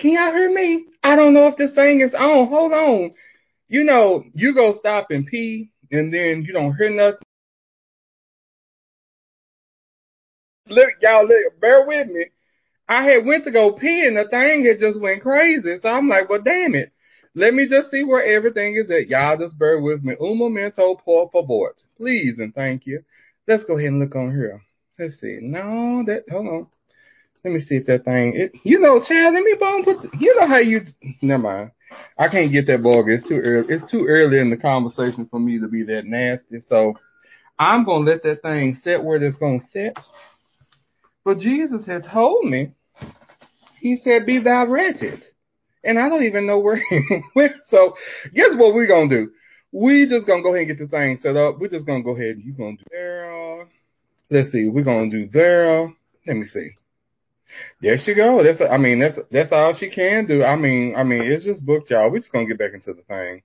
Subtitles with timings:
[0.00, 0.86] Can y'all hear me?
[1.02, 2.48] I don't know if this thing is on.
[2.48, 3.12] Hold on.
[3.68, 7.20] You know, you go stop and pee and then you don't hear nothing.
[10.68, 12.26] Look, y'all, look, bear with me.
[12.88, 15.76] I had went to go pee and the thing had just went crazy.
[15.80, 16.92] So I'm like, well, damn it.
[17.34, 19.08] Let me just see where everything is at.
[19.08, 20.16] Y'all just bear with me.
[20.20, 21.74] Un momento, por favor.
[21.96, 23.04] Please and thank you.
[23.46, 24.62] Let's go ahead and look on here.
[24.98, 25.38] Let's see.
[25.40, 26.66] No, that, hold on.
[27.44, 30.10] Let me see if that thing, it, you know, Chad, let me bone put, the,
[30.18, 30.82] you know how you,
[31.22, 31.70] never mind.
[32.18, 33.08] I can't get that bug.
[33.08, 33.74] It's too early.
[33.74, 36.60] It's too early in the conversation for me to be that nasty.
[36.68, 36.94] So
[37.58, 39.98] I'm to let that thing sit where it's to sit.
[41.24, 42.72] But Jesus had told me,
[43.80, 45.24] he said, be thou wretched.
[45.82, 47.52] And I don't even know where he went.
[47.64, 47.94] So
[48.34, 49.32] guess what we're to do?
[49.72, 51.58] We just to go ahead and get the thing set up.
[51.58, 52.36] We're just to go ahead.
[52.56, 53.68] Going to do there.
[54.30, 54.68] Let's see.
[54.68, 55.92] We're to do there.
[56.26, 56.70] Let me see.
[57.80, 58.42] There she go.
[58.42, 60.44] That's I mean that's that's all she can do.
[60.44, 62.10] I mean I mean it's just booked y'all.
[62.10, 63.42] We're just gonna get back into the thing.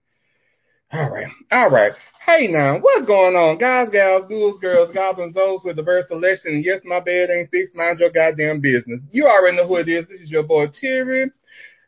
[0.91, 1.93] All right, all right.
[2.25, 6.61] Hey now, what's going on, guys, gals, ghouls, girls, goblins, those with diverse selection?
[6.63, 7.75] Yes, my bed ain't fixed.
[7.75, 9.01] Mind your goddamn business.
[9.11, 10.07] You already know who it is.
[10.07, 11.31] This is your boy Terry.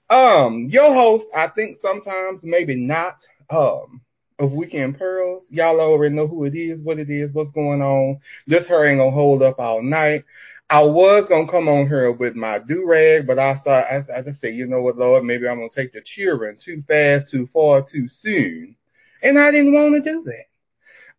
[0.09, 1.25] Um, your host.
[1.35, 3.17] I think sometimes maybe not.
[3.49, 4.01] Um,
[4.39, 5.43] of Weekend Pearls.
[5.49, 8.19] Y'all already know who it is, what it is, what's going on.
[8.45, 10.25] This her ain't gonna hold up all night.
[10.69, 14.21] I was gonna come on here with my do rag, but I saw I, I
[14.21, 17.47] just said, you know what, Lord, maybe I'm gonna take the cheering too fast, too
[17.53, 18.75] far, too soon,
[19.23, 20.45] and I didn't want to do that.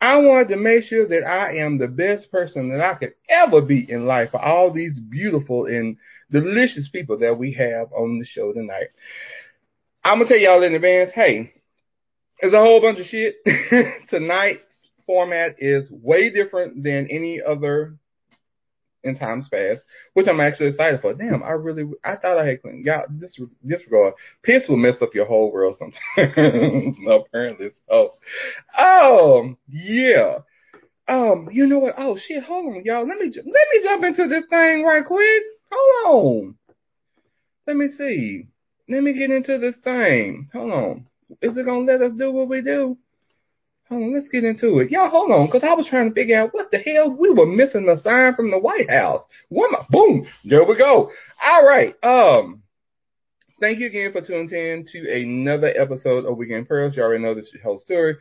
[0.00, 3.62] I wanted to make sure that I am the best person that I could ever
[3.62, 5.96] be in life for all these beautiful and
[6.30, 8.88] delicious people that we have on the show tonight.
[10.04, 11.52] I'm gonna tell y'all in advance, hey,
[12.40, 13.36] there's a whole bunch of shit
[14.08, 14.60] tonight.
[15.06, 17.96] Format is way different than any other
[19.04, 21.14] in times past, which I'm actually excited for.
[21.14, 22.84] Damn, I really, I thought I had cleaned.
[22.84, 26.96] Y'all, this disregard, piss will mess up your whole world sometimes.
[27.08, 28.14] apparently so.
[28.76, 30.38] Oh, yeah.
[31.06, 31.94] Um, you know what?
[31.96, 33.06] Oh shit, hold on, y'all.
[33.08, 35.42] Let me, let me jump into this thing right quick.
[35.72, 36.54] Hold on.
[37.66, 38.48] Let me see.
[38.88, 40.48] Let me get into this thing.
[40.52, 41.06] Hold on.
[41.42, 42.98] Is it gonna let us do what we do?
[43.88, 44.90] Hold on, let's get into it.
[44.90, 47.46] Y'all, hold on, because I was trying to figure out what the hell we were
[47.46, 49.22] missing a sign from the White House.
[49.50, 51.10] My, boom, there we go.
[51.42, 51.94] All right.
[52.04, 52.62] Um,
[53.60, 56.96] thank you again for tuning in to another episode of Weekend Pearls.
[56.96, 58.16] You already know this host, Tori.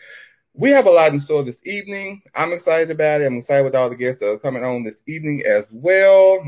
[0.53, 2.22] We have a lot in store this evening.
[2.34, 3.25] I'm excited about it.
[3.25, 6.44] I'm excited with all the guests that are coming on this evening as well.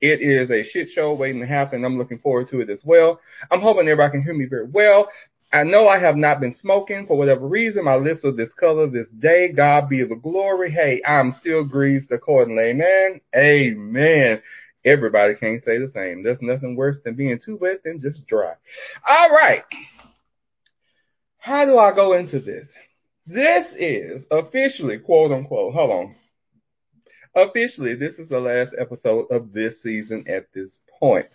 [0.00, 1.84] It is a shit show waiting to happen.
[1.84, 3.20] I'm looking forward to it as well.
[3.50, 5.08] I'm hoping everybody can hear me very well.
[5.54, 7.84] I know I have not been smoking for whatever reason.
[7.84, 9.52] My lips are discolored this day.
[9.52, 10.72] God be the glory.
[10.72, 12.64] Hey, I'm still greased accordingly.
[12.64, 13.20] Amen.
[13.36, 14.42] Amen.
[14.84, 16.24] Everybody can't say the same.
[16.24, 18.54] There's nothing worse than being too wet than just dry.
[19.08, 19.62] All right.
[21.38, 22.66] How do I go into this?
[23.24, 26.16] This is officially, quote unquote, hold on.
[27.36, 31.28] Officially, this is the last episode of this season at this point.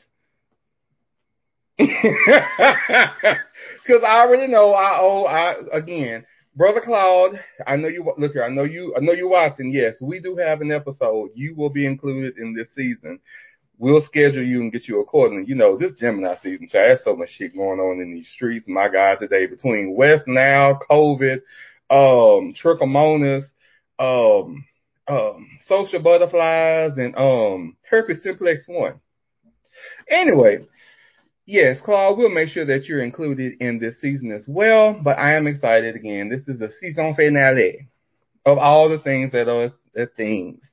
[3.90, 5.26] Because I already know I owe.
[5.26, 6.26] I again,
[6.56, 7.40] brother Claude.
[7.66, 8.44] I know you look here.
[8.44, 8.94] I know you.
[8.96, 9.72] I know you're watching.
[9.72, 11.32] Yes, we do have an episode.
[11.34, 13.20] You will be included in this season.
[13.80, 15.48] We'll schedule you and get you accordingly.
[15.48, 18.68] You know, this Gemini season, so there's so much shit going on in these streets.
[18.68, 21.42] My God, today between West Nile, COVID,
[21.90, 23.46] um, trichomonas,
[23.98, 24.66] um,
[25.08, 29.00] um, social butterflies, and um, herpes simplex one.
[30.10, 30.60] Anyway,
[31.52, 34.94] Yes, Claude, we'll make sure that you're included in this season as well.
[35.04, 36.30] But I am excited again.
[36.30, 37.88] This is the season finale
[38.46, 40.64] of all the things that are the things.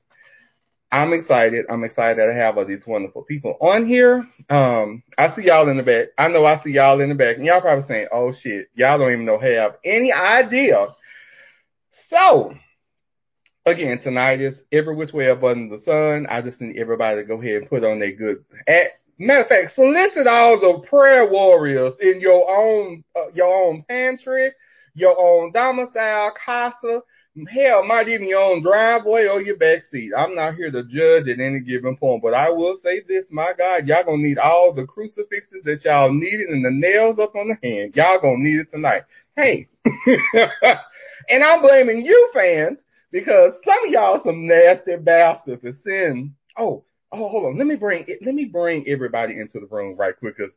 [0.93, 1.65] I'm excited.
[1.71, 4.27] I'm excited I have all these wonderful people on here.
[4.51, 6.09] Um, I see y'all in the back.
[6.19, 8.99] I know I see y'all in the back, and y'all probably saying, "Oh shit, y'all
[8.99, 10.89] don't even know have any idea."
[12.11, 12.53] So,
[13.65, 16.27] again, tonight is every which way up under the sun.
[16.29, 19.49] I just need everybody to go ahead and put on their good at Matter of
[19.49, 24.53] fact, solicit all the prayer warriors in your own uh, your own pantry,
[24.95, 27.01] your own domicile, casa,
[27.49, 30.13] hell, might even your own driveway or your back seat.
[30.17, 33.53] I'm not here to judge at any given point, but I will say this, my
[33.57, 37.49] God, y'all gonna need all the crucifixes that y'all needed and the nails up on
[37.49, 37.95] the hand.
[37.97, 39.03] Y'all gonna need it tonight.
[39.37, 42.81] Hey, and I'm blaming you fans
[43.13, 46.33] because some of y'all some nasty bastards to send.
[46.59, 47.59] Oh, oh, hold on.
[47.59, 50.55] Let me bring let me bring everybody into the room right quick because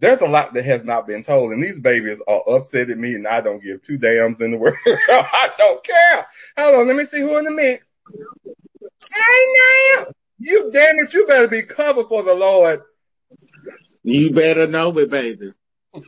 [0.00, 3.14] there's a lot that has not been told, and these babies are upset at me,
[3.14, 4.76] and I don't give two damns in the world.
[4.86, 6.26] I don't care.
[6.56, 7.86] Hold on, let me see who in the mix.
[9.12, 10.06] Hey now,
[10.38, 12.80] you damn it, you better be covered for the Lord.
[14.02, 15.52] You better know it, baby.
[15.92, 16.04] What's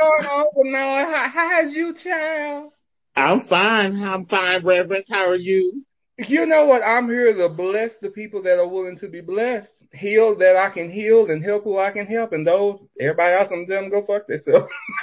[0.00, 1.08] going on, Bernard?
[1.12, 2.72] How, how's you, child?
[3.14, 4.02] I'm fine.
[4.02, 5.04] I'm fine, Reverend.
[5.10, 5.84] How are you?
[6.18, 6.82] You know what?
[6.82, 10.68] I'm here to bless the people that are willing to be blessed, heal that I
[10.68, 12.32] can heal, and help who I can help.
[12.32, 14.66] And those, everybody else, I'm them go fuck themselves.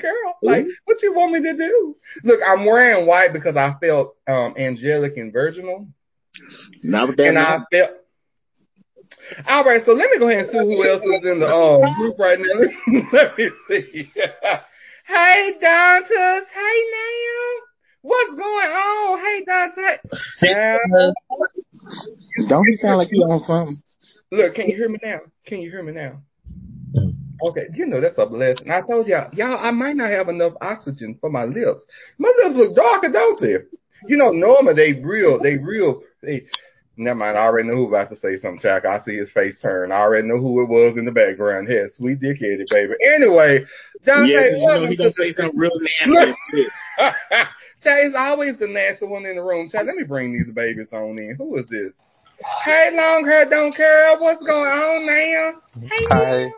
[0.00, 1.96] Girl, like, what you want me to do?
[2.22, 5.88] Look, I'm wearing white because I felt um angelic and virginal.
[6.84, 7.90] Not that and I felt.
[9.48, 11.94] All right, so let me go ahead and see who else is in the um,
[11.96, 13.02] group right now.
[13.12, 14.12] let me see.
[15.06, 16.42] hey, Dantas.
[16.54, 17.71] Hey, now.
[18.02, 19.18] What's going on?
[19.20, 19.98] Hey, Dante.
[22.48, 23.76] Don't you sound like you on something?
[24.32, 25.20] Look, can you hear me now?
[25.46, 26.20] Can you hear me now?
[27.44, 28.70] Okay, you know that's a blessing.
[28.70, 31.84] I told y'all, y'all, I might not have enough oxygen for my lips.
[32.18, 33.56] My lips look darker, don't they?
[34.08, 36.46] You know, normally they real, they real, they.
[36.96, 38.84] Never mind, I already know who about to say something, Chuck.
[38.84, 39.92] I see his face turn.
[39.92, 41.68] I already know who it was in the background.
[41.68, 42.92] Here, sweet dickheaded baby.
[43.14, 43.64] Anyway,
[44.04, 46.66] Dante, yeah, you know he gonna say something real nasty.
[47.82, 49.70] Chad, it's always the nasty one in the room.
[49.70, 51.34] Chad, let me bring these babies on in.
[51.38, 51.92] Who is this?
[52.64, 54.18] Hey, long hair, don't care.
[54.18, 55.86] What's going on now?
[55.88, 56.52] Hey, Hi.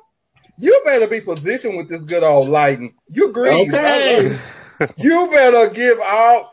[0.56, 2.94] You better be positioned with this good old lighting.
[3.08, 3.72] You green.
[3.72, 4.36] Okay.
[4.96, 6.50] You better give out.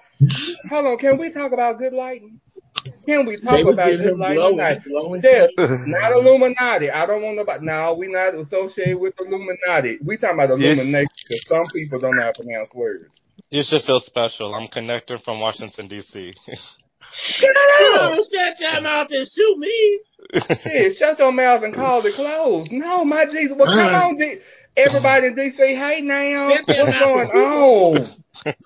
[0.69, 2.39] Hold on, can we talk about good lighting?
[3.05, 4.81] Can we talk about getting good him lighting glowing, tonight?
[4.87, 5.21] glowing.
[5.23, 6.89] Yes, not Illuminati.
[6.89, 7.65] I don't want nobody.
[7.65, 9.99] No, we not associated with Illuminati.
[10.05, 10.77] We talking about Yes.
[10.77, 13.21] Illumination because some people don't know how to pronounce words.
[13.49, 14.53] You should feel special.
[14.55, 16.33] I'm connected from Washington D.C.
[17.13, 18.13] Shut up!
[18.13, 19.99] Oh, shut your mouth and shoot me.
[20.63, 22.71] Shit, shut your mouth and call it closed.
[22.71, 23.57] No, my Jesus.
[23.57, 24.39] Well, come on, D-
[24.77, 25.57] everybody in DC.
[25.57, 28.07] Hey, now, Shut your what's going on?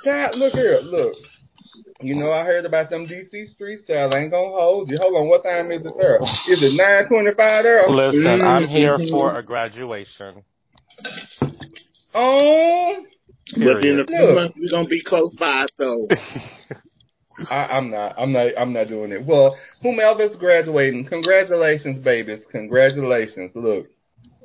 [0.03, 1.15] Child, look here, look.
[2.01, 4.13] You know, I heard about them DC streets, child.
[4.13, 4.97] I ain't gonna hold you.
[4.99, 6.17] Hold on, what time is it there?
[6.49, 7.89] Is it 925 there?
[7.89, 9.11] Listen, I'm here Mhm.
[9.11, 10.43] for a graduation.
[12.13, 13.05] Oh,
[13.57, 16.07] but in a few months we're gonna be close by, so
[17.49, 18.15] I, I'm not.
[18.17, 18.47] I'm not.
[18.57, 19.25] I'm not doing it.
[19.25, 22.45] Well, whomever's graduating, congratulations, babies.
[22.51, 23.51] Congratulations.
[23.55, 23.87] Look,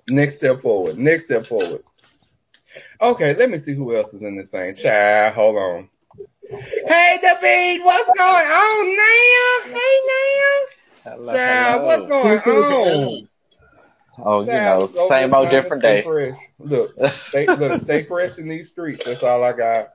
[0.09, 0.99] next step forward.
[0.99, 1.83] Next step forward.
[3.01, 4.77] Okay, let me see who else is in this thing.
[4.77, 5.89] Child, hold on.
[6.51, 9.73] Hey, David, what's going on now?
[9.73, 10.01] Hey,
[11.05, 11.37] Hello, now.
[11.37, 13.29] Child, what's going on?
[14.23, 16.05] Oh, you know, same old trying to different stay day.
[16.05, 16.39] Fresh.
[16.59, 16.91] Look,
[17.29, 19.01] stay, look, stay fresh in these streets.
[19.07, 19.91] That's all I got.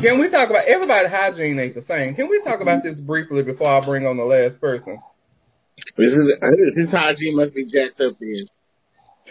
[0.00, 2.14] Can we talk about everybody hygiene ain't the same?
[2.14, 4.98] Can we talk about this briefly before I bring on the last person?
[5.96, 8.46] this is his hygiene must be jacked up then.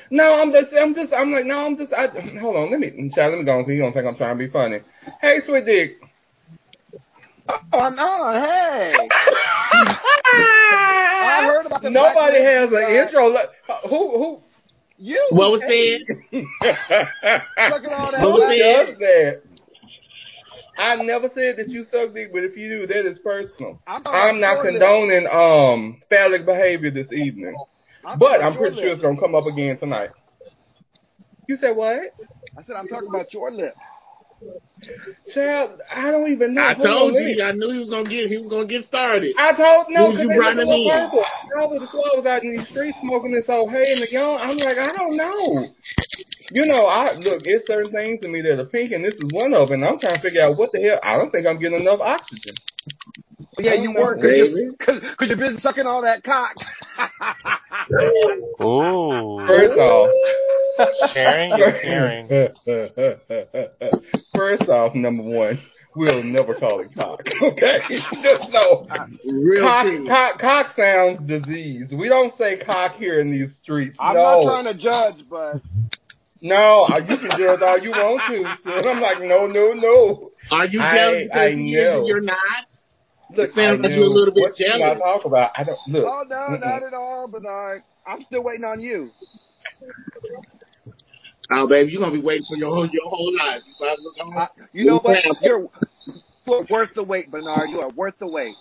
[0.09, 2.07] No, I'm just, I'm just, I'm like, no, I'm just, I,
[2.39, 4.37] hold on, let me, child, let me go on, so you don't think I'm trying
[4.37, 4.79] to be funny.
[5.21, 5.97] Hey, sweet dick.
[7.71, 8.41] Oh no!
[8.41, 8.93] Hey,
[10.33, 13.03] I heard about the Nobody has Lives an Matter.
[13.03, 13.29] intro.
[13.29, 13.49] Look,
[13.89, 14.41] Who,
[14.97, 15.27] you.
[15.31, 16.01] What was said?
[16.31, 16.37] who?
[16.39, 19.41] Look at all that Who black- does that?
[20.77, 23.81] I never said that you suck dick, but if you do, that is personal.
[23.87, 27.61] I'm, I'm not your condoning um phallic behavior this evening, lips.
[28.07, 30.11] I'm but I'm pretty your sure it's gonna come up again tonight.
[31.47, 31.99] You said what?
[32.57, 33.75] I said I'm talking about your lips.
[35.33, 36.61] Child, I don't even know.
[36.61, 38.67] I Hold told let me- you, I knew he was gonna get he was gonna
[38.67, 39.35] get started.
[39.37, 40.91] I told no, You- because you they brought look him little in.
[41.03, 41.25] purple.
[41.59, 44.39] All of the clothes out in these streets smoking this old hay in the yard.
[44.39, 45.67] I'm like, I don't know.
[46.51, 49.33] You know, I look, it's certain things to me that are pink, and this is
[49.33, 49.83] one of them.
[49.83, 50.99] And I'm trying to figure out what the hell.
[51.03, 52.55] I don't think I'm getting enough oxygen.
[53.59, 54.61] Yeah, you weren't because baby.
[54.63, 56.55] you're, cause, cause you're busy sucking all that cock.
[58.61, 59.45] Ooh.
[59.47, 60.09] First off,
[61.13, 62.27] Sharing is caring.
[64.35, 65.59] First off, number one,
[65.95, 67.21] we'll never call it cock.
[67.41, 67.79] Okay,
[68.21, 68.85] just know.
[69.25, 71.91] Real Cock, cock, cock sounds disease.
[71.97, 73.97] We don't say cock here in these streets.
[73.99, 74.43] I'm no.
[74.43, 75.61] not trying to judge, but
[76.41, 78.43] No, uh, you can judge all you want to.
[78.63, 80.31] So I'm like, no, no, no.
[80.51, 82.05] Are you I- jealous because I know.
[82.05, 82.37] you're not?
[83.35, 84.99] Look, It sounds I like you're a little bit what you jealous.
[84.99, 85.51] not talk about?
[85.55, 86.05] I don't look.
[86.07, 86.59] oh no, mm-mm.
[86.61, 87.27] not at all.
[87.31, 87.75] But uh,
[88.09, 89.09] I'm still waiting on you.
[91.49, 93.61] Oh baby, you're gonna be waiting for your whole your whole life.
[93.65, 94.49] You might as well go I, on.
[94.73, 95.17] you know what?
[95.41, 95.69] You're,
[96.45, 97.69] you're worth the wait, Bernard.
[97.69, 98.55] You are worth the wait.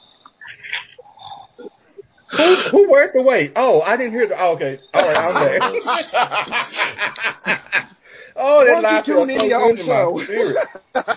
[2.37, 3.53] Who who worked the wait?
[3.57, 4.37] Oh, I didn't hear the.
[4.41, 5.61] Oh, okay, all right, I'm back.
[8.37, 10.13] oh, that Why lie don't you feels tune so into your own show?
[10.17, 10.57] my spirit.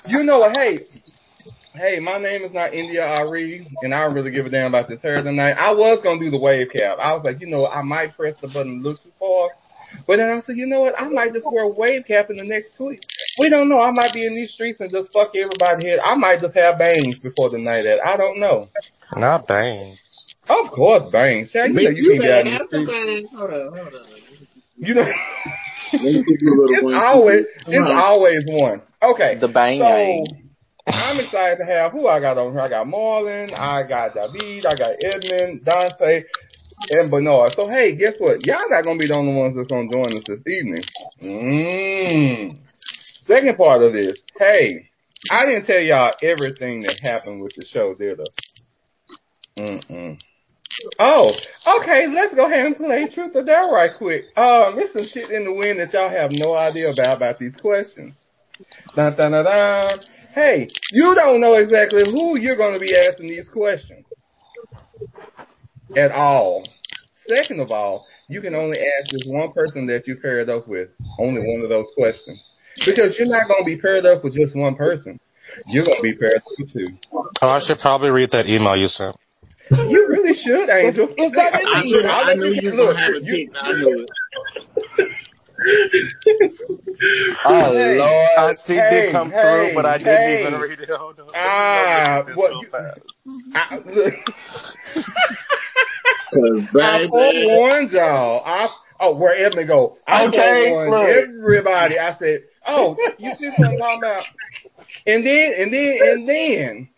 [0.07, 0.51] You know what?
[0.53, 0.79] Hey,
[1.73, 4.87] hey, my name is not India Arie, and I don't really give a damn about
[4.89, 5.53] this hair tonight.
[5.53, 6.97] I was gonna do the wave cap.
[6.99, 9.49] I was like, you know, I might press the button a little too far,
[10.07, 10.99] but then I said, you know what?
[10.99, 12.99] I might just wear a wave cap in the next tweet.
[13.39, 13.79] We don't know.
[13.79, 15.99] I might be in these streets and just fuck everybody head.
[16.03, 17.85] I might just have bangs before the night.
[17.85, 18.67] At I don't know.
[19.15, 19.99] Not bangs.
[20.49, 21.53] Of course, bangs.
[21.53, 22.87] Shaq, you know Bitch, you can get out better in the have street.
[22.87, 23.27] somebody.
[23.37, 24.05] Hold on, hold on.
[24.81, 25.01] You know,
[25.93, 27.97] Let me give you a little it's always Come it's on.
[27.97, 28.81] always one.
[29.03, 30.48] Okay, The bang so yang.
[30.91, 32.61] I'm excited to have who I got on here.
[32.61, 36.23] I got Marlon, I got David, I got Edmund, Dante,
[36.89, 37.53] and Bernard.
[37.55, 38.45] So hey, guess what?
[38.45, 40.83] Y'all not gonna be the only ones that's gonna join us this evening.
[41.21, 42.57] Mmm.
[43.25, 44.89] Second part of this, hey,
[45.29, 49.61] I didn't tell y'all everything that happened with the show, did I?
[49.61, 50.19] Mm-mm.
[50.99, 51.31] Oh,
[51.81, 54.25] okay, let's go ahead and play Truth or Dare right quick.
[54.37, 57.55] Um, there's some shit in the wind that y'all have no idea about about these
[57.55, 58.13] questions.
[58.95, 59.99] Dun, dun, dun, dun.
[60.33, 64.05] Hey, you don't know exactly who you're going to be asking these questions
[65.97, 66.63] at all.
[67.27, 70.89] Second of all, you can only ask this one person that you paired up with,
[71.19, 72.49] only one of those questions.
[72.85, 75.19] Because you're not going to be paired up with just one person.
[75.67, 76.89] You're going to be paired up with two.
[77.11, 79.15] Oh, I should probably read that email you sent.
[79.71, 81.07] You really should, Angel.
[81.09, 82.11] Is that in the email?
[82.11, 84.05] I let knew you- you were look, gonna have a you- I knew
[84.97, 85.11] it.
[87.45, 87.97] Oh Hey.
[87.97, 88.29] Lord.
[88.37, 90.41] I see hey, it come hey, through, but I didn't hey.
[90.49, 90.89] even read it.
[90.89, 91.27] Hold on.
[91.27, 92.99] Let me Ah, go what real you- fast.
[93.55, 94.13] I, look,
[96.33, 98.43] Cause I baby, forewarned y'all.
[98.45, 98.67] I
[98.99, 99.97] oh, where Edmund go?
[100.07, 101.97] I Okay, forewarned everybody.
[101.99, 104.25] I said, "Oh, you see what I'm talking about?"
[105.07, 106.89] And then, and then, and then,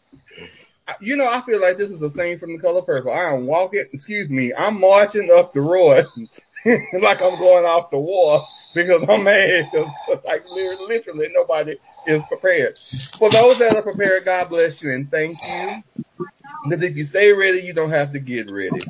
[1.00, 3.14] you know, I feel like this is the same from The Color Purple.
[3.14, 3.86] I am walking.
[3.94, 4.54] Excuse me.
[4.58, 6.06] I'm marching up the road
[7.02, 9.72] like I'm going off the wall because I'm mad.
[10.26, 11.78] like literally, literally, nobody
[12.08, 12.76] is prepared.
[13.20, 15.82] For those that are prepared, God bless you and thank you.
[16.64, 18.86] Because if you stay ready, you don't have to get ready.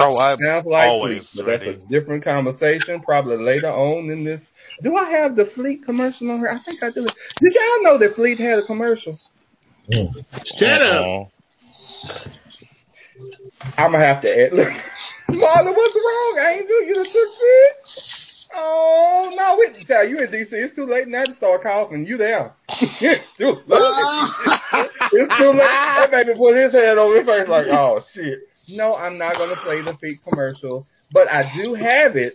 [0.00, 4.24] Oh, I Sounds like always Fleet, but that's a different conversation, probably later on in
[4.24, 4.40] this.
[4.82, 6.48] Do I have the Fleet commercial on here?
[6.48, 7.02] I think I do.
[7.02, 9.16] Did y'all know that Fleet had a commercial?
[10.58, 11.04] shut up.
[11.04, 11.24] Uh-uh.
[13.78, 14.52] I'm gonna have to add.
[15.28, 16.82] Marlon, what's wrong, Angel?
[16.84, 18.24] You done took shit?
[18.56, 20.48] Oh no, we tell you in DC.
[20.52, 22.04] It's too late now to start coughing.
[22.04, 22.52] You there?
[22.68, 23.66] it's too late.
[25.12, 25.58] it's too late.
[25.58, 28.40] That baby put his head over his face like, oh shit.
[28.70, 32.34] No, I'm not gonna play the feet commercial, but I do have it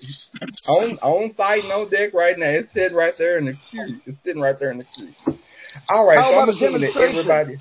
[0.68, 2.50] on on site, no deck right now.
[2.50, 4.02] It's sitting right there in the queue.
[4.06, 5.38] It's sitting right there in the queue.
[5.90, 7.56] All right, How so I'm assuming that everybody.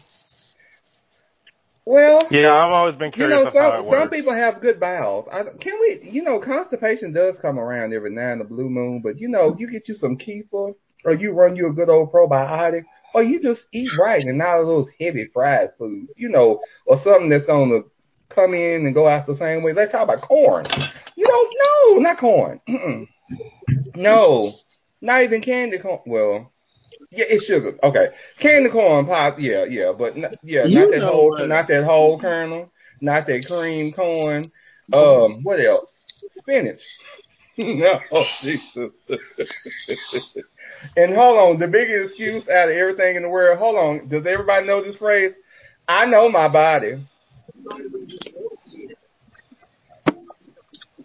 [1.88, 4.02] Well, Yeah, I've always been you curious know, of how some it works.
[4.02, 5.26] some people have good bowels.
[5.32, 6.00] I, can we?
[6.02, 9.56] You know, constipation does come around every now and the blue moon, but you know,
[9.58, 10.74] you get you some kefir,
[11.06, 12.82] or you run you a good old probiotic,
[13.14, 16.12] or you just eat right and not all those heavy fried foods.
[16.18, 17.80] You know, or something that's gonna
[18.28, 19.72] come in and go out the same way.
[19.72, 20.66] Let's talk about corn.
[21.16, 21.54] You don't
[21.96, 22.60] no, not corn.
[23.94, 24.50] No,
[25.00, 26.00] not even candy corn.
[26.06, 26.52] Well.
[27.10, 27.78] Yeah, it's sugar.
[27.82, 28.08] Okay,
[28.40, 29.36] candy corn pop.
[29.38, 31.48] Yeah, yeah, but not, yeah, You not that whole, what?
[31.48, 32.66] not that whole kernel,
[33.00, 34.50] not that cream corn.
[34.92, 35.92] Um, what else?
[36.36, 36.80] Spinach.
[37.58, 37.98] no,
[38.42, 38.92] Jesus.
[40.96, 43.58] and hold on, the biggest excuse out of everything in the world.
[43.58, 45.32] Hold on, does everybody know this phrase?
[45.88, 47.02] I know my body.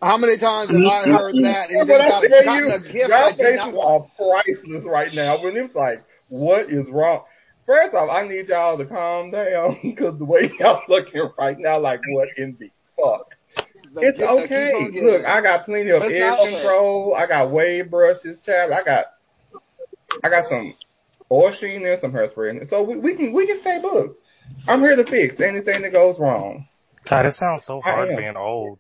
[0.04, 1.70] How many times have I heard that?
[1.70, 4.08] And When then I got, tell you, a gift y'all I did not faces are
[4.18, 5.42] priceless right now.
[5.42, 7.24] When it's like, what is wrong?
[7.66, 11.80] First off, I need y'all to calm down because the way y'all looking right now,
[11.80, 12.70] like, what in the
[13.00, 13.28] fuck?
[13.94, 14.72] The It's gift I keep okay.
[14.74, 15.10] on giving.
[15.10, 17.16] Look, I got plenty of It's edge not control.
[17.18, 18.74] I got wave brushes, child.
[18.74, 19.06] I got,
[20.24, 20.74] I got some
[21.32, 22.68] Orsheen and some hairspray in it.
[22.70, 24.20] So we, we can we can stay booked.
[24.68, 26.68] I'm here to fix anything that goes wrong.
[27.10, 28.80] God, it sounds so hard being old.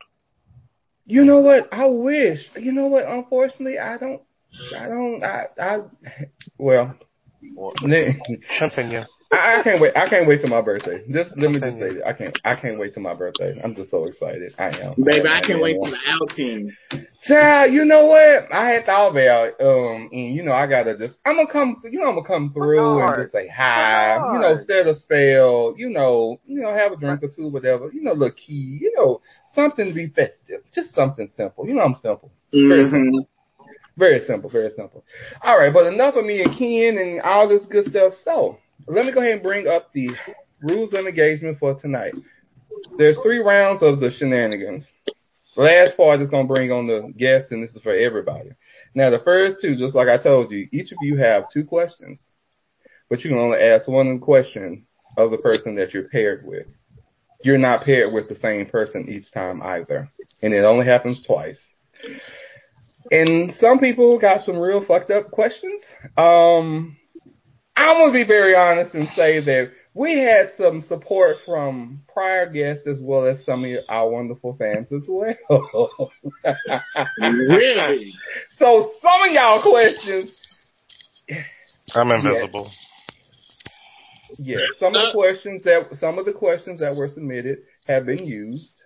[1.06, 1.68] You know what?
[1.72, 2.40] I wish.
[2.56, 3.06] You know what?
[3.08, 4.22] Unfortunately, I don't.
[4.78, 5.24] I don't.
[5.24, 5.46] I.
[5.60, 5.80] I.
[6.60, 6.96] Well,
[7.58, 8.20] I,
[8.60, 9.02] Continue.
[9.34, 9.94] I can't wait.
[9.96, 11.04] I can't wait till my birthday.
[11.12, 12.38] Just let me just say that I can't.
[12.46, 13.60] I can't wait till my birthday.
[13.64, 14.54] I'm just so excited.
[14.58, 14.94] I am.
[14.98, 16.72] Baby, am, I can't wait till the outing.
[17.24, 18.52] Child, you know what?
[18.52, 22.00] I had thought about um, and you know, I gotta just, I'm gonna come, you
[22.00, 25.90] know, I'm gonna come through and just say hi, you know, set a spell, you
[25.90, 29.22] know, you know, have a drink or two, whatever, you know, little key, you know,
[29.56, 31.68] something to be festive, just something simple.
[31.68, 33.18] You know, I'm simple, Mm-hmm.
[33.98, 35.04] very simple, very simple.
[35.44, 38.14] All right, but enough of me and Ken and all this good stuff.
[38.24, 38.58] So
[38.88, 40.10] let me go ahead and bring up the
[40.62, 42.14] rules of engagement for tonight.
[42.98, 44.90] There's three rounds of the shenanigans.
[45.56, 48.50] The last part is going to bring on the guests, and this is for everybody.
[48.96, 52.32] Now, the first two, just like I told you, each of you have two questions,
[53.10, 56.66] but you can only ask one question of the person that you're paired with.
[57.44, 60.08] You're not paired with the same person each time either,
[60.42, 61.60] and it only happens twice.
[63.12, 65.82] And some people got some real fucked up questions.
[66.18, 66.98] Um,
[67.76, 72.88] I'm gonna be very honest and say that we had some support from prior guests
[72.88, 76.12] as well as some of our wonderful fans as well.
[77.20, 78.12] Really?
[78.58, 80.32] so some of y'all questions,
[81.94, 82.70] I'm invisible.
[84.38, 88.26] Yeah, some of the questions that some of the questions that were submitted have been
[88.26, 88.84] used.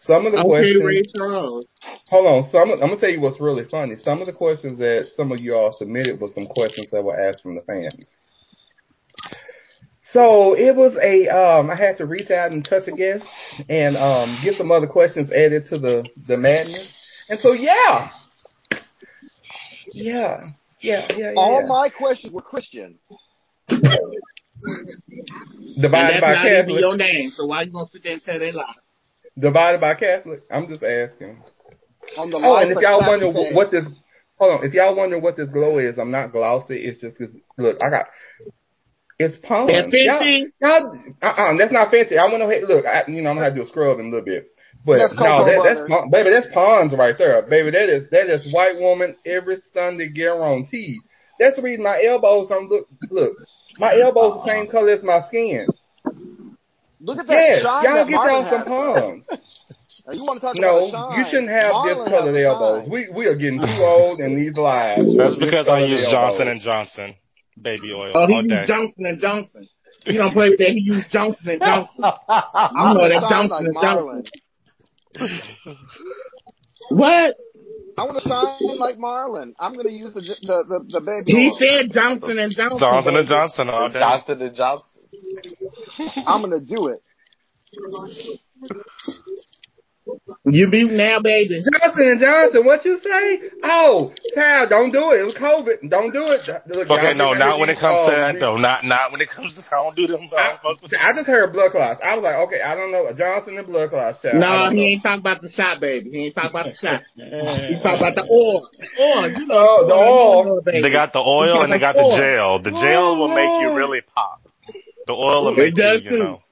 [0.00, 0.84] Some of the Okay, questions.
[0.84, 1.66] Ray Charles.
[2.08, 2.50] Hold on.
[2.50, 3.96] Some, I'm gonna tell you what's really funny.
[3.96, 7.18] Some of the questions that some of you all submitted were some questions that were
[7.18, 8.06] asked from the fans.
[10.12, 13.24] So it was a, um, I had to reach out and touch a guest
[13.68, 16.92] and um, get some other questions added to the the madness.
[17.28, 18.10] And so yeah,
[19.92, 20.42] yeah,
[20.80, 21.32] yeah, yeah, yeah.
[21.36, 21.66] All yeah.
[21.66, 22.98] my questions were Christian.
[24.62, 26.80] And divided by not even Catholic.
[26.80, 28.74] your name, so why you gonna sit there and say they lie?
[29.38, 30.42] Divided by Catholic.
[30.50, 31.42] I'm just asking.
[32.18, 33.52] On the Oh, and if y'all Versace wonder page.
[33.52, 33.84] wh- what this,
[34.38, 36.76] hold on, if y'all wonder what this glow is, I'm not glossy.
[36.76, 38.06] It's just because look, I got,
[39.18, 39.72] it's Pond's.
[39.72, 40.50] That Fenty?
[40.60, 42.18] Y'all, y'all uh-uh, that's not fancy.
[42.18, 42.64] I went ahead.
[42.68, 44.48] Look, I, you know, I'm gonna have to do a scrub in a little bit.
[44.84, 47.70] But That's no, that, that's baby, that's Pond's right there, baby.
[47.70, 51.00] That is that is white woman every Sunday guaranteed.
[51.40, 52.86] That's the reason my elbows don't look.
[53.10, 53.32] Look,
[53.78, 55.66] my elbows the same color as my skin.
[57.00, 58.68] Look at that Yes, shine y'all that get Marlon y'all some has.
[58.68, 59.26] Pond's.
[60.06, 61.18] Now, you want to talk No, about shine?
[61.18, 62.88] you shouldn't have Marlon this has colored elbows.
[62.92, 65.16] We we are getting too old in these lives.
[65.16, 66.06] That's because I use.
[66.12, 67.14] Johnson and Johnson
[67.60, 68.66] baby oil Oh, he all used day.
[68.66, 69.68] Johnson and Johnson.
[70.04, 70.68] He don't play with that.
[70.70, 72.04] He used Johnson and Johnson.
[72.04, 74.24] I'm know that Johnson like is Johnson.
[76.90, 77.34] What?
[78.00, 79.52] I want to shine like Marlon.
[79.60, 81.58] I'm gonna use the the the, the baby He oil.
[81.60, 82.78] said Johnson and Johnson.
[82.80, 83.28] Johnson and.
[83.28, 83.98] Johnson all day.
[84.00, 84.86] Johnson and Johnson.
[86.26, 87.00] I'm gonna do it.
[90.44, 91.60] You mute now, baby.
[91.60, 93.50] Johnson and Johnson, what you say?
[93.62, 95.20] Oh, child, don't do it.
[95.20, 95.90] It was COVID.
[95.90, 96.40] Don't do it.
[96.66, 98.56] Look, Okay, y'all no, not when it these, comes to that though.
[98.56, 100.28] Not not when it comes to I don't do them.
[100.32, 102.00] I I, don't fuck with I just heard blood clots.
[102.02, 103.06] I was like, okay, I don't know.
[103.16, 104.36] Johnson and blood clots, child.
[104.40, 104.82] No, don't know.
[104.82, 106.10] he ain't talking about the shot, baby.
[106.10, 107.02] He ain't talking about the shot.
[107.14, 108.66] He's talking about the oil.
[108.98, 109.86] Oil, you know.
[109.86, 110.60] The oil.
[110.64, 112.16] They got the oil and they got the oil.
[112.16, 112.62] gel.
[112.62, 114.40] The gel will make you really pop.
[115.06, 116.42] The oil will It make you, you know.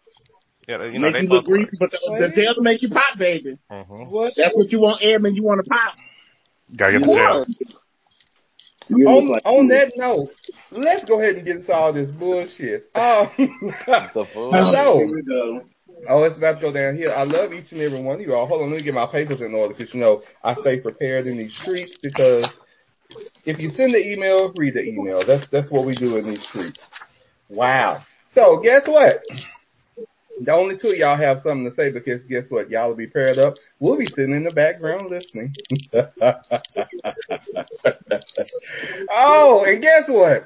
[0.69, 2.91] Yeah, you know Make they you look greasy, but the, the gel to make you
[2.91, 3.59] pop, baby.
[3.73, 4.11] Mhm.
[4.11, 4.35] What?
[4.37, 5.35] That's what you want, airman.
[5.35, 5.95] You want to pop.
[6.77, 7.47] Gotta get the gel.
[8.91, 9.07] What?
[9.07, 10.29] On, on that note,
[10.71, 12.85] let's go ahead and get into all this bullshit.
[12.95, 13.29] Um,
[14.15, 14.53] The fool.
[14.53, 15.61] So- Here we go.
[16.09, 17.13] Oh, it's about to go down here.
[17.13, 18.47] I love each and every one of you all.
[18.47, 21.27] Hold on, let me get my papers in order because you know I stay prepared
[21.27, 22.47] in these streets because
[23.45, 25.27] if you send the email, read the email.
[25.27, 26.79] That's that's what we do in these streets.
[27.49, 28.03] Wow.
[28.31, 29.23] So guess what?
[30.45, 32.71] The only two of y'all have something to say because guess what?
[32.71, 33.55] Y'all will be paired up.
[33.81, 35.55] We'll be sitting in the background listening.
[39.11, 40.45] oh, and guess what?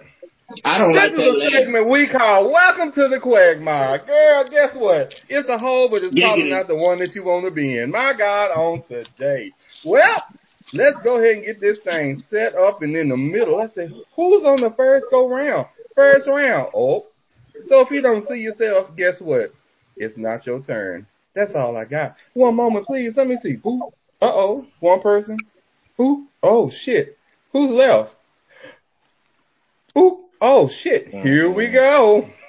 [0.64, 1.52] I don't like This that is a laugh.
[1.52, 4.04] segment we call Welcome to the Quagmire.
[4.06, 5.14] Girl, guess what?
[5.28, 7.90] It's a hole, but it's probably not the one that you want to be in.
[7.90, 9.50] My God, on today.
[9.84, 10.22] Well,
[10.74, 13.58] let's go ahead and get this thing set up and in the middle.
[13.58, 15.66] Let's say, who's on the first go round?
[15.94, 16.68] First round.
[16.74, 17.06] Oh.
[17.66, 19.52] So if you don't see yourself, guess what?
[19.96, 21.06] It's not your turn.
[21.34, 22.16] That's all I got.
[22.34, 23.14] One moment, please.
[23.16, 23.56] Let me see.
[23.62, 23.82] Who?
[24.20, 24.66] Uh oh.
[24.80, 25.36] One person.
[25.96, 26.26] Who?
[26.42, 27.16] Oh, shit.
[27.52, 28.10] Who's left?
[29.94, 30.24] Who?
[30.40, 31.06] Oh shit!
[31.08, 32.28] Here we go.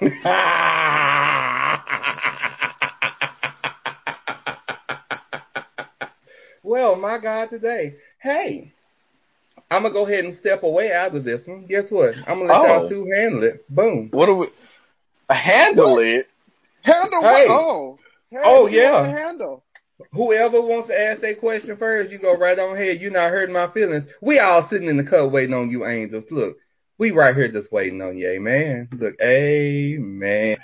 [6.62, 7.94] well, my God, today.
[8.20, 8.72] Hey,
[9.70, 11.66] I'm gonna go ahead and step away out of this one.
[11.66, 12.14] Guess what?
[12.26, 12.64] I'm gonna let Oh.
[12.66, 13.68] y'all two handle it.
[13.68, 14.08] Boom.
[14.12, 14.46] What do we
[15.30, 16.26] handle it?
[16.84, 17.48] Handle Hey.
[17.48, 17.50] what?
[17.50, 17.98] Oh.
[18.30, 19.06] Hey, Oh, yeah.
[19.06, 19.64] handle.
[20.12, 23.00] Whoever wants to ask that question first, you go right on ahead.
[23.00, 24.04] You're not hurting my feelings.
[24.20, 26.24] We all sitting in the cut waiting on you, angels.
[26.30, 26.56] Look,
[26.98, 28.28] we right here just waiting on you.
[28.28, 28.88] Amen.
[28.92, 30.56] Look, amen.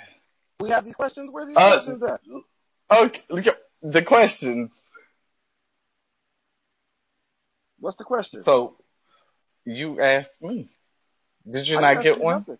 [0.59, 1.29] We have these questions.
[1.31, 2.21] Where are these Uh, questions at?
[2.91, 4.69] Okay, look at the questions.
[7.79, 8.43] What's the question?
[8.43, 8.75] So
[9.65, 10.69] you asked me.
[11.49, 12.39] Did you I not get you one?
[12.39, 12.57] nothing.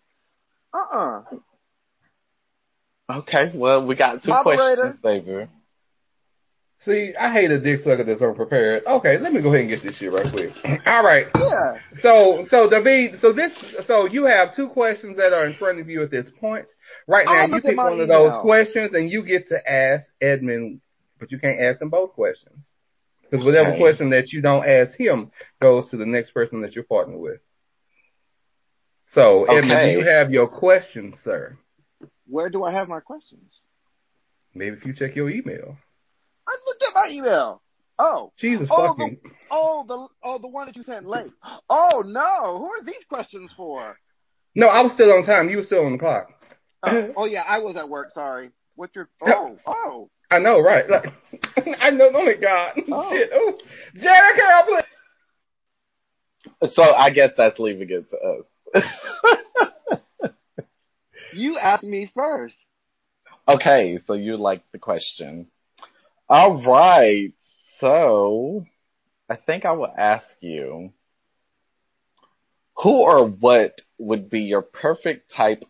[0.74, 1.22] Uh-uh.
[3.12, 4.76] Okay, well we got two Moderator.
[4.94, 5.46] questions, baby.
[6.80, 8.84] See, I hate a dick sucker that's unprepared.
[8.86, 10.50] Okay, let me go ahead and get this shit right quick.
[10.86, 11.26] All right.
[11.38, 11.78] Yeah.
[12.00, 13.52] So, so David, so this,
[13.86, 16.66] so you have two questions that are in front of you at this point.
[17.06, 18.40] Right now, you pick my one of those email.
[18.40, 20.80] questions and you get to ask Edmund,
[21.20, 22.72] but you can't ask him both questions.
[23.30, 23.78] Because whatever Okay.
[23.78, 27.38] question that you don't ask him goes to the next person that you're partnered with.
[29.06, 29.92] So, Edmund, Okay.
[29.94, 31.56] do you have your question, sir?
[32.26, 33.52] Where do I have my questions?
[34.54, 35.76] Maybe if you check your email.
[36.46, 37.62] I looked at my email.
[37.98, 38.32] Oh.
[38.38, 39.18] Jesus Oh, fucking.
[39.22, 41.30] the, oh, the oh the one that you sent late.
[41.68, 43.96] Oh no, who are these questions for?
[44.54, 45.48] No, I was still on time.
[45.48, 46.28] You were still on the clock.
[46.82, 48.10] Uh, oh yeah, I was at work.
[48.12, 48.50] Sorry.
[48.74, 49.08] What's your?
[49.24, 50.10] Oh, oh.
[50.30, 50.88] I know, right?
[50.88, 51.06] Like,
[51.80, 52.10] I know.
[52.14, 52.72] Oh my God!
[52.90, 53.10] Oh.
[53.12, 53.30] Shit!
[53.34, 53.52] Oh,
[53.94, 54.64] Jared, Carol,
[56.60, 56.72] please.
[56.74, 58.16] So I guess that's leaving it to
[58.82, 60.00] us.
[61.34, 62.56] You asked me first.
[63.48, 65.46] okay, so you like the question.
[66.28, 67.32] All right.
[67.80, 68.64] So
[69.28, 70.92] I think I will ask you
[72.76, 75.64] who or what would be your perfect type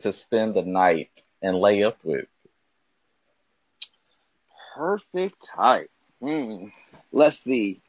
[0.00, 1.10] to spend the night
[1.42, 2.26] and lay up with?
[4.76, 5.90] Perfect type.
[6.20, 6.66] Hmm.
[7.12, 7.80] Let's see.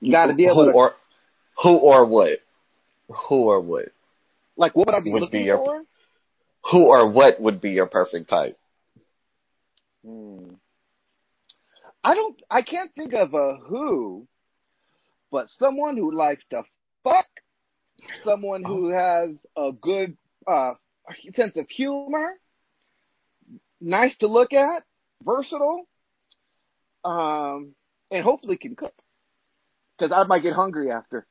[0.00, 0.76] You got to be able who to.
[0.76, 0.94] or
[1.62, 2.38] who or what?
[3.28, 3.86] Who or what?
[4.56, 5.82] like, what would I be would looking be your- for?
[6.70, 8.58] Who or what would be your perfect type?
[10.04, 10.54] Hmm.
[12.04, 12.40] I don't.
[12.50, 14.26] I can't think of a who,
[15.30, 16.62] but someone who likes to
[17.04, 17.28] fuck,
[18.24, 20.72] someone who has a good uh,
[21.36, 22.38] sense of humor,
[23.80, 24.84] nice to look at,
[25.22, 25.86] versatile,
[27.04, 27.74] um,
[28.10, 28.94] and hopefully can cook.
[29.98, 31.26] Because I might get hungry after.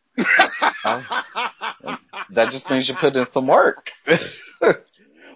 [2.34, 3.90] That just means you put in some work.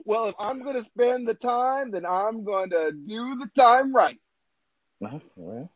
[0.06, 3.94] well, if I'm going to spend the time, then I'm going to do the time
[3.94, 4.20] right.
[5.36, 5.70] Well,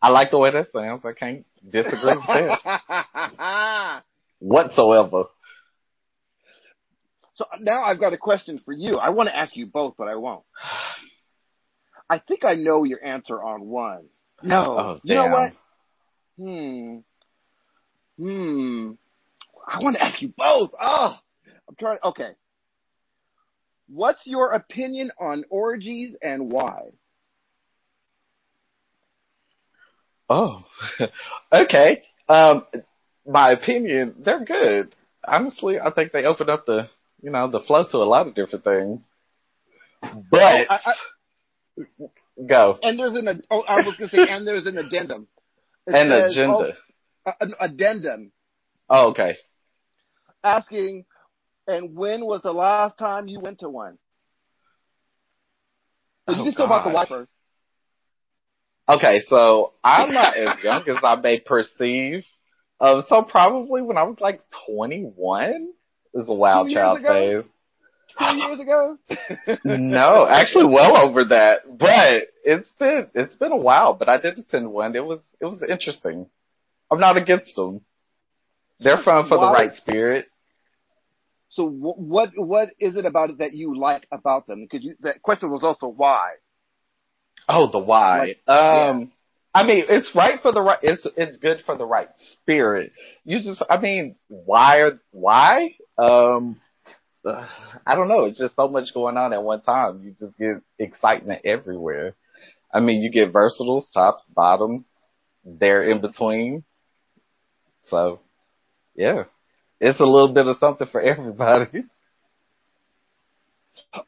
[0.00, 1.02] I like the way that sounds.
[1.04, 4.02] I can't disagree with that
[4.38, 5.24] whatsoever.
[7.36, 8.96] So now I've got a question for you.
[8.96, 10.44] I want to ask you both, but I won't.
[12.08, 14.04] I think I know your answer on one.
[14.42, 14.78] No.
[14.78, 15.52] Oh, you know what?
[16.38, 16.98] Hmm.
[18.18, 18.92] Hmm.
[19.66, 20.70] I want to ask you both.
[20.80, 21.16] Oh,
[21.68, 21.98] I'm trying.
[22.04, 22.30] Okay.
[23.88, 26.82] What's your opinion on orgies and why?
[30.28, 30.64] Oh,
[31.52, 32.02] okay.
[32.28, 32.64] Um,
[33.26, 34.94] my opinion, they're good.
[35.26, 36.88] Honestly, I think they open up the,
[37.22, 39.00] you know, the flow to a lot of different things.
[40.30, 40.92] But I, I,
[42.46, 43.42] go and there's an.
[43.50, 45.28] Oh, I was going to say, and there's an addendum.
[45.86, 46.72] It an says, agenda.
[47.26, 48.32] oh, an addendum
[48.88, 49.36] Oh, okay.
[50.42, 51.04] asking,
[51.66, 53.98] and when was the last time you went to one?
[56.28, 57.30] So you Oh, go about the wife first.
[58.88, 62.24] Okay, so I'm not as young as I may perceive.
[62.80, 65.70] Um, so probably when I was like 21
[66.14, 67.42] is a wild child ago?
[67.42, 67.50] phase.
[68.18, 68.98] Two years ago?
[69.64, 71.78] no, actually well over that.
[71.78, 73.94] But it's been it's been a while.
[73.94, 74.94] But I did attend one.
[74.94, 76.26] It was it was interesting.
[76.90, 77.80] I'm not against them.
[78.80, 80.26] They're fun for the right spirit.
[81.54, 84.62] So wh- what what is it about it that you like about them?
[84.62, 86.32] Because you, that question was also why.
[87.48, 88.34] Oh, the why.
[88.46, 89.12] Like, um,
[89.54, 90.78] I mean, it's right for the right.
[90.82, 92.92] It's it's good for the right spirit.
[93.24, 95.76] You just, I mean, why are why?
[95.96, 96.60] Um,
[97.24, 97.46] uh,
[97.86, 98.24] I don't know.
[98.24, 100.02] It's just so much going on at one time.
[100.02, 102.14] You just get excitement everywhere.
[102.72, 104.88] I mean, you get versatiles, tops, bottoms.
[105.44, 106.64] They're in between.
[107.82, 108.20] So,
[108.96, 109.24] yeah,
[109.90, 111.84] it's a little bit of something for everybody.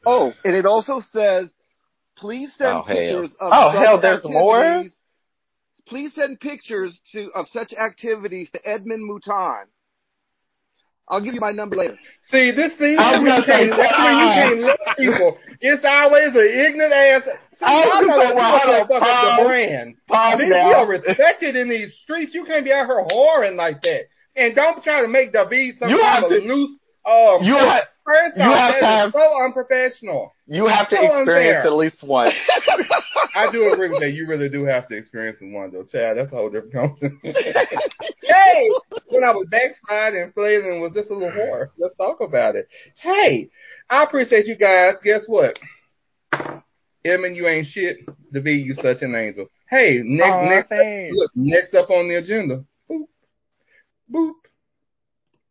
[0.05, 1.47] Oh, and it also says,
[2.17, 2.95] please send Oh, hell.
[2.97, 4.61] pictures of Oh, such hell, there's more?
[4.61, 4.93] activities-
[5.87, 9.67] Please send pictures to of such activities to Edmund Mouton.
[11.07, 11.97] I'll give you my number later.
[12.29, 14.59] See, this see, I that's was when you gonna say, can't, that's when you can't
[14.59, 15.37] let people.
[15.61, 17.21] It's always an ignorant ass.
[17.55, 19.39] See, I was y'all gonna gotta say, well, hold fuck up pause.
[19.39, 19.95] the brand.
[20.09, 22.33] Pause Bitch, we are respected in these streets.
[22.35, 24.01] You can't be out here whoring like that.
[24.37, 26.71] And don't try to make David some You kind have of to- loose.
[27.05, 30.31] Um, You have first you off, have that to is have- so unprofessional.
[30.45, 31.65] you have to So experience unfair.
[31.65, 32.31] at least one.
[33.35, 34.11] I do agree with that.
[34.11, 36.17] You really do have to experience it one though, Chad.
[36.17, 37.15] That's a whole different concept.
[37.23, 38.69] hey,
[39.09, 41.69] when I was backsliding and flailing and was just a little whore.
[41.77, 42.67] Let's talk about it.
[43.01, 43.49] Hey,
[43.89, 44.95] I appreciate you guys.
[45.03, 45.57] Guess what?
[47.05, 47.99] Emin, you ain't shit.
[48.33, 49.47] David, you such an angel.
[49.69, 51.15] Hey, next, Aw, next, thanks.
[51.15, 52.65] look, next up on the agenda.
[54.11, 54.31] Boop,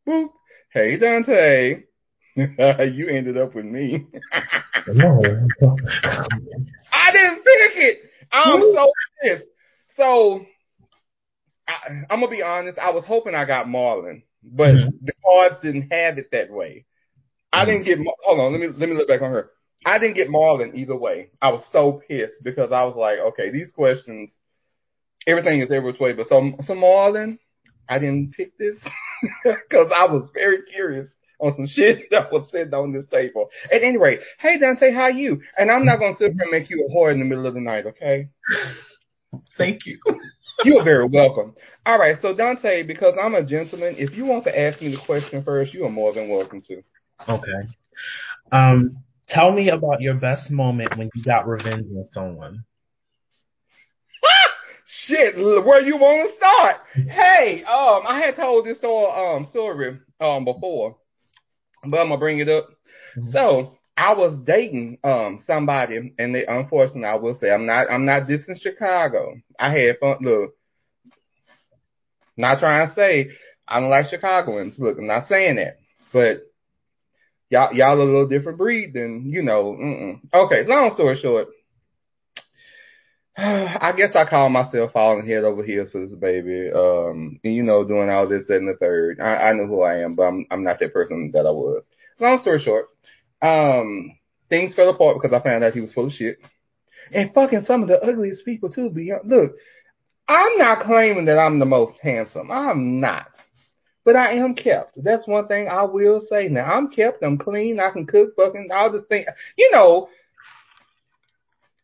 [0.07, 0.31] boop, boop.
[0.73, 1.83] Hey, Dante.
[2.37, 4.07] you ended up with me.
[6.93, 7.99] I didn't pick it.
[8.33, 8.93] I'm so
[9.23, 9.49] pissed.
[9.97, 10.45] So
[11.67, 12.79] I, I'm gonna be honest.
[12.79, 16.85] I was hoping I got Marlon, but the cards didn't have it that way.
[17.53, 17.99] I didn't get.
[17.99, 18.53] Mar- Hold on.
[18.53, 19.51] Let me let me look back on her.
[19.85, 21.31] I didn't get Marlon either way.
[21.41, 24.37] I was so pissed because I was like, okay, these questions,
[25.27, 26.13] everything is every which way.
[26.13, 27.39] But so so Marlon,
[27.89, 28.79] I didn't pick this
[29.45, 33.49] because I was very curious on some shit that was said on this table.
[33.73, 35.41] At any rate, hey Dante, how you?
[35.57, 37.55] And I'm not gonna sit here and make you a whore in the middle of
[37.55, 38.29] the night, okay?
[39.57, 39.99] Thank you.
[40.65, 41.55] You are very welcome.
[41.85, 45.01] All right, so Dante, because I'm a gentleman, if you want to ask me the
[45.05, 46.83] question first, you are more than welcome to.
[47.29, 47.69] Okay.
[48.53, 48.97] Um,
[49.29, 52.65] tell me about your best moment when you got revenge on someone.
[55.07, 56.77] Shit, where you want to start?
[56.93, 60.97] Hey, um, I had told this story, um, story, um, before,
[61.85, 62.69] but I'm gonna bring it up.
[63.17, 63.33] Mhm.
[63.33, 68.05] So I was dating, um, somebody, and they, unfortunately, I will say, I'm not, I'm
[68.05, 69.37] not dissing Chicago.
[69.61, 70.19] I had fun.
[70.23, 70.55] Look,
[72.37, 73.31] not trying to say
[73.69, 74.77] I don't like Chicagoans.
[74.77, 75.79] Look, I'm not saying that,
[76.13, 76.43] but
[77.49, 79.77] y'all, y'all a little different breed than you know.
[79.81, 80.21] Mm-mm.
[80.35, 81.49] Okay, long story short.
[83.39, 86.71] I guess I call myself falling head over heels for this baby.
[86.75, 89.21] Um, and, you know, doing all this, that, and the third.
[89.21, 91.85] I, I know who I am, but I'm, I'm not that person that I was.
[92.19, 92.87] Long story short,
[93.43, 94.17] um,
[94.49, 96.39] things fell apart because I found out he was full of shit.
[97.13, 98.89] And fucking some of the ugliest people too.
[98.89, 99.53] Beyond, look,
[100.27, 102.51] I'm not claiming that I'm the most handsome.
[102.51, 103.29] I'm not.
[104.05, 105.03] But I am kept.
[105.03, 106.49] That's one thing I will say.
[106.49, 107.23] Now I'm kept.
[107.23, 107.81] I'm clean.
[107.81, 108.35] I can cook.
[108.37, 109.27] Fucking all the things.
[109.57, 110.09] You know,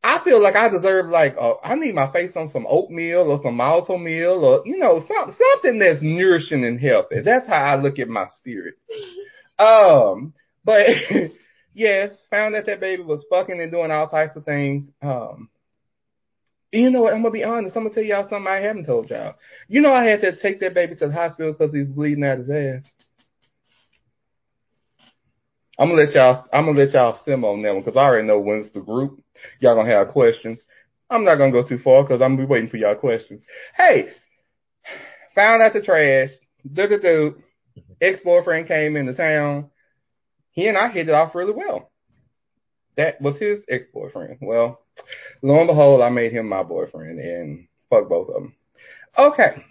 [0.04, 3.40] I feel like I deserve like uh, I need my face on some oatmeal or
[3.42, 7.22] some Malt-O-Meal or you know some, something that's nourishing and healthy.
[7.24, 8.74] That's how I look at my spirit.
[9.58, 10.32] Um,
[10.64, 10.86] but
[11.74, 14.84] yes, found that that baby was fucking and doing all types of things.
[15.00, 15.50] Um,
[16.72, 17.12] you know what?
[17.12, 17.76] I'm gonna be honest.
[17.76, 19.34] I'm gonna tell y'all something I haven't told y'all.
[19.68, 22.24] You know I had to take that baby to the hospital because he was bleeding
[22.24, 22.82] out his ass.
[25.78, 26.44] I'm gonna let y'all.
[26.52, 28.80] I'm gonna let y'all sim on that one because I already know when it's the
[28.80, 29.22] group.
[29.60, 30.60] Y'all gonna have questions.
[31.08, 33.42] I'm not gonna go too far because I'm gonna be waiting for y'all questions.
[33.76, 34.08] Hey,
[35.34, 36.30] found out the trash.
[36.70, 37.42] Do do do.
[38.00, 39.70] Ex boyfriend came into town.
[40.50, 41.90] He and I hit it off really well.
[42.96, 44.38] That was his ex boyfriend.
[44.42, 44.80] Well,
[45.42, 48.54] lo and behold, I made him my boyfriend and fuck both of them.
[49.16, 49.64] Okay.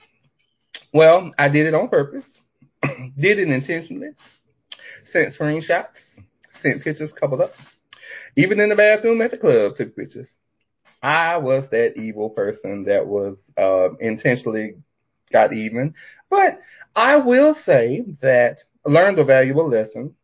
[0.93, 2.25] Well, I did it on purpose.
[2.83, 4.09] did it intentionally.
[5.11, 5.87] Sent screenshots.
[6.61, 7.53] Sent pictures coupled up.
[8.35, 10.27] Even in the bathroom at the club, took pictures.
[11.01, 14.75] I was that evil person that was uh, intentionally
[15.31, 15.95] got even.
[16.29, 16.59] But
[16.95, 20.15] I will say that learned a valuable lesson.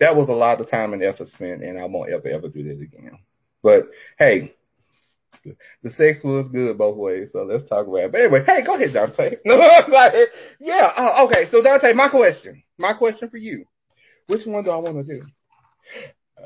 [0.00, 2.62] That was a lot of time and effort spent, and I won't ever, ever do
[2.64, 3.18] that again.
[3.62, 4.54] But hey,
[5.82, 8.12] the sex was good both ways, so let's talk about it.
[8.12, 9.36] But anyway, hey, go ahead, Dante.
[9.44, 10.14] No, like,
[10.60, 11.50] yeah, oh, okay.
[11.50, 13.64] So Dante, my question, my question for you,
[14.28, 15.26] which one do I want to do?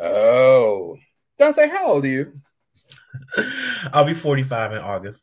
[0.00, 0.96] Oh,
[1.38, 2.32] Dante, how old are you?
[3.92, 5.20] I'll be 45 in August.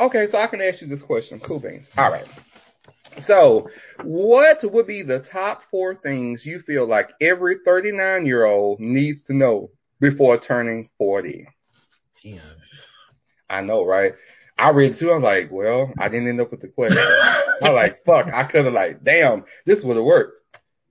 [0.00, 1.40] Okay, so I can ask you this question.
[1.44, 1.88] Cool beans.
[1.96, 2.26] All right.
[3.26, 3.68] So,
[4.02, 9.22] what would be the top four things you feel like every 39 year old needs
[9.24, 11.46] to know before turning 40?
[12.22, 12.40] Yeah.
[13.48, 14.14] I know, right?
[14.58, 15.12] I read too.
[15.12, 16.98] I'm like, well, I didn't end up with the question.
[17.62, 20.40] I'm like, fuck, I could have like, damn, this would have worked.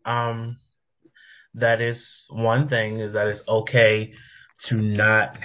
[0.05, 0.57] Um,
[1.55, 4.13] that is one thing is that it's okay
[4.69, 5.37] to not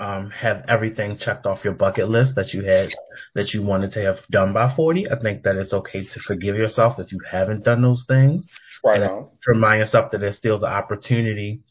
[0.00, 2.88] um, have everything checked off your bucket list that you had
[3.34, 5.10] that you wanted to have done by 40.
[5.10, 8.46] I think that it's okay to forgive yourself if you haven't done those things.
[8.84, 9.30] Right and on.
[9.46, 11.62] remind yourself that there's still the opportunity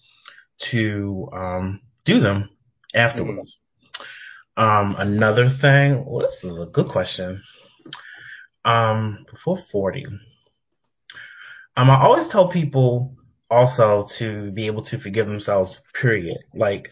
[0.72, 2.50] to um, do them
[2.94, 3.58] afterwards.
[4.58, 7.44] Um, another thing, well, this is a good question.
[8.66, 10.06] Um, before 40,
[11.78, 13.16] um, I always tell people
[13.50, 16.38] also to be able to forgive themselves, period.
[16.54, 16.90] Like,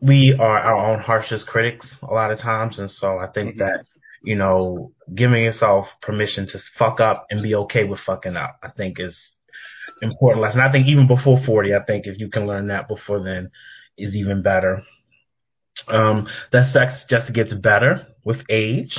[0.00, 3.58] we are our own harshest critics a lot of times, and so I think Mhm.
[3.58, 3.84] that,
[4.22, 8.70] you know, giving yourself permission to fuck up and be okay with fucking up, I
[8.70, 9.36] think is
[10.02, 10.60] important lesson.
[10.60, 13.50] I think even before 40, I think if you can learn that before then
[13.96, 14.82] is even better.
[15.88, 18.98] Um, that sex just gets better with age.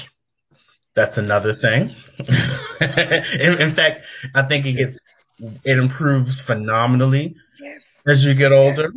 [0.95, 1.95] That's another thing.
[2.19, 4.01] in, in fact,
[4.33, 4.99] I think it gets,
[5.39, 8.89] it improves phenomenally Yes, as you get older.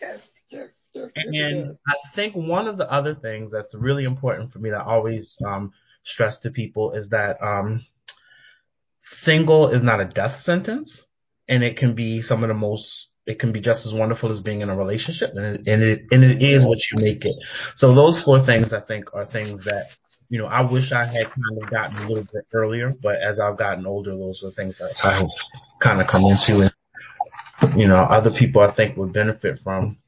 [0.00, 1.10] yes, yes, yes.
[1.14, 1.76] yes And.
[1.86, 5.72] I think one of the other things that's really important for me to always um,
[6.04, 7.84] stress to people is that um,
[9.00, 11.02] single is not a death sentence,
[11.48, 13.08] and it can be some of the most.
[13.26, 16.00] It can be just as wonderful as being in a relationship, and it, and it
[16.10, 17.36] and it is what you make it.
[17.76, 19.86] So those four things I think are things that
[20.30, 23.38] you know I wish I had kind of gotten a little bit earlier, but as
[23.38, 25.26] I've gotten older, those are things that I
[25.82, 26.70] kind of come into,
[27.62, 29.98] and you know other people I think would benefit from.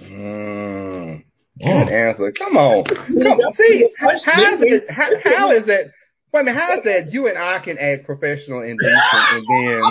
[0.00, 1.24] Mm.
[1.58, 2.32] Good answer.
[2.38, 2.84] Come on.
[2.84, 3.52] Come on.
[3.54, 4.90] See, how, how is it?
[4.90, 5.90] How, how is it,
[6.32, 6.60] Wait a minute.
[6.60, 7.12] How is that?
[7.12, 9.82] You and I can act professional and decent, and then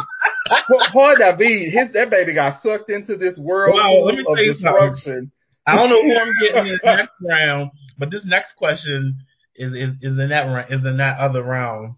[0.67, 5.31] Poor- poor David, his that baby got sucked into this world Wow, of destruction.
[5.67, 9.17] I don't know who I'm getting in this next round, but this next question
[9.55, 11.95] is is, is in that is in that other round.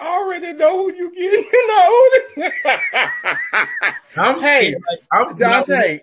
[0.00, 1.70] I already know who you getting in
[4.16, 6.00] I'm Hey, like, I'm Dante.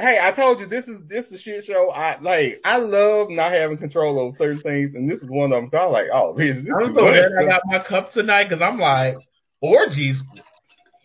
[0.00, 1.90] Hey, I told you this is this is a shit show.
[1.90, 5.70] I like I love not having control over certain things, and this is one of
[5.70, 5.80] them.
[5.80, 8.78] I'm like, oh, this, this I'm so glad I got my cup tonight because I'm
[8.78, 9.16] like
[9.60, 10.16] orgies.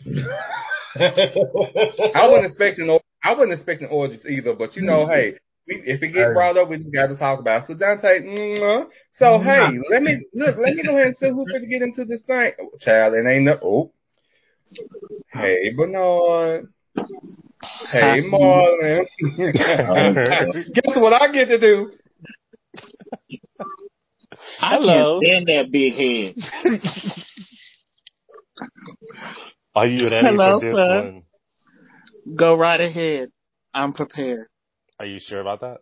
[0.96, 2.90] I wasn't expecting
[3.28, 5.34] I wasn't expecting orgies either, but you know, hey,
[5.68, 7.64] we, if it get brought up, we just got to talk about.
[7.64, 7.68] it.
[7.68, 11.46] So Dante, mm, so hey, let me look, let me go ahead and see who's
[11.50, 12.54] going to get into this thing.
[12.62, 13.60] Oh, child, it ain't no.
[13.62, 13.92] Oh,
[15.34, 16.70] hey Bernard,
[17.92, 19.06] hey Marlon.
[19.54, 21.92] Guess what I get to do?
[24.58, 25.20] Hello.
[25.20, 26.36] I can't stand that big head.
[29.76, 31.02] Are you ready Hello, for this sir.
[31.02, 31.24] one?
[32.36, 33.30] Go right ahead.
[33.74, 34.48] I'm prepared.
[35.00, 35.78] Are you sure about that?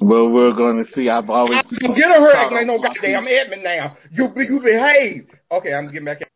[0.00, 1.08] Well, we're going to see.
[1.08, 1.62] I've always.
[1.82, 3.96] I'm get her acting like no goddamn Edmund now.
[4.10, 5.28] You be you behave.
[5.50, 6.22] Okay, I'm getting back.
[6.22, 6.28] at-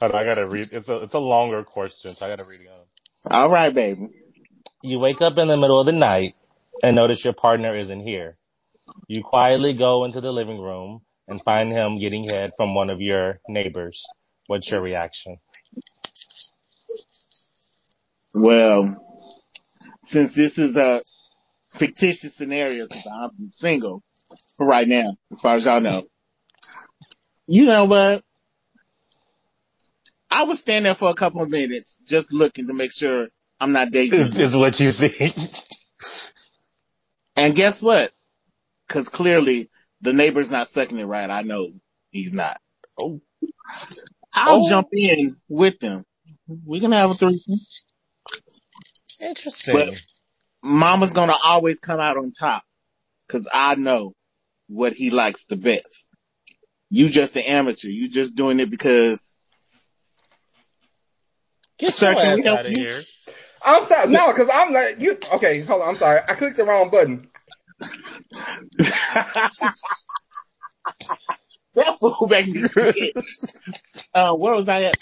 [0.00, 0.68] Hold I gotta read.
[0.72, 2.68] It's a it's a longer question, so I gotta read it.
[2.68, 2.86] Out.
[3.30, 4.08] All right, baby.
[4.82, 6.34] You wake up in the middle of the night
[6.82, 8.38] and notice your partner isn't here.
[9.08, 13.00] You quietly go into the living room and find him getting head from one of
[13.00, 14.02] your neighbors.
[14.46, 15.36] What's your reaction?
[18.32, 18.96] Well,
[20.04, 21.00] since this is a
[21.78, 24.02] fictitious scenario, because I'm single
[24.56, 26.04] for right now, as far as y'all know,
[27.46, 28.22] you know what?
[30.30, 33.72] I would stand there for a couple of minutes just looking to make sure I'm
[33.72, 34.20] not dating.
[34.20, 35.30] Is, is what you see?
[37.36, 38.10] And guess what?
[38.86, 39.70] Because clearly
[40.02, 41.30] the neighbor's not sucking it right.
[41.30, 41.70] I know
[42.10, 42.60] he's not.
[43.00, 43.20] Oh.
[44.34, 44.68] I'll Oh.
[44.68, 46.04] jump in with them.
[46.66, 47.60] We can have a threesome.
[49.20, 49.74] Interesting.
[49.74, 49.88] But
[50.62, 52.62] Mama's gonna always come out on top
[53.26, 54.14] because I know
[54.68, 56.06] what he likes the best.
[56.88, 57.88] You just an amateur.
[57.88, 59.20] You just doing it because
[61.80, 63.00] Get Sir, your ass out of here.
[63.62, 65.16] I'm sorry, no, because I'm like you.
[65.34, 65.94] Okay, hold on.
[65.94, 66.20] I'm sorry.
[66.26, 67.28] I clicked the wrong button.
[71.74, 72.68] that fool making
[74.14, 74.98] uh, where was I at?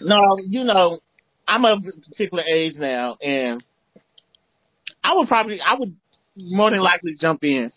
[0.00, 0.98] No, you know,
[1.50, 3.62] I'm of a particular age now, and
[5.02, 5.96] I would probably, I would
[6.36, 7.72] more than likely jump in.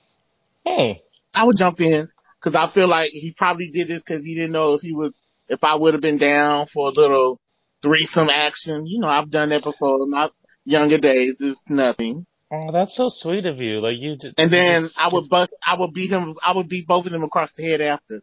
[0.66, 0.92] Hmm.
[1.34, 2.08] I would jump in
[2.40, 5.12] because I feel like he probably did this because he didn't know if he was,
[5.50, 7.40] if I would have been down for a little
[7.82, 8.86] threesome action.
[8.86, 10.30] You know, I've done that before in my
[10.66, 11.36] younger days.
[11.40, 12.28] It's nothing.
[12.52, 13.82] Oh, that's so sweet of you.
[13.82, 14.36] Like you just.
[14.38, 17.12] And then just- I would bust, I would beat him, I would beat both of
[17.12, 18.22] them across the head after.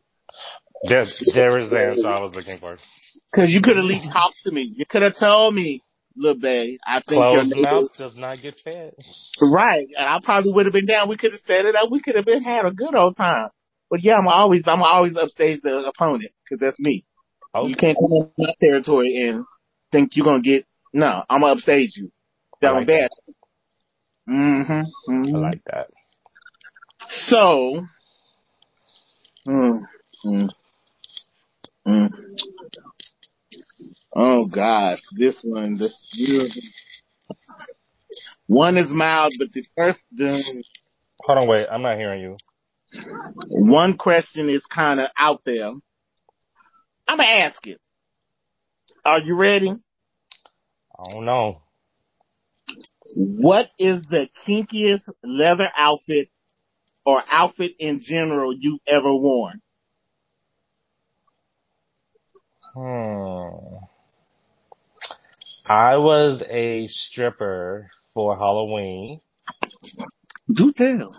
[0.89, 2.79] There, there is the answer I was looking for.
[3.35, 4.73] Cause you could at least talk to me.
[4.77, 5.83] You could have told me,
[6.17, 8.95] little Bay, I think your Closed neighbor, mouth does not get fed.
[9.41, 9.87] right.
[9.97, 11.09] And I probably would have been down.
[11.09, 11.91] We could have said it up.
[11.91, 13.49] We could have been had a good old time.
[13.89, 17.05] But yeah, I'm always, I'm always upstage the opponent because that's me.
[17.55, 19.45] Oh, You can't come in my territory and
[19.91, 20.67] think you're gonna get.
[20.93, 22.11] No, I'm gonna upstage you.
[22.63, 23.11] I Down like bad.
[24.29, 25.13] Mm-hmm.
[25.13, 25.37] mm-hmm.
[25.37, 25.89] I like that.
[27.09, 27.83] So,
[29.49, 29.81] mm,
[30.25, 30.49] mm,
[31.89, 32.09] mm.
[34.15, 35.95] Oh gosh, this one, this
[38.47, 40.43] one is mild, but the first, the
[41.23, 41.67] Hold on, wait.
[41.71, 42.37] I'm not hearing you.
[43.49, 45.69] one question is kind of out there.
[45.69, 47.79] I'm gonna ask it.
[49.05, 49.71] Are you ready?
[49.71, 51.63] I don't know.
[53.15, 56.29] What is the kinkiest leather outfit
[57.05, 59.61] or outfit in general you've ever worn?
[62.75, 63.85] Hmm.
[65.71, 69.21] I was a stripper for Halloween.
[70.53, 71.15] Do tell.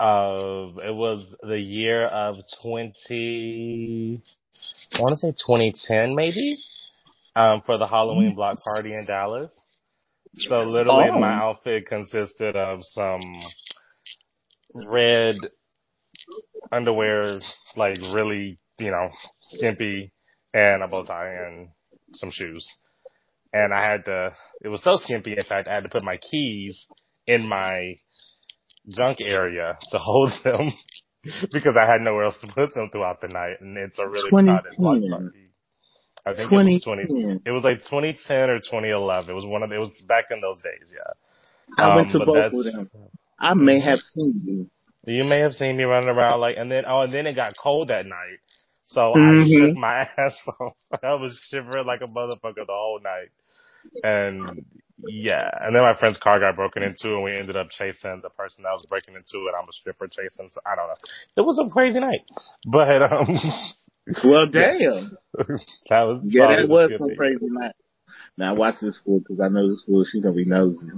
[0.00, 4.22] It was the year of twenty.
[4.94, 6.58] I want to say 2010, maybe.
[7.34, 9.52] Um, for the Halloween block party in Dallas.
[10.34, 11.18] So literally, Oh.
[11.18, 13.20] my outfit consisted of some
[14.74, 15.34] red
[16.70, 17.40] underwear,
[17.74, 20.12] like really, you know, skimpy,
[20.54, 21.70] and a bow tie and
[22.14, 22.64] some shoes.
[23.52, 24.32] And I had to,
[24.62, 26.86] it was so skimpy, in fact, I had to put my keys
[27.26, 27.94] in my
[28.90, 30.72] junk area to hold them
[31.52, 33.56] because I had nowhere else to put them throughout the night.
[33.60, 35.52] And it's a really crowded block party.
[36.26, 37.40] I think it was 20, 2010.
[37.46, 39.30] it was like 2010 or 2011.
[39.30, 41.12] It was one of, it was back in those days, yeah.
[41.78, 42.90] I went Um, to but both of them.
[43.38, 44.70] I may have seen you.
[45.06, 47.56] You may have seen me running around like, and then oh, and then it got
[47.56, 48.38] cold that night,
[48.88, 49.44] so Mhm.
[49.44, 50.72] I shook my ass off.
[51.02, 53.30] I was shivering like a motherfucker the whole night,
[54.02, 54.64] and
[55.06, 58.30] Yeah, and then my friend's car got broken into, and we ended up chasing the
[58.30, 59.54] person that was breaking into it.
[59.56, 60.50] I'm a stripper chasing.
[60.52, 61.00] So I don't know.
[61.36, 62.22] It was a crazy night,
[62.66, 63.26] but um,
[64.24, 65.16] Well, damn.
[65.90, 67.74] that was Yeah, probably that was good some crazy night.
[68.36, 70.04] Now watch this fool because I know this fool.
[70.04, 70.90] She's gonna be nosy.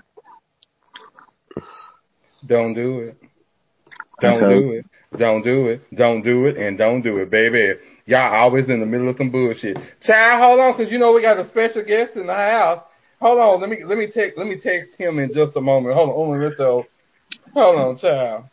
[2.47, 3.30] Don't do it.
[4.21, 4.61] Don't Okay.
[4.61, 4.87] do it.
[5.18, 5.97] Don't do it.
[5.97, 6.57] Don't do it.
[6.57, 7.75] And don't do it, baby.
[8.07, 9.77] Y'all always in the middle of some bullshit.
[10.03, 12.83] Child, hold on, cause you know we got a special guest in the house.
[13.21, 15.95] Hold on, let me let me text let me text him in just a moment.
[15.95, 16.85] Hold on, hold on,
[17.55, 18.45] hold on, child.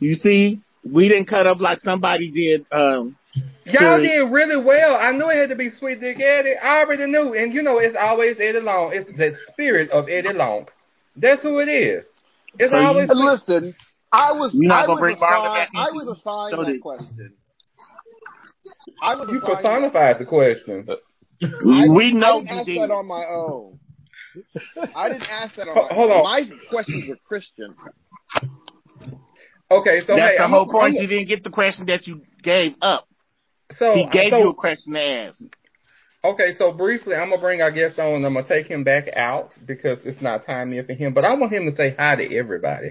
[0.00, 2.66] You see, we didn't cut up like somebody did.
[2.72, 3.16] Um,
[3.66, 4.00] Y'all Sure.
[4.00, 4.96] did really well.
[4.96, 6.56] I knew it had to be Sweet Dick Eddie.
[6.56, 8.92] I already knew, and you know it's always Eddie Long.
[8.92, 10.66] It's the spirit of Eddie Long.
[11.14, 12.04] That's who it is.
[12.58, 13.10] It's So always.
[13.10, 13.74] And listen,
[14.12, 16.64] I was You're not I gonna was bring Marlon assigned, back I was assigned So
[16.64, 17.32] that did- question.
[19.02, 20.86] I was you assigned that personified the question.
[20.88, 20.94] Uh,
[21.42, 22.78] I we know I didn't you ask did.
[22.82, 23.78] that on my own.
[24.94, 26.16] I didn't ask that on Ho- my hold own.
[26.18, 26.24] on.
[26.24, 27.74] My questions were Christian.
[29.70, 30.96] Okay, so That's hey, the I'm whole a- point.
[30.96, 33.06] I'm you didn't get the question that you gave up.
[33.76, 35.40] so he gave so, you a question to ask.
[36.24, 39.08] Okay, so briefly, I'm gonna bring our guest on, and I'm gonna take him back
[39.14, 41.14] out because it's not time yet for him.
[41.14, 42.90] But I want him to say hi to everybody.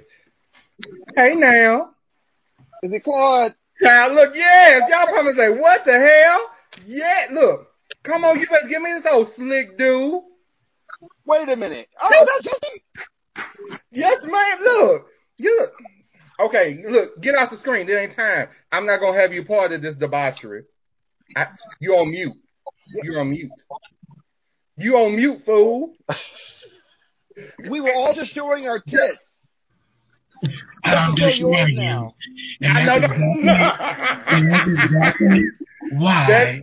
[1.16, 1.92] Hey now,
[2.84, 3.56] Is it Claude?
[3.82, 6.86] child, look, yes, y'all probably say, what the hell?
[6.86, 7.68] Yeah, look,
[8.04, 10.22] come on, you better give me this old slick dude.
[11.26, 11.88] Wait a minute.
[12.02, 12.56] Oh, that's
[13.92, 14.60] Yes, ma'am.
[14.64, 15.06] Look,
[15.38, 15.74] you look.
[16.50, 17.86] Okay, look, get off the screen.
[17.88, 18.48] There ain't time.
[18.72, 20.64] I'm not gonna have you part of this debauchery.
[21.36, 21.48] I,
[21.80, 22.34] you on mute.
[23.04, 23.52] You're on mute.
[24.78, 25.94] You on mute, fool.
[27.70, 29.18] We were all just showing our tits.
[30.84, 31.82] I don't Show disagree yours you.
[31.82, 32.14] now.
[32.62, 33.02] And I know.
[33.02, 35.42] that's exactly, and that's exactly
[35.98, 36.62] why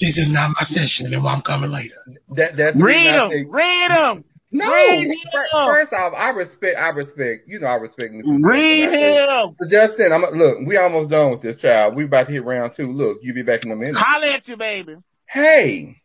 [0.00, 1.94] this is not my session and why I'm coming later.
[2.36, 3.50] that, that's the Read them.
[3.50, 4.24] Read them.
[4.52, 4.70] No.
[4.72, 6.78] Read fir- First off, I respect.
[6.78, 7.48] I respect.
[7.48, 8.38] You know, I respect Mr.
[8.44, 8.94] Read Justin.
[8.94, 9.56] I say- him.
[9.60, 10.58] So Justin, I'm look.
[10.68, 11.96] We almost done with this child.
[11.96, 12.92] We about to hit round two.
[12.92, 13.96] Look, you be back in a minute.
[13.96, 14.94] Holler at you, baby.
[15.28, 15.96] Hey,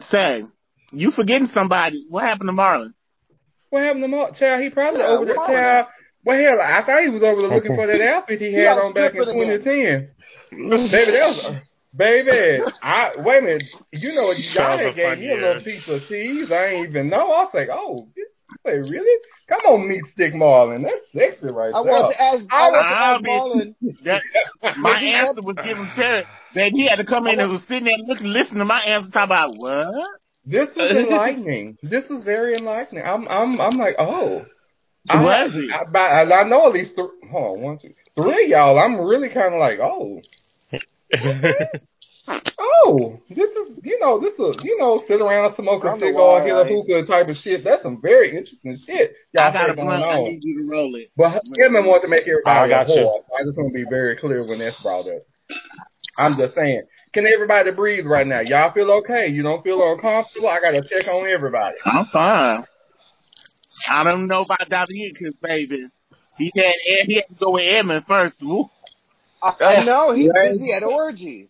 [0.00, 0.42] Say,
[0.92, 2.04] you forgetting somebody.
[2.08, 2.92] What happened to Marlon?
[3.74, 4.36] What happened to Mark?
[4.36, 5.86] Child, he probably Yeah, over the what Child.
[6.24, 8.94] Well, hell, I thought he was over there looking for that outfit he had on
[8.94, 10.14] back in 2010.
[10.54, 11.56] Baby, that was.
[11.90, 13.66] Baby, I wait a minute.
[13.90, 16.00] You know, what y'all That was had a gave fun me a little piece of
[16.06, 16.52] cheese.
[16.54, 17.34] I ain't even know.
[17.34, 19.18] I was like, oh, this, I say, really?
[19.48, 20.86] Come on, meat stick Marlon.
[20.86, 21.90] That's sexy right I there.
[21.90, 22.44] want to ask.
[22.50, 23.74] I I want to I'll ask Marlon.
[24.06, 24.22] That,
[24.78, 26.22] my answer was given Terry.
[26.54, 29.10] That he had to come in and was sitting there looking, listening to my answer,
[29.10, 29.90] talk about what?
[30.46, 31.78] This was enlightening.
[31.82, 33.04] this was very enlightening.
[33.04, 34.44] I'm, I'm, I'm like, oh.
[35.08, 35.70] I, Was it?
[35.70, 37.08] I, I, I know at least three.
[37.30, 38.78] Hold on, one, two, three of y'all.
[38.78, 40.20] I'm really kind of like, oh,
[42.58, 46.06] oh, this is, you know, this is, you know, sit around smoke a I'm the
[46.06, 47.64] cigar, hit a why hookah type of shit.
[47.64, 49.12] That's some very interesting shit.
[49.32, 50.04] Y'all I got a say blunt.
[50.04, 51.10] I need you to roll it.
[51.16, 53.02] But Edmund wanted to make everybody I a got you.
[53.02, 53.20] whore.
[53.38, 55.22] I just want to be very clear when that's brought up.
[56.16, 56.82] I'm just saying,
[57.14, 58.40] can everybody breathe right now?
[58.40, 59.28] Y'all feel okay?
[59.28, 60.48] You don't feel uncomfortable?
[60.48, 61.76] I got to check on everybody.
[61.84, 62.64] I'm fine.
[63.90, 64.92] I don't know about Dr.
[64.94, 65.86] Hickens, baby.
[66.36, 66.72] He had
[67.06, 68.36] he had to go with Edmund first.
[68.42, 68.68] Woo.
[69.42, 70.52] I, I know he's Right.
[70.52, 71.48] busy at orgies.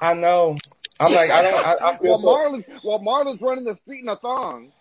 [0.00, 0.56] I know.
[1.00, 4.02] I'm like, I don't, I, I feel While so, Marlon, while Marlon's running the street
[4.02, 4.72] in a thong.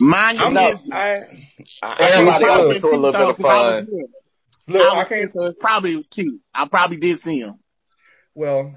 [0.00, 0.92] Mind I'm your not, business.
[1.82, 3.88] I, I, Everybody I goes to a little bit of fun.
[4.68, 6.40] look, I I can't, so it probably was cute.
[6.54, 7.58] I probably did see him.
[8.32, 8.76] Uh, well,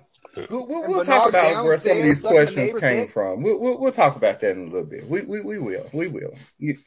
[0.50, 3.14] we'll, we'll, we'll talk about where some of these sucking the questions came dick.
[3.14, 3.42] from.
[3.42, 5.10] We'll, we'll, we'll talk about that in a little bit.
[5.10, 5.90] We, we, we will.
[5.94, 6.34] We will.
[6.58, 6.78] You,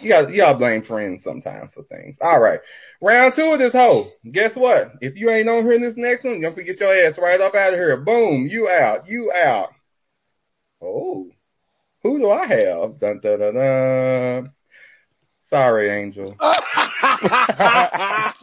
[0.00, 2.16] you got, y'all blame friends sometimes for things.
[2.20, 2.60] All right.
[3.00, 4.10] Round two of this hoe.
[4.30, 4.92] Guess what?
[5.00, 7.18] If you ain't on here in this next one, you're going to get your ass
[7.18, 7.96] right up out of here.
[7.98, 8.46] Boom.
[8.50, 9.06] You out.
[9.08, 9.70] You out.
[10.82, 11.28] Oh.
[12.02, 13.00] Who do I have?
[13.00, 14.52] Dun, dun, dun, dun.
[15.44, 16.36] Sorry, Angel.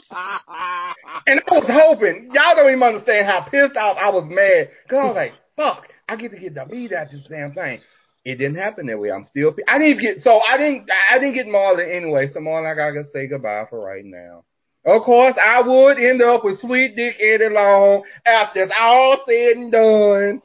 [1.25, 4.69] And I was hoping, y'all don't even understand how pissed off I was mad.
[4.89, 7.79] Cause I was like, fuck, I get to get the beat out this damn thing.
[8.25, 9.11] It didn't happen that way.
[9.11, 12.27] I'm still, I didn't get, so I didn't, I didn't get Marlon anyway.
[12.31, 14.43] So Marlon, I gotta say goodbye for right now.
[14.85, 19.57] Of course, I would end up with Sweet Dick Eddie Long after it's all said
[19.57, 20.41] and done.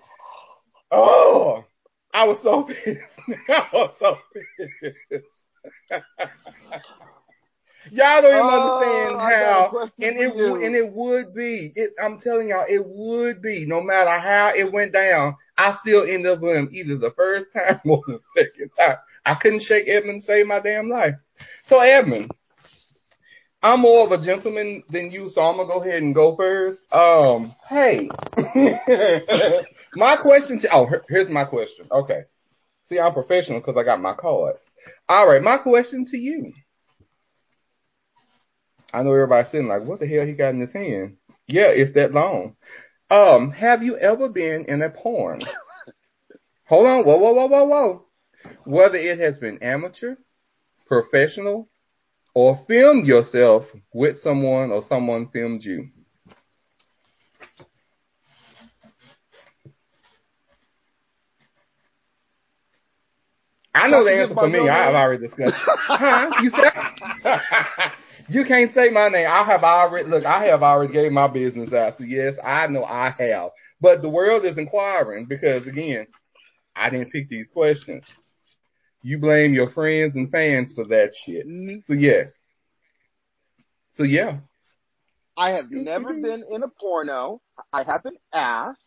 [0.93, 1.65] Oh,
[2.13, 3.49] I was so pissed.
[3.49, 4.17] I was so
[5.11, 5.25] pissed.
[7.91, 11.73] Y'all don't even Oh, understand I how, and it would, and it would be.
[11.75, 13.67] It, I'm telling y'all, it would be.
[13.67, 17.47] No matter how it went down, I still end up with him either the first
[17.55, 18.97] time or the second time.
[19.25, 21.15] I couldn't shake Edmund to save my damn life.
[21.65, 22.31] So Edmund,
[23.63, 26.81] I'm more of a gentleman than you, so I'm gonna go ahead and go first.
[26.93, 28.09] Um, hey,
[29.95, 30.61] my question.
[30.61, 31.87] To, oh, here's my question.
[31.91, 32.23] Okay,
[32.89, 34.61] See, I'm professional because I got my cards.
[35.09, 36.53] All right, my question to you.
[38.93, 41.17] I know everybody's sitting like, what the hell he got in his hand?
[41.47, 42.57] Yeah, it's that long.
[43.11, 45.43] Um, have you ever been in a porn?
[46.67, 48.05] Hold on, whoa, whoa, whoa, whoa, whoa.
[48.65, 50.17] Whether it has been amateur,
[50.87, 51.69] professional,
[52.35, 55.89] or filmed yourself with someone or someone filmed you.
[63.75, 64.69] I know the answer for me.
[64.69, 65.55] I have already discussed.
[65.57, 66.31] huh?
[66.43, 67.93] You said
[68.29, 69.27] you can't say my name.
[69.29, 70.25] I have already look.
[70.25, 71.99] I have already gave my business out.
[71.99, 73.51] So yes, I know I have.
[73.81, 76.07] But the world is inquiring because again,
[76.77, 78.05] I didn't pick these questions.
[79.03, 81.47] You blame your friends and fans for that shit.
[81.47, 81.79] Mm-hmm.
[81.87, 82.31] So yes.
[83.93, 84.39] So yeah.
[85.37, 86.23] I have never mm-hmm.
[86.23, 87.41] been in a porno.
[87.73, 88.83] I have been asked.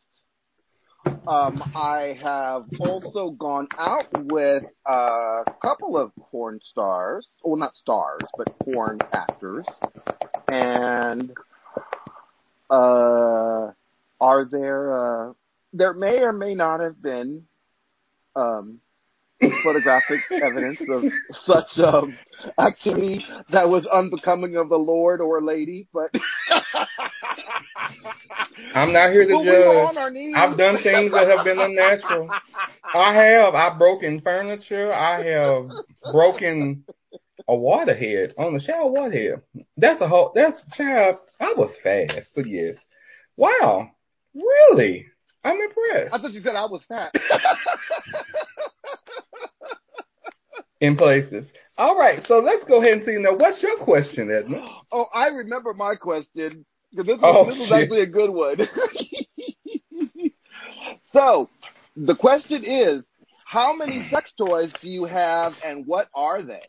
[1.05, 8.21] Um, I have also gone out with a couple of porn stars, well, not stars,
[8.37, 9.67] but porn actors.
[10.47, 11.31] And
[12.69, 13.71] uh,
[14.19, 15.29] are there?
[15.29, 15.33] Uh,
[15.73, 17.45] there may or may not have been
[18.35, 18.79] um,
[19.63, 22.17] photographic evidence of such um,
[22.59, 26.11] activity that was unbecoming of the Lord or lady, but
[28.73, 29.95] I'm not here to judge.
[30.35, 32.29] I've done things that have been unnatural.
[32.93, 33.53] I have.
[33.53, 34.93] I've broken furniture.
[34.93, 35.69] I have
[36.11, 36.85] broken
[37.47, 39.41] a waterhead on the shower waterhead.
[39.77, 40.31] That's a whole.
[40.35, 41.17] That's child.
[41.39, 42.75] I was fast, but yes.
[43.37, 43.89] Wow.
[44.33, 45.07] Really?
[45.43, 46.13] I'm impressed.
[46.13, 47.13] I thought you said I was fat.
[50.81, 51.45] In places.
[51.77, 52.23] All right.
[52.25, 53.35] So let's go ahead and see now.
[53.35, 54.65] What's your question, Edna?
[54.91, 57.71] oh, I remember my question because this, Oh, this shit.
[57.71, 58.57] actually a good one.
[61.13, 61.49] so,
[61.95, 63.05] the question is,
[63.45, 66.61] how many sex toys do you have, and what are they?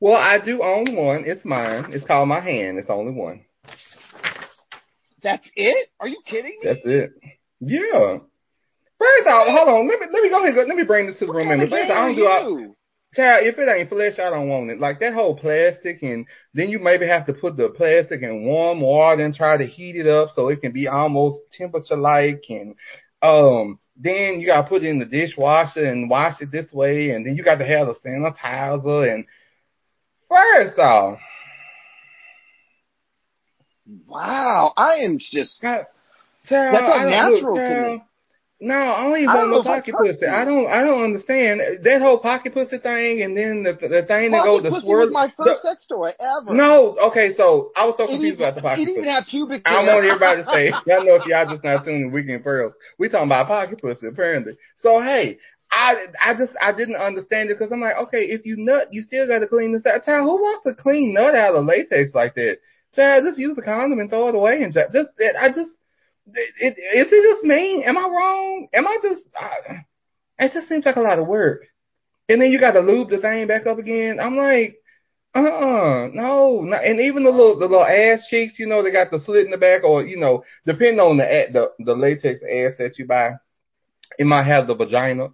[0.00, 1.24] Well, I do own one.
[1.26, 1.86] It's mine.
[1.90, 2.78] It's called my hand.
[2.78, 3.44] It's only one.
[5.22, 5.88] That's it?
[6.00, 6.68] Are you kidding me?
[6.68, 7.12] That's it.
[7.60, 8.18] Yeah.
[8.98, 9.88] First off, hold on.
[9.88, 10.54] Let me let me go ahead.
[10.68, 11.48] Let me bring this to the What room.
[11.48, 12.76] kind of first, I don't do all?
[13.14, 13.46] Child.
[13.46, 14.80] If it ain't flesh, I don't want it.
[14.80, 18.80] Like that whole plastic, and then you maybe have to put the plastic in warm
[18.80, 22.74] water and try to heat it up so it can be almost temperature like, and
[23.22, 27.26] um, then you gotta put it in the dishwasher and wash it this way, and
[27.26, 29.12] then you got to have the sanitizer.
[29.12, 29.26] And
[30.28, 31.18] first off,
[34.06, 35.60] Wow, I am just.
[35.60, 35.86] God,
[36.44, 38.02] child, That's unnatural to me.
[38.64, 40.24] No, I don't even I don't no know I pocket pussy.
[40.24, 40.68] I don't.
[40.70, 44.62] I don't understand that whole pocket pussy thing, and then the the thing that goes
[44.62, 45.06] the swirl.
[45.06, 46.54] was my the- first sex toy ever.
[46.54, 49.10] no, okay, so I was so confused even, about the pocket it even pussy.
[49.10, 49.94] had pubic I hair.
[49.94, 53.08] want everybody to say, y'all know if y'all just not tuning in Weekend Pearls, we
[53.08, 54.56] talking about pocket pussy apparently.
[54.76, 55.38] So hey,
[55.72, 59.02] I I just I didn't understand it because I'm like, okay, if you nut, you
[59.02, 60.04] still got to clean this out.
[60.04, 62.58] Child, who wants to clean nut out of latex like that?
[62.94, 65.74] Child, just use a condom and throw it away and just, just it, I just.
[66.26, 66.74] Is
[67.10, 67.84] it just me?
[67.84, 68.68] Am I wrong?
[68.72, 69.22] Am I just?
[69.36, 69.84] I,
[70.38, 71.62] it just seems like a lot of work.
[72.28, 74.18] And then you got to lube the thing back up again.
[74.20, 74.76] I'm like,
[75.34, 79.10] uh, uh no, and even the little the little ass cheeks, you know, they got
[79.10, 82.74] the slit in the back, or you know, depending on the the the latex ass
[82.78, 83.32] that you buy,
[84.18, 85.28] it might have the vagina,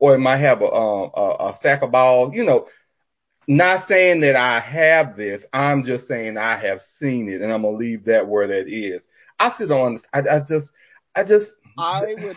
[0.00, 1.20] or it might have a um a,
[1.50, 2.34] a sack of balls.
[2.34, 2.66] You know,
[3.46, 5.44] not saying that I have this.
[5.52, 9.02] I'm just saying I have seen it, and I'm gonna leave that where that is.
[9.38, 10.28] I still don't understand.
[10.28, 10.68] I, I just,
[11.14, 11.46] I just,
[11.78, 12.36] I would,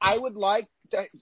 [0.00, 0.68] I would like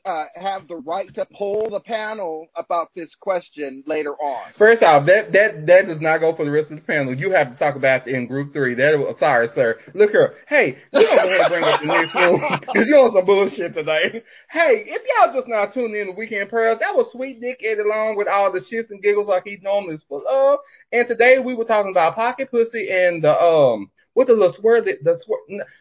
[0.04, 4.52] uh, have the right to poll the panel about this question later on.
[4.58, 7.14] First off, that that that does not go for the rest of the panel.
[7.14, 8.74] You have to talk about it in group three.
[8.74, 9.78] That sorry, sir.
[9.94, 10.34] Look here.
[10.48, 13.74] Hey, you don't ahead and bring up the next one because you're on some bullshit
[13.74, 14.22] today.
[14.50, 17.82] Hey, if y'all just not tuning in to Weekend Pearls, that was Sweet Dick Eddie
[17.86, 20.60] Long with all the shits and giggles like he normally is full of.
[20.92, 23.90] And today we were talking about pocket pussy and the um.
[24.16, 25.20] What the little swirly, the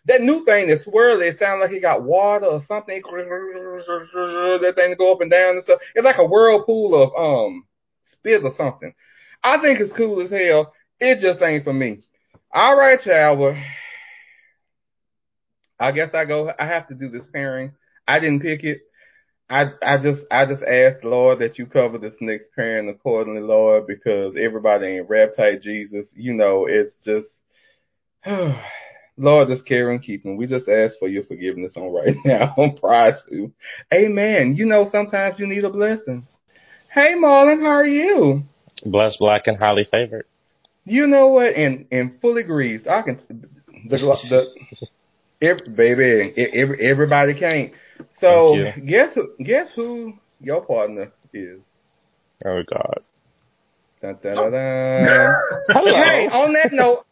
[0.08, 3.02] that new thing that swirly, it sounds like he got water or something.
[3.02, 5.80] That thing to go up and down and stuff.
[5.96, 7.66] It's like a whirlpool of um
[8.04, 8.94] spit or something.
[9.42, 10.74] I think it's cool as hell.
[11.00, 12.04] It just ain't for me.
[12.52, 13.38] All right, y'all.
[13.38, 13.56] Well,
[15.80, 16.52] I guess I go.
[16.60, 17.72] I have to do this pairing.
[18.06, 18.82] I didn't pick it.
[19.50, 23.88] I I just I just asked Lord that you cover this next pairing accordingly, Lord,
[23.88, 26.08] because everybody ain't rap tight Jesus.
[26.14, 27.30] You know, it's just
[29.18, 30.38] Lord, just care and keeping.
[30.38, 33.52] We just ask for your forgiveness on right now on prior to.
[33.94, 34.56] Amen.
[34.56, 36.28] You know, sometimes you need a blessing.
[36.92, 38.44] Hey, Marlon, how are you?
[38.86, 40.26] Blessed, black, and highly favored.
[40.86, 41.56] You know what?
[41.56, 42.88] And and fully greased.
[42.88, 44.88] I can the the
[45.42, 47.74] Every, baby, every, everybody can't.
[48.20, 48.56] So
[48.86, 49.34] guess who?
[49.44, 51.60] Guess who your partner is?
[52.46, 53.02] Oh God.
[54.02, 55.36] Dun, dun, dun, dun.
[55.70, 56.04] Hello.
[56.04, 57.06] Hey, on that note,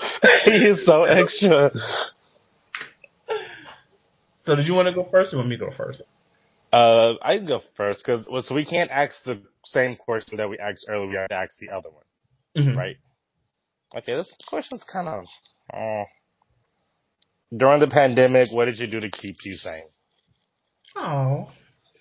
[0.44, 1.70] he is so extra.
[4.44, 6.02] So did you want to go first or want me to go first?
[6.72, 10.58] Uh, I can go first because so we can't ask the same question that we
[10.58, 11.08] asked earlier.
[11.08, 12.04] We have to ask the other one,
[12.56, 12.76] Mhm.
[12.76, 12.96] right?
[13.96, 15.24] Okay, this question's kind of.
[15.72, 16.04] Uh,
[17.56, 19.82] during the pandemic, what did you do to keep you sane?
[20.96, 21.50] Oh.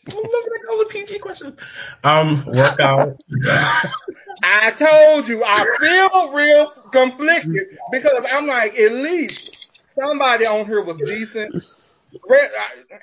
[0.08, 1.58] Well, look at all the PG questions.
[2.04, 3.18] Um, workout.
[4.44, 9.70] I told you I feel real conflicted because I'm like, at least
[10.00, 11.64] somebody on here was decent.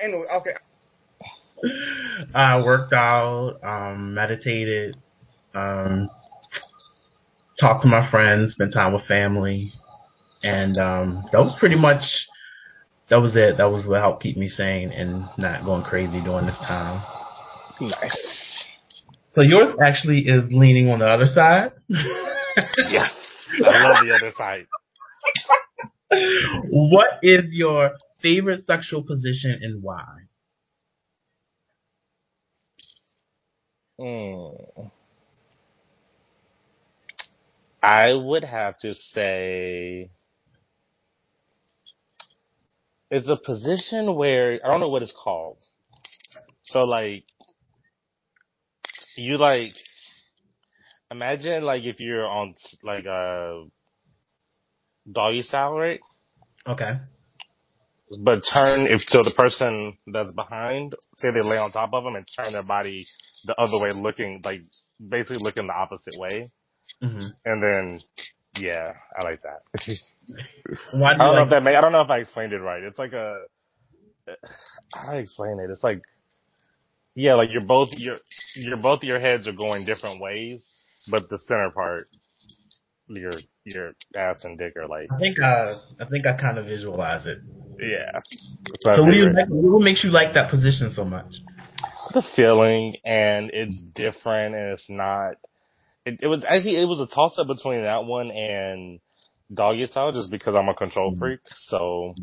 [0.00, 0.54] Anyway, okay.
[2.34, 4.96] I worked out, um, meditated,
[5.54, 6.08] um,
[7.58, 9.72] talked to my friends, spent time with family,
[10.42, 12.02] and um, that was pretty much
[13.10, 13.58] that was it.
[13.58, 17.02] That was what helped keep me sane and not going crazy during this time.
[17.80, 18.63] Nice.
[19.34, 21.72] So yours actually is leaning on the other side.
[22.88, 23.10] Yes.
[23.64, 24.66] I love the other side.
[26.70, 30.04] what is your favorite sexual position and why?
[33.98, 34.86] Hmm.
[37.82, 40.10] I would have to say
[43.10, 45.58] it's a position where I don't know what it's called.
[46.62, 47.24] So like
[49.16, 49.72] you like
[51.10, 53.64] imagine like if you're on like a
[55.10, 56.00] doggy style, right?
[56.66, 56.98] Okay.
[58.22, 62.16] But turn if so the person that's behind, say they lay on top of them
[62.16, 63.06] and turn their body
[63.44, 64.62] the other way, looking like
[65.08, 66.50] basically looking the opposite way,
[67.02, 68.00] hmm and then
[68.60, 69.62] yeah, I like that.
[70.92, 72.18] Why I do don't you know like if that may, I don't know if I
[72.18, 72.82] explained it right.
[72.82, 73.38] It's like a
[74.94, 75.70] how do I explain it?
[75.70, 76.02] It's like
[77.14, 78.16] yeah, like you're both your
[78.54, 80.64] your both your heads are going different ways,
[81.10, 82.06] but the center part,
[83.08, 83.32] your
[83.64, 87.26] your ass and dick are like I think uh, I think I kind of visualize
[87.26, 87.38] it.
[87.80, 88.20] yeah.
[88.66, 91.32] It's So what do you like, what makes you like that position so much?
[92.12, 95.34] the feeling and it's different and it's not
[96.06, 99.00] it, it was actually it was a toss up between that one and
[99.52, 101.40] doggy style just because I'm a control freak.
[101.68, 102.14] So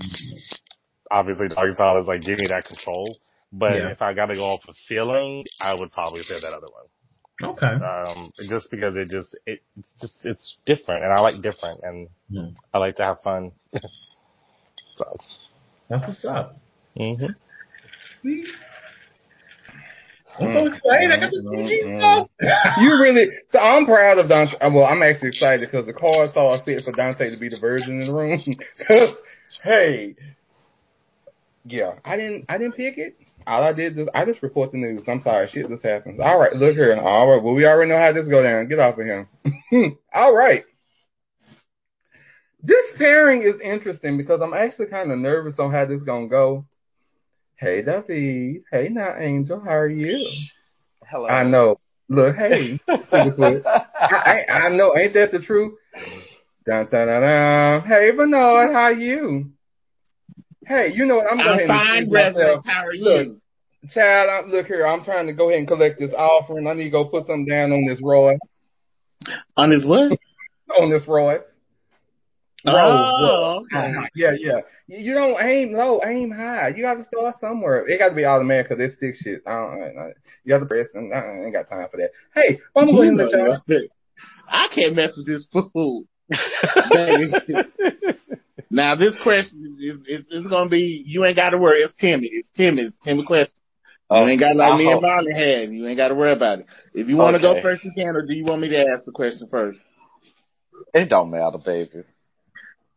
[1.09, 3.17] obviously doggy style is like give me that control.
[3.53, 3.89] But Yeah.
[3.89, 7.51] if I gotta go off of feeling, I would probably say that other one.
[7.51, 7.83] Okay.
[7.83, 12.07] Um just because it just it, it's just it's different and I like different and
[12.33, 12.49] Hmm.
[12.73, 13.51] I like to have fun.
[13.73, 15.17] so
[15.89, 16.57] That's what's up.
[16.95, 17.25] hmm
[20.39, 21.11] I'm so excited.
[21.11, 22.77] I got the PG Mm, stuff.
[22.79, 24.57] You really, so I'm proud of Dante.
[24.61, 27.57] uh, Well, I'm actually excited because the card saw fit for Dante to be the
[27.59, 28.39] virgin in the room.
[28.87, 29.15] 'Cause,
[29.63, 30.15] hey,
[31.65, 33.17] yeah, I didn't, I didn't pick it.
[33.47, 35.03] All I did is I just report the news.
[35.07, 36.19] I'm sorry, shit just happens.
[36.19, 36.95] All right, look here.
[36.95, 38.67] All right, well, we already know how this go down.
[38.67, 39.27] Get off of him.
[40.13, 40.63] All right.
[42.63, 46.27] This pairing is interesting because I'm actually kind of nervous on how this is gonna
[46.27, 46.65] go.
[47.55, 48.63] Hey, David.
[48.71, 49.59] Hey, now, Angel.
[49.59, 50.29] How are you?
[51.09, 51.27] Hello.
[51.27, 51.79] I know.
[52.09, 54.95] Look, hey, I, I, I know.
[54.97, 55.73] Ain't that the truth?
[56.65, 57.81] Dun, dun, dun, dun.
[57.81, 59.51] Hey, Bernard, how are you?
[60.71, 61.25] Hey, you know what?
[61.29, 62.35] I'm going I'm ahead fine, and Reverend.
[62.35, 62.65] myself.
[62.65, 63.37] How are Look, you?
[63.93, 64.87] Child, I, look here.
[64.87, 66.65] I'm trying to go ahead and collect this offering.
[66.65, 68.37] I need to go put something down on this Roy.
[69.57, 70.17] On this what?
[70.79, 71.39] On this Roy.
[72.65, 73.57] Oh, Roy.
[73.57, 73.89] okay.
[73.89, 74.07] Uh-huh.
[74.15, 74.61] Yeah, yeah.
[74.87, 76.69] You you don't aim low, aim high.
[76.69, 77.85] You got to start somewhere.
[77.85, 79.41] It got to be automatic because it's stick shit.
[79.45, 80.07] I don't, I, I,
[80.45, 82.11] you got to press, and I, I ain't got time for that.
[82.33, 83.89] Hey, I'm going to know let y'all.
[84.47, 86.07] I can't mess with this food.
[88.73, 92.29] Now this question is, is, is gonna be you ain't gotta worry, it's Timmy.
[92.31, 93.53] It's Timmy, it's Timmy question.
[94.09, 95.73] You Oh, ain't got like I me hope- and Marlon had.
[95.73, 96.65] You ain't gotta worry about it.
[96.93, 99.11] If you wanna go first you can or do you want me to ask the
[99.11, 99.77] question first?
[100.93, 102.03] It don't matter, baby.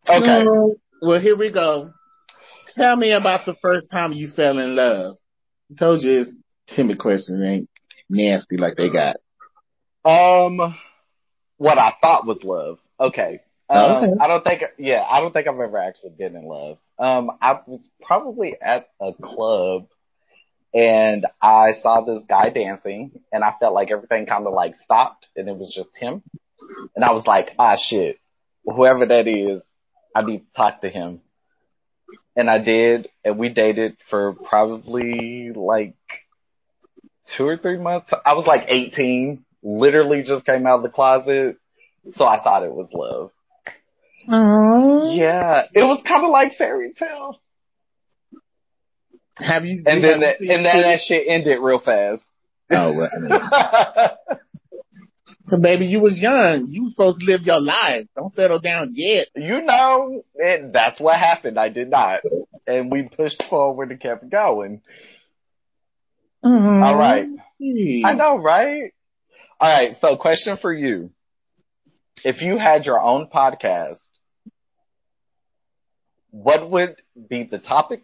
[0.08, 0.44] Okay.
[0.44, 0.76] No.
[1.02, 1.90] Well here we go.
[2.76, 5.16] Tell me about the first time you fell in love.
[5.70, 6.36] I told you it's
[6.76, 7.68] Timmy question, it ain't
[8.08, 9.16] nasty like they got.
[10.04, 10.76] Um,
[11.56, 12.78] what I thought was love.
[13.00, 13.40] Okay.
[13.70, 14.12] Um, Okay.
[14.20, 16.78] I don't think, yeah, I don't think I've ever actually been in love.
[16.98, 19.86] Um, I was probably at a club
[20.72, 25.26] and I saw this guy dancing and I felt like everything kind of like stopped
[25.36, 26.22] and it was just him.
[26.94, 28.18] And I was like, ah shit,
[28.64, 29.62] whoever that is,
[30.14, 31.20] I need to talk to him.
[32.36, 35.94] And I did, and we dated for probably like
[37.36, 38.10] two or three months.
[38.24, 41.56] I was like 18, literally just came out of the closet.
[42.12, 43.30] So I thought it was love.
[44.28, 45.12] Oh.
[45.14, 47.40] Yeah, it was kind of like fairy tale.
[49.36, 49.82] Have you?
[49.84, 52.22] And have then you that, and then that shit ended real fast.
[52.70, 54.08] Oh, well, I
[55.50, 56.68] mean, baby, you was young.
[56.70, 58.06] You was supposed to live your life.
[58.16, 59.28] Don't settle down yet.
[59.34, 61.58] you know, and that's what happened.
[61.58, 62.20] I did not,
[62.66, 64.82] and we pushed forward and kept going.
[66.42, 67.26] All right.
[68.04, 68.92] I know, right?
[69.58, 69.96] All right.
[70.00, 71.10] So, question for you:
[72.22, 73.98] If you had your own podcast,
[76.34, 76.96] what would
[77.30, 78.02] be the topic,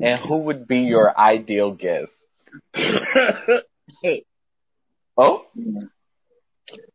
[0.00, 2.12] and who would be your ideal guest?
[5.16, 5.44] Oh,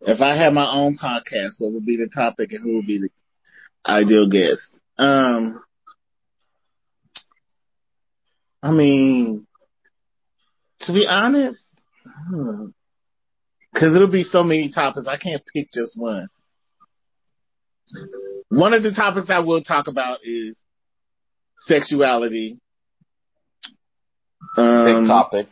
[0.01, 2.99] if I had my own podcast, what would be the topic and who would be
[2.99, 3.09] the
[3.89, 4.81] ideal guest?
[4.97, 5.63] Um,
[8.61, 9.47] I mean,
[10.81, 11.81] to be honest,
[13.73, 16.27] because it'll be so many topics, I can't pick just one.
[18.49, 20.57] One of the topics I will talk about is
[21.65, 22.59] sexuality.
[24.57, 25.47] Um, big topic.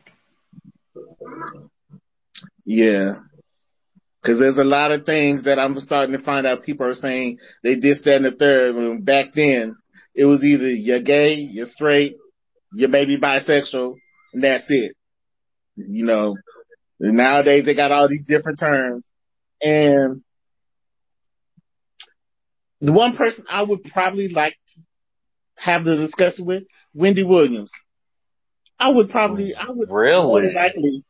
[2.65, 3.19] Yeah.
[4.25, 7.37] Cause there's a lot of things that I'm starting to find out people are saying
[7.63, 8.75] they did that, and the third.
[8.75, 9.77] When back then,
[10.13, 12.17] it was either you're gay, you're straight,
[12.73, 13.95] you're maybe bisexual,
[14.33, 14.93] and that's it.
[15.77, 16.35] You know,
[16.99, 19.05] nowadays they got all these different terms.
[19.61, 20.23] And
[22.81, 24.81] the one person I would probably like to
[25.57, 27.71] have the discussion with, Wendy Williams.
[28.79, 30.53] I would probably, I would Really?
[30.53, 31.03] likely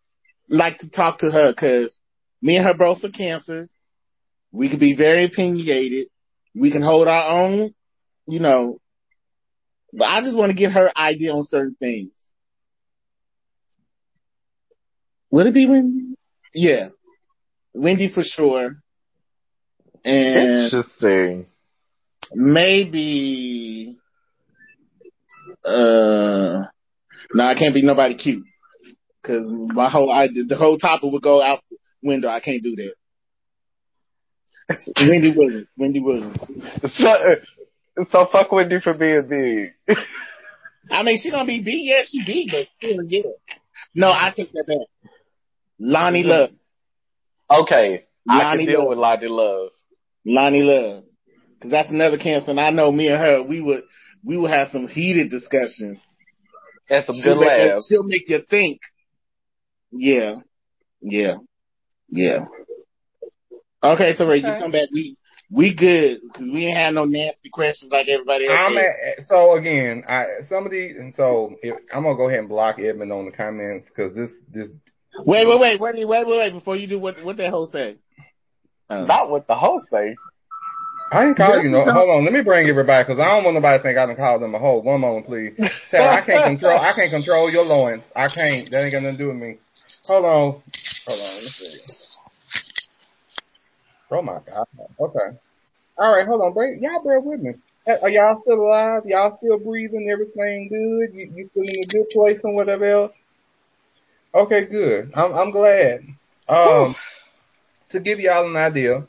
[0.49, 1.97] like to talk to her because
[2.41, 3.69] me and her both are cancers.
[4.51, 6.07] We can be very opinionated.
[6.55, 7.73] We can hold our own,
[8.27, 8.79] you know.
[9.93, 12.11] But I just want to get her idea on certain things.
[15.31, 16.15] Would it be Wendy?
[16.53, 16.89] Yeah.
[17.73, 18.71] Wendy for sure.
[20.05, 21.47] And Interesting.
[22.33, 23.96] maybe,
[25.67, 26.63] uh,
[27.33, 28.43] no, I can't be nobody cute.
[29.23, 32.29] Cause my whole, I, the whole topic would go out the window.
[32.29, 32.93] I can't do that.
[34.99, 35.67] Wendy Williams.
[35.77, 36.39] Wendy Williams.
[36.93, 37.13] So,
[38.09, 39.97] so fuck Wendy for being big.
[40.91, 41.91] I mean, she gonna be B.
[41.91, 43.31] Yeah, she B, but still, yeah.
[43.93, 45.11] No, I take that back.
[45.81, 46.49] Loni Love.
[47.49, 48.89] Okay, I Loni can deal Love.
[48.89, 49.69] with Loni Love.
[50.25, 51.03] Loni Love.
[51.61, 52.51] Cause that's another cancer.
[52.51, 53.83] And I know me and her, we would,
[54.23, 55.99] we will have some heated discussions.
[56.89, 57.87] And some She'll good make, you- laughs.
[57.89, 58.79] she'll make you think.
[59.91, 60.35] Yeah.
[61.01, 61.35] Yeah.
[62.09, 62.45] Yeah.
[63.83, 64.89] Okay, so Ray, you come back.
[64.91, 65.17] We,
[65.51, 66.19] we good.
[66.33, 68.57] Cause we ain't had no nasty questions like everybody else.
[68.57, 72.79] I'm at, so again, I somebody and so if, I'm gonna go ahead and block
[72.79, 74.67] Edmund on the comments because this this
[75.25, 77.97] Wait, wait, wait, wait, wait, wait, wait, before you do what, what that hoe say?
[78.89, 80.15] Uh, Not what the host say.
[81.11, 81.83] I didn't call you no.
[81.85, 84.15] Hold on, let me bring everybody because I don't want nobody to think I done
[84.15, 84.79] called them a hoe.
[84.79, 85.53] One moment, please.
[85.89, 86.77] Chad, I can't control.
[86.77, 88.03] I can't control your loins.
[88.15, 88.69] I can't.
[88.71, 89.57] That ain't got nothing to do with me.
[90.07, 90.61] Hold on.
[91.07, 91.43] Hold on.
[91.43, 91.79] Let's see.
[94.11, 94.67] Oh my god.
[94.99, 95.37] Okay.
[95.97, 96.27] All right.
[96.27, 96.53] Hold on.
[96.53, 97.53] Bring y'all bear with me.
[97.87, 99.03] Are y'all still alive?
[99.05, 100.09] Y'all still breathing?
[100.11, 101.17] Everything good?
[101.17, 103.11] You, you still in a good place and whatever else?
[104.35, 105.11] Okay, good.
[105.15, 106.01] I'm I'm glad.
[106.49, 106.95] Um,
[107.91, 109.07] to give y'all an idea,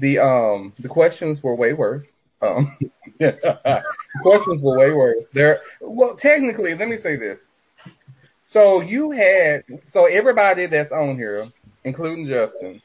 [0.00, 2.02] the um the questions were way worse.
[2.42, 2.76] Um,
[3.18, 3.82] the
[4.22, 5.24] questions were way worse.
[5.34, 7.38] There, well, technically, let me say this.
[8.50, 11.48] So you had, so everybody that's on here,
[11.84, 12.80] including Justin,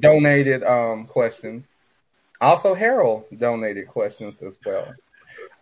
[0.00, 1.64] donated um questions.
[2.40, 4.94] Also, Harold donated questions as well,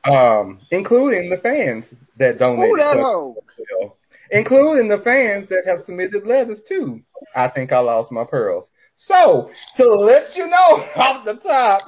[0.05, 1.87] um, including the fans
[2.19, 3.97] that donated Who that questions as well,
[4.31, 7.01] including the fans that have submitted letters too.
[7.35, 8.69] I think I lost my pearls.
[8.97, 10.57] So to let you know
[10.97, 11.83] off the top,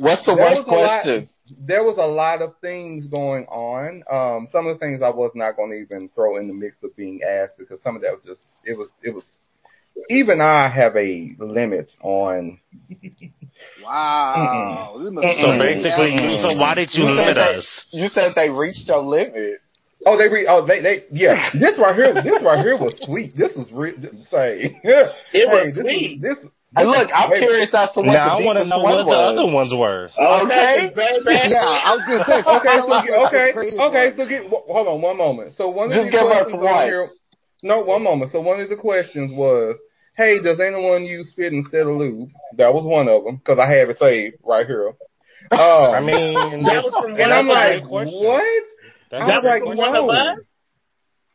[0.00, 1.28] What's the There worst was a lot- question?
[1.66, 4.02] there was a lot of things going on.
[4.12, 6.76] Um, some of the things I was not going to even throw in the mix
[6.84, 9.24] of being asked because some of that was just it was it was.
[10.10, 12.60] Even I have a limit on.
[13.82, 15.00] Wow.
[15.02, 16.42] This must be So basically, Mm-mm.
[16.42, 17.86] so why did you You said limit that- us?
[17.90, 19.60] You said they reached your limit.
[20.06, 21.50] Oh, they re, oh they they yeah.
[21.58, 23.34] This right here, this right here was sweet.
[23.36, 23.94] This was re,
[24.30, 26.22] say it was this sweet.
[26.22, 26.38] this.
[26.76, 29.06] Hey, look, I'm wait, curious as to what Now I the want to know one
[29.06, 30.10] what the other ones were.
[30.12, 31.48] Okay, baby.
[31.50, 32.44] Yeah, I was gonna say.
[32.44, 33.48] Okay, so get, okay,
[33.88, 35.54] okay, so get hold on one moment.
[35.54, 36.74] So one of Just these give us questions one.
[36.74, 37.08] on here.
[37.62, 38.30] No, one moment.
[38.32, 39.78] So one of the questions was,
[40.16, 42.28] "Hey, does anyone use spit instead of lube?"
[42.58, 44.92] That was one of them because I have it saved right here.
[45.50, 45.58] Um,
[45.94, 46.34] I mean,
[46.64, 48.20] That was from and I'm like, question.
[48.22, 48.64] what?
[49.10, 50.38] That's I That was was like, from one of us?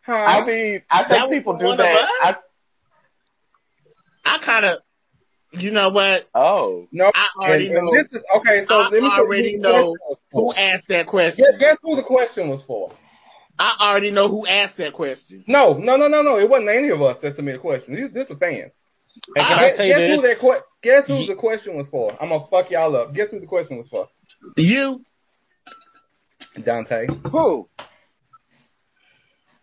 [0.06, 0.14] Huh?
[0.14, 2.08] I mean, I That think people do that.
[2.22, 2.36] I,
[4.26, 4.80] I kind of,
[5.52, 6.24] You know what?
[6.36, 6.88] Oh.
[6.92, 7.92] No, I already and, and know.
[7.94, 8.66] this is okay.
[8.68, 9.96] So I let me tell you already who know
[10.32, 11.46] Who asked that question?
[11.52, 12.92] Guess, guess who the question was for?
[13.60, 15.44] I already know who asked that question.
[15.48, 16.38] No, no, no, no, no.
[16.40, 17.96] It wasn't any of us that submitted questions.
[17.98, 18.72] These, this was fans.
[19.36, 20.16] And can I guess, say guess this?
[20.16, 22.12] who that que- Guess who the question was for?
[22.20, 23.14] I'm gonna fuck y'all up.
[23.14, 24.10] Guess who the question was for?
[24.58, 25.02] You?
[26.64, 27.08] Dante.
[27.32, 27.68] Who?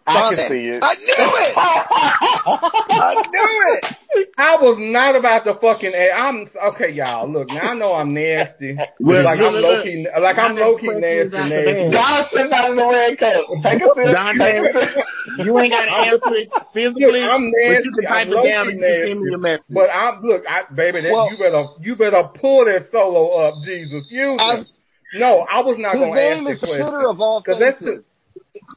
[0.06, 0.82] I can see it.
[0.82, 1.54] I knew it.
[1.56, 4.28] I knew it.
[4.36, 5.92] I was not about to fucking.
[5.94, 7.30] I'm okay, y'all.
[7.30, 8.76] Look, now I know I'm nasty.
[8.98, 11.44] Well, like I'm look, low key, like I'm Now low key question nasty, is out
[11.44, 11.72] the nasty.
[11.72, 11.92] bag.
[11.92, 13.44] John sitting in the red coat.
[13.62, 14.10] Take a sip.
[14.10, 17.90] Dante, you ain't got to answer it physically, Look, I'm but you nasty.
[17.94, 19.30] can type I'm it down and you send me nasty.
[19.30, 19.70] your message.
[19.70, 23.54] But I'm look, I baby, that, Well- you better you better pull that solo up,
[23.64, 24.10] Jesus.
[24.10, 24.66] Use As- it.
[25.14, 27.78] No, I was not gonna ask name that is question Shitter of all because that's
[27.78, 28.04] faces.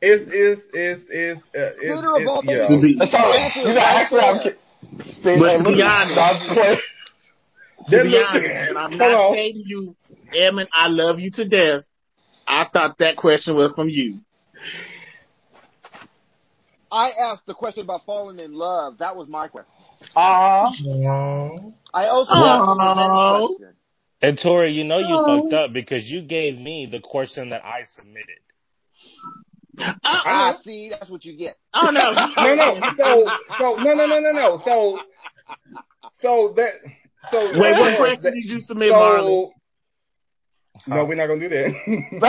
[0.01, 2.67] is is is is uh, is, Shitter of is- all yeah.
[2.67, 4.39] To be- So, you know, actually, I'm.
[4.41, 6.79] Steve, But to be honest- John's
[7.89, 9.33] to be honest, and I'm not on.
[9.35, 9.95] saying you,
[10.33, 11.83] Edmund, I love you to death.
[12.47, 14.19] I thought that question was from you.
[16.91, 18.99] I asked the question about falling in love.
[18.99, 19.71] That was my question.
[20.15, 20.65] Aw.
[20.67, 21.73] Aww.
[21.93, 22.45] I also Oh.
[22.45, 23.75] asked a revenge question.
[24.23, 25.41] And Tori, you know you Oh.
[25.41, 28.39] fucked up because you gave me the question that I submitted.
[30.03, 31.55] Ah, see, that's what you get.
[31.73, 32.13] Oh no,
[32.55, 32.89] No, no.
[32.95, 34.61] So so no no no no no.
[34.63, 34.99] So
[36.21, 36.71] so that
[37.31, 39.19] so Wait, what question did you submit, Marlon?
[39.21, 39.53] so,
[40.87, 41.05] no, oh.
[41.05, 41.73] we're not gonna do that.
[41.87, 42.19] no,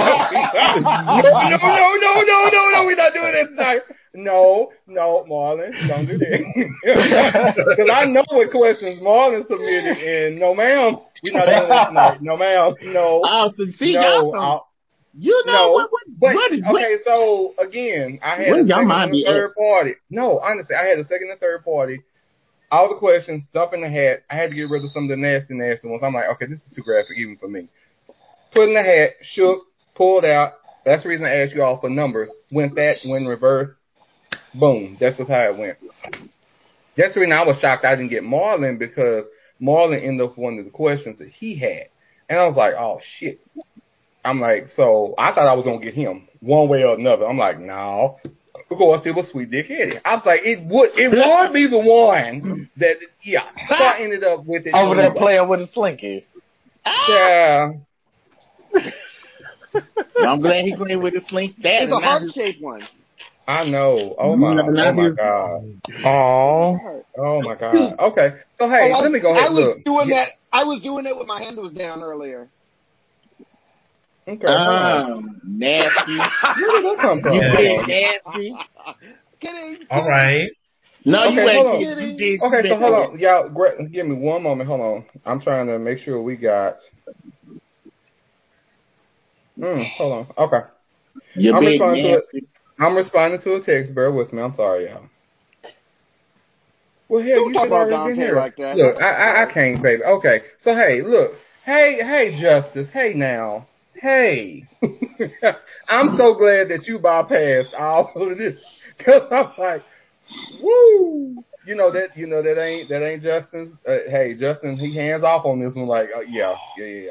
[1.22, 3.82] no, no, no, no, no, we're not doing that tonight.
[4.14, 6.70] No, no, Marlon, don't do that.
[7.76, 12.22] Because I know what questions Marlon submitted, and no, ma'am, we're not doing that tonight.
[12.22, 14.32] No, ma'am, no, Oh, so see, no.
[14.34, 14.68] I'll-
[15.16, 15.92] you know no, what?
[15.92, 16.02] What?
[16.18, 19.92] but what, what okay, so again, I had a second and third party.
[20.10, 22.02] No, honestly, I had a second and third party.
[22.72, 24.24] All the questions, dump in the hat.
[24.28, 26.02] I had to get rid of some of the nasty, nasty ones.
[26.02, 27.68] I'm like, okay, this is too graphic even for me.
[28.54, 29.62] Put in the hat, shook,
[29.94, 30.54] pulled out.
[30.84, 32.30] That's the reason I asked you all for numbers.
[32.52, 33.78] Went that, went reverse.
[34.54, 34.96] Boom.
[35.00, 35.78] That's just how it went.
[36.96, 39.24] That's the reason I was shocked I didn't get Marlon because
[39.60, 41.88] Marlon ended up one of the questions that he had.
[42.28, 43.40] And I was like, oh shit.
[44.24, 47.26] I'm like, so I thought I was gonna get him one way or another.
[47.26, 48.18] I'm like, no.
[48.70, 49.98] Of course, it was Sweet Dick Eddie.
[50.04, 53.44] I was like, it would, it would be the one that, yeah.
[53.68, 54.74] So I ended up with it.
[54.74, 55.18] Over there anyway.
[55.18, 56.26] playing with a slinky.
[56.86, 57.06] Ah!
[57.08, 57.72] Yeah.
[60.26, 61.82] I'm glad he played with his slink that.
[61.82, 62.82] It's a heart shaped one.
[63.46, 64.14] I know.
[64.18, 65.60] Oh my, oh my god.
[66.04, 67.02] Aww.
[67.18, 67.96] Oh my god.
[68.00, 68.34] Okay.
[68.58, 69.84] So hey, Oh, let me go ahead I was look.
[69.84, 70.24] doing Yeah.
[70.24, 70.28] that.
[70.52, 72.48] I was doing it with my hand was down earlier.
[74.26, 74.46] Okay.
[74.46, 75.12] hold on.
[75.12, 76.16] Um, nasty.
[76.16, 77.34] Where did that come from?
[77.34, 77.56] You Yeah.
[77.56, 78.56] big nasty.
[79.40, 79.76] Kidding.
[79.90, 80.48] All right.
[81.04, 81.66] No, Okay, you hold ain't.
[81.66, 81.80] on.
[81.80, 82.38] You, you.
[82.42, 83.50] Okay, so hold on, y'all.
[83.92, 84.68] Give me one moment.
[84.68, 85.04] Hold on.
[85.26, 86.76] I'm trying to make sure we got.
[89.58, 89.82] Hmm.
[89.98, 90.46] Hold on.
[90.46, 90.66] Okay.
[91.36, 92.44] You I'm responding to it.
[92.78, 93.94] I'm responding to a text.
[93.94, 94.42] Bear with me.
[94.42, 95.08] I'm sorry, y'all.
[97.08, 98.34] Well, hell, Don't you should about already been here.
[98.34, 98.76] like that.
[98.76, 100.02] Look, I, I I can't, baby.
[100.02, 101.32] Okay, so hey, look,
[101.64, 104.66] hey, hey, Justice, hey now, hey.
[105.88, 108.56] I'm so glad that you bypassed all of this
[108.96, 109.82] because I'm like,
[110.60, 111.44] woo.
[111.66, 113.74] You know that you know that ain't that ain't Justin's.
[113.86, 115.86] Uh, hey, Justin, he hands off on this one.
[115.86, 117.10] Like, uh, yeah, yeah, yeah, yeah.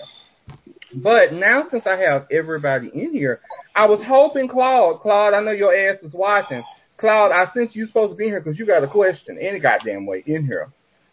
[0.95, 3.39] But now since I have everybody in here,
[3.75, 6.63] I was hoping Claude, Claude, I know your ass is watching.
[6.97, 9.59] Claude, I sent you're supposed to be in here because you got a question any
[9.59, 10.71] goddamn way in here.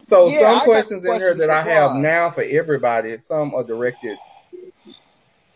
[0.09, 2.03] So Yeah, some got questions in here that I have Claude.
[2.03, 3.17] now for everybody.
[3.27, 4.19] Some are directed,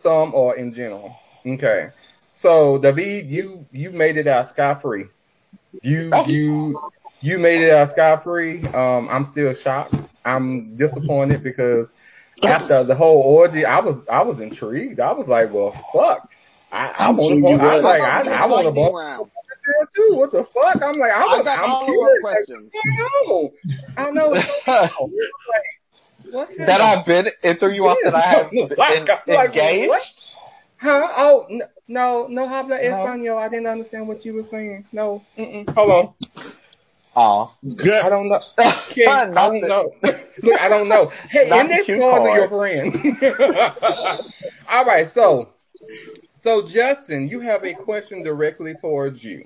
[0.02, 1.14] some are in general.
[1.46, 1.88] Okay.
[2.36, 5.06] So David, you you made it out scot free.
[5.82, 6.74] You you
[7.20, 8.64] you made it out scot free.
[8.68, 9.94] Um, I'm still shocked.
[10.24, 11.86] I'm disappointed because
[12.42, 15.00] after the whole orgy, I was I was intrigued.
[15.00, 16.28] I was like, well, fuck.
[16.72, 17.62] I, I I'm want sure to.
[17.62, 17.84] you I was.
[17.84, 18.00] like.
[18.02, 19.30] I, I want to lightning bump round?
[19.64, 20.16] there too.
[20.16, 20.82] What the fuck?
[20.82, 22.02] I'm like, I'm, I got I'm all curious.
[22.02, 22.72] our Like, questions.
[22.74, 23.50] I know.
[23.96, 24.34] I know.
[24.34, 25.10] It's so cool.
[25.14, 25.32] It's
[26.32, 29.88] like, that I've been it threw you off that I have been like, engaged.
[29.88, 30.02] what?
[30.78, 31.08] Huh?
[31.16, 32.90] Oh n- no, no habla No.
[32.90, 33.36] español.
[33.36, 34.86] I didn't understand what you were saying.
[34.92, 35.22] No.
[35.38, 35.72] Mm-mm.
[35.74, 36.14] Hold on.
[37.16, 37.46] Aw.
[37.46, 38.40] I don't know.
[38.94, 39.92] King, I don't the- know.
[40.42, 41.10] Look, I don't know.
[41.30, 42.94] Hey, Not in the this cue card of your friend.
[44.68, 45.48] All right, so
[46.42, 49.44] so Justin, you have a question directly towards you.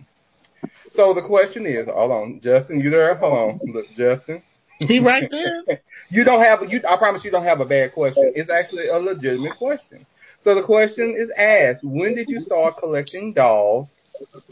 [0.93, 3.15] So the question is, hold on, Justin, you there?
[3.17, 4.43] Hold on, look, Justin.
[4.81, 5.63] He right there.
[6.11, 6.81] You don't have you.
[6.89, 8.33] I promise you don't have a bad question.
[8.35, 10.07] It's actually a legitimate question.
[10.39, 13.89] So the question is asked: When did you start collecting dolls,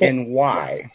[0.00, 0.90] and why?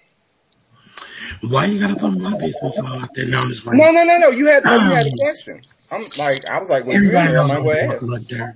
[1.49, 3.25] Why you gotta put my business all out there?
[3.25, 3.65] No, I'm just.
[3.65, 4.29] No, no, no, no.
[4.29, 5.61] You had no, you had a Um, question.
[5.91, 7.99] I'm like, I was like, well, you Everybody I knows might I'm well a dog
[7.99, 8.47] collector.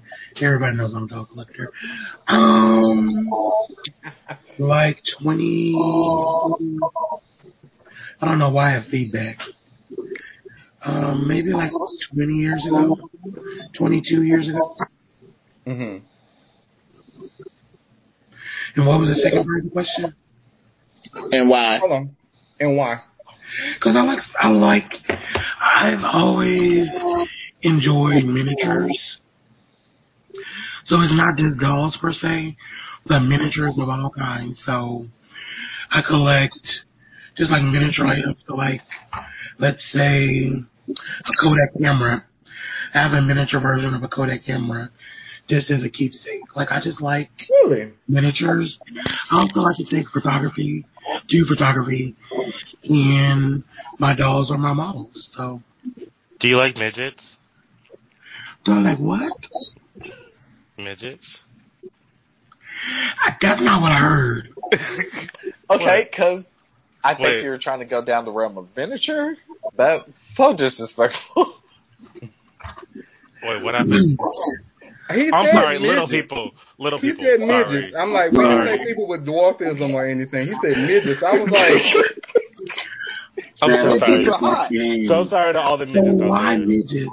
[0.41, 1.71] Everybody knows I'm a dog collector.
[2.27, 3.09] Um,
[4.57, 5.75] like 20,
[8.21, 9.39] I don't know why I have feedback.
[10.83, 11.71] Um, maybe like
[12.13, 12.97] 20 years ago,
[13.77, 14.59] 22 years ago.
[15.65, 15.97] hmm
[18.75, 20.15] And what was the second part of the question?
[21.31, 21.79] And why?
[21.79, 22.15] Hold on.
[22.59, 22.97] And why?
[23.77, 24.91] Because I like, I like,
[25.61, 26.87] I've always
[27.61, 29.19] enjoyed miniatures.
[30.85, 32.55] So it's not just dolls per se,
[33.07, 34.61] but miniatures of all kinds.
[34.65, 35.05] So
[35.91, 36.53] I collect
[37.35, 38.43] just like miniature items.
[38.47, 38.81] So like,
[39.59, 40.45] let's say
[40.89, 42.23] a Kodak camera.
[42.93, 44.89] I have a miniature version of a Kodak camera
[45.49, 46.55] just as a keepsake.
[46.55, 47.91] Like I just like Really?
[48.07, 48.79] miniatures.
[49.31, 50.85] I also like to take photography,
[51.27, 52.15] do photography,
[52.83, 53.63] and
[53.99, 55.29] my dolls are my models.
[55.33, 55.61] So,
[56.39, 57.37] Do you like midgets?
[58.65, 59.31] they're like, what?
[60.77, 61.41] Midgets?
[63.23, 64.49] I, that's not what I heard.
[65.67, 66.43] Okay, because
[67.03, 67.41] I think Wait.
[67.41, 69.35] you were trying to go down the realm of miniature.
[69.75, 70.03] That's
[70.35, 71.55] so disrespectful.
[72.21, 74.19] Wait, what happened?
[75.13, 76.51] He I'm said sorry, little people.
[76.79, 77.25] Little He people.
[77.25, 77.93] said Sorry.
[77.95, 78.77] I'm like, we didn't Sorry.
[78.79, 80.47] say people with dwarfism or anything.
[80.47, 81.21] He said midgets.
[81.21, 81.81] I was like,
[83.61, 85.05] I'm so sorry.
[85.07, 87.11] So sorry to all the midgets So why midgets?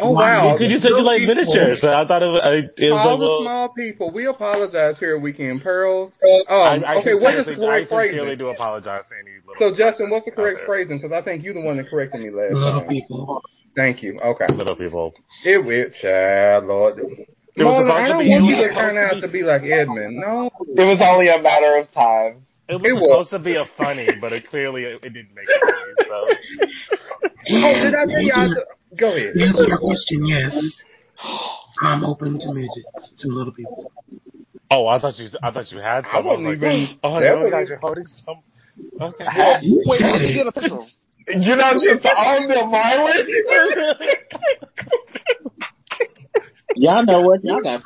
[0.00, 0.54] oh Why wow.
[0.56, 1.34] Because you said you like people.
[1.36, 3.42] miniatures, so I thought it was, I, it was All a little.
[3.44, 4.10] small people.
[4.12, 6.12] We apologize here at Weekend Pearls.
[6.48, 8.38] I, Um, I okay, what is the sincerely, I correct sincerely phrasing?
[8.38, 9.60] do apologize to any little.
[9.60, 10.98] So Justin, what's the correct phrasing?
[10.98, 12.88] Because I think you're the one that corrected me last Little time.
[12.88, 13.42] Little people.
[13.76, 14.18] Thank you.
[14.24, 14.46] Okay.
[14.54, 15.12] Little people.
[15.44, 16.94] It will, child, Lord.
[17.56, 19.28] It was Marlon, supposed I to don't be- want you to turn out to to
[19.28, 20.16] be- be like Edmund.
[20.16, 20.50] No.
[20.76, 22.42] It was only a matter of time.
[22.68, 23.04] It was It was.
[23.04, 25.94] supposed to be a funny, but it clearly it, it didn't make it funny.
[26.08, 26.16] So
[27.50, 28.40] Oh, did I tell y'all?
[28.40, 29.34] answer, To, go ahead.
[29.34, 30.56] to answer your question, yes.
[31.82, 33.92] I'm open to midgets, to little people.
[34.70, 36.16] Oh, I thought you I thought you had I some.
[36.16, 38.40] I, was wasn't like, even- oh, that no, wasn't- guys, you're holding some.
[39.00, 39.24] Okay.
[39.24, 39.62] Hat?
[39.62, 40.34] You Wait, said let me it.
[40.34, 40.78] get a picture.
[41.28, 43.24] You know, just on the Marlon.
[46.76, 47.44] Y'all know what?
[47.44, 47.82] Y'all got.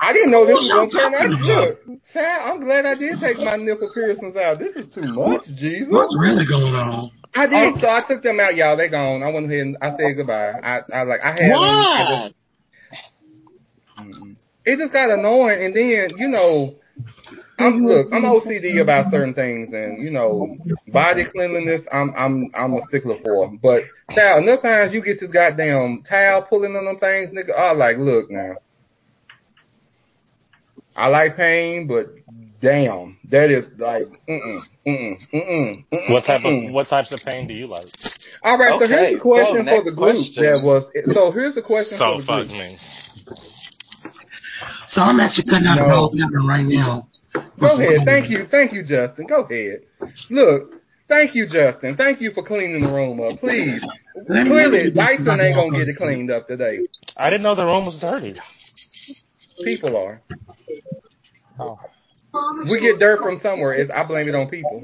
[0.00, 1.40] I didn't know this was gonna turn out.
[1.40, 4.58] Look, child, I'm glad I did take my nickel piercings out.
[4.58, 5.88] This is too much, Jesus.
[5.90, 7.10] What's really going on?
[7.34, 7.74] I did.
[7.76, 7.80] Oh.
[7.80, 8.76] So I took them out, y'all.
[8.76, 9.22] They gone.
[9.22, 10.52] I went ahead and I said goodbye.
[10.62, 11.52] I, I like I had them.
[11.52, 12.28] I Why?
[12.28, 12.34] just-
[14.64, 16.74] it just got annoying, and then you know,
[17.58, 20.56] I'm look, I'm OCD about certain things, and you know,
[20.92, 23.50] body cleanliness, I'm I'm I'm a stickler for.
[23.60, 23.82] But
[24.14, 27.58] child, enough times you get this goddamn towel pulling on them things, nigga.
[27.58, 28.56] I like, look now.
[30.94, 32.06] I like pain, but
[32.60, 36.10] damn, that is like, mm mm mm mm mm.
[36.12, 36.68] What type mm.
[36.68, 37.86] of what types of pain do you like?
[38.42, 40.44] All right, so here's the question so for the group question.
[40.44, 40.84] that was.
[41.14, 42.58] So here's the question So for the fuck group.
[42.58, 42.78] me.
[44.88, 45.86] So I'm actually cutting out No.
[45.86, 47.08] a whole pepper right now.
[47.60, 48.00] Go ahead.
[48.04, 48.46] Thank you.
[48.50, 49.26] Thank you, Justin.
[49.26, 49.80] Go ahead.
[50.30, 50.74] Look.
[51.08, 51.96] Thank you, Justin.
[51.96, 53.38] Thank you for cleaning the room up.
[53.40, 53.80] Please.
[54.26, 56.80] Clearly, let Dyson ain't gonna get it cleaned up today.
[57.16, 58.34] I didn't know the room was dirty.
[59.64, 60.20] People are.
[61.58, 61.78] Oh.
[62.70, 63.72] We get dirt from somewhere.
[63.72, 64.82] It's, I blame it on people.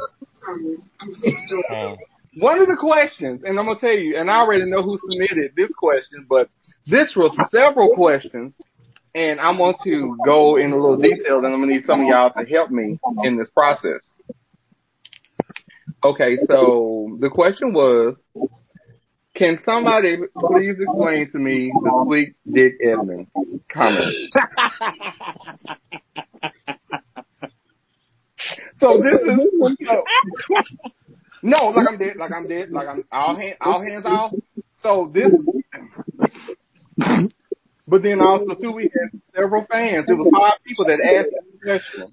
[1.70, 1.96] Mm.
[2.38, 5.52] One of the questions, and I'm gonna tell you, and I already know who submitted
[5.57, 6.48] this question, but
[6.86, 8.52] this was several questions,
[9.15, 12.07] and I want to go in a little detail, and I'm gonna need some of
[12.07, 14.01] y'all to help me in this process.
[16.05, 18.17] Okay, so the question was,
[19.35, 23.29] can somebody please explain to me the sweet dick Edmund
[23.73, 24.15] comment?
[28.77, 29.39] So this is
[31.43, 34.33] no, like I'm dead, like I'm dead, like I'm all hand, all hands off.
[34.83, 35.33] So this,
[37.87, 40.07] but then also too, we had several fans.
[40.09, 42.12] It was five people that asked this question.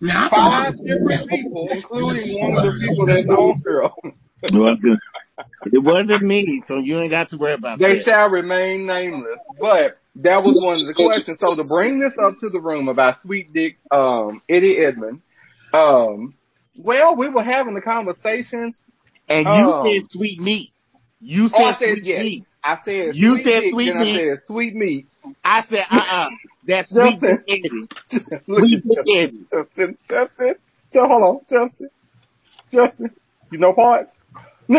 [0.00, 3.90] Now, Five different people, including one of the people that's on here.
[5.72, 7.94] It wasn't, me, so you ain't got to worry about They that.
[7.94, 9.38] They shall remain nameless.
[9.58, 11.40] But that was one of the questions.
[11.40, 15.22] So to bring this up to the room about Sweet Dick um Eddie Edmund,
[15.72, 16.34] um
[16.78, 18.72] well, we were having a conversation.
[19.28, 20.72] And you Um, said sweet meat.
[21.20, 22.22] You said, Oh, I said sweet yes.
[22.22, 22.44] meat.
[22.64, 25.06] I said You sweet said dick, sweet then I said sweet meat.
[25.44, 26.28] I said, uh uh
[26.66, 27.44] That's sweet Justin.
[27.48, 27.88] Eddie.
[28.46, 29.46] Sweet at Eddie.
[29.52, 30.54] Justin, Justin,
[30.92, 31.88] Justin, hold on, Justin,
[32.72, 33.10] Justin,
[33.50, 34.10] you know parts?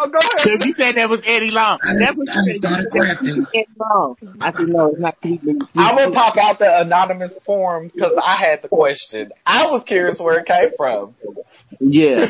[0.00, 0.64] Oh, go ahead.
[0.64, 1.78] You said that was Eddie Long.
[1.82, 2.58] I, That's what I you said.
[2.58, 3.46] started You said crafting.
[3.52, 4.16] Eddie Long.
[4.40, 5.62] I said no, it's not sweet meat.
[5.74, 9.30] I'm gonna pop out the anonymous form because I had the question.
[9.44, 11.16] I was curious where it came from.
[11.80, 12.26] Yeah.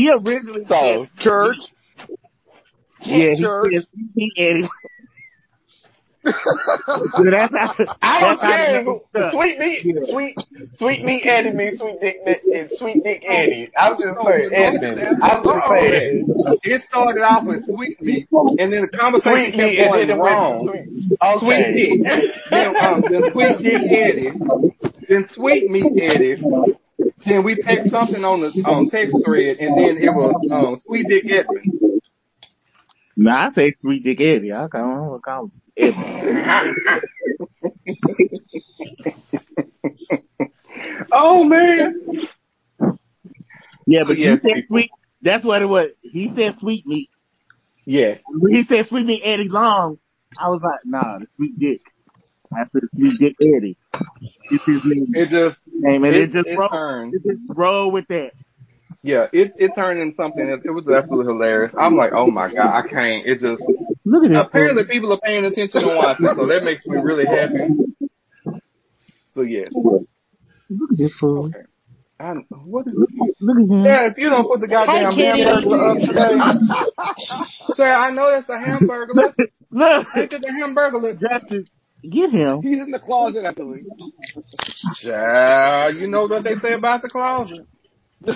[0.00, 1.56] He originally So, said Church.
[3.02, 3.72] yeah, he Church.
[3.74, 4.68] said sweet meat Eddie.
[6.22, 6.32] So
[7.30, 8.84] that's how, I don't care.
[8.84, 9.32] the name stuck.
[9.32, 10.12] Sweet meat, Yeah.
[10.12, 10.34] sweet,
[10.78, 13.70] sweet meat Eddie means sweet dick, and sweet dick Eddie.
[13.76, 15.00] I'm just saying, Edmund.
[15.22, 16.24] I'm just saying,
[16.62, 20.08] It started off with sweet meat, and then the conversation sweet meat, kept and then
[20.08, 20.68] going it wrong.
[20.68, 21.18] sweet.
[21.22, 21.40] Okay.
[21.40, 24.32] Sweet dick, then, um, then sweet dick Eddie,
[25.08, 26.36] then sweet meat Eddie.
[27.24, 31.06] Then we text something on the um, text thread, and then it was um, sweet
[31.08, 32.00] dick Edmund.
[33.16, 34.52] No, I say sweet dick Eddie.
[34.52, 35.52] I call him, call him
[41.12, 42.00] oh man,
[43.86, 44.90] Yeah, but Yes, you said sweet.
[45.22, 45.88] That's what it was.
[46.02, 47.10] He said sweet meat.
[47.84, 48.20] yes.
[48.28, 49.98] When he said sweet meat Eddie Long,
[50.38, 51.80] I was like, nah, the sweet dick.
[52.52, 53.76] I said sweet dick Eddie.
[54.50, 56.68] It's his name, It just name and it, it, just it roll.
[56.68, 57.14] turned.
[57.14, 58.30] It just roll with that.
[59.02, 60.44] Yeah, it it turned into something.
[60.46, 61.72] That, it was absolutely hilarious.
[61.78, 63.26] I'm like, oh my god, I can't.
[63.26, 63.62] It just
[64.04, 64.46] Look at this.
[64.46, 68.60] apparently people are paying attention and watching, so that makes me really happy.
[69.34, 69.64] So yeah.
[69.72, 71.46] Look at this fool.
[71.46, 71.64] okay.
[72.20, 72.34] I,
[72.66, 72.94] what is
[73.40, 73.82] Look at him.
[73.82, 75.42] Yeah, if you don't put the goddamn Hey, kitty.
[75.42, 76.36] hamburger up today.
[77.74, 79.14] Say, I know that's the hamburger.
[79.14, 79.34] Look,
[79.70, 80.06] look.
[80.14, 81.14] Look at the hamburger.
[81.14, 81.68] Justice,
[82.08, 82.62] get him.
[82.62, 83.86] He's in the closet, I believe.
[85.02, 87.66] Child, you know what they say about the closet.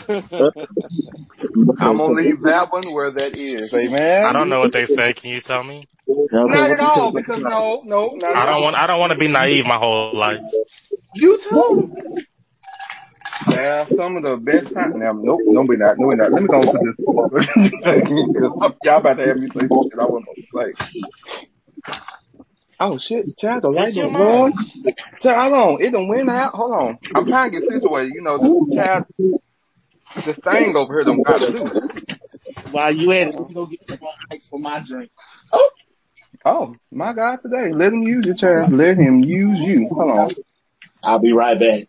[1.79, 3.73] I'm gonna leave that one where that is.
[3.75, 4.25] Amen.
[4.25, 5.13] I don't know what they say.
[5.13, 5.83] Can you tell me?
[6.07, 8.63] Not at all, because no, no, not I don't all.
[8.63, 8.77] want.
[8.77, 10.41] I don't want to be naive my whole life.
[11.15, 11.95] You too.
[13.51, 14.95] Yeah, some of the best times.
[14.97, 15.99] Now, nope, no, we not.
[15.99, 16.33] No, we not.
[16.33, 16.97] Let me go to this.
[16.97, 21.93] Because y'all about to have me say some shit I wasn't supposed to say.
[22.81, 24.53] Oh shit, child, the light your is on.
[25.21, 25.83] Child, hold on.
[25.83, 26.55] It done went out.
[26.55, 26.99] Hold on.
[27.15, 28.13] I'm trying to get situated.
[28.13, 29.05] You know, this child,
[30.27, 31.71] this thing over here don't got to do.
[32.73, 33.99] While you at it, let me go get some
[34.31, 35.11] ice for my drink.
[35.53, 35.71] Oh,
[36.45, 37.73] oh, my God, today.
[37.73, 38.73] Let him use you, child.
[38.73, 39.89] Let him use you.
[39.91, 40.31] Hold on.
[41.03, 41.89] I'll be right back.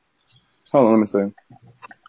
[0.71, 1.35] Hold on, let me see.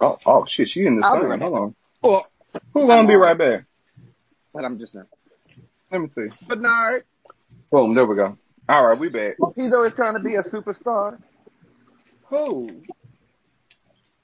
[0.01, 1.23] Oh, oh shit, she in the sun.
[1.23, 1.41] right.
[1.41, 1.75] Hold on.
[2.03, 2.27] Well,
[2.75, 3.65] Who gonna be right back?
[4.53, 5.07] but I'm just not.
[5.93, 6.29] Let me see.
[6.49, 7.05] Bernard,
[7.71, 8.39] Boom, there we go.
[8.69, 9.37] All right, we back.
[9.55, 11.19] he's always trying to be a superstar.
[12.29, 12.83] Who?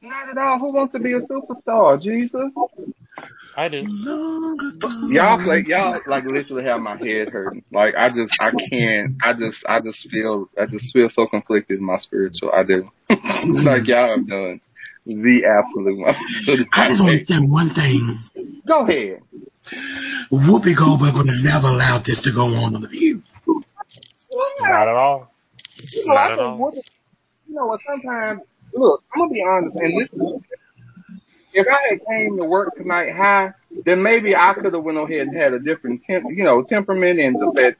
[0.00, 0.58] Not at all.
[0.58, 2.00] Who wants to be a superstar?
[2.02, 2.50] Jesus.
[3.56, 3.84] I do.
[5.10, 5.62] Y'all play.
[5.66, 7.62] Y'all like literally have my head hurting.
[7.70, 9.14] Like I just, I can't.
[9.22, 12.50] I just, I just feel, I just feel so conflicted in my spiritual.
[12.52, 12.90] I do.
[13.10, 14.60] like y'all have done
[15.06, 16.18] the absolute most.
[16.72, 18.62] I just want to say one thing.
[18.66, 19.20] Go ahead.
[20.32, 23.22] Whoopi Goldberg would have never allowed this to go on on the View.
[24.60, 25.30] Not at all.
[25.92, 26.58] You know, I Not at all.
[26.58, 27.80] what, you know what?
[27.86, 28.40] Sometimes,
[28.74, 30.08] look, I'm gonna be honest, and this,
[31.52, 33.52] if I had came to work tonight high,
[33.84, 37.20] then maybe I could have went ahead and had a different, temp, you know, temperament
[37.20, 37.76] and just said,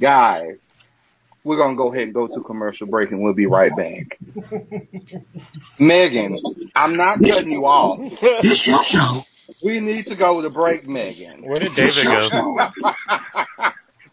[0.00, 0.56] guys,
[1.44, 4.18] we're gonna go ahead and go to commercial break, and we'll be right back.
[5.78, 6.36] Megan,
[6.74, 8.00] I'm not cutting you off.
[8.00, 9.22] It's your show.
[9.64, 11.42] We need to go to break, Megan.
[11.42, 12.58] Where did David go?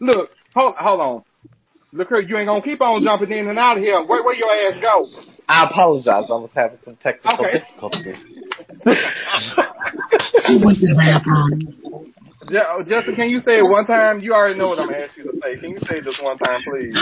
[0.00, 1.24] Look, hold, hold on.
[1.94, 4.04] Look here, you ain't gonna keep on jumping in and out of here.
[4.04, 5.06] Where, where your ass go?
[5.48, 6.24] I apologize.
[6.28, 7.60] I was having some technical Okay.
[7.62, 8.16] difficulties.
[8.84, 11.70] Who went to the bathroom?
[12.50, 14.18] Je- Jessica, can you say it one time?
[14.20, 15.54] You already know what I'm gonna you to say.
[15.60, 16.92] Can you say it just one time, please?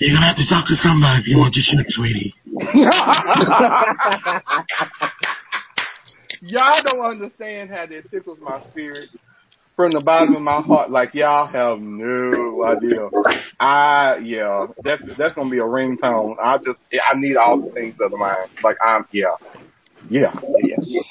[0.00, 2.34] You're gonna have to talk to somebody if you want your shit, sweetie.
[6.42, 9.10] y'all don't understand how that tickles my spirit
[9.76, 10.90] from the bottom of my heart.
[10.90, 13.08] Like y'all have no idea.
[13.58, 16.36] I yeah, that's that's gonna be a ringtone.
[16.42, 18.48] I just I need all the things of mind.
[18.62, 19.36] Like I'm yeah,
[20.08, 21.02] yeah, yeah.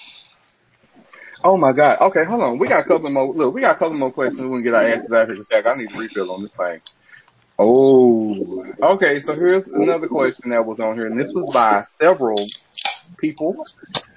[1.43, 1.97] Oh my God.
[1.99, 2.57] Okay, hold on.
[2.59, 3.33] We got a couple more.
[3.33, 4.41] Look, we got a couple more questions.
[4.43, 5.65] We can get our answers after the check.
[5.65, 6.79] I need to refill on this thing.
[7.59, 9.21] Oh, okay.
[9.21, 12.45] So here's another question that was on here, and this was by several
[13.19, 13.65] people.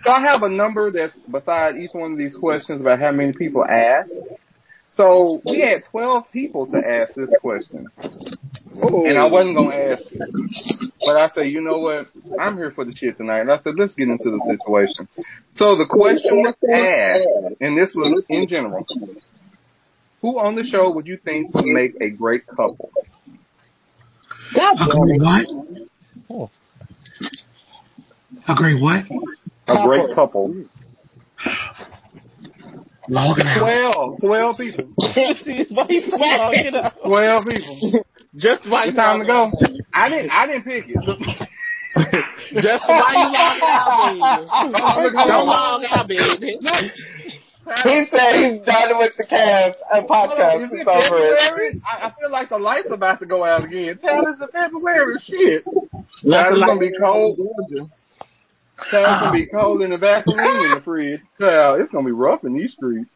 [0.07, 3.33] So I have a number that's beside each one of these questions about how many
[3.33, 4.15] people asked.
[4.91, 7.89] So we had 12 people to ask this question.
[7.99, 10.93] And I wasn't going to ask it.
[11.01, 12.07] But I said, you know what?
[12.39, 13.41] I'm here for the shit tonight.
[13.41, 15.09] And I said, let's get into the situation.
[15.51, 18.87] So the question was asked, and this was in general.
[20.23, 22.91] Who on the show would you think would make a great couple?
[24.55, 25.20] A great
[26.31, 26.51] what?
[28.49, 29.05] A great what?
[29.68, 30.64] A great couple.
[33.09, 34.18] Logging out.
[34.18, 34.84] 12, 12 people.
[34.97, 36.93] Why you logging out?
[37.05, 38.05] 12 people.
[38.36, 39.51] Just why It's time to go.
[39.94, 40.97] I didn't, I didn't pick it.
[42.62, 45.16] Just why you logging out, baby?
[45.16, 46.59] Don't log out, baby.
[47.82, 50.64] He said he's done with the cast uh, and podcast.
[50.66, 51.18] Is it It's over.
[51.18, 51.38] it.
[51.40, 51.82] February?
[51.84, 53.98] I, I feel like the lights are about to go out again.
[53.98, 55.14] Tell us in February.
[55.18, 55.64] Shit.
[55.66, 57.38] Nothing It's gonna be cold.
[57.38, 57.90] Tell
[58.78, 61.20] it's gonna be cold in the Vaseline in the fridge.
[61.40, 63.12] Child, it's gonna be rough in these streets.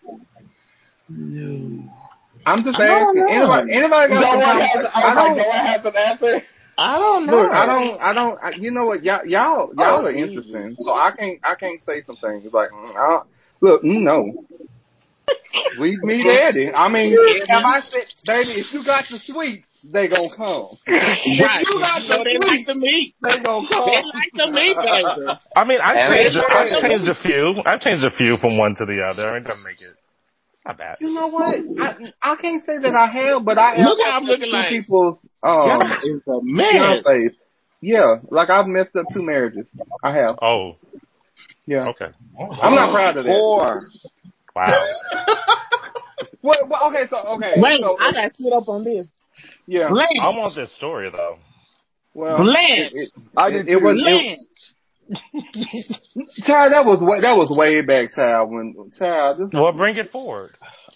[2.46, 3.20] I'm just asking.
[3.20, 3.26] know.
[3.28, 4.92] Anybody, anybody got No some one has, comments?
[4.94, 5.36] I I was like, don't.
[5.36, 6.46] no one has an answer.
[6.78, 7.36] I don't know.
[7.36, 10.76] Look, I don't, I don't, I, you know what, y'all, y'all, y'all Oh, are interesting.
[10.80, 12.42] So I can't, I can't say some things.
[12.46, 13.20] It's like, mm, I
[13.60, 14.32] look, mm, no.
[15.78, 16.70] We, me, daddy.
[16.74, 20.68] I mean, if I said, baby, if you got the sweets, they gonna come.
[20.86, 21.20] Right.
[21.24, 23.14] you got You know they the like the meat.
[23.22, 23.86] They gonna come.
[23.86, 25.38] They like the meat, baby.
[25.56, 27.62] I mean, I've And changed, I've changed a few.
[27.64, 29.28] I've changed a few from one to the other.
[29.28, 29.94] I mean, it doesn't make it.
[30.52, 30.98] It's not bad.
[31.00, 31.56] You know what?
[31.80, 33.82] I, I can't say that I have, but I.
[33.82, 34.68] Look how I'm looking like.
[34.68, 37.02] people's um Y'all is a mess.
[37.04, 37.32] fiancés.
[37.80, 39.66] Yeah, like I've messed up two marriages.
[40.02, 40.36] I have.
[40.42, 40.76] Oh,
[41.66, 42.12] Yeah, okay.
[42.38, 43.30] I'm not proud of that.
[43.30, 43.88] Four.
[44.54, 44.68] Wow.
[46.42, 49.06] Well, well, okay, so okay, Wait, so I got sit up on this.
[49.70, 49.88] Yeah.
[49.88, 50.08] Blanche.
[50.20, 51.38] I want this story though.
[52.14, 52.90] Well, Blanche.
[52.92, 54.40] it, I it, did it was it, Blanche.
[56.46, 56.72] child.
[56.72, 58.50] That was way that was way back, child.
[58.50, 60.50] When child, this, Well, bring it forward.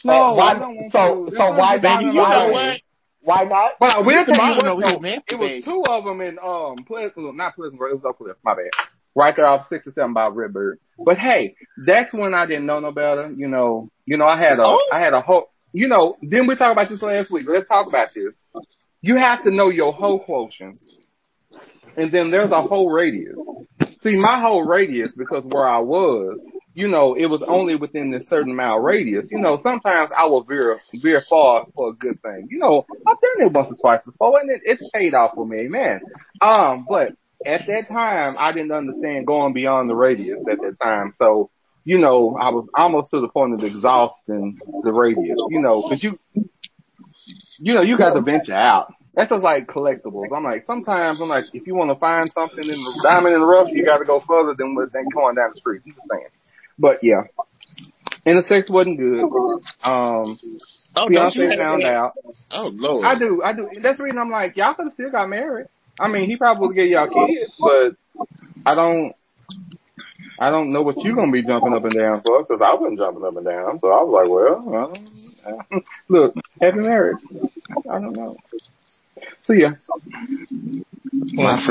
[0.04, 1.30] no, why- I don't want so- to.
[1.36, 2.80] so why not Baby, the you know bottom what?
[3.22, 3.72] Why not?
[3.80, 4.26] Well, we'll Mr.
[4.26, 4.64] tell you what.
[4.64, 7.92] know though, we it was two of them in um, Pleasant, well, not Pleasant Grove.
[7.92, 8.36] It was Oak Cliff.
[8.44, 8.68] My bad.
[9.16, 10.78] Right there off six or seven by Redbird.
[11.02, 11.54] But hey,
[11.86, 13.32] that's when I didn't know no better.
[13.34, 14.78] You know, you know, I had a, Oh.
[14.92, 15.48] I had a whole.
[15.74, 17.46] You know, didn't we talk about this last week?
[17.48, 18.32] Let's talk about this.
[19.02, 20.80] You have to know your whole quotient,
[21.96, 23.36] and then there's a whole radius.
[24.04, 26.38] See, my whole radius, because where I was,
[26.74, 29.26] you know, it was only within this certain mile radius.
[29.32, 32.46] You know, sometimes I will veer veer far for a good thing.
[32.50, 35.44] You know, I've done it once or twice before, and it, it's paid off for
[35.44, 36.02] me, man.
[36.40, 37.14] Um, but
[37.44, 41.14] at that time, I didn't understand going beyond the radius at that time.
[41.18, 41.50] So,
[41.84, 45.38] you know, I was almost to the point of exhausting the radius.
[45.48, 46.18] You know, because you,
[47.58, 48.92] you know, you got to venture out.
[49.14, 50.34] That's just like collectibles.
[50.34, 53.40] I'm like, sometimes I'm like, if you want to find something in the diamond in
[53.40, 55.82] the rough, you got to go further than what's than going down the street.
[55.86, 56.28] I'm just saying.
[56.76, 57.22] But yeah,
[58.26, 59.22] and the sex wasn't good.
[59.84, 60.36] Um,
[60.96, 62.12] Oh, don't you found out.
[62.52, 63.04] Oh, Lord.
[63.04, 63.68] I do, I do.
[63.82, 65.66] That's the reason I'm like, y'all could have still got married.
[65.98, 67.96] I mean, he probably would get y'all kids, but
[68.64, 69.12] I don't.
[70.38, 72.98] I don't know what you're gonna be jumping up and down for because I wasn't
[72.98, 73.80] jumping up and down.
[73.80, 74.90] So I was like, well,
[75.46, 77.18] I don't, look, happy marriage.
[77.88, 78.36] I don't know.
[79.46, 79.70] So yeah,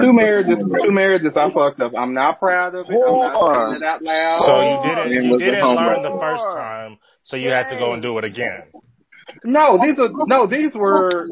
[0.02, 1.34] two marriages, two marriages.
[1.36, 1.94] I fucked up.
[1.98, 2.94] I'm not proud of it.
[2.94, 3.34] I'm not
[3.66, 4.46] saying it out loud.
[4.46, 8.02] So you didn't, you didn't learn the first time, so you had to go and
[8.02, 8.72] do it again.
[9.44, 11.28] No, these are no, these were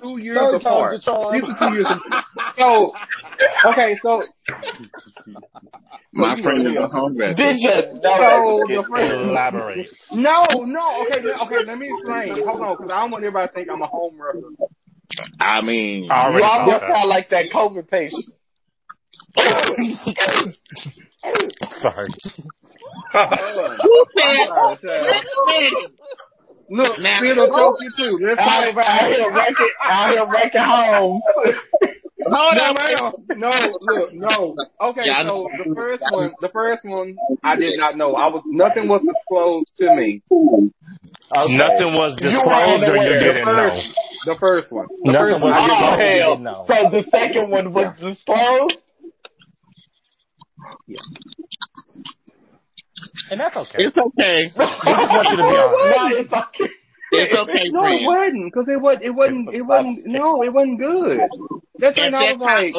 [0.00, 0.92] two years Third time's apart.
[0.92, 1.34] the charm.
[1.34, 1.86] These were two years.
[1.86, 2.24] apart.
[2.58, 2.92] So,
[3.70, 4.22] okay, so
[6.12, 7.56] My so, friend is a home Did veteran.
[7.58, 7.70] you
[8.02, 9.86] So the first, Elaborate.
[10.12, 11.64] no, no, okay, okay.
[11.66, 12.44] Let me explain.
[12.46, 14.50] Hold on, because I don't want everybody to think I'm a home wrestler.
[15.40, 18.24] I mean, I You already almost sound like that COVID patient.
[19.36, 20.54] that.
[21.80, 22.08] Sorry.
[23.82, 24.06] who
[24.80, 24.98] said?
[26.68, 26.96] Sorry, child.
[26.96, 26.98] Wait a minute.
[26.98, 28.18] Look, Now- it'll choke you too.
[28.26, 31.22] Let's Out talk here, about out here wrecking, out here wrecking homes.
[32.26, 32.74] Hold No, on.
[32.74, 33.12] ma'am.
[33.38, 33.50] No,
[33.82, 34.56] look, no.
[34.80, 38.14] Okay, Yeah, so the first one, the first one, I did not know.
[38.14, 40.22] I was nothing was disclosed to me.
[40.32, 41.56] Okay.
[41.56, 43.70] Nothing was You disclosed or you didn't the know.
[43.70, 43.94] first,
[44.26, 44.86] the first one.
[45.04, 46.46] The Nothing first one, was I did Oh disclosed.
[46.46, 46.66] hell!
[46.66, 48.82] So the second one was disclosed.
[53.30, 53.84] And that's okay.
[53.84, 54.52] It's okay.
[54.56, 55.96] We just want you to be honest.
[55.96, 56.70] No, it's okay.
[57.12, 58.06] It's okay, No, it friend.
[58.06, 60.06] wasn't, because it was, it wasn't, it wasn't.
[60.06, 61.20] No, it wasn't good.
[61.78, 62.74] That's At when I was like,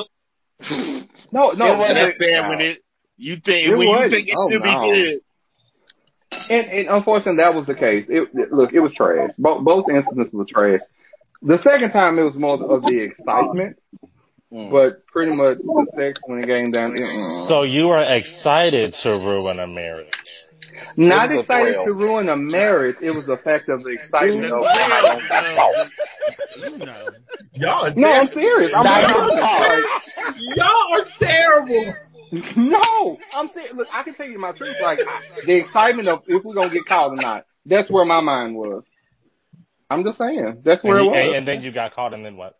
[0.67, 1.73] time, no, no.
[1.73, 2.79] It wasn't- that's there when it.
[3.19, 4.11] You think It when you wasn't.
[4.11, 4.81] think it Oh, should no.
[4.81, 5.19] be good.
[6.49, 8.05] And, and unfortunately, that was the case.
[8.09, 9.31] It, it- look, it was trash.
[9.37, 10.81] Both, both instances were trash.
[11.41, 13.79] The second time, it was more of the excitement,
[14.51, 14.71] Mm.
[14.71, 16.93] but pretty much the sex when it came down.
[16.95, 17.03] It,
[17.49, 20.07] So you are excited to ruin a marriage.
[20.95, 22.95] not It was a excited to ruin a marriage.
[23.01, 24.63] It was the fact of the excitement of.
[26.55, 27.09] You know.
[27.55, 28.71] Y'all No, I'm serious.
[28.73, 29.87] I'm Now being you honest.
[30.55, 31.93] Y'all are terrible.
[32.55, 33.73] No, I'm serious.
[33.75, 34.75] Look, I can tell you my truth.
[34.81, 34.99] Like
[35.45, 37.45] the excitement of if we're gonna get caught or not.
[37.65, 38.85] That's where my mind was.
[39.89, 40.61] I'm just saying.
[40.63, 41.37] That's where And, it you- and, was.
[41.39, 42.55] and then you got caught, and then what?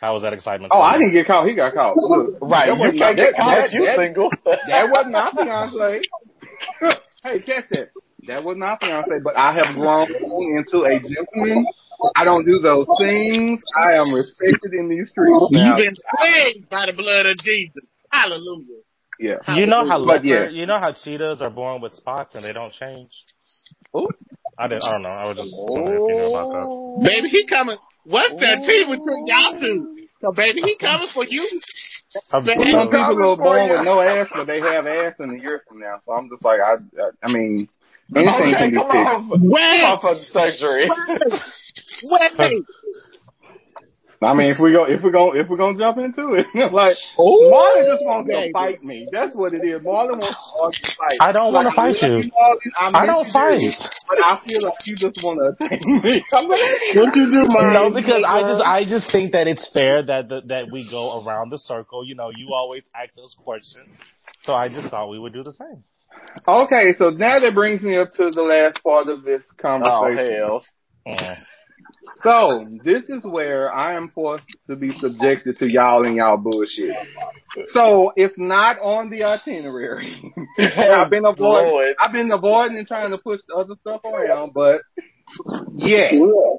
[0.00, 0.72] How was that excitement?
[0.74, 1.46] Oh, I didn't get caught.
[1.46, 1.94] He got caught.
[1.96, 4.30] Look, Right, that you wasn't can't get caught that- if you that- single.
[4.44, 6.02] That wasn't my fiance.
[7.22, 7.88] hey, catch that.
[8.26, 10.08] That was my fiance, but I have grown
[10.56, 11.66] into a gentleman.
[12.16, 13.60] I don't do those things.
[13.78, 15.76] I am respected in these streets now.
[15.76, 17.82] You've been saved by the blood of Jesus.
[18.10, 18.80] Hallelujah.
[19.18, 19.54] Yeah.
[19.54, 20.48] You know how But leopard, yeah.
[20.48, 23.10] you know how cheetahs are born with spots and they don't change.
[23.94, 24.08] Ooh.
[24.58, 24.84] I didn't.
[24.84, 25.08] I don't know.
[25.10, 27.04] I was just wondering if you knew about that.
[27.04, 27.76] Baby, he coming.
[28.04, 29.96] What's that team we took y'all to?
[30.20, 31.48] So, baby, he coming for you.
[32.30, 35.80] Some people are born with no ass, but they have ass in a year from
[35.80, 35.94] now.
[36.04, 37.68] So I'm just like, I, I, I mean,
[38.14, 39.40] anything Okay, can be come fixed.
[39.40, 40.90] Come Wait, on for the surgery.
[42.04, 42.64] wait.
[44.22, 46.96] I mean, if we go, if we're gonna, if we're gonna jump into it, like
[47.18, 48.48] Ooh, Marlon just wants baby.
[48.48, 49.08] to fight me.
[49.10, 49.80] That's what it is.
[49.80, 51.18] Marlon wants to argue and fight.
[51.24, 52.28] I don't wanna fight love you.
[52.28, 52.60] Marlon.
[52.76, 53.56] I, I don't you fight.
[53.56, 53.72] dearly,
[54.08, 56.20] but I feel like you just want to attack me.
[56.36, 56.60] I'm like,
[57.00, 57.72] What you do, Marlon?
[57.72, 61.24] No, because I just I just think that it's fair that the, that we go
[61.24, 62.04] around the circle.
[62.04, 63.96] You know, you always ask us questions,
[64.44, 65.80] so I just thought we would do the same.
[66.46, 70.34] okay, so now that brings me up to the last part of this Oh conversation.
[70.44, 70.64] hell.
[71.08, 71.38] Mm.
[72.22, 76.94] So this is where I am forced to be subjected to y'all and y'all bullshit.
[77.72, 80.20] So it's not on the itinerary.
[80.58, 81.70] I've been avoiding.
[81.70, 81.94] Lord.
[82.00, 84.82] I've been avoiding and trying to push the other stuff around, but
[85.76, 86.14] yes,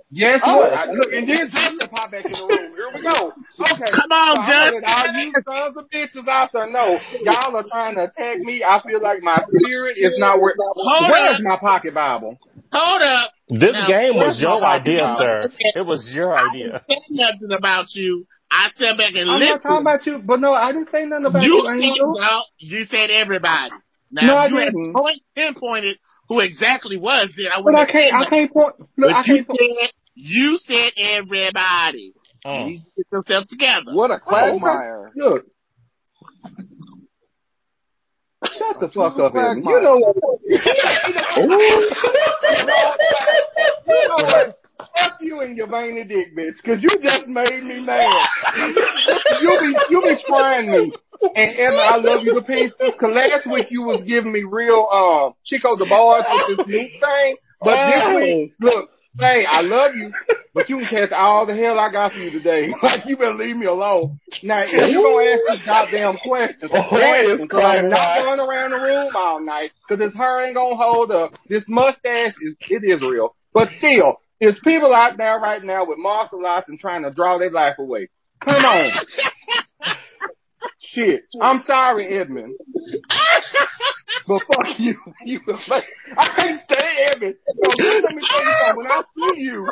[0.10, 0.60] yes, Oh.
[0.60, 2.74] look, I, look, and then Justin pop back in the room.
[2.76, 3.34] Here we go.
[3.60, 4.84] Okay, Come on, so I'm gonna let Justin.
[4.86, 8.64] all you sons of bitches out there know y'all are trying to attack me.
[8.64, 10.56] I feel like my spirit is not where.
[10.58, 11.42] Hold Where's up.
[11.44, 12.38] my pocket Bible?
[12.74, 13.32] Hold up.
[13.52, 15.18] This Now, game was your pocket idea, Bible?
[15.20, 15.42] sir.
[15.76, 16.76] It was your I idea.
[16.76, 18.26] I didn't say nothing about you.
[18.50, 21.26] I sat back and I'm not talking about you, but no, I didn't say nothing
[21.26, 22.14] about you you, said, Angel.
[22.20, 23.72] no, you said everybody.
[24.12, 24.86] Now, No, I if you didn't.
[24.86, 25.98] had point, pinpointed
[26.28, 28.14] who exactly was, then I But I can't.
[28.16, 28.76] I can't point.
[28.80, 29.48] Look, But I you can't.
[29.48, 29.60] Point.
[29.82, 32.14] said, you said everybody.
[32.44, 32.60] Oh.
[32.60, 33.94] You need to get yourself together.
[33.94, 35.12] What a oh, quagmire.
[35.16, 35.46] Look.
[38.62, 39.36] Shut the fuck up.
[39.36, 39.64] Evan.
[39.68, 40.16] You know what?
[43.88, 44.60] you know what?
[44.78, 48.28] Fuck you and your veiny dick, bitch, because you just made me mad.
[49.42, 50.92] you be you be trying me,
[51.36, 52.74] and Evan, I love you to pieces.
[52.78, 56.88] Because last week you was giving me real um Chico the boys with this new
[57.00, 58.90] thing, but this week, look,
[59.20, 60.12] hey, I love you,
[60.54, 62.72] but you can catch all the hell I got for you today.
[62.84, 64.20] Like you better leave me alone.
[64.44, 68.72] Now, if you gonna ask these goddamn questions, ask them, 'cause I'm not going around
[68.72, 71.34] the room all night because this hair ain't gonna hold up.
[71.48, 75.98] This mustache is it is real, but still, there's people out there right now with
[76.00, 78.10] martial arts and trying to draw their life away.
[78.44, 78.92] Come on.
[80.80, 81.24] Shit.
[81.42, 82.56] I'm sorry, Edmund.
[84.28, 84.96] But fuck you.
[85.26, 85.86] You like,
[86.16, 87.36] I can't stand Edmund.
[87.48, 88.76] So let me tell you something.
[88.78, 89.68] When I see you,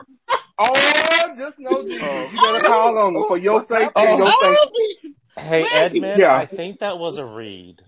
[0.57, 2.01] oh, just know Jesus.
[2.01, 4.67] You better call on him for your safety and your oh.
[5.03, 5.15] safety.
[5.37, 6.33] Hey Edmund, Yeah.
[6.35, 7.81] I think that was a read.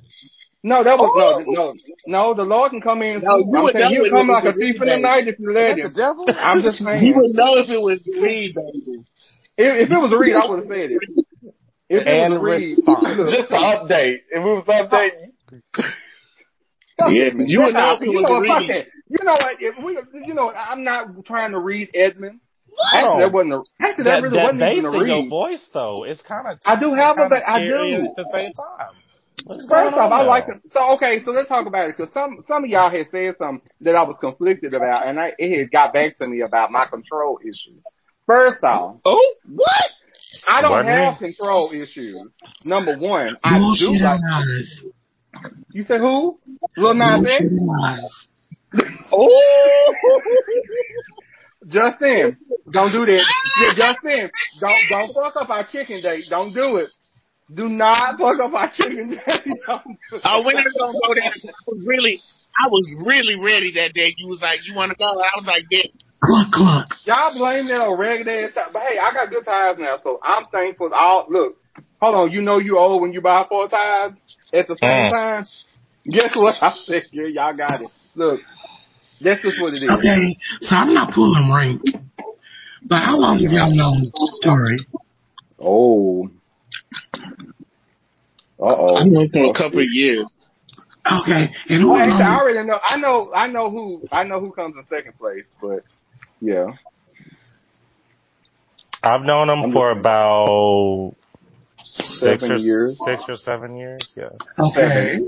[0.63, 1.73] No, that was no, oh.
[1.73, 1.73] no,
[2.05, 2.33] no.
[2.35, 3.15] The Lord can come in.
[3.15, 5.39] And No, you I'm would saying know come like a thief in the night if
[5.39, 5.93] you let That's the him.
[5.95, 6.25] devil.
[6.37, 7.15] I'm just You saying.
[7.15, 9.01] would know if it was read, baby.
[9.57, 11.20] If, if it was a read, I would have said it.
[11.91, 12.77] If And was a read,
[13.35, 14.19] Just to update.
[14.31, 15.31] If it was updating,
[16.97, 17.49] Fuck Yeah, Edmund.
[17.49, 18.69] you would That's know how- if it you know fuck read.
[18.69, 18.85] that.
[19.09, 19.55] You know what?
[19.59, 19.97] If we,
[20.27, 22.39] you know, I'm not trying to read Edmund.
[22.93, 23.63] Actually, that wasn't a.
[23.81, 25.29] Actually, that, That, really that wasn't even a in your read.
[25.29, 26.59] voice, though, it's kind of.
[26.65, 28.05] I do have a ba- I do.
[28.07, 28.95] at the same time.
[29.45, 30.61] What's First off, I like it.
[30.71, 33.67] So okay, so let's talk about it because some some of y'all had said something
[33.81, 36.85] that I was conflicted about, and I, it had got back to me about my
[36.85, 37.81] control issues.
[38.27, 39.89] First off, Oh, what?
[40.47, 41.33] I don't Wasn't have me.
[41.33, 42.35] control issues.
[42.65, 44.19] Number one, I do Bullshit like.
[44.31, 44.83] eyes.
[45.71, 46.39] You said who?
[46.77, 47.45] Lil Nas X.
[49.13, 50.21] Oh,
[51.67, 52.37] Justin,
[52.71, 53.23] don't do that.
[53.61, 56.23] Yeah, Justin, don't don't fuck up our chicken date.
[56.29, 56.89] Don't do it.
[57.53, 59.19] Do not fuck up our chicken date.
[59.67, 59.83] Don't.
[60.23, 61.23] Oh, we're not gonna go there.
[61.27, 62.19] I was really,
[62.63, 64.13] I was really ready that day.
[64.17, 65.05] You was like, you want to go?
[65.05, 65.83] I was like, yeah.
[66.23, 66.87] Cluck cluck.
[67.05, 68.69] Y'all blame that on ragged ass time.
[68.71, 70.91] But hey, I got good tires now, so I'm thankful.
[70.93, 71.55] All look,
[71.99, 72.31] hold on.
[72.31, 74.13] You know you old when you buy four tires
[74.53, 75.11] at the same Mm.
[75.11, 75.45] time.
[76.05, 77.03] Guess what I said?
[77.11, 77.89] Yeah, y'all got it.
[78.15, 78.39] Look,
[79.21, 79.89] that's just what it is.
[79.89, 81.81] Okay, so I'm not pulling rank.
[82.87, 84.11] But how long have y'all known
[84.41, 84.79] Story?
[85.59, 86.29] Oh.
[88.59, 88.95] Uh oh.
[88.97, 90.27] I know for a couple of years.
[91.05, 92.79] Okay, and who Well, actually, I already know.
[92.83, 93.31] I know.
[93.33, 94.03] I know who.
[94.11, 95.45] I know who comes in second place.
[95.59, 95.83] But
[96.41, 96.67] yeah,
[99.03, 101.15] I've known him I'm for just- about
[102.19, 102.99] six or years.
[103.05, 104.01] six or seven years.
[104.15, 104.29] Yeah.
[104.59, 105.19] Okay.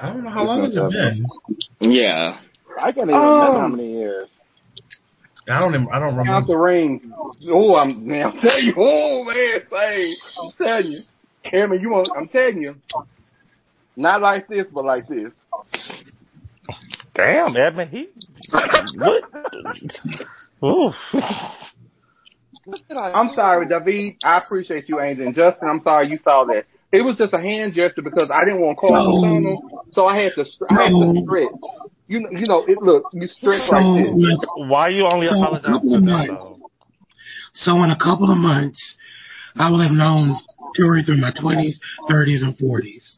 [0.00, 1.90] I don't know how long has it been.
[1.92, 2.38] Yeah.
[2.80, 4.28] I can't even remember how Um, many years.
[5.50, 5.74] I don't.
[5.74, 7.08] Even, I don't count the remember.
[7.08, 7.12] ring.
[7.48, 8.74] Oh, I'm now I'm telling you.
[8.76, 11.00] Oh man, say, I'm telling you,
[11.50, 12.08] Cameron, you want?
[12.16, 12.74] I'm telling you,
[13.96, 15.30] not like this, but like this.
[17.18, 18.06] Damn, Edmund, he
[18.94, 19.24] what?
[20.64, 20.94] Oof.
[22.94, 24.14] I'm sorry, David.
[24.22, 25.26] I appreciate you, Angel.
[25.26, 26.66] And Justin, I'm sorry you saw that.
[26.92, 29.84] It was just a hand gesture because I didn't want to call So- the tunnel,
[29.92, 31.90] so I had to I had to stretch.
[32.06, 34.14] You know, you know, it look you stretch So, like this.
[34.14, 36.62] like, Why you only So, a apologize couple to of them months.
[37.52, 38.80] so in a couple of months,
[39.56, 40.36] I will have known
[40.76, 43.16] Fury through my 20s, 30s, and 40s.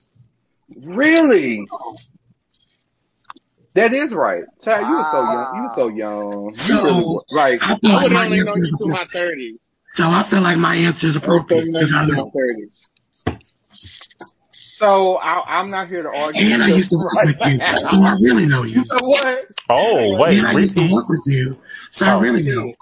[0.87, 1.67] Really?
[3.75, 4.43] That is right.
[4.65, 5.49] Child, you were so young.
[5.55, 5.95] You were so ah.
[5.95, 6.53] young.
[6.55, 7.25] You So, really was.
[7.31, 9.59] Like, I feel I like would my only know you through my thirties.
[9.95, 12.23] So I feel like my answer is appropriate only know because you I through my
[12.23, 12.33] know.
[12.35, 12.75] thirties.
[14.79, 16.41] so I, I'm not here to argue.
[16.43, 18.83] And I used to work with you, so oh, I really know you.
[18.91, 19.39] what?
[19.69, 21.57] Oh wait, and I used to work with you,
[21.93, 22.21] so I Oh.
[22.21, 22.73] really know.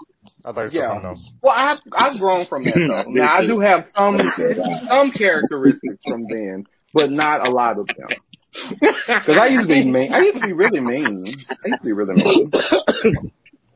[0.45, 0.89] I thought you said Yeah.
[0.89, 1.31] something else.
[1.43, 3.03] Well, I've I've grown from that though.
[3.11, 4.17] now I do have some
[4.87, 6.63] some characteristics from then,
[6.93, 8.17] but not a lot of them.
[8.51, 10.13] Because I used to be mean.
[10.13, 11.25] I used to be really mean.
[11.49, 12.51] I used to be really mean.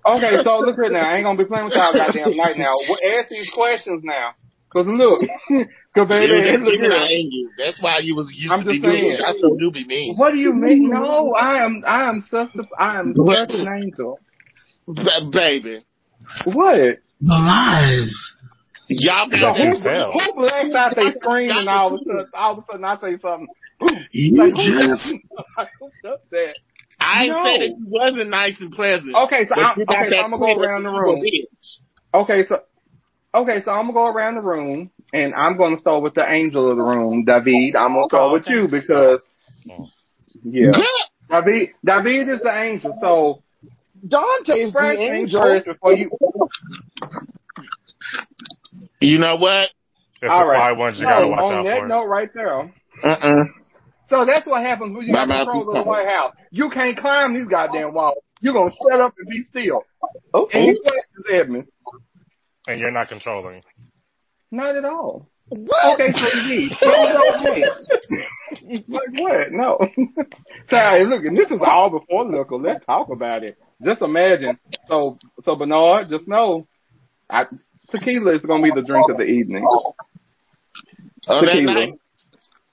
[0.05, 1.07] Okay, so look right now.
[1.09, 2.73] I ain't gonna be playing with y'all goddamn night now.
[2.89, 4.31] Well, ask these questions now.
[4.73, 5.19] Cause look,
[5.95, 6.99] cause baby, was just look giving here.
[6.99, 7.51] out you.
[7.57, 9.03] That's why you was used I'm to be saying.
[9.03, 9.21] mean.
[9.23, 10.15] I still do be mean.
[10.17, 10.89] What do you mean?
[10.89, 11.83] No, I am.
[11.85, 12.49] I am such.
[12.55, 13.49] A, I am What?
[13.51, 14.19] such an angel.
[14.87, 15.85] Ba- baby.
[16.45, 16.97] What?
[17.21, 18.13] The lies.
[18.89, 22.25] Y'all So got who, Yes, who blacks out they screen and all of a sudden,
[22.33, 23.47] all of a sudden I say something?
[24.11, 25.03] You Like, who, just
[25.79, 26.55] who does that?
[26.99, 27.43] I ain't No.
[27.43, 29.15] say that you wasn't nice and pleasant.
[29.15, 31.23] Okay, so I'm, okay, so I'm gonna go around the that you a room.
[32.13, 32.61] Okay, so
[33.35, 36.69] okay, so I'm gonna go around the room, and I'm gonna start with the angel
[36.71, 37.75] of the room, David.
[37.75, 39.19] I'm gonna start with you because,
[40.43, 41.41] yeah, Yeah.
[41.41, 41.69] David.
[41.83, 42.93] David is the angel.
[43.01, 43.43] So
[44.07, 45.61] Dante's the first things angel.
[45.65, 46.11] before you.
[49.01, 49.69] You know what?
[50.21, 50.59] It's all the right.
[50.59, 51.87] five ones you so gotta watch on out that for.
[51.87, 52.73] note, right there.
[53.03, 53.43] Uh-uh.
[54.09, 55.87] So that's what happens when you My got mouth control of the covered.
[55.89, 56.33] White House.
[56.51, 58.17] You can't climb these goddamn walls.
[58.41, 59.83] You're gonna shut up and be still.
[60.33, 61.67] Oh, Any questions, Edmund?
[62.67, 63.61] And you're not controlling.
[64.51, 65.27] Not at all.
[65.51, 66.71] Okay, so indeed.
[66.81, 67.45] What was
[68.61, 69.51] your like what?
[69.51, 69.77] No.
[70.69, 72.61] Sorry, look, and this is all before Local.
[72.61, 73.57] Let's talk about it.
[73.83, 74.57] Just imagine.
[74.87, 76.67] So, so Bernard, just know,
[77.29, 77.45] I,
[77.89, 79.63] tequila is gonna be the drink of the evening.
[81.27, 81.87] On that Tequila.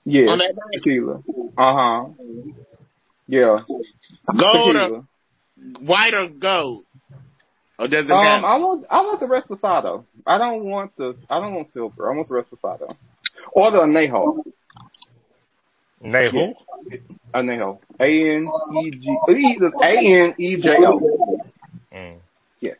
[0.05, 0.13] Night.
[0.13, 0.81] Yeah, On that night.
[0.83, 1.21] tequila.
[1.57, 2.09] Uh huh.
[3.27, 3.59] Yeah,
[4.37, 5.03] Gold or
[5.79, 6.85] white or gold?
[7.79, 8.45] Or does it Um, matter?
[8.47, 10.03] I want I want the Reposado.
[10.27, 12.11] I don't want the I don't want silver.
[12.11, 12.95] I want the Reposado
[13.53, 14.43] or the Anejo.
[16.01, 16.53] Naval.
[17.33, 17.79] Anejo.
[17.99, 18.47] A N
[18.83, 20.99] E G either A N E J O.
[21.93, 22.17] Mm.
[22.59, 22.77] Yes.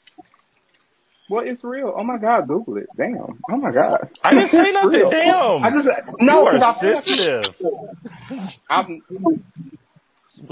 [1.31, 1.93] Well, it's real.
[1.97, 2.89] Oh my God, Google it.
[2.97, 3.41] Damn.
[3.49, 4.09] Oh my God.
[4.21, 4.99] I didn't say nothing.
[4.99, 5.09] real.
[5.09, 5.63] Damn.
[5.63, 5.87] I just
[6.19, 7.53] no, you are sensitive.
[8.69, 9.01] I'm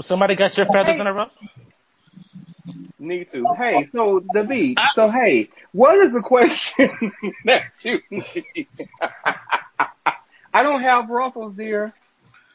[0.00, 1.26] Somebody got your feathers in a row?
[2.98, 3.46] need to.
[3.58, 4.78] Hey, so the beat.
[4.94, 7.12] So hey, what is the question
[7.44, 8.68] that you need?
[10.54, 11.92] I don't have ruffles, dear.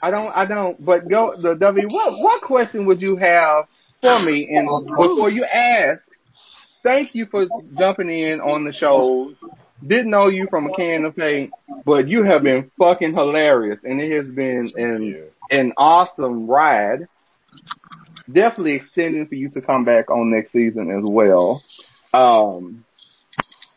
[0.02, 0.36] I don't.
[0.36, 0.84] I don't.
[0.84, 1.88] But go the W.
[1.90, 3.66] What what question would you have
[4.02, 4.50] for me?
[4.50, 6.02] And before you ask,
[6.86, 7.48] thank you for
[7.78, 9.32] jumping in on the show.
[9.86, 11.52] Didn't know you from a can of paint,
[11.84, 17.08] but you have been fucking hilarious, and it has been an an awesome ride.
[18.32, 21.62] Definitely extending for you to come back on next season as well.
[22.14, 22.86] Um,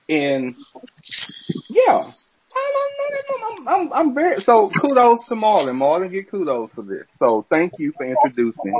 [0.08, 0.54] and
[1.68, 5.78] yeah, I'm, I'm, I'm, I'm very so kudos to Marlon.
[5.78, 7.04] Marlon get kudos for this.
[7.18, 8.72] So thank you for introducing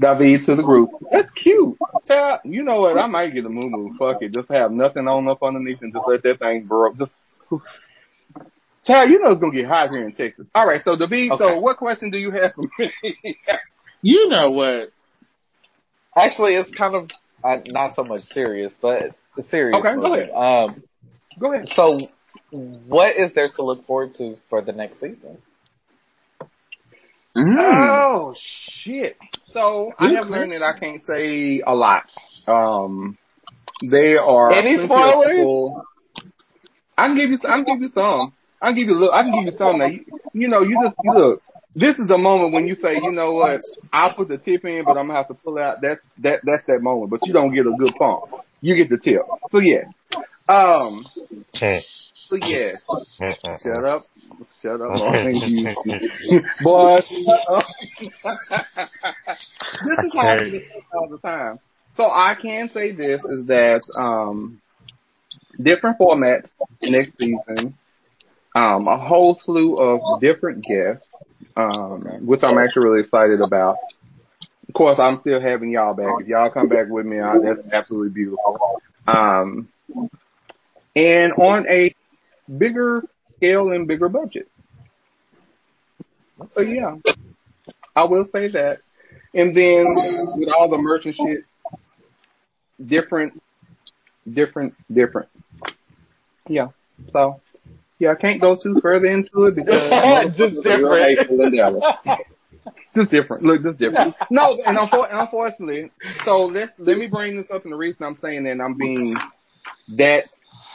[0.00, 0.90] David to the group.
[1.10, 1.76] That's cute.
[2.06, 2.98] Child, you know what?
[2.98, 3.96] I might get a moo moo.
[3.98, 4.32] Fuck it.
[4.34, 6.92] Just have nothing on up underneath and just let that thing grow.
[6.94, 7.12] Just
[8.84, 10.46] Child, you know it's gonna get hot here in Texas.
[10.54, 11.38] All right, so David, Okay.
[11.44, 12.92] so what question do you have for me?
[14.02, 14.90] You know what?
[16.16, 17.10] Actually, it's kind of
[17.42, 19.76] uh, not so much serious, but the serious.
[19.80, 20.30] Okay, go ahead.
[20.30, 20.82] Um,
[21.40, 21.66] Go ahead.
[21.68, 21.98] so,
[22.50, 25.38] what is there to look forward to for the next season?
[27.36, 27.56] Mm.
[27.60, 29.16] Oh shit!
[29.48, 32.04] So I have learned that I can't say a lot.
[32.46, 33.18] Um,
[33.82, 35.74] there are Any spoilers?
[36.96, 37.38] I can give you.
[37.44, 38.32] I can give you some.
[38.62, 38.94] I can give you.
[38.94, 39.78] Look, I can give you some.
[39.78, 41.42] Now, you, you know, you just you look.
[41.74, 43.60] This is the moment when you say, you know what,
[43.92, 45.82] I'll put the tip in, but I'm gonna have to pull out.
[45.82, 46.40] That's that.
[46.42, 47.10] That's that moment.
[47.10, 48.32] But you don't get a good pump.
[48.62, 49.20] You get the tip.
[49.50, 49.84] So yeah.
[50.48, 51.04] Um.
[52.28, 52.72] So yeah.
[53.20, 54.06] Mm, mm, Shut up.
[54.62, 55.36] Shut up, Martin.
[55.36, 57.00] You- Boy,
[59.84, 60.62] this is how I
[60.94, 61.58] all the time.
[61.92, 64.60] So I can say this is that um,
[65.60, 66.48] different formats
[66.82, 67.76] next season,
[68.54, 71.08] um, a whole slew of different guests,
[71.56, 73.76] um, which I'm actually really excited about.
[74.68, 76.06] Of course, I'm still having y'all back.
[76.20, 78.58] If y'all come back with me, I, that's absolutely beautiful.
[79.06, 79.68] Um,
[80.94, 81.94] and on a
[82.58, 83.02] bigger
[83.36, 84.48] scale and bigger budget.
[86.54, 86.96] So yeah,
[87.94, 88.78] I will say that.
[89.34, 89.84] And then
[90.36, 91.40] with all the merchant shit,
[92.84, 93.40] different,
[94.32, 95.28] different, different.
[96.48, 96.68] Yeah.
[97.08, 97.40] So
[97.98, 101.18] yeah, I can't go too further into it because Just motherfuckers are real different.
[101.18, 101.84] hateful and jealous.
[102.94, 103.42] Just different.
[103.42, 104.14] Look, just different.
[104.30, 105.90] No, and unfor- unfortunately,
[106.24, 107.64] so let let me bring this up.
[107.64, 109.14] And the reason I'm saying that I'm being
[109.88, 110.24] that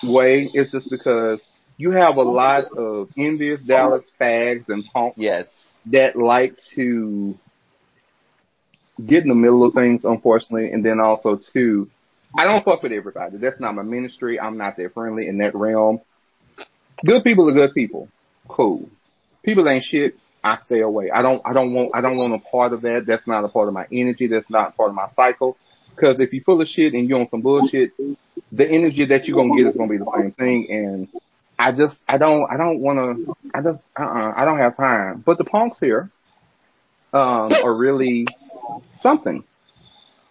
[0.03, 1.39] way is just because
[1.77, 5.45] you have a lot of envious Dallas fags and punks Yes.
[5.87, 7.37] that like to
[9.03, 11.89] get in the middle of things, unfortunately, and then also too,
[12.37, 13.37] I don't fuck with everybody.
[13.37, 14.39] That's not my ministry.
[14.39, 16.01] I'm not that friendly in that realm.
[17.05, 18.07] Good people are good people.
[18.47, 18.89] Cool.
[19.43, 20.15] People ain't shit.
[20.43, 21.11] I stay away.
[21.11, 21.41] I don't.
[21.45, 21.91] I don't want.
[21.93, 23.03] I don't want a part of that.
[23.05, 24.27] That's not a part of my energy.
[24.27, 25.55] That's not part of my cycle.
[25.95, 27.91] Because if you're full of shit and you're on some bullshit,
[28.51, 30.67] the energy that you're gonna get is gonna be the same thing.
[30.69, 31.07] And
[31.59, 33.35] I just, I don't, I don't want to.
[33.53, 35.23] I just, uh, uh I don't have time.
[35.25, 36.09] But the punks here,
[37.13, 38.25] um, are really
[39.01, 39.43] something.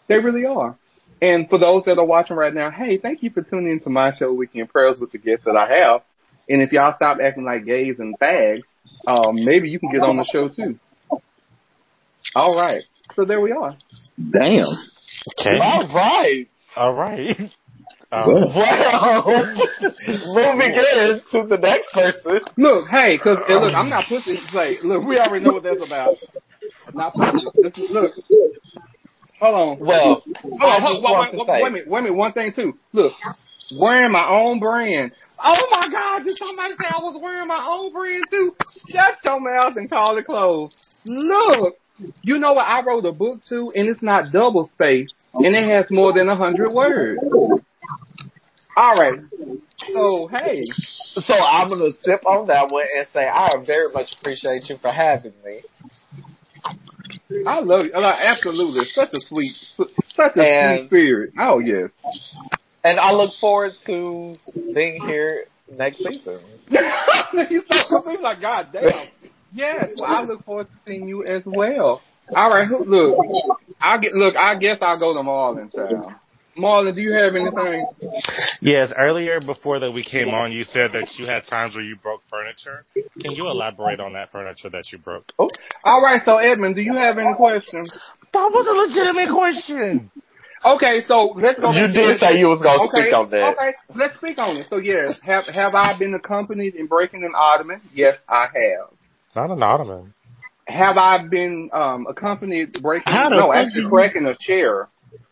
[0.09, 0.77] They really are.
[1.23, 4.11] And for those that are watching right now, hey, thank you for tuning into my
[4.16, 6.01] show, Weekend Prayers, with the guests that I have.
[6.49, 8.62] And if y'all stop acting like gays and fags,
[9.07, 10.78] um, maybe you can get on the show too.
[12.35, 12.82] All right.
[13.15, 13.77] So there we are.
[14.19, 14.66] Damn.
[15.41, 15.59] Okay.
[15.63, 16.49] All right.
[16.77, 17.37] All right.
[18.13, 19.23] Um, Wow.
[20.09, 22.41] Moving in to the next person.
[22.57, 24.37] Look, hey, cause hey, look, I'm not pussy.
[24.53, 26.17] Say, look, we already know what that's about.
[26.93, 27.47] Not pussy.
[27.63, 28.13] This is, look.
[29.41, 29.87] Hold on.
[29.87, 32.17] Well, Hold I on, just hold, want wait, wait, wait a minute, wait a minute,
[32.17, 32.73] one thing too.
[32.93, 33.13] Look,
[33.81, 35.13] wearing my own brand.
[35.43, 38.55] Oh my God, did somebody say I was wearing my own brand too?
[38.93, 40.77] Shut your mouth and call it closed.
[41.07, 41.77] Look,
[42.23, 42.67] you know what?
[42.67, 46.29] I wrote a book too, and it's not double spaced, and it has more than
[46.29, 47.19] a hundred words.
[48.77, 49.19] All right.
[49.93, 54.09] So hey, so I'm going to sip on that one and say I very much
[54.21, 55.61] appreciate you for having me.
[57.47, 57.93] I love you.
[57.95, 59.53] Absolutely, such a sweet,
[60.15, 61.33] such a And- sweet spirit.
[61.39, 61.91] Oh yes.
[62.83, 64.35] And I look forward to
[64.75, 66.39] being here next season.
[67.49, 67.63] He's
[68.21, 69.09] like, God damn.
[69.53, 72.03] Yes, well, I look forward to seeing you as well.
[72.35, 73.19] All right, who, look,
[73.81, 74.37] I get look.
[74.37, 76.13] I guess I'll go to Marlon, child.
[76.57, 77.87] Marlon, do you have anything?
[78.61, 81.97] yes, earlier before that we came on, you said that you had times where you
[81.97, 82.85] broke furniture.
[83.21, 85.25] Can you elaborate on that furniture that you broke?
[85.39, 85.51] Oh,
[85.85, 87.91] all right, so Edmund, do you have any questions?
[88.33, 90.11] That was a legitimate question.
[90.65, 91.73] Okay, so let's go.
[91.73, 93.57] You did say you was going to Okay, speak on that.
[93.57, 94.67] okay, let's speak on it.
[94.69, 97.81] So yes, have have I been accompanied in breaking an ottoman?
[97.95, 98.91] Yes, I have.
[99.35, 100.15] Not an ottoman.
[100.66, 103.12] Have I been um accompanied breaking?
[103.12, 104.89] How No, actually you- cracking a chair.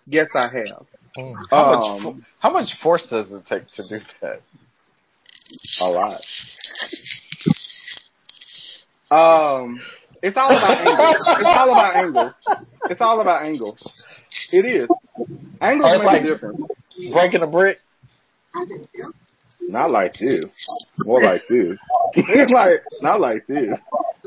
[0.07, 0.87] Yes, I have.
[1.17, 1.33] Hmm.
[1.51, 4.41] How, much, Um, fo- how much force does it take to do that?
[5.81, 6.21] A lot.
[9.11, 9.81] Um,
[10.23, 11.15] it's all about angle.
[11.15, 12.35] It's all about angle.
[12.91, 13.77] It's all about angle.
[14.53, 14.89] It is.
[15.61, 16.67] Angles Or make like- a difference.
[17.13, 17.79] Breaking a brick?
[19.61, 20.45] Not like this.
[20.99, 21.79] More like this.
[22.15, 23.75] It's like not like this,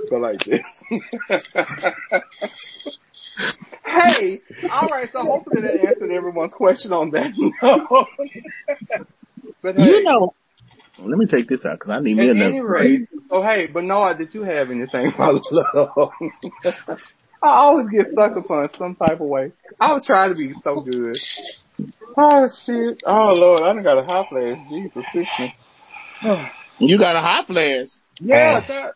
[0.09, 0.61] but like this.
[3.85, 4.39] hey,
[4.71, 5.09] all right.
[5.11, 7.31] So hopefully that answered everyone's question on that
[7.61, 8.07] note.
[9.61, 10.33] but hey, You know,
[10.99, 12.67] let me take this out because I need me another.
[12.67, 15.11] rate, oh hey, Bernard, did you have anything?
[17.43, 19.51] I always get sucker punched some type of way.
[19.79, 21.15] I was try to be so good.
[22.17, 23.01] Oh shit!
[23.05, 24.59] Oh lord, I done got a hot flash.
[24.69, 25.55] Jesus, fix me.
[26.79, 27.89] You got a hot flash.
[28.19, 28.93] yeah, that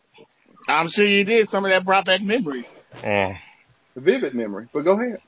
[0.68, 1.48] I'm sure you did.
[1.48, 2.64] Some of that brought back memories.
[2.94, 3.36] Mm.
[3.94, 4.68] vivid memory.
[4.72, 5.20] But go ahead.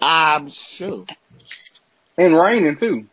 [0.00, 1.04] I'm sure.
[2.16, 3.06] And raining too.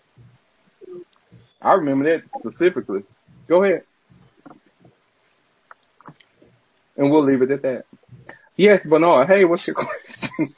[1.61, 3.01] I remember that specifically.
[3.49, 3.83] Go ahead.
[6.95, 7.83] And we'll leave it at that.
[8.57, 9.27] Yes, Bernard.
[9.27, 10.53] Hey, what's your question?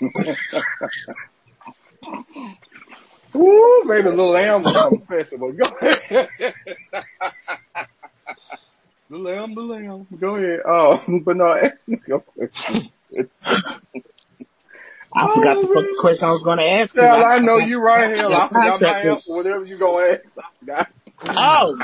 [3.35, 6.29] Ooh, maybe a Little Lamb was something special, but go ahead.
[9.09, 10.07] the lamb, the lamb.
[10.19, 10.59] Go ahead.
[10.67, 12.91] Oh, Bernard, ask me your question.
[15.15, 16.95] I Oh, forgot the question I was going to ask.
[16.95, 18.25] Hell, I know you right here.
[18.27, 19.21] I forgot my answer.
[19.27, 20.87] Whatever you're gonna ask, I forgot.
[21.23, 21.75] Oh,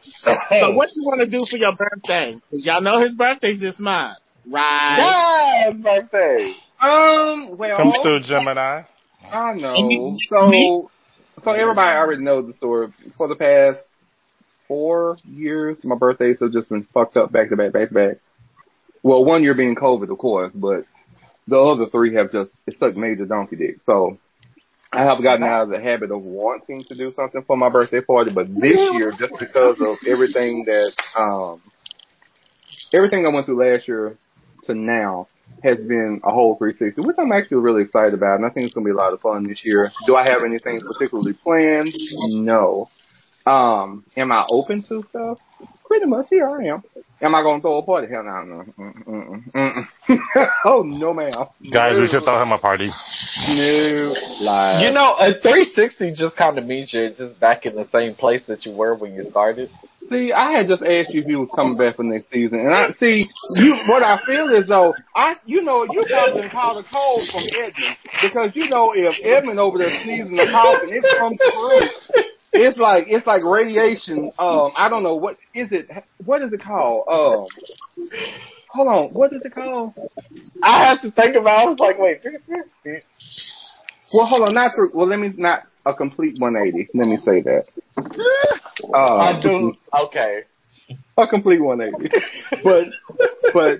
[0.00, 2.36] so what you want to do for your birthday?
[2.50, 5.66] Because y'all know his birthday's this month, right?
[5.66, 6.54] Yeah, birthday.
[6.80, 8.82] Um, well, Come through, Gemini.
[9.30, 10.16] I know.
[10.28, 10.90] So,
[11.38, 12.88] so everybody already knows the story.
[13.16, 13.84] For the past
[14.66, 18.16] four years, my birthdays have just been fucked up back to back, back to back.
[19.02, 20.84] Well, one year being COVID, of course, but
[21.46, 23.78] the other three have just it sucked major donkey dick.
[23.84, 24.18] So
[24.92, 28.00] I have gotten out of the habit of wanting to do something for my birthday
[28.00, 31.62] party, but this year, just because of everything that um
[32.92, 34.16] everything I went through last year
[34.74, 35.28] to now
[35.62, 38.74] has been a whole 360, which I'm actually really excited about, and I think it's
[38.74, 39.90] going to be a lot of fun this year.
[40.06, 41.92] Do I have anything particularly planned?
[42.28, 42.88] No.
[43.46, 45.38] Um, am I open to stuff?
[45.90, 46.84] Pretty much, yeah, I am.
[47.20, 48.06] Am I going to throw a party?
[48.06, 48.64] Hell no, no.
[48.78, 50.48] Mm, mm, mm, mm.
[50.64, 51.32] oh, no, ma'am.
[51.72, 52.02] Guys, no.
[52.02, 52.86] we should throw him a party.
[52.86, 54.14] No.
[54.40, 54.82] Lies.
[54.86, 58.40] You know, a 360 just kind of means you're just back in the same place
[58.46, 59.68] that you were when you started.
[60.08, 62.72] See, I had just asked you if you was coming back for next season, and
[62.72, 63.26] I see
[63.58, 63.74] you.
[63.88, 67.96] What I feel is though, I, you know, you probably caught a cold from Edmund
[68.22, 71.38] because you know if Edmund over there sneezing or coughing, it comes
[72.14, 72.22] through.
[72.52, 74.32] It's like it's like radiation.
[74.38, 75.88] Um, I don't know what is it.
[76.24, 77.04] What is it called?
[77.08, 77.46] Um,
[78.68, 79.94] hold on, what is it called?
[80.62, 81.60] I had to think about.
[81.60, 81.66] it.
[81.66, 82.20] I was like, wait.
[84.12, 84.90] Well, hold on, not through.
[84.94, 86.90] Well, let me not a complete 180.
[86.94, 87.66] Let me say that.
[87.96, 89.74] Um, I do.
[90.06, 90.42] Okay.
[91.16, 92.14] a complete 180.
[92.64, 92.86] but
[93.52, 93.78] but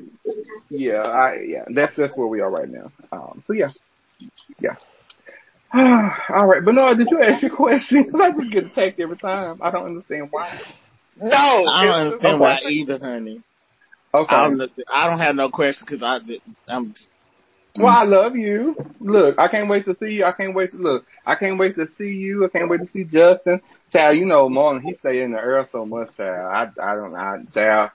[0.69, 2.93] yeah, I yeah, that's that's where we are right now.
[3.11, 3.71] Um, so yeah,
[4.61, 4.77] yeah.
[5.75, 8.05] All right, Bernard, did you ask your question?
[8.11, 9.61] Because I just get attacked every time.
[9.63, 10.61] I don't understand why.
[11.21, 12.41] No, I don't understand okay.
[12.41, 13.41] why either, honey.
[14.13, 14.35] Okay.
[14.35, 16.19] I don't, I don't have no question because I,
[16.67, 16.95] I'm.
[17.77, 18.75] well, I love you.
[18.99, 20.25] Look, I can't wait to see you.
[20.25, 21.05] I can't wait to look.
[21.25, 22.45] I can't wait to see you.
[22.45, 23.61] I can't wait to see Justin.
[23.93, 26.75] Child, you know, Marlon, he stay in the air so much, child.
[26.79, 27.91] I, I don't, I, child.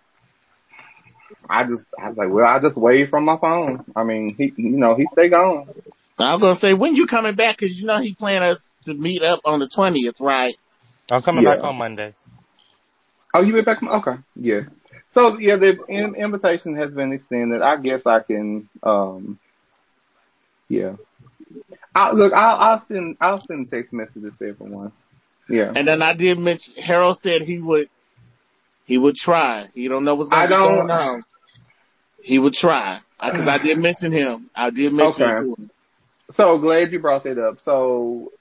[1.50, 3.84] I just, I was like, well, I just wave from my phone.
[3.96, 5.68] I mean, he, you know, he stay gone.
[6.18, 8.94] I was gonna say when you coming back because you know he planned us to
[8.94, 10.56] meet up on the twentieth, right?
[11.10, 11.56] I'm coming Yeah.
[11.56, 12.14] back on Monday.
[13.34, 14.62] Oh, you went back from, okay, yeah.
[15.14, 17.62] So, yeah, the in, invitation has been extended.
[17.62, 19.40] I guess I can, um,
[20.70, 20.94] yeah.
[21.94, 24.94] I, look, I'll, I'll send, I'll send text messages to everyone.
[25.50, 25.72] Yeah.
[25.76, 27.90] And then I did mention Harold said he would,
[28.86, 29.66] he would try.
[29.74, 31.24] He don't know what's gonna be don't- going on.
[32.22, 34.50] He would try because I did mention him.
[34.56, 35.48] I did mention Okay.
[35.62, 35.70] him.
[36.34, 37.60] So glad you brought that up.
[37.60, 38.32] So,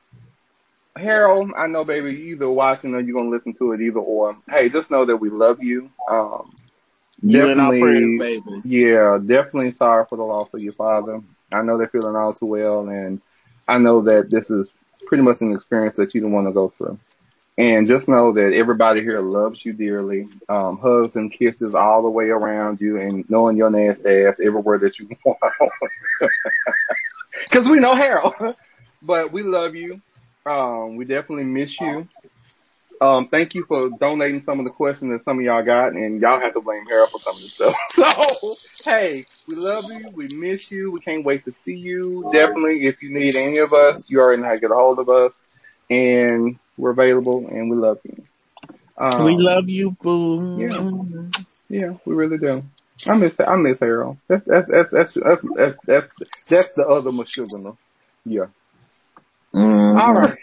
[0.97, 4.36] Harold, I know, baby, you either watching or you're gonna listen to it, either or.
[4.48, 5.90] Hey, just know that we love you.
[6.09, 6.55] Um,
[7.23, 7.81] You definitely-
[8.19, 8.65] prayers.
[8.65, 11.20] Yeah, definitely sorry for the loss of your father.
[11.52, 13.20] I know they're feeling all too well, and
[13.69, 14.70] I know that this is
[15.06, 16.98] pretty much an experience that you don't want to go through.
[17.56, 20.26] And just know that everybody here loves you dearly.
[20.48, 24.78] Um, hugs and kisses all the way around you, and knowing your nasty ass everywhere
[24.78, 25.39] that you want.
[27.48, 28.35] Because we know Harold,
[29.02, 30.01] but we love you.
[30.44, 32.09] Um, we definitely miss you.
[33.01, 36.20] Um, thank you for donating some of the questions that some of y'all got, and
[36.20, 37.74] y'all have to blame Harold for some of this stuff.
[38.85, 40.10] So, hey, we love you.
[40.14, 40.90] We miss you.
[40.90, 42.28] We can't wait to see you.
[42.32, 44.98] Definitely, if you need any of us, you already know how to get a hold
[44.98, 45.32] of us,
[45.90, 48.23] and we're available, and we love you.
[48.97, 50.59] Um, we love you, boo.
[50.59, 51.40] yeah.
[51.69, 52.62] Yeah, we really do.
[53.06, 54.19] I miss I miss Harold.
[54.28, 56.06] That's that's that's that's that's that's, that's,
[56.48, 57.77] that's the other Meshuggah.
[58.24, 58.47] Yeah.
[59.55, 60.01] Mhm.
[60.01, 60.39] All right.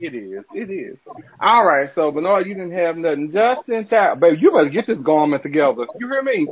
[0.00, 0.44] It is.
[0.52, 0.98] It is.
[1.40, 1.90] All right.
[1.94, 3.30] So Bernard, you didn't have nothing.
[3.32, 5.86] Justin, child, baby, you better get this garment together.
[5.98, 6.48] You hear me?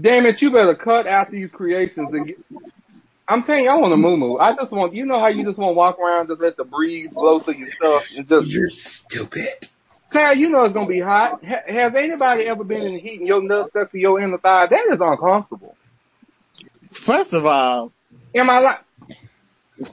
[0.00, 2.36] Damn it, you better cut out these creations and get.
[3.26, 4.36] I'm telling you, I want a moo moo.
[4.36, 6.64] I just want, you know how you just want to walk around, just let the
[6.64, 8.46] breeze blow through your stuff and just.
[8.48, 9.48] You're stupid.
[10.12, 11.42] Child, you know it's gonna be hot.
[11.44, 14.38] Ha- has anybody ever been in the heat and your nuts stuck to your inner
[14.38, 14.66] thigh?
[14.68, 15.74] That is uncomfortable.
[17.06, 17.92] First of all,
[18.34, 18.78] Am I like?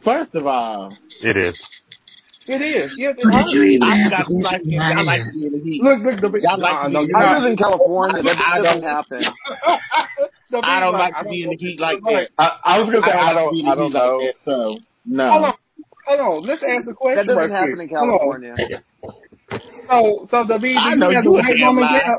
[0.03, 1.67] first of all, It is.
[2.47, 2.91] It is.
[2.97, 3.53] Yes, it Or you hurts.
[3.53, 5.81] even I got to to like, go I like to be in the heat.
[5.81, 7.41] Look, look, the Y'all like to be no, in you're the I not.
[7.41, 8.21] live in California.
[8.23, 9.35] That I doesn't don't-
[10.51, 10.61] happen.
[10.61, 12.29] The I don't big like to be in the heat like that.
[12.37, 13.53] I, I was gonna say I like don't.
[13.53, 14.17] be I don't heat know.
[14.17, 14.45] like that.
[14.45, 15.31] So no.
[15.31, 15.53] Hold on,
[16.05, 16.43] hold on.
[16.47, 17.89] Let's ask the question That doesn't right happen quick.
[17.91, 18.55] in California.
[19.89, 21.99] So, so the B, I do know you have you the a white woman lie.
[21.99, 22.17] gap?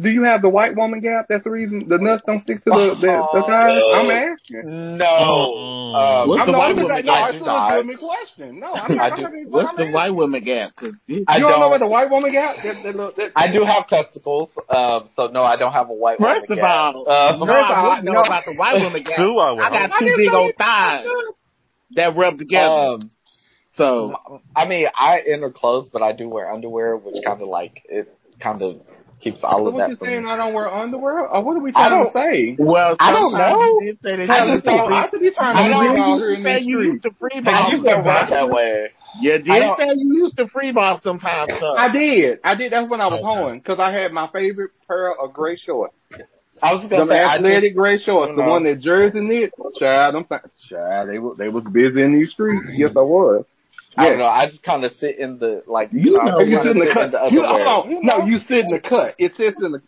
[0.00, 1.26] Do you have the white woman gap?
[1.28, 3.92] That's the reason the nuts don't stick to the the, the Oh, no.
[3.94, 4.98] I'm asking.
[4.98, 5.06] No.
[5.06, 5.94] Mm-mm.
[5.94, 7.14] Um, What's I'm the not, white woman gap?
[7.14, 8.58] I it's a legitimate question.
[8.58, 9.12] No, I'm not.
[9.12, 9.92] I I'm not being What's I'm the asking.
[9.94, 10.74] white woman gap?
[10.74, 11.66] Cause you, I don't know don't.
[11.70, 12.56] about the white woman gap?
[12.64, 15.94] That, that, little- that, I do have testicles, um, so no, I don't have a
[15.94, 18.20] white first woman of all, Um, no, First of I all, wouldn't know no.
[18.22, 19.14] about the white woman gap.
[19.16, 19.90] Two, I I got hope.
[19.94, 21.06] I two big old thighs
[21.94, 22.66] that rub together.
[22.98, 23.10] um,
[23.76, 27.82] so I mean, I enter clothes, but I do wear underwear, which kind of like
[27.88, 28.80] it kind of
[29.24, 30.06] keeps all So of what that you from.
[30.06, 30.26] saying?
[30.28, 31.26] I don't wear underwear?
[31.26, 32.56] Or what are we trying to say?
[32.58, 33.80] well, I don't know.
[33.80, 35.68] you did say that Tell you us, used to I should be trying I to
[35.72, 37.02] know read out you here in say you used streets.
[37.02, 38.30] to free I ball used to run sometimes.
[38.30, 38.86] that way.
[39.20, 41.50] You I did don't- say you used to free ball sometimes.
[41.58, 41.66] So.
[41.76, 42.38] I did.
[42.44, 42.70] I did.
[42.72, 43.40] That's when I was Okay.
[43.40, 45.94] hoeing because I had my favorite pair of gray shorts.
[46.62, 48.50] I was gonna Them say, I athletic just, gray shorts, the you know.
[48.50, 50.40] one that Jersey knit, child, them th-
[50.70, 52.62] child, they were they was busy in these streets.
[52.76, 53.44] Yes, I was.
[53.96, 54.26] I don't know.
[54.26, 55.90] I just kind of sit in the like.
[55.92, 57.04] You You know, know You sit in the sit cut.
[57.06, 57.64] in the You, underwear.
[57.64, 58.06] hold on.
[58.06, 59.14] No, you sit in the cut.
[59.18, 59.82] It sits in the.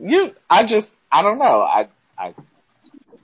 [0.00, 1.60] You, I just, I don't know.
[1.62, 1.88] I,
[2.18, 2.34] I,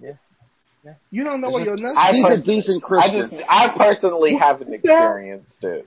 [0.02, 0.94] Yeah.
[1.10, 1.96] You don't know where your nuts.
[1.98, 5.86] I He's pers- a decent I just, I personally haven't experienced it.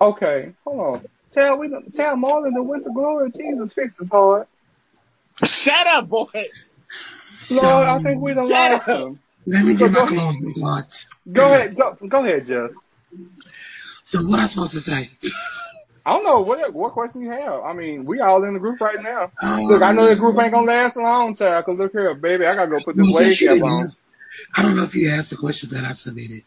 [0.00, 1.04] Okay, hold on.
[1.32, 3.30] Tell we don't- tell Marlon the winter glory.
[3.30, 4.48] Jesus fixed his heart.
[5.42, 6.26] Shut up, boy.
[7.50, 8.88] Lord, I think we don't Shut like up.
[8.88, 9.18] him.
[9.46, 11.06] Let me get my closing thoughts.
[11.30, 11.76] Go ahead.
[11.76, 12.70] Go, go ahead, Jess.
[14.04, 15.10] So what am I supposed to say?
[16.06, 17.62] I don't know what what question you have.
[17.62, 19.32] I mean, we all in the group right now.
[19.40, 21.64] Um, Look, I know the group ain't gonna last long, child.
[21.64, 23.84] Cause look here, baby, I gotta go put this well, wave cap on.
[23.84, 23.96] ask-
[24.54, 26.42] I don't know if you asked the question that I submitted.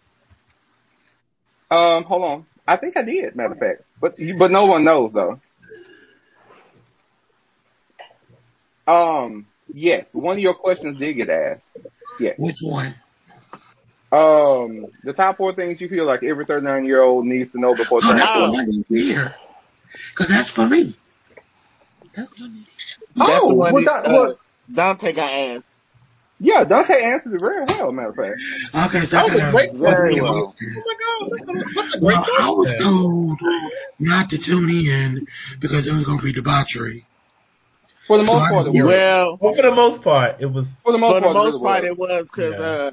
[1.72, 2.46] Um, hold on.
[2.68, 5.40] I think I did, matter of fact, but but no one knows though.
[8.88, 11.62] Um, yes, one of your questions did get asked.
[12.20, 12.36] Yes.
[12.38, 12.96] Which one?
[14.12, 17.76] Um, the top four things you feel like every 39 year old needs to know
[17.76, 18.52] before turning that's Oh.
[18.52, 19.36] what I need to hear.
[20.18, 20.96] Cause that's for me.
[22.16, 22.64] That's for me.
[23.16, 24.40] That's Oh, the one well, that, that- uh, well-
[24.74, 25.64] Dante got asked.
[26.40, 28.38] Yeah, Dante answered it very well, matter of fact.
[28.94, 30.22] Okay, so That I was a great question.
[30.22, 30.54] well.
[30.54, 33.40] Oh my god, that's a great Well, I was told
[34.00, 35.26] not to tune in
[35.60, 37.06] because it was going to be debauchery.
[38.08, 38.52] For the most Right.
[38.54, 38.86] part, it was.
[38.86, 40.66] Well, Well, for the most part, it was.
[40.84, 41.90] for the most for the part, it most really part, was.
[41.90, 42.66] it was because Yeah.
[42.66, 42.92] uh,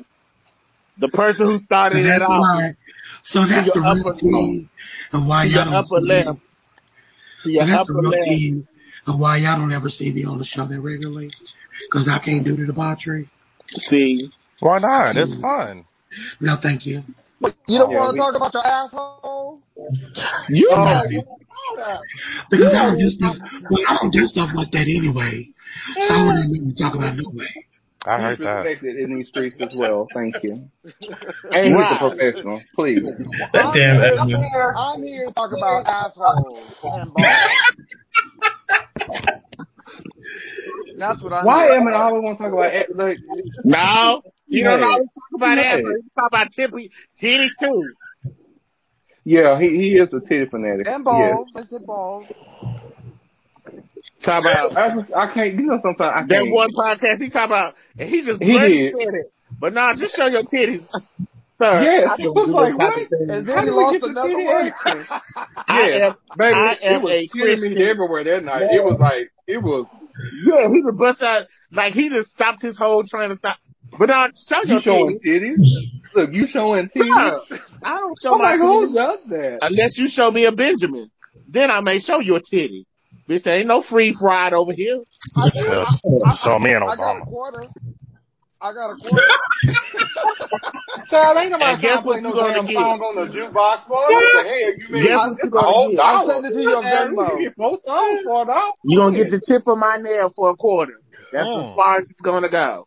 [0.98, 2.70] the person who So started it that's off why.
[3.24, 4.68] So that's the real upper- key
[5.12, 6.28] of why y'all don't upper see left.
[6.28, 6.40] me.
[7.42, 8.24] to your So that's the upper real left.
[8.24, 8.62] key
[9.06, 11.30] of why y'all don't ever see me on the show that regularly.
[11.90, 13.28] Because I can't do the debauchery.
[13.90, 14.30] See,
[14.60, 15.16] Why not?
[15.16, 15.42] It's mm.
[15.42, 15.84] fun.
[16.40, 17.02] No, thank you.
[17.66, 19.60] You don't Yeah, want to talk about your asshole?
[20.48, 21.00] you Oh.
[22.50, 23.36] Because I don't do stuff.
[23.70, 25.48] Well, I don't do stuff like that anyway.
[26.08, 27.66] So I wouldn't even talk about it no way.
[28.06, 28.56] I He's heard that.
[28.64, 30.06] respected in these streets as well.
[30.14, 30.68] Thank you.
[30.84, 30.94] and
[31.52, 32.62] And he's a professional.
[32.74, 33.02] Please.
[33.52, 34.44] That I'm damn here, Edmund.
[34.76, 37.50] I'm here to talk about assholes and balls.
[40.98, 41.72] That's what I'm Why here.
[41.80, 42.94] Emin always want to talk about it?
[42.96, 43.18] Like,
[43.64, 45.76] No, you don't always talk about Yeah.
[45.76, 45.82] that.
[45.82, 46.90] but You talk about tippy
[47.22, 47.82] titties too.
[49.24, 50.86] yeah, he he is a titty fanatic.
[50.86, 51.04] And Yes.
[51.04, 51.48] balls.
[51.56, 52.26] I said balls.
[54.24, 54.88] Talk about I
[55.28, 55.54] I can't.
[55.54, 56.50] You know, sometimes I that can't.
[56.52, 57.20] one podcast.
[57.22, 58.94] He talk about, and he just He bloody did.
[58.94, 59.26] said it.
[59.60, 60.86] But nah, just show your titties,
[61.60, 61.82] sir.
[61.82, 62.88] Yes, I was like, what?
[62.88, 63.30] of things.
[63.30, 64.72] And How then he lost another one.
[65.68, 67.88] I Yeah, am, baby, I it, am it was a killing me Christian.
[67.88, 68.62] everywhere that night.
[68.70, 69.86] It was like it was.
[70.46, 73.58] Yeah, he just bust out like he just stopped his whole train of thought.
[73.98, 75.58] But now show You your showing titties.
[75.58, 75.68] titties?
[76.14, 77.40] Look, you showing titties?
[77.48, 79.58] Sir, I don't show I'm my like, who does that?
[79.62, 81.10] unless you show me a Benjamin.
[81.48, 82.86] Then I may show you a titty.
[83.28, 85.00] Bitch, there ain't no free fried over here.
[85.36, 86.00] I, Yes.
[86.44, 87.24] Show me an I got a Obama.
[87.26, 87.66] quarter.
[88.60, 89.26] I got a quarter.
[91.10, 92.74] Child, ain't nobody And guess trying to play what no you gonna damn get?
[92.74, 93.94] song on the jukebox, boy.
[93.94, 95.02] What the hell you mean?
[95.04, 96.00] Guess I- what you it's a gonna get?
[96.00, 97.38] I'll send it to your Man, Venmo.
[97.38, 98.72] You get four songs for a dollar.
[98.84, 100.94] You gonna get the tip of my nail for a quarter.
[101.32, 101.70] That's Mm.
[101.70, 102.86] as far as it's gonna go.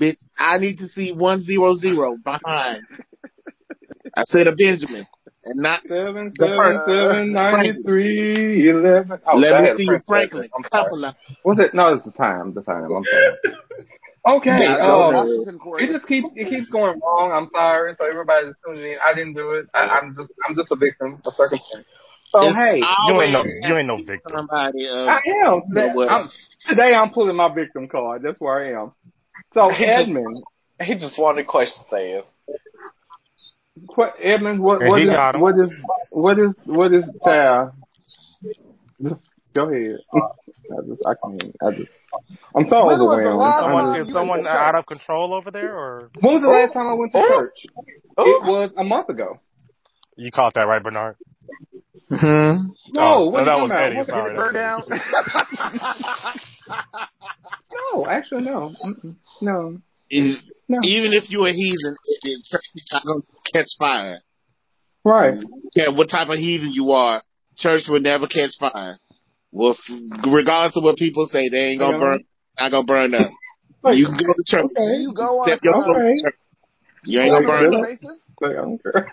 [0.00, 2.84] Bitch, I need to see one zero zero behind.
[4.16, 5.06] I said a Benjamin.
[5.44, 9.18] And not Seven, The seven, first- seven, ninety-three, eleven.
[9.26, 10.42] Oh, let I me had a see you Prince Franklin.
[10.42, 10.52] record.
[10.56, 10.84] I'm sorry.
[10.84, 11.14] Couple of
[11.44, 11.74] Was it?
[11.74, 12.52] No, it's the time.
[12.54, 12.84] The time.
[12.84, 13.36] I'm sorry.
[14.28, 14.50] Okay.
[14.50, 15.86] Yeah, That's so- um, Washington it quarter.
[15.86, 17.32] just keeps it keeps going wrong.
[17.32, 17.94] I'm sorry.
[17.96, 18.98] So everybody's tuning in.
[19.02, 19.64] I didn't do it.
[19.72, 21.86] I, I'm just I'm just a victim of circumstance.
[22.28, 24.30] So It's hey, You always ain't no, you ain't no victim.
[24.36, 25.88] somebody of I am today.
[25.94, 26.10] what?
[26.10, 26.28] I'm,
[26.68, 28.20] today I'm pulling my victim card.
[28.22, 28.92] That's where I am.
[29.54, 30.42] So He just- Edmund,
[30.82, 32.24] He just wanted questions answered.
[33.88, 35.40] Qu- Edmund, what And what he is got 'em.
[35.40, 35.70] what is
[36.10, 37.72] what is what is child?
[39.02, 39.20] Just
[39.54, 39.98] go ahead.
[40.14, 41.56] I just I can't.
[41.62, 41.90] I just
[42.56, 43.38] I'm so When overwhelmed.
[43.38, 46.86] last Someone, is someone out of control over there, or when was the last time
[46.86, 47.28] I went to Oh.
[47.28, 47.66] church?
[48.18, 49.38] It was a month ago.
[50.16, 51.16] you caught that right, Bernard?
[52.10, 52.66] Hmm?
[52.92, 53.94] No, Oh, what that was Eddie.
[53.94, 54.06] about?
[54.06, 54.82] Sorry, burn down?
[57.94, 58.70] No, actually no.
[58.70, 59.16] Mm-mm.
[59.42, 59.78] No.
[60.10, 60.38] Is-
[60.70, 60.78] No.
[60.84, 63.22] Even if you're a heathen, it- it- church gonna
[63.52, 64.20] catch fire.
[65.04, 65.42] Right.
[65.74, 67.24] Yeah, what type of heathen you are,
[67.56, 68.98] church will never catch fire.
[69.50, 72.22] Well, f- regardless of what people say, they ain't gonna burn.
[72.60, 73.32] Not gonna burn up.
[73.82, 74.70] Like, You can go to church.
[74.76, 76.22] Do you go on Step your foot Okay.
[76.22, 76.34] church.
[77.04, 77.98] You ain't on gonna burn regular up.
[78.40, 79.12] like, I don't care.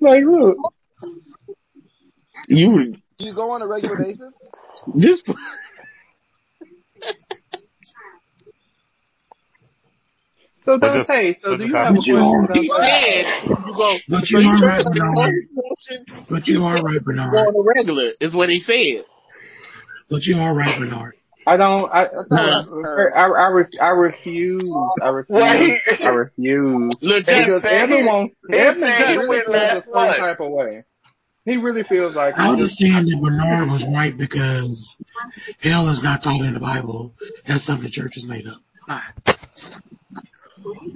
[0.00, 0.56] Like, look.
[2.48, 4.34] You Do you go on a regular basis?
[4.98, 5.24] just
[10.66, 12.26] So But just- Dante, so so do you have have a you question?
[12.26, 12.90] are- he Dante?
[13.06, 13.96] said you go.
[14.10, 15.34] But so you you are right, to Bernard.
[15.46, 16.26] ignore?
[16.28, 17.34] But you are right, You go Bernard.
[17.34, 19.04] on a regular is what he said.
[20.10, 21.14] But you are right, Bernard.
[21.46, 21.86] I don't.
[21.94, 22.64] I I
[23.14, 24.68] I, I, re- I refuse.
[25.00, 25.38] I refuse.
[25.40, 25.80] Wait.
[26.02, 26.94] I refuse.
[27.00, 28.34] Look, Because just Evan wants.
[28.50, 30.16] he Evan really feels a last certain month.
[30.18, 30.82] type of way.
[31.44, 32.34] He really feels like.
[32.36, 34.96] I understand that Bernard was right because
[35.62, 37.14] hell is not taught in the Bible.
[37.46, 38.58] That's something the church has made up.
[38.88, 39.38] Not.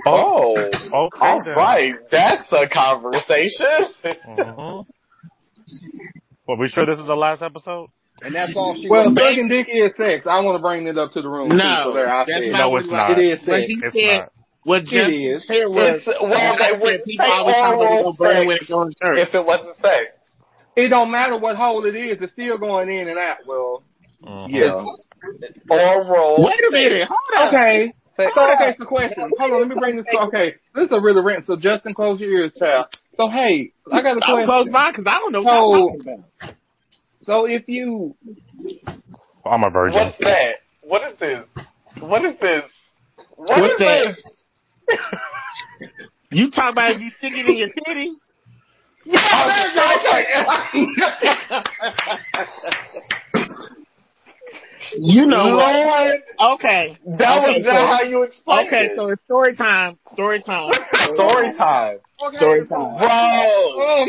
[0.07, 1.19] Oh, Okay.
[1.21, 1.55] all then.
[1.57, 1.93] right.
[2.11, 4.17] That's a conversation.
[4.27, 4.87] Mhm.
[6.47, 7.89] Well, we sure this is the last episode?
[8.23, 10.27] And that's all she Well, was sucking dick is sex.
[10.27, 11.49] I want to bring it up to the room.
[11.51, 12.53] too, No, so there I that's said.
[12.53, 13.19] not No, it's not.
[13.19, 13.65] It is sex.
[13.67, 14.33] he It's said, not.
[14.65, 15.47] what Justin is.
[15.47, 18.47] said was, It's, well, okay, like, when people always talk about they oral go burn
[18.47, 19.19] when they go to church.
[19.29, 20.07] if it wasn't sex.
[20.77, 22.21] It don't matter what hole it is.
[22.21, 23.39] It's still going in and out.
[23.47, 23.83] Well,
[24.25, 24.47] Mhm.
[24.51, 24.85] yeah.
[25.71, 26.45] Oral.
[26.45, 27.49] Wait a minute, hold up.
[27.55, 27.93] Okay.
[28.35, 29.31] So okay, so question.
[29.39, 30.07] Hold on, let me bring this.
[30.29, 31.45] Okay, this is a really rant.
[31.45, 32.87] So Justin, close your ears, child.
[33.17, 34.73] So hey, I got a I'm close question.
[34.73, 36.55] by because I don't know what So- you're talking about.
[37.23, 38.17] So if you,
[39.45, 40.05] I'm a virgin.
[40.05, 40.55] What's that?
[40.83, 41.45] What is this?
[42.01, 42.63] What is this?
[43.37, 44.17] What What's is that?
[44.89, 44.99] this?
[46.33, 48.13] You talking about if you stick it in your titty?
[49.05, 49.19] You
[54.99, 55.75] know what?
[55.75, 56.21] Lord,
[56.55, 56.99] Okay.
[57.19, 58.93] that okay, was so, not how you explained Okay, it.
[58.97, 59.99] so it's story time.
[60.13, 60.73] Story time.
[61.15, 61.99] Story time.
[62.23, 62.99] okay, Story so- time.
[62.99, 63.09] Bro.
[63.11, 64.07] Oh,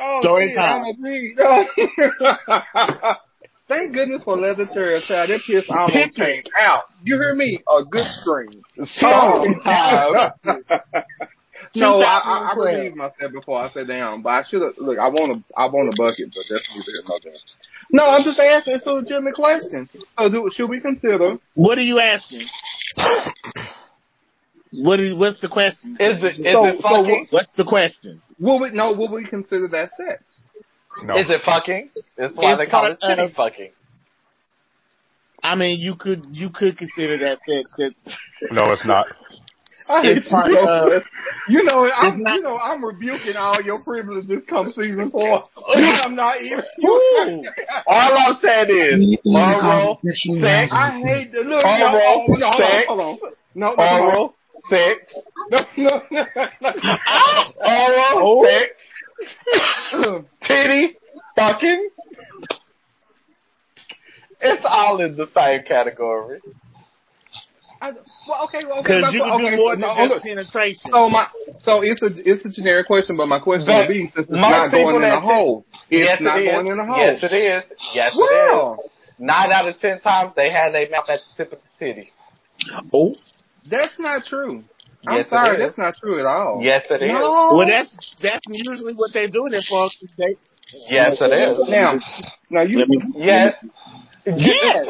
[0.00, 0.82] oh, Story shit, time.
[2.98, 3.16] I'm
[3.66, 5.30] Thank goodness for leather chair, child.
[5.30, 6.24] That piss almost Picture.
[6.24, 6.84] came out.
[7.02, 7.62] You hear me?
[7.66, 8.50] A good scream.
[8.84, 9.62] Story oh.
[9.64, 10.32] time.
[11.74, 12.58] no, I, I, I 2012.
[12.58, 14.74] relieved myself before I sat down, but I should have.
[14.76, 17.40] Look, I want a, I want a bucket, but that's neither here nor there.
[17.90, 18.74] No, I'm just asking.
[18.74, 19.88] It's a legitimate question.
[20.18, 21.36] So, do, should we consider?
[21.54, 22.46] What are you asking?
[24.72, 25.96] What is, what's the question?
[26.00, 27.26] Is it is So- it so fucking?
[27.30, 28.20] What's the question?
[28.40, 28.92] Will we no?
[28.92, 30.22] Will we consider that sex?
[31.04, 31.16] No.
[31.16, 31.90] Is it fucking?
[32.16, 33.70] That's why It's they call it part titty of- fucking.
[35.42, 37.70] I mean, you could you could consider that sex.
[37.78, 37.92] That
[38.50, 39.06] No, it's not.
[39.88, 41.02] I hate It's part you, of-
[41.48, 45.44] you know, I'm, not- you know, I'm rebuking all your privileges come season four.
[45.76, 46.60] I'm not even.
[46.84, 47.42] Ooh.
[47.86, 51.64] All I'm saying is Anything oral, sex, I hate the look.
[51.64, 52.84] Oral oh, no, oh, hold on, sex.
[52.88, 53.18] hold on.
[53.54, 54.34] No, no, no, oral,
[54.70, 55.12] sex,
[55.50, 56.96] no, no, no, no.
[57.60, 58.46] oral, oh.
[58.46, 60.96] sex, titty,
[61.36, 61.88] fucking.
[64.40, 66.40] It's all in the same category.
[67.84, 67.92] I,
[68.28, 70.24] well, okay, well, okay, Because my- you can okay, do more so, than no, just
[70.24, 70.90] penetration.
[70.90, 71.26] so my,
[71.62, 74.30] so it's a, it's a generic question, but my question But would be since it's
[74.30, 76.52] not going in a hole, it's yes, not it is.
[76.52, 76.96] going in a hole.
[76.96, 77.62] Yes, it is.
[77.94, 78.16] Yes, it is.
[78.16, 81.72] well, Nine out of ten times they had their mouth at the tip of the
[81.78, 82.10] city.
[82.92, 83.14] oh,
[83.70, 84.62] that's not true.
[85.06, 85.62] I'm Yes, sorry, is.
[85.68, 86.60] that's not true at all.
[86.62, 87.12] Yes, it is.
[87.12, 87.54] No.
[87.54, 89.90] well, that's that's usually what they're doing it for.
[90.18, 90.34] They,
[90.88, 91.68] Yes, it is.
[91.68, 91.98] Now,
[92.50, 93.54] now you, me- Yes.
[94.26, 94.86] Yes.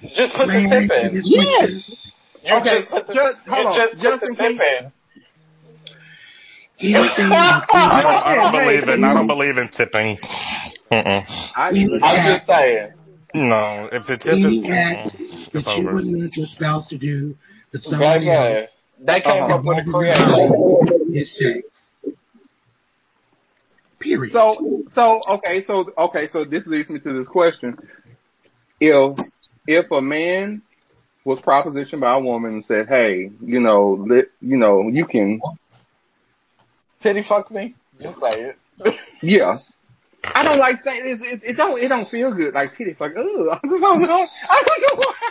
[0.00, 1.20] Just, just put the May tip in.
[1.22, 2.07] Yes.
[2.48, 2.56] Question?
[2.56, 3.74] You Okay, just the, just- hold on.
[3.74, 4.92] just put Justin, the tip can- in.
[6.80, 9.02] I don't, I don't believe in.
[9.04, 10.16] I don't believe in tipping.
[10.92, 11.24] Mm-mm.
[11.56, 12.88] I, Any I'm just saying.
[13.34, 17.34] No, if the tip is, act mm-mm, that you wouldn't want your spouse to do
[17.72, 18.70] with somebody Baby, else
[19.00, 19.54] they came Uh-huh.
[19.56, 21.08] up with a above creation.
[21.12, 22.14] is sex.
[24.00, 24.32] Period.
[24.32, 27.76] So, so okay, so okay, so this leads me to this question:
[28.80, 29.18] If
[29.66, 30.62] if a man
[31.28, 35.40] was propositioned by a woman and said, "Hey, you know, let, you know, you can,
[37.02, 37.74] Titty fuck me?
[38.00, 38.56] Just say it.
[39.22, 39.58] yeah."
[40.24, 41.40] I don't like saying it, it.
[41.44, 41.78] It don't.
[41.78, 42.52] It don't feel good.
[42.54, 43.12] Like titty fuck.
[43.16, 44.26] Ugh, I just don't know.
[44.50, 45.14] I don't know why.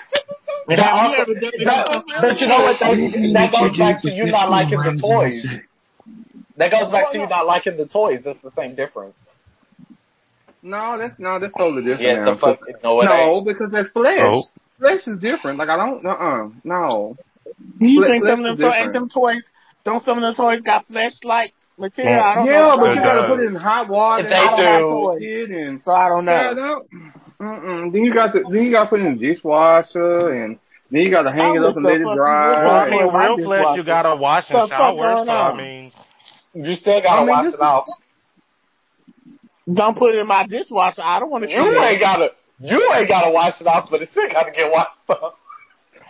[0.70, 1.66] And That also- ever done it?
[1.66, 2.76] that- but you know what?
[2.80, 5.46] That, that that goes back to you not liking the toys.
[6.58, 8.24] That goes back to you not liking the toys.
[8.26, 9.16] It's the same difference.
[10.62, 12.02] No, that's no, that's totally different.
[12.02, 12.34] Yes, now.
[12.34, 12.60] the fuck.
[12.84, 14.20] No, no, because that's flesh.
[14.20, 14.44] Oh.
[14.80, 15.58] Flesh is different.
[15.58, 16.06] Like I don't.
[16.06, 16.10] Uh.
[16.10, 17.18] uh No.
[17.80, 19.44] You Flesh- think some of them toys, ain't them toys?
[19.86, 22.14] Don't some of them toys got flesh like material?
[22.18, 22.24] Yeah.
[22.24, 22.46] I don't.
[22.46, 22.78] Yeah, know.
[22.78, 24.20] but It you gotta put it in hot water.
[24.20, 26.54] If and they I don't have toys and so I don't know.
[26.54, 26.86] no.
[27.40, 27.92] Mm-mm.
[27.94, 30.60] Then you got to then you got to put it in the dishwasher and
[30.90, 32.66] then you got to hang I it up and let it dry.
[32.66, 34.96] Well, I mean, My real flesh you gotta wash and fuck shower.
[34.96, 35.92] going So I mean,
[36.54, 37.86] You still gotta I mean, wash it off.
[39.72, 41.02] Don't put it in my dishwasher.
[41.04, 42.30] I don't want to see You ain't gotta.
[42.60, 45.34] You ain't gotta wash it off, but it still gotta get washed off.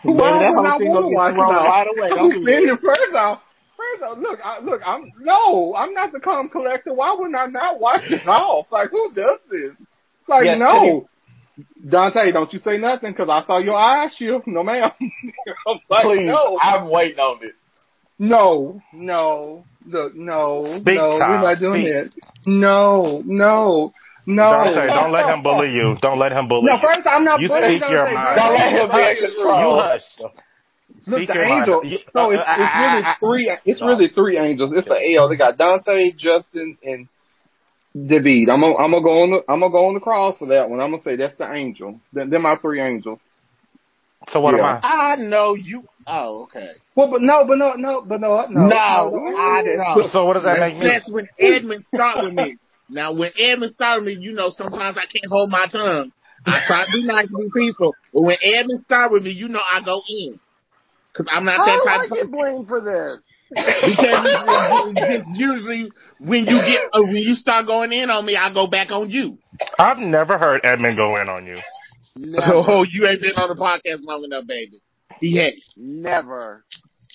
[0.03, 1.65] Baby, Why that would whole I thing want gonna wash it off?
[1.67, 2.09] right away.
[2.09, 2.79] Don't do that.
[2.81, 3.41] First off,
[3.75, 6.93] first off, look, I, look, I'm no, I'm not the cum collector.
[6.93, 8.67] Why would I not wash it off?
[8.71, 9.71] Like who does this?
[10.27, 11.07] Like Yes, no.
[11.89, 14.43] Dante, don't you say nothing because I saw your eyes shift.
[14.47, 14.91] No, ma'am.
[15.67, 17.53] I'm like, Please, no, I'm waiting on it.
[18.19, 21.93] no, no, look, no, Speak, no, we're not doing speak.
[21.93, 22.11] that.
[22.45, 23.91] No, no.
[24.27, 24.43] No.
[24.51, 25.95] Don't, Dante, don't let him bully you.
[26.01, 26.69] Don't let him bully you.
[26.69, 26.81] No, you.
[26.83, 28.13] first I'm not You bullying speak your Dante.
[28.13, 28.35] mind.
[28.35, 29.59] Don't let him be in Dante is control.
[29.59, 30.01] You hush.
[30.19, 30.33] Look,
[30.99, 31.61] Speak the your mind.
[31.69, 31.81] angel.
[32.11, 33.57] So it's, it's really I- I- three.
[33.65, 34.73] It's really three angels.
[34.75, 35.29] It's the L.
[35.29, 37.07] They got Dante, Justin, and
[37.95, 38.49] David.
[38.49, 40.69] I'm gonna I'm gonna go on the I'm gonna go on the cross for that
[40.69, 40.81] one.
[40.81, 41.99] I'm gonna say that's the angel.
[42.11, 43.19] Then they're my three angels.
[44.29, 44.77] So what Yeah.
[44.77, 45.13] am I?
[45.13, 45.83] I know you.
[46.05, 46.71] Oh, okay.
[46.95, 50.03] Well, but no, but no, no, but no, no, No, no, I know.
[50.11, 50.85] So what does that make me?
[50.87, 52.57] That's when Edmund start with me.
[52.89, 56.11] Now, when Edmund start with me, you know, sometimes I can't hold my tongue.
[56.45, 59.49] I try to be nice and be peaceful, but when Edmund start with me, you
[59.49, 60.39] know, I go in
[61.11, 62.31] because I'm not How that do type I of get person.
[62.31, 63.23] blamed for this?
[63.49, 65.89] Because it's- it's usually
[66.19, 69.09] when you get uh, when you start going in on me, I go back on
[69.09, 69.37] you.
[69.79, 71.57] I've never heard Edmund go in on you.
[72.17, 72.43] Never.
[72.53, 74.81] Oh, you ain't been on the podcast long enough, baby.
[75.19, 76.63] He has, Never.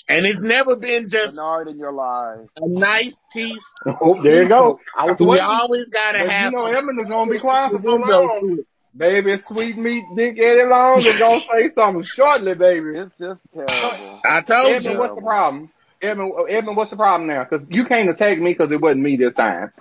[0.09, 2.49] And it's never been just Bernard in your life.
[2.57, 3.63] a nice piece.
[4.01, 4.79] Oh, there you go.
[4.97, 5.45] I was We waiting.
[5.45, 6.53] always gotta But have.
[6.53, 8.59] you know, some Edmund is gonna be quiet for so windows long.
[8.95, 12.91] Baby, sweet meat, Dick Eddie Long is gonna say something shortly, baby.
[12.99, 14.21] It's just terrible.
[14.25, 14.99] I told Edmund, you.
[14.99, 15.71] what's the problem?
[16.03, 17.45] Edmund, Edmund, what's the problem now?
[17.49, 19.73] Because you can't attack me because it wasn't me this time.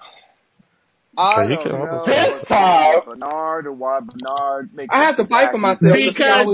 [1.17, 3.01] I you don't can- know This what's time.
[3.05, 5.81] Bernard or why Bernard makes I have to fight for myself.
[5.81, 6.45] Because Because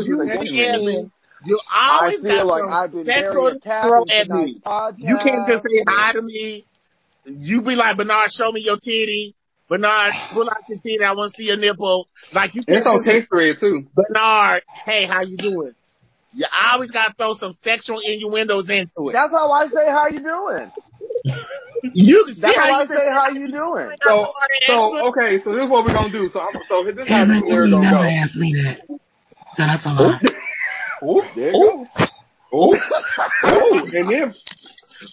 [0.74, 1.06] always
[1.45, 1.59] you attacking me.
[1.59, 4.30] Edmund, you I always feel got like some I've been sexual very attacked throw at
[4.30, 4.61] me.
[4.97, 6.65] You can't just say hi to me.
[7.26, 9.35] You be like, Bernard, show me your titty.
[9.69, 11.03] Bernard, pull out your titty.
[11.03, 12.07] I want to see your nipple.
[12.34, 13.85] Like you can't It's on just say, thread too.
[13.93, 15.73] Bernard, hey, how you doing?
[16.34, 19.14] You always got to throw some sexual innuendos into it.
[19.14, 20.72] That's how I say how you doing.
[21.93, 23.89] You can see That's how how I you say how you doing.
[24.03, 24.27] So,
[24.68, 26.30] so okay, so this is what we're gonna do.
[26.30, 28.09] So, I'm, so this is how Edmund, we're you gonna never go.
[28.09, 28.99] asked me that.
[29.57, 30.22] That's a lie.
[31.03, 32.07] Oh, there you go.
[32.53, 32.76] Oh,
[33.44, 34.34] oh, and then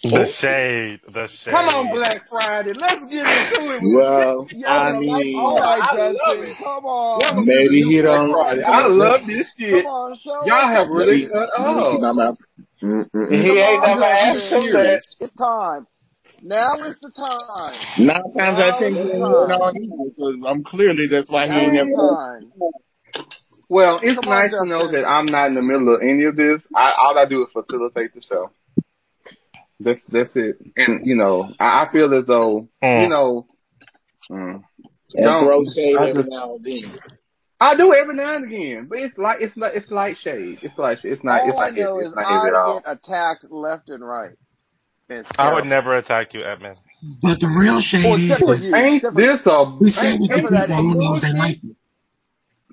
[0.03, 1.01] The shade.
[1.13, 1.51] The shade.
[1.51, 3.81] come on, Black Friday, let's get into it.
[3.93, 6.57] Well, Y'all I don't mean, All right, I love it.
[6.57, 7.19] come on.
[7.19, 8.63] Welcome Maybe to he don't- Friday.
[8.63, 9.83] I love this shit.
[9.83, 10.77] Come on, show Y'all us.
[10.77, 12.37] have really cut up.
[12.79, 14.61] He Come ain't on, never asked Justin.
[14.63, 15.01] him that.
[15.19, 15.87] It's time.
[16.41, 18.05] Now is the time.
[18.05, 19.61] Nine times out of ten, Now he ain't the moving time.
[19.61, 20.11] on either.
[20.15, 22.41] So I'm clearly that's why he Now ain't is never.
[23.69, 23.75] The time.
[23.77, 26.23] Well, it's Come on, nice to know that I'm not in the middle of any
[26.25, 26.61] of this.
[26.75, 28.51] I, all I do is facilitate the show.
[29.79, 30.57] That's that's it.
[30.77, 33.01] And you know, I, I feel as though Mm.
[33.03, 33.45] you know.
[34.31, 34.63] Mm,
[35.13, 36.99] And Don't- throw shade I every just- now and then.
[37.61, 40.59] I do every now and again, but it's like it's like it's light shade.
[40.61, 42.59] It's like it's not All it's I not know it's is not heavy at I
[42.59, 42.81] all.
[42.81, 44.31] get attacked left and right.
[45.09, 46.77] It's I would never attack you, Edmund.
[47.21, 48.75] But the real shade Well, except for is you.
[48.75, 50.95] Ain't Except for- this a we say ain't, with the except for that people who
[50.99, 51.35] know they bullshit.
[51.37, 51.75] like you.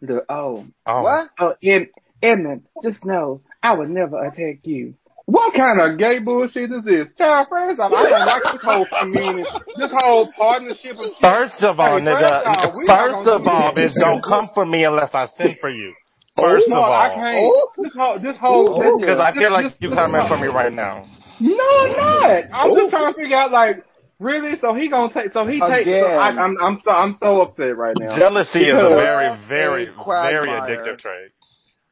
[0.02, 1.02] The oh Oh.
[1.02, 1.30] What?
[1.40, 1.88] oh Ed,
[2.22, 4.94] Edmund, just know I would never attack you.
[5.26, 7.14] What kind of gay bullshit is this?
[7.14, 9.48] Child, first off, I don't like this whole community,
[9.78, 11.14] this whole partnership of.
[11.20, 12.42] First of all, Hey, nigga.
[12.42, 15.26] first off, we not First gonna of all, bitch, don't come for me unless I
[15.36, 15.94] send for you.
[16.36, 16.92] Oh, first no, of all.
[16.92, 17.38] I can't.
[17.40, 17.68] Oh.
[17.78, 21.06] This whole, this whole, Because I feel like you this coming for me right now.
[21.40, 22.44] No, I'm not.
[22.52, 22.90] I'm just oh.
[22.90, 23.84] trying to figure out, like,
[24.23, 24.59] really?
[24.61, 25.32] So he gonna take?
[25.32, 25.85] So he takes?
[25.85, 26.39] So I, Again.
[26.39, 28.19] I'm, I'm so, I'm so upset right now.
[28.19, 31.32] Jealousy is a very, very, a very addictive trait.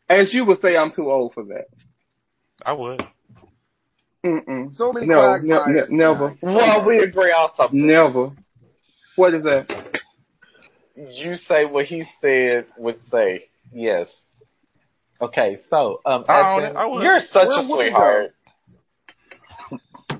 [0.08, 1.66] As you would say, I'm too old for that.
[2.64, 3.02] I would.
[4.24, 4.74] Mm-mm.
[4.74, 7.86] So many No, ne- ne- never, Well, we agree on something.
[7.86, 8.30] never.
[9.16, 9.98] What is that?
[10.94, 13.46] You say what he said would say.
[13.72, 14.08] Yes.
[15.22, 16.80] Okay, so um, I own Edmund, it.
[16.80, 18.34] I you're such Where a would we sweetheart.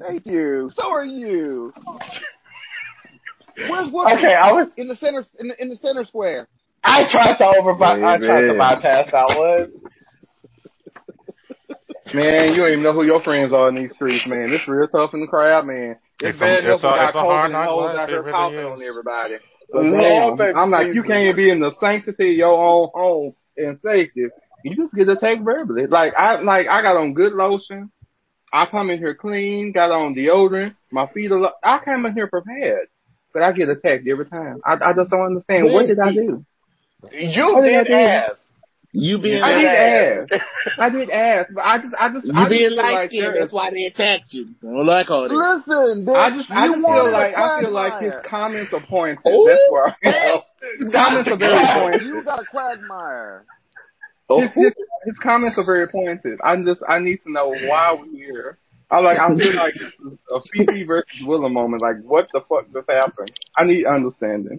[0.01, 0.71] Thank you.
[0.75, 1.73] So are you.
[3.69, 4.17] Where's Whoopi?
[4.19, 4.69] Okay, I was.
[4.77, 6.49] In the center, in the, in the center square.
[6.83, 7.73] I tried to over.
[7.73, 8.59] I tried to Baby.
[8.59, 9.73] bypass that one.
[12.15, 14.51] Man, you don't even know who your friends are in these streets, man.
[14.53, 15.97] It's real tough in the crowd, man.
[16.21, 17.69] It's, It's a- bad enough it's we a- got it's a hard COVID and knock
[17.69, 18.65] hoes out here really coughing is.
[18.67, 19.35] on everybody.
[19.73, 23.35] But Lord, damn, I'm like, you can't be in the sanctity of your own home
[23.57, 24.27] and safety.
[24.65, 25.87] You just get attacked verbally.
[25.87, 27.93] Like I, like I got on good lotion.
[28.53, 30.75] I come in here clean, got on deodorant.
[30.91, 31.39] My feet are.
[31.41, 32.89] Lo- I come in here prepared,
[33.33, 34.61] but I get attacked every time.
[34.65, 35.73] I, I just don't understand.
[35.73, 36.45] What did I do?
[37.13, 38.37] You What did did ask.
[38.93, 40.33] You being I did did ask.
[40.33, 40.79] ask.
[40.79, 43.37] I did ask, but I just, I just, you I being feel light like skinned,
[43.39, 44.49] that's why they attacked you.
[44.63, 45.31] I don't like all that.
[45.33, 46.17] Listen, bitch.
[46.17, 49.31] I just, I you just feel like, I feel like his comments are pointed.
[49.31, 49.47] Ooh.
[49.47, 50.43] That's where I
[50.83, 50.91] am.
[50.91, 52.03] Comments are very pointed.
[52.09, 53.45] You got a quagmire.
[54.31, 54.75] Oh, his, his,
[55.05, 56.41] his comments are very pointed.
[56.43, 58.59] I just, I need to know why we're here.
[58.91, 61.83] I like, I feel like this is a Fifi versus Willa moment.
[61.83, 63.31] Like, what the fuck just happened?
[63.57, 64.59] I need understanding.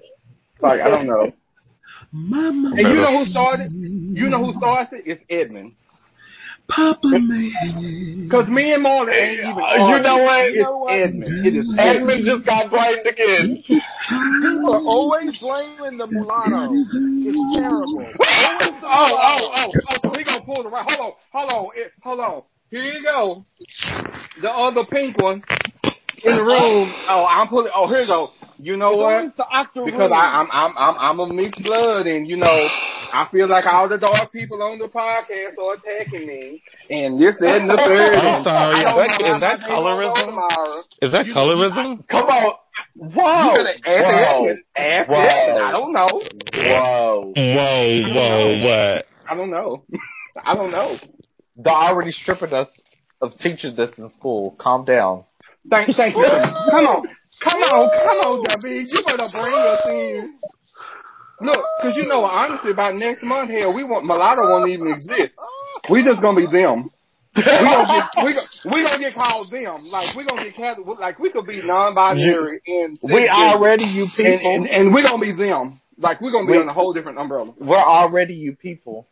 [0.62, 1.34] Like, I don't know.
[2.12, 2.70] Mama.
[2.70, 3.72] And you know who started?
[3.72, 5.04] You know who started it?
[5.06, 5.74] It's Edmund.
[6.76, 8.28] Papa Man.
[8.32, 9.60] Cause me and Marlon ain't even.
[9.60, 10.46] Uh, you know what?
[10.46, 10.94] It's You know what?
[10.94, 11.46] Edmund.
[11.46, 13.62] It is Edmund just got blamed again.
[13.68, 16.74] People are always blaming the mulatto.
[16.74, 18.08] It's terrible.
[18.08, 18.18] Always
[18.84, 20.86] Oh, oh, oh, oh, so he gonna pull the right.
[20.86, 22.44] Hold on, hold on, it, hold on.
[22.70, 23.38] Here you go.
[24.42, 25.44] The other pink one
[26.24, 26.94] in the room.
[27.10, 27.72] Oh, I'm pulling.
[27.76, 28.30] Oh, here you go.
[28.58, 29.16] You know It's what?
[29.16, 29.92] always the octoroon.
[29.92, 32.68] Because I, I'm, I'm, I'm, I'm a mixed blood, and you know,
[33.14, 37.36] I feel like all the dark people on the podcast are attacking me, and this
[37.40, 38.18] that, and the third.
[38.20, 40.26] I'm sorry, is don't that- know is how that much they gonna go colorism?
[40.26, 40.84] tomorrow.
[41.02, 42.08] Is that colorism?
[42.08, 42.54] Come on.
[42.96, 43.08] Whoa.
[43.08, 44.56] You gotta ask Whoa.
[44.76, 45.10] Edmund.
[45.10, 45.64] Whoa.
[45.66, 46.22] I don't know.
[46.54, 47.34] Whoa.
[47.36, 49.06] Whoa, whoa, what?
[49.30, 49.84] I don't know.
[50.44, 50.96] I don't know.
[51.58, 52.68] They're already stripping us
[53.22, 54.56] of teaching this in school.
[54.60, 55.26] Calm down.
[55.70, 56.24] Thank, thank you.
[56.24, 57.04] Come on.
[57.44, 58.84] Come on, come on, Debbie.
[58.88, 60.34] You better bring us in.
[61.42, 65.34] Look, cause you know, honestly, by next month, hell, we want mulatto won't even exist.
[65.90, 66.90] We just gonna be them.
[67.36, 69.82] We gonna get we gonna, we gonna get called them.
[69.90, 74.40] Like we gonna get cast, like we could be non-binary and We already you people.
[74.44, 75.80] and, and we gonna be them.
[75.98, 77.54] Like we're gonna be We- on a whole different umbrella.
[77.58, 79.08] We're already you people.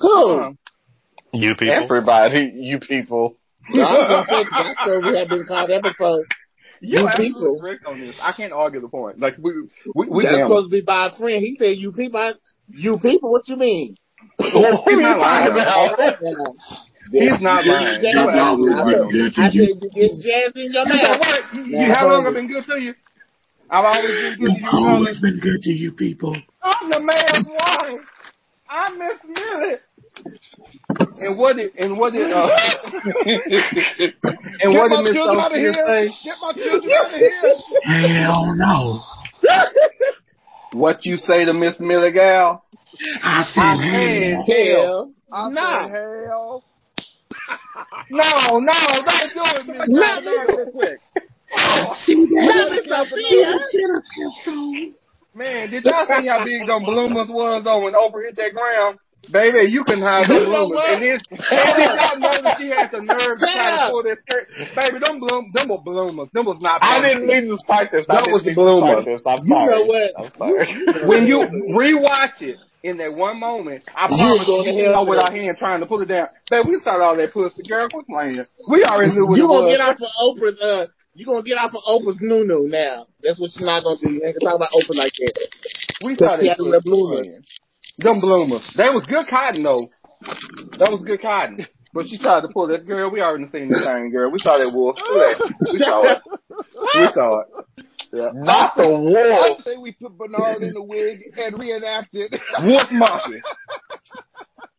[0.00, 0.56] Who?
[1.32, 1.84] You people.
[1.84, 3.36] Everybody, you people.
[3.70, 6.24] No, I was gonna say, that's where we have been called that before.
[6.80, 7.58] You You people.
[7.60, 8.16] correct on this.
[8.20, 9.18] I can't argue the point.
[9.20, 9.52] Like we
[9.94, 11.40] we, we That's supposed to be by a friend.
[11.42, 12.32] He said, "You people, I-
[12.68, 13.30] you people.
[13.30, 13.96] What you mean?"
[14.38, 15.52] He's not lying.
[17.12, 18.00] He's not lying.
[18.00, 19.38] You I said, on this.
[19.38, 21.54] I said, "You get jazz in your mouth." what?
[21.54, 22.94] You, you, how long I I've been good to you?
[23.70, 26.36] I've always been good to you, I've always been good to you people.
[26.62, 28.00] I'm the man's wife.
[28.68, 29.76] I miss Millie.
[31.20, 32.46] And what did and what did uh
[34.60, 35.84] and what Get my did Miss children out of Sofia here.
[35.86, 36.08] say?
[36.24, 37.54] Get my children out of here.
[37.84, 39.00] Hell no.
[40.72, 42.64] What you say to Miss Millie Gal?
[43.22, 44.82] I said, I hey, said hell.
[44.84, 45.86] Hell, I nah.
[45.86, 46.64] said, hell.
[48.10, 48.72] No, no,
[49.04, 50.56] don't do it, Miss Nah, Gal.
[50.56, 51.00] Real quick.
[52.04, 52.82] see Nah, that?
[54.44, 54.92] Sofia.
[55.34, 58.98] Man, did y'all see how big them bloomers was though when Oprah hit that ground?
[59.32, 60.80] Baby, you can hide them You bloomers.
[60.88, 64.02] And then, and did y'all know that she had the nerve to try to pull
[64.04, 64.44] that skirt?
[64.76, 66.28] Baby, them bloom, them were bloomers.
[66.32, 66.82] Them was not.
[66.82, 68.04] I didn't mean to spike this.
[68.08, 68.92] That was the mean to bloomer.
[69.02, 69.22] spike this.
[69.26, 69.68] I'm You sorry.
[69.70, 70.08] know what?
[70.18, 70.66] I'm sorry.
[71.08, 71.38] When you
[71.74, 75.32] rewatch it in that one moment, I promise going you, you know with for our
[75.32, 76.28] hand trying to pull it down.
[76.50, 77.88] Baby, we started all that pussy, girl.
[77.88, 78.44] Quit playing.
[78.68, 80.60] We already knew what You it gonna get off of Oprah's?
[80.60, 83.06] Uh, you gonna get off of Oprah's nunu now?
[83.22, 84.10] That's what you're not gonna do.
[84.12, 85.48] You ain't gonna talk about Oprah like that.
[86.04, 87.28] we Cause started she the bloomers.
[88.00, 88.14] Playing.
[88.14, 88.74] Them bloomers.
[88.76, 89.88] That was good cotton though.
[90.78, 91.66] That was good cotton.
[91.92, 93.08] But she tried to pull that girl.
[93.10, 94.30] We already seen the thing, girl.
[94.32, 94.96] We saw that wolf.
[94.98, 96.22] We saw it.
[96.50, 97.46] We saw it.
[98.12, 98.30] Yeah.
[98.34, 99.62] Not the I wolf.
[99.64, 102.32] say we put Bernard in the wig and reenact it.
[102.64, 103.40] Wolf monkey.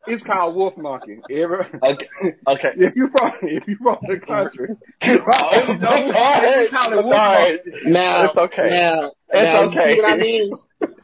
[0.08, 1.18] It's called wolf monkey.
[1.32, 2.08] Every, Okay.
[2.48, 2.70] Okay.
[2.76, 4.70] if you from if you from the country,
[5.02, 5.88] oh, you already know.
[5.88, 7.60] Alright, We call it wolf alright.
[7.66, 7.92] monkey.
[7.92, 8.70] Now, It's okay.
[8.70, 9.90] Now, It's now, okay.
[9.90, 10.52] You see what I mean?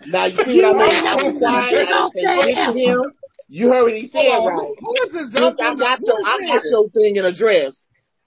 [0.07, 1.07] Now you see what I mean?
[1.07, 1.88] I was quiet.
[1.88, 3.14] I didn't say to him.
[3.52, 4.72] You heard what he said, Hold right?
[4.80, 7.76] Who, who is this I got your, I got your thing in a dress.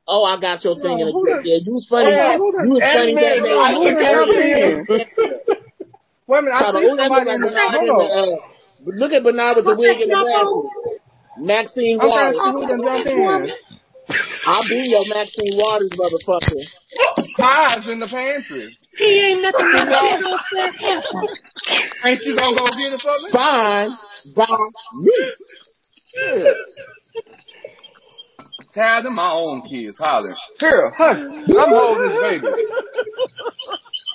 [0.06, 1.40] Oh, I got your thing in a dress.
[1.42, 2.12] the- Yeah, you was funny.
[2.12, 3.56] You was funny that Edmund, day.
[3.56, 4.52] I You took was care of funny.
[4.52, 5.64] him.
[6.26, 7.88] Wait a minute, I Talking see about, oh, somebody look in the Bernard in Hold
[7.88, 8.28] the, on.
[8.28, 8.36] uh,
[9.00, 11.00] look at Bernard with the wig and the glasses.
[11.40, 13.52] Maxine I'm trying to Waters.
[14.08, 14.46] See who done jumped in.
[14.46, 16.60] I'll be your Maxine Waters, motherfucker.
[17.36, 18.76] Pies in the pantry.
[18.96, 20.40] He ain't nothing but a big old.
[22.04, 23.30] Ain't you gonna go get it for me?
[23.32, 23.90] Fine
[24.36, 24.46] by
[25.02, 25.32] me.
[26.16, 26.52] Yeah.
[28.74, 30.36] Tired of my own kids hollering.
[30.58, 31.18] Here, hush.
[31.18, 32.46] I'm holding this baby.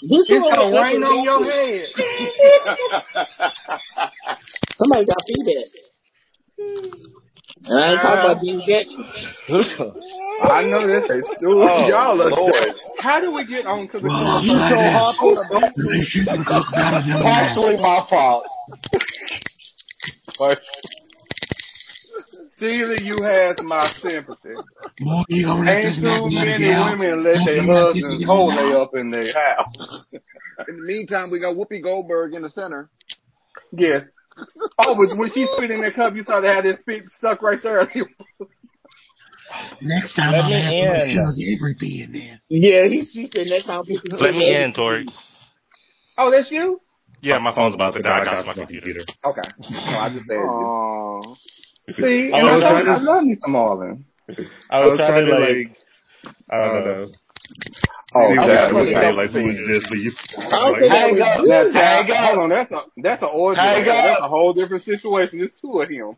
[0.01, 1.87] This It's one gonna rain on your head.
[4.77, 5.67] Somebody got feedback.
[7.69, 9.05] And I ain't talking about Dean Jackson.
[10.41, 12.73] I know this is Oh, Y'all are Lord.
[12.99, 14.73] How do we get on to the Well, I'll conversation?
[14.73, 14.93] say this.
[14.97, 15.73] hop on a beat.
[15.77, 17.23] They shouldn't cook better than that.
[17.23, 18.43] Partially my fault.
[20.39, 20.59] But
[22.59, 24.55] Caesar, you have my sympathy.
[24.99, 28.57] Boy, you gonna Ain't too many gal women let their you let this husbands hold
[28.57, 30.03] they up in their house.
[30.67, 32.89] In the meantime, we got Whoopi Goldberg in the center.
[33.71, 34.03] Yes.
[34.81, 37.41] Oh, but when she spit in that cup, you saw they had that spit stuck
[37.41, 37.81] right there.
[39.81, 40.93] Next time Let I'll have in.
[40.93, 42.39] to Shug Avery be in there.
[42.49, 45.05] Yeah, he, she said next time people Let me in, Tori.
[46.17, 46.79] oh, that's you?
[47.21, 48.21] Yeah, my phone's about to die.
[48.21, 49.01] I got my computer.
[49.25, 49.41] Okay.
[49.69, 50.37] No, I just said.
[50.37, 51.35] Aww.
[51.97, 54.03] See, I and I, was love, trying to- I love me some Marlon.
[54.69, 55.67] I was trying to like,
[56.51, 57.05] I don't uh, know.
[58.15, 59.13] Oh, See what that was was that.
[59.13, 59.83] like, who is this?
[59.85, 60.09] So you,
[60.41, 61.45] I don't think that Hang up.
[61.45, 62.25] Now, child, Hang up.
[62.25, 63.61] hold on, that's a that's an orgy.
[63.61, 64.01] Hang up.
[64.01, 65.39] That's a whole different situation.
[65.39, 66.17] There's two of him.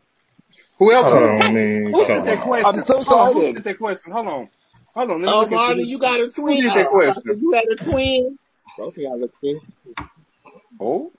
[0.78, 1.04] Who else?
[1.04, 1.92] Hold on, let me.
[1.92, 2.80] Who did that question?
[2.80, 3.54] I'm so Hold on, who excited.
[3.60, 4.12] did that question?
[4.12, 4.48] Hold on.
[4.96, 5.16] Hold on.
[5.20, 5.88] Let me Oh, look at Marley, this.
[5.88, 6.56] you got a twin.
[6.56, 7.22] did that Oh, question?
[7.40, 8.38] You had a twin.
[8.78, 9.60] Both of y'all look thin.
[10.80, 11.12] Oh.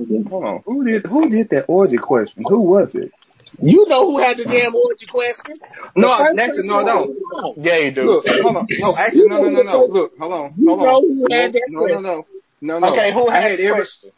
[0.00, 0.28] Mm-hmm.
[0.28, 0.62] Hold on.
[0.64, 2.44] Who did who did that orgy question?
[2.48, 3.12] Who was it?
[3.60, 5.58] You know who had the damn orgy question?
[5.96, 7.54] No, The first actually, no, person- no.
[7.58, 8.02] Yeah, you do.
[8.02, 8.66] Look, hold on.
[8.78, 9.84] No, actually, no, no, no, no.
[9.86, 11.02] Look, hold on, You hold know on.
[11.02, 12.26] who had no, that no, no, no,
[12.60, 12.92] no, no.
[12.92, 14.10] Okay, who had had the question?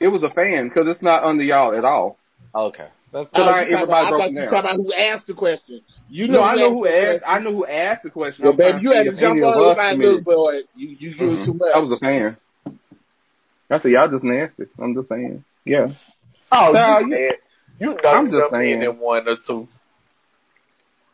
[0.00, 2.18] It was a fan because it's not under y'all at all.
[2.54, 2.88] Okay.
[3.12, 4.48] That's Cause Oh, I- you talking everybody about, I thought you down.
[4.50, 5.80] talking about who asked the question.
[6.10, 7.20] You know No, I know who the asked.
[7.22, 7.22] question.
[7.26, 8.42] I know who asked the question.
[8.44, 10.14] Well, I'm baby, you had to jump on it us like, committed.
[10.16, 11.44] look, boy, you, you do Mhm.
[11.46, 11.68] too much.
[11.74, 12.36] I was a fan.
[13.70, 14.64] I said y'all just nasty.
[14.78, 15.44] I'm just saying.
[15.64, 15.88] Yeah.
[16.52, 17.38] Oh, So, you, you- said-
[17.78, 18.82] you know I'm just jump saying.
[18.82, 19.68] in one or two.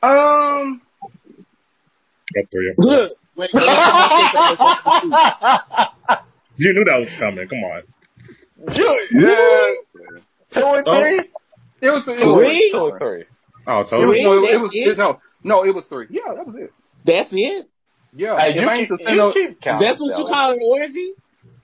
[0.02, 0.80] Um.
[2.34, 2.74] Got three.
[2.78, 3.50] Look, wait.
[6.56, 7.48] You knew that was coming.
[7.48, 7.82] Come on.
[8.68, 9.72] yeah.
[10.52, 11.00] Two or Oh.
[11.00, 11.18] three?
[11.80, 12.02] It was.
[12.06, 12.70] It was Three?
[12.72, 13.24] two or three.
[13.66, 14.22] Oh, It was, totally.
[14.24, 14.98] no, it, was it?
[14.98, 16.06] no, no, it was three.
[16.10, 16.72] Yeah, that was it.
[17.06, 17.68] That's it.
[18.14, 19.88] Yeah, Hey, you, keep, you no, keep counting.
[19.88, 21.12] That's what you call an orgy?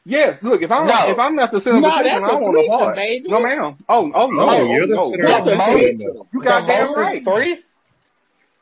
[0.09, 0.41] Yes.
[0.43, 1.13] Look, if I'm No.
[1.13, 2.79] if I'm not to send a No, vacation, that's I a don't want threesome, a
[2.79, 2.97] part.
[2.97, 3.29] baby.
[3.29, 3.77] No, ma'am.
[3.89, 5.11] Oh, oh no, Oh, oh, you're the no.
[5.13, 6.01] center That's of a attention.
[6.33, 7.23] You The goddamn most right.
[7.25, 7.53] three?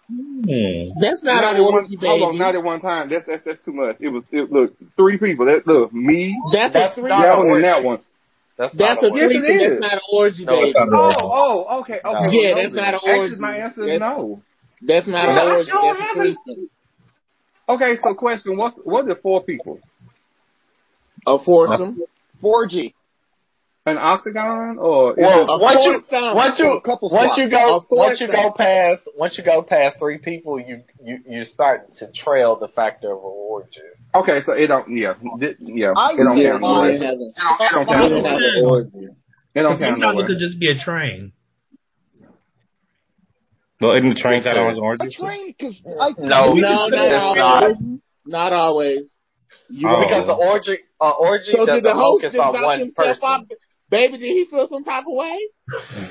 [0.06, 1.00] Hmm.
[1.00, 1.74] That's not Not an at one.
[1.74, 2.06] orgy, baby.
[2.06, 3.08] Hold on, not at one time.
[3.10, 3.96] That's that's that's too much.
[4.00, 5.46] It was it, look three people.
[5.46, 7.22] That look me, That's, That's a not threesome.
[7.22, 7.98] that an one, and that one.
[8.56, 9.58] That's, That's not a a Yes, threesome.
[9.58, 10.70] That's not an orgy, No, baby.
[10.70, 11.16] it's not.
[11.18, 12.12] Oh, oh, okay, okay.
[12.22, 12.30] No.
[12.30, 13.40] Yeah, that's not an Actually, orgy.
[13.40, 14.42] my answer is no.
[14.86, 15.70] That's not an orgy.
[15.74, 16.70] That's a threesome.
[17.68, 19.80] Okay, so question: What's what are four people?
[21.26, 22.00] A foursome.
[22.40, 22.94] four G,
[23.84, 26.02] An octagon or Well, A once you
[26.34, 30.18] once you couple once you go once you go past once you go past three
[30.18, 33.80] people, you you you start to trail the factor of a orgy.
[34.14, 34.40] okay?
[34.46, 34.96] So it don't.
[34.96, 35.92] Yeah, thi- yeah.
[35.96, 36.94] I It don't think count no Mine way.
[36.96, 37.34] It don't, it
[37.72, 38.60] don't count no is not way.
[38.60, 39.06] an orgy.
[39.54, 41.32] It don't count no Sometimes it could just be a train.
[43.80, 46.96] Well, isn't the train kind of like A train, because I No, we No, consider
[46.96, 47.76] not it's always.
[47.78, 48.00] not.
[48.26, 49.12] Not always.
[49.70, 50.00] You Oh.
[50.02, 53.06] Because the orgy uh, orgy So doesn't did the host focus just on one himself
[53.20, 53.22] person.
[53.24, 53.42] off?
[53.88, 55.38] Baby, did he feel some type of way?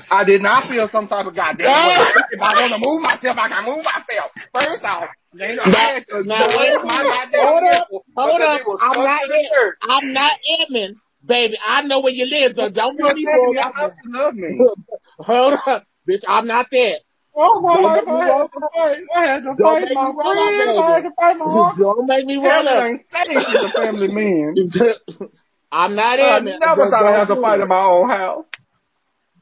[0.09, 2.07] I did not feel some type of goddamn way.
[2.31, 4.31] If I want to move myself, I can move myself.
[4.53, 7.35] First off, Now- I had to now, wait a minute.
[7.35, 7.87] Hold up.
[8.15, 8.61] Hold up.
[8.81, 9.77] I'm not to the Ed- shirt.
[9.89, 10.95] I'm not Edmund.
[11.25, 13.73] Baby, I know where you live, so don't You're make me telling roll me up.
[13.75, 14.59] how you love me.
[15.19, 15.83] Hold up.
[16.07, 16.99] Bitch, I'm not that.
[17.37, 18.97] Oh my Don't make me I had to fight.
[19.15, 20.79] I had to fight my up, friends.
[20.79, 21.73] I had to fight my uncle.
[21.77, 22.83] Don't make me roll Kevin up.
[22.85, 23.27] ain't safe.
[23.27, 24.55] He's a family man.
[25.71, 26.59] I'm not I Edmund.
[26.61, 28.45] never Don't- thought I'd have to fight in my own house.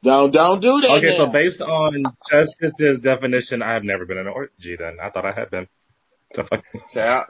[0.04, 0.90] Don't don't do that.
[0.98, 4.76] Okay, so based on Justice's definition, I have never been in an orgy.
[4.78, 5.68] Then I thought I had been.
[6.36, 6.44] So,
[6.96, 7.24] Yeah.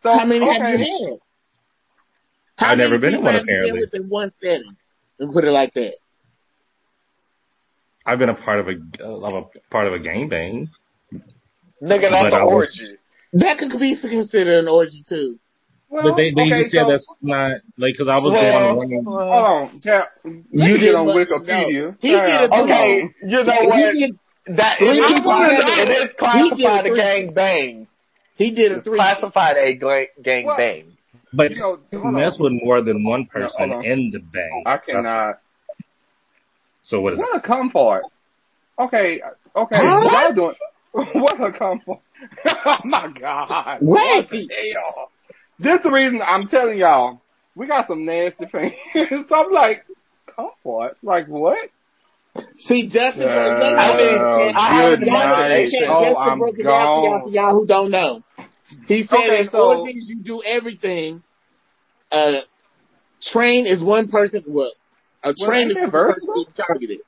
[0.00, 0.58] So How many okay.
[0.60, 1.18] have you had?
[2.56, 3.80] How I've never been in one, have you been apparently.
[3.80, 4.76] with in one setting?
[5.18, 5.94] And put it like that.
[8.06, 10.68] I've been a part of a of a part of a gangbang.
[11.82, 12.96] Nigga, that's But an orgy.
[13.34, 15.38] That could be considered an orgy too.
[15.88, 18.42] Well, But they they okay, just said so, that's not like because I was Well,
[18.42, 19.04] the one running.
[19.04, 20.08] Hold on, Tap.
[20.24, 21.82] You You get did on Wikipedia.
[21.82, 21.94] no.
[22.00, 23.94] He did Tap, it hold Okay, you know what?
[23.94, 25.82] He did, That Three it is, classified, together.
[25.82, 27.86] it is He did classified a three- gang bang.
[28.36, 28.98] he did a three.
[28.98, 29.72] classified a
[30.22, 30.56] gang What?
[30.58, 30.84] bang.
[31.32, 31.78] But You know,
[32.10, 32.44] mess on.
[32.44, 33.84] with more than one person hold on.
[33.84, 34.62] in the bang.
[34.66, 35.38] I cannot.
[36.84, 38.04] So what is What a come for it?
[38.78, 39.20] Okay,
[39.56, 39.76] okay.
[39.76, 40.00] Huh?
[40.10, 40.54] Y'all doing
[41.14, 42.00] what a come for?
[42.46, 43.78] oh my god!
[43.80, 44.24] What?
[44.24, 45.10] What the hell?
[45.58, 47.20] This the reason I'm telling y'all.
[47.56, 48.72] We got some nasty fans.
[49.28, 49.84] so I'm like,
[50.26, 50.98] comforts?
[51.04, 51.70] Like what?
[52.56, 55.64] See, Justin, Uh, I think- Justin, I have good an night.
[55.70, 58.22] Justin, Oh, Justin I'm broke it down for y'all, for y'all who don't know.
[58.88, 61.22] He said Okay, in so- orgies you do everything.
[62.10, 62.40] Uh,
[63.22, 64.42] train is one person.
[64.48, 64.72] Well,
[65.24, 66.66] a Well, train ain't is that one person versatile?
[66.66, 66.98] targeted.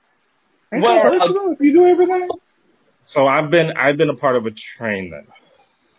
[0.72, 2.28] Ain't Well, that versatile if you do everything?
[3.05, 5.26] So I've been I've been a part of a train then.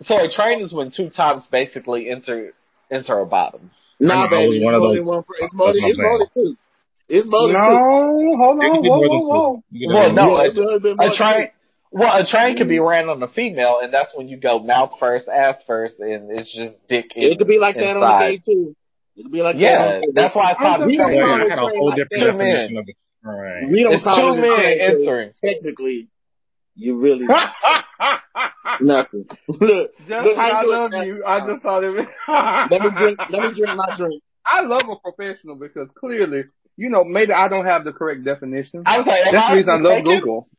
[0.01, 2.53] So a train is when two tops basically enter
[2.91, 3.71] enter a bottom.
[3.99, 5.23] Nah, I was baby, it's one of more those- than one.
[5.23, 6.57] per- It's more than what it's I'm more than two.
[7.09, 7.61] It's more than two.
[7.61, 9.63] No, hold on, could be whoa, whoa, whoa.
[9.87, 10.37] Well, no, wrong.
[10.41, 11.47] Yeah, it's more than more A train,
[11.91, 14.91] well, a train could be ran on a female, and that's when you go mouth
[14.99, 17.05] first, ass first, and it's just dick.
[17.15, 17.21] two.
[17.21, 18.29] It could be like that on the inside.
[18.45, 18.75] gay too.
[19.17, 19.55] It could be like.
[19.57, 21.41] Yeah, on that's why I thought We don't Wait, call train.
[21.41, 22.37] I it had a train whole like different that.
[22.37, 22.93] definition of a
[23.25, 23.71] train.
[23.71, 25.31] We don't It's call two it men train, 'cause entering.
[25.43, 26.07] Technically,
[26.75, 27.27] you really
[28.81, 29.25] nothing.
[29.47, 31.07] look, Justin, look I love it.
[31.07, 31.23] you.
[31.25, 31.93] I just thought it.
[32.27, 33.19] Let me drink.
[33.29, 34.21] Let me drink my drink.
[34.45, 36.43] I love a professional because clearly,
[36.77, 38.83] you know, maybe I don't have the correct definition.
[38.85, 40.19] I was like, That's the I reason I love mistaken?
[40.19, 40.49] Google.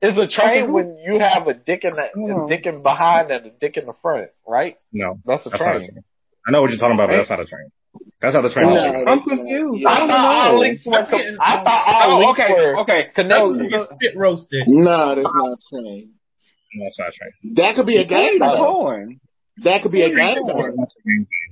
[0.00, 2.66] Is a train Okay, who- when you have a dick in the Hold a dick
[2.66, 4.76] in behind and a dick in the front, right?
[4.92, 6.04] No, That's a that's not a train.
[6.44, 6.48] Train.
[6.48, 7.68] I know what you're talking about, but that's not a train.
[8.20, 8.66] That's how the train.
[8.66, 9.04] No, works.
[9.08, 9.80] I'm confused.
[9.82, 9.88] yeah.
[9.88, 10.98] I I don't thought all links were.
[10.98, 13.00] I'm I thought all Oh, links okay, were okay.
[13.14, 13.64] connected.
[13.64, 14.64] You get spit roasted.
[14.68, 16.14] No, that's not a train.
[16.74, 17.54] No, it's not a train.
[17.56, 19.06] That could be a game Who's though.
[19.62, 20.56] That could be a game though.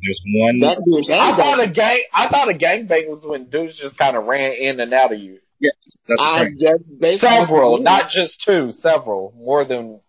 [0.02, 0.58] There's one.
[0.60, 2.02] That could be a game I thought a gang.
[2.12, 5.20] I thought a gangbang was when dudes just kind of ran in and out of
[5.20, 5.38] you.
[5.60, 5.74] Yes,
[6.08, 6.58] that's a I train.
[6.58, 8.72] just basically Several, not just two.
[8.82, 10.00] Several, more than.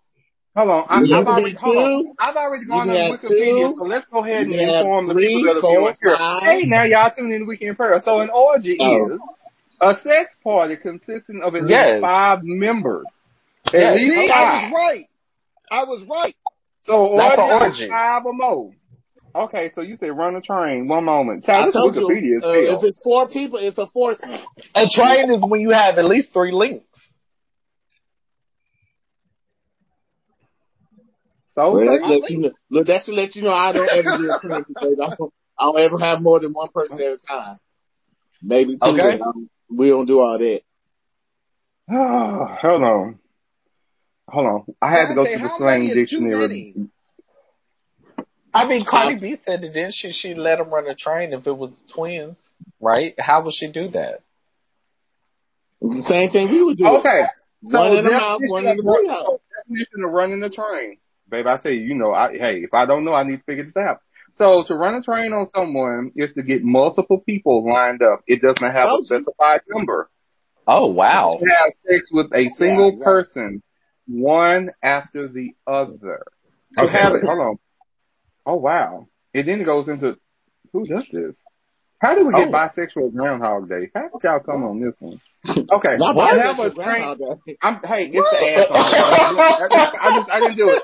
[0.56, 0.86] Hold on.
[0.88, 2.16] I, You I've already, be hold on.
[2.20, 3.76] I've already gone on Wikipedia, two.
[3.78, 5.72] so let's go ahead and You can have inform the three, people that are four,
[5.72, 6.18] viewing here.
[6.42, 8.00] Hey, now y'all tune in to Weekend Prayer.
[8.06, 9.08] So an orgy Oh.
[9.16, 9.22] is
[9.82, 12.02] a sex party consisting of at least Yes.
[12.02, 13.08] five members.
[13.68, 13.96] At Yes.
[13.96, 15.06] least See, I was right.
[15.72, 16.36] I was right.
[16.82, 17.88] So That's orgy, an orgy.
[17.88, 18.72] five or more.
[19.36, 20.88] Okay, so you said run a train.
[20.88, 21.50] One moment.
[21.50, 24.30] I Child, this told you, Wikipedia is uh, if it's four people, it's a foursome.
[24.76, 26.86] A train is when you have at least three links.
[31.54, 32.52] So Well, that say- let you know.
[32.70, 35.34] Look, that should let you know I don't ever do a train because I don't,
[35.58, 37.60] I don't ever have more than one person at a time.
[38.42, 38.86] Maybe two.
[38.90, 39.18] Okay.
[39.20, 39.36] but,
[39.76, 40.62] we don't do all that.
[41.90, 43.20] Ah, hold on.
[44.28, 44.66] Hold on.
[44.82, 46.76] I had to go Dante, to the slang many is too dictionary.
[48.54, 50.12] I mean, Cardi B said that didn't she?
[50.12, 52.36] She let him run a train if it was twins,
[52.80, 53.14] right?
[53.20, 54.22] How would she do that?
[55.82, 56.86] The same thing we would do.
[56.86, 57.24] Okay.
[57.70, 59.40] So One in the house, one in the of- house.
[59.68, 60.98] definition of running the train.
[61.30, 63.44] Babe, I tell you, you know, I, hey, if I don't know, I need to
[63.44, 64.00] figure this out.
[64.36, 68.22] So to run a train on someone is to get multiple people lined up.
[68.28, 70.10] It does not have a specified number.
[70.66, 71.38] Oh wow!
[71.40, 73.04] To have sex with a single exactly.
[73.04, 73.64] person,
[74.08, 76.24] one after the other.
[76.78, 76.92] To Okay.
[76.92, 77.60] have it, hold on.
[78.46, 79.08] Oh wow.
[79.34, 80.18] And then it goes into,
[80.72, 81.36] who does this?
[82.00, 82.52] How did we get Oh.
[82.52, 83.90] bisexual Groundhog Day?
[83.94, 85.20] How did y'all come on this one?
[85.70, 85.98] Okay.
[85.98, 87.18] Not bad, have a train.
[87.62, 88.68] I'm hey, it's the ass.
[88.72, 90.82] I just, I just I didn't do it.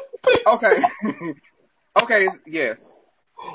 [0.48, 0.76] Okay.
[2.04, 2.26] okay.
[2.46, 2.78] Yes.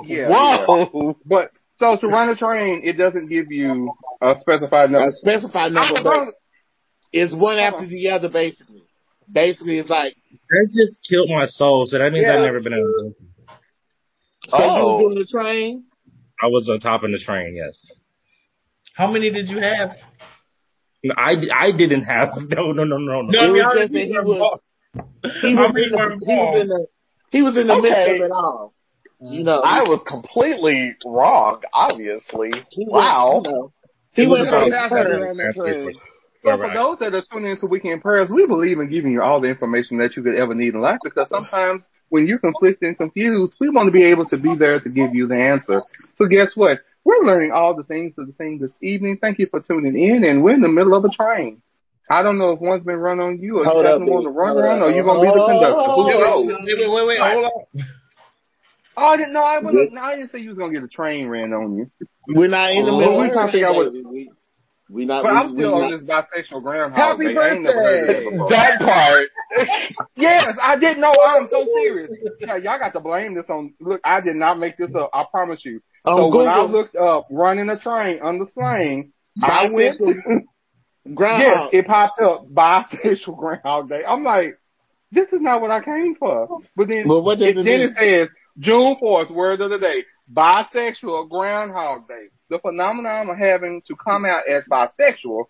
[0.04, 0.28] Yeah.
[0.30, 0.66] yeah.
[0.66, 1.16] Whoa!
[1.26, 3.92] But so to run a train, it doesn't give you
[4.22, 5.08] a specified number.
[5.08, 6.34] A specified number, but
[7.12, 8.82] it's one after the other, basically.
[9.30, 10.14] Basically, it's like
[10.50, 11.86] That just killed my soul.
[11.86, 12.36] So that means Yeah.
[12.36, 13.14] I've never been able to.
[14.48, 14.84] so you Oh.
[14.96, 15.84] was doing the train.
[16.42, 17.78] I was on top of the train, yes.
[18.94, 19.96] How many did you have?
[21.16, 23.28] I, I didn't have, no, no, no, no, no.
[23.30, 24.62] No, It was just that he was- involved?
[25.40, 26.86] He was, many in the, he was in the
[27.30, 28.74] he was in the midst of it all.
[29.20, 31.62] You know, I was completely wrong.
[31.72, 32.50] Obviously.
[32.70, 33.42] he went, Wow.
[33.44, 33.72] you know,
[34.12, 35.20] he It went was for about his That's turn.
[35.20, 35.30] right.
[35.30, 35.92] on that train.
[35.94, 39.22] So Right, for those that are tuning into Weekend Prayers, we believe in giving you
[39.22, 42.86] all the information that you could ever need in life because sometimes when you're conflicted
[42.86, 45.82] and confused, we want to be able to be there to give you the answer.
[46.18, 46.80] So guess what?
[47.02, 49.16] We're learning all the things of the thing this evening.
[49.22, 51.62] Thank you for tuning in and we're in the middle of a train.
[52.10, 54.24] I don't know if one's been run on you or Hold you up, doesn't want
[54.24, 54.36] to dude.
[54.36, 54.88] run Hold run up.
[54.88, 55.88] or you're going to be the conductor.
[55.88, 56.42] Who Oh.
[56.44, 56.46] knows?
[56.46, 57.84] Wait, wait, wait, wait, hold on.
[58.96, 59.42] Oh, I didn't know.
[59.42, 59.92] I wasn't.
[59.92, 61.90] No, I didn't say you was gonna get a train ran on you.
[62.28, 64.30] We're not in the Oh, middle We're trying to figure out what- We,
[64.88, 65.24] we not.
[65.24, 66.06] But we, I'm still we on not, this
[66.52, 67.40] bisexual groundhog Happy day.
[67.40, 68.36] I ain't never heard birthday!
[68.36, 68.48] that.
[68.50, 69.28] That part.
[70.16, 71.12] Yes, I didn't know.
[71.12, 72.10] I'm so serious.
[72.40, 73.74] Yeah, y'all got to blame this on.
[73.80, 75.10] Look, I did not make this up.
[75.12, 75.80] I promise you.
[76.04, 79.12] On so when I looked up running a train on the slang,
[79.42, 80.14] I went to
[81.04, 81.74] yes, Groundhog.
[81.74, 84.02] it popped up bisexual Groundhog Day.
[84.06, 84.58] I'm like,
[85.12, 86.48] this is not what I came for.
[86.76, 87.80] But then, But what does it, it then mean?
[87.90, 88.28] it says
[88.58, 92.26] June 4th, word of the day, bisexual Groundhog Day.
[92.50, 95.44] The phenomenon of having to come out as bisexual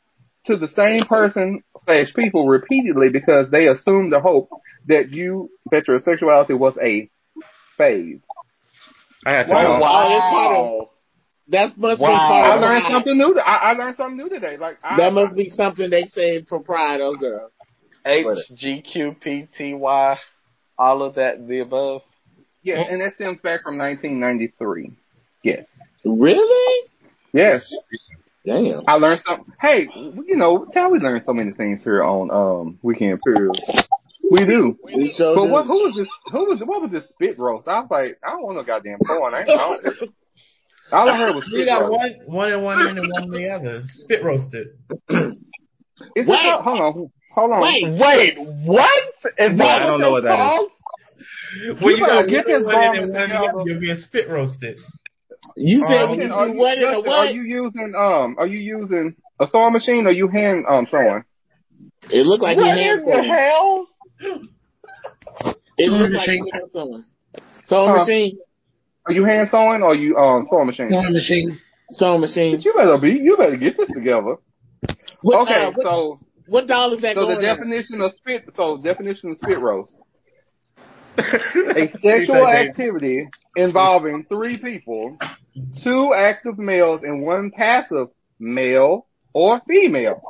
[0.47, 4.51] to the same person slash people repeatedly because they assume the hope
[4.87, 7.11] that you that your sexuality was a
[7.79, 8.21] phase.
[9.27, 9.79] I had to Wow.
[9.79, 10.91] know.
[11.49, 12.29] That must be Wow.
[12.29, 13.39] part I of learned something new.
[13.39, 14.57] I, I learned something new today.
[14.57, 17.51] Like I, That must be something they said for pride, oh girl.
[18.07, 20.19] H G Q P T Y,
[20.79, 22.03] all of that, the above.
[22.63, 24.93] yes, and that stems back from 1993.
[25.43, 25.65] Yes,
[26.05, 26.89] Really?
[27.33, 27.71] yes.
[28.47, 28.83] Damn.
[28.87, 29.47] I learned something.
[29.61, 33.53] Hey, you know, tell we learn so many things here on um Weekend Period.
[34.31, 34.79] We do.
[34.83, 35.51] We showed But you.
[35.51, 35.67] what?
[35.67, 36.09] Who was this?
[36.33, 36.59] Who was?
[36.65, 37.69] What was this spit roast?
[37.69, 39.33] I was like, I don't want no goddamn porn.
[39.35, 39.49] I ain't.
[39.51, 40.11] I don't,
[40.95, 41.93] all I heard was We got roast.
[41.93, 43.83] one, one in one end and one in the other.
[43.85, 44.69] Spit roasted.
[45.11, 46.27] Is Wait.
[46.27, 47.61] this a- hold on, hold on.
[47.63, 47.99] Wait.
[48.01, 48.91] Wait, what?
[49.39, 50.51] Is Well, that I don't know what that's that is.
[50.51, 50.71] called?
[51.83, 53.59] When better got to get this one end and one in the together.
[53.61, 54.77] other, You're being spit roasted.
[55.57, 57.09] You said Um, you are, you, what in a what?
[57.09, 58.37] are you using um?
[58.39, 61.23] Are you using a sewing machine or you hand um sewing?
[62.11, 63.87] It looked like he What had in the hell?
[65.79, 66.47] It looked like he machine.
[66.53, 66.63] had.
[67.67, 67.99] Sewing Huh.
[68.05, 68.39] machine.
[69.07, 70.89] Are you hand sewing or you um sewing machine?
[70.91, 71.59] Sewing machine.
[71.91, 72.61] Sewing machine.
[72.61, 73.11] You better be.
[73.23, 74.37] You better get this together.
[75.23, 77.57] What, Okay, uh, what, so what doll is that so the going at?
[77.57, 78.45] definition of spit.
[78.55, 79.95] So definition of spit roast.
[81.19, 85.17] a sexual activity involving three people
[85.83, 88.09] two active males and one passive
[88.41, 90.21] male or female.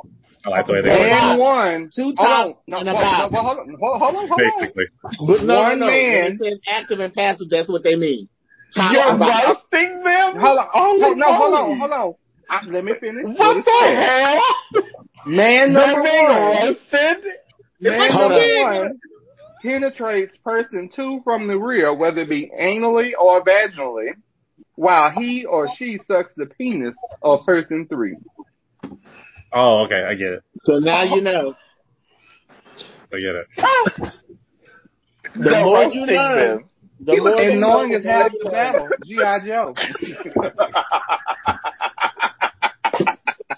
[0.45, 0.99] I like the way they word.
[1.09, 1.91] And one.
[1.95, 2.47] Two Hold on.
[2.53, 3.33] top No, and a bottom.
[3.33, 3.75] no, hold on.
[3.79, 4.27] Hold, hold on.
[4.27, 4.59] Hold on.
[4.59, 4.85] Basically.
[5.27, 5.91] But no, One no, no.
[5.91, 8.27] man- When it says active and passive, that's what they mean.
[8.75, 9.55] Top You're and bottom.
[9.71, 10.41] roasting them?
[10.41, 10.67] Hold on.
[10.73, 11.79] Holy Hold, no, hold on.
[11.79, 12.13] Hold on.
[12.49, 13.23] I, let me finish.
[13.23, 13.95] What it the says.
[14.03, 14.83] hell?
[15.25, 16.67] Man number one.
[16.67, 17.23] roasted?
[17.79, 18.99] Man number one
[19.61, 24.09] penetrates person two from the rear, whether it be anally or vaginally,
[24.75, 28.17] while he or she sucks the penis of person three.
[29.53, 30.03] Oh, okay.
[30.07, 30.43] I get it.
[30.65, 31.55] So now you know.
[33.13, 34.11] I get it.
[35.33, 36.69] The They're more you roasting learn, them.
[36.99, 38.89] The Lord and knowing is the half the battle.
[39.05, 39.39] G.I.
[39.45, 39.73] Joe.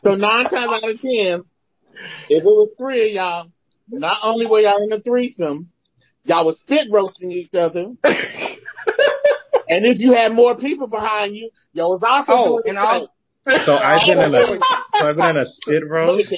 [0.04, 1.44] So nine times out of ten,
[2.30, 3.52] if it was three of y'all,
[3.90, 5.72] not only were y'all in a threesome,
[6.24, 7.82] y'all was spit roasting each other.
[8.04, 12.82] and if you had more people behind you, y'all was also Oh, doing and the
[12.82, 13.00] I'll-
[13.48, 13.60] same.
[13.66, 14.46] So I've been in a
[15.00, 16.34] so I've been in a spit Look roast.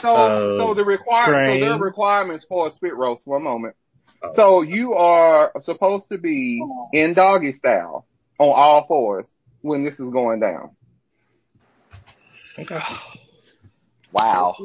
[0.00, 1.60] So, Uh, so the require, so train.
[1.60, 3.22] there are requirements for a spit roast.
[3.26, 3.74] One moment.
[4.34, 8.06] So you are supposed to be in doggy style
[8.38, 9.26] on all fours
[9.62, 10.70] when this is going down.
[12.58, 12.80] Okay.
[14.12, 14.56] Wow.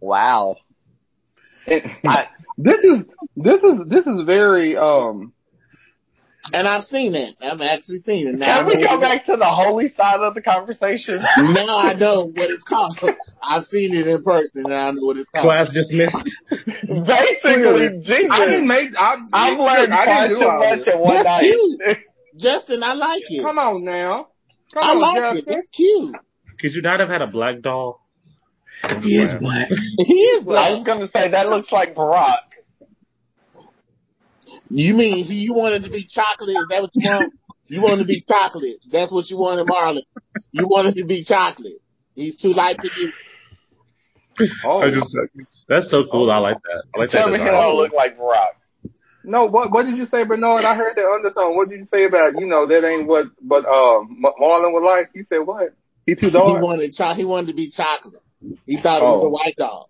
[0.00, 0.56] Wow.
[1.66, 2.26] And I,
[2.58, 3.04] this is
[3.36, 5.32] this is this is very um.
[6.52, 7.36] And I've seen it.
[7.40, 8.38] I've actually seen it.
[8.38, 11.18] Now, can we go back to the holy side of the conversation?
[11.38, 12.98] now I know what it's called.
[13.42, 15.44] I've seen it in person and I know what it's called.
[15.44, 16.16] Class dismissed.
[16.50, 18.30] Basically, Jesus.
[18.30, 18.90] I didn't make.
[18.98, 20.88] I, I've learned I far didn't too much this.
[20.94, 21.40] in one night.
[21.40, 21.98] cute.
[22.38, 23.42] Justin, I like it.
[23.42, 24.28] Come on now.
[24.74, 25.36] Come I on, like it.
[25.36, 25.58] Justin.
[25.58, 26.16] It's cute.
[26.60, 28.00] Could you not have had a black doll?
[29.02, 29.68] He is black.
[29.98, 30.70] He is black.
[30.70, 32.45] I was going to say, that looks like Barack.
[34.70, 36.56] You mean he, you wanted to be chocolate?
[36.56, 37.32] Is that what you want?
[37.68, 38.78] You wanted to be chocolate.
[38.90, 40.02] That's what you wanted, Marlon.
[40.52, 41.80] You wanted to be chocolate.
[42.14, 43.12] He's too light for you.
[44.64, 45.16] Oh I just
[45.68, 46.30] that's so cool.
[46.30, 46.82] I like that.
[46.94, 47.54] I like Tell that me he design.
[47.60, 48.92] don't look like Barack.
[49.24, 49.46] no.
[49.46, 50.64] What what did you say, Bernard?
[50.64, 51.56] I heard that undertone.
[51.56, 55.10] What did you say about you know that ain't what but um Marlon would like?
[55.14, 55.74] He said what?
[56.06, 56.46] He too dark.
[56.46, 56.62] He dark.
[56.64, 58.20] wanted cho- He wanted to be chocolate.
[58.66, 59.26] He thought it was Oh.
[59.26, 59.86] a white dog.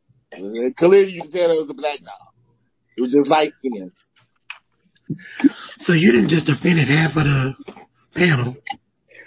[0.76, 2.32] Clearly, you can tell it was a black dog.
[2.96, 3.90] It was just light skin.
[5.80, 7.54] So you didn't just offended half of the
[8.14, 8.56] panel.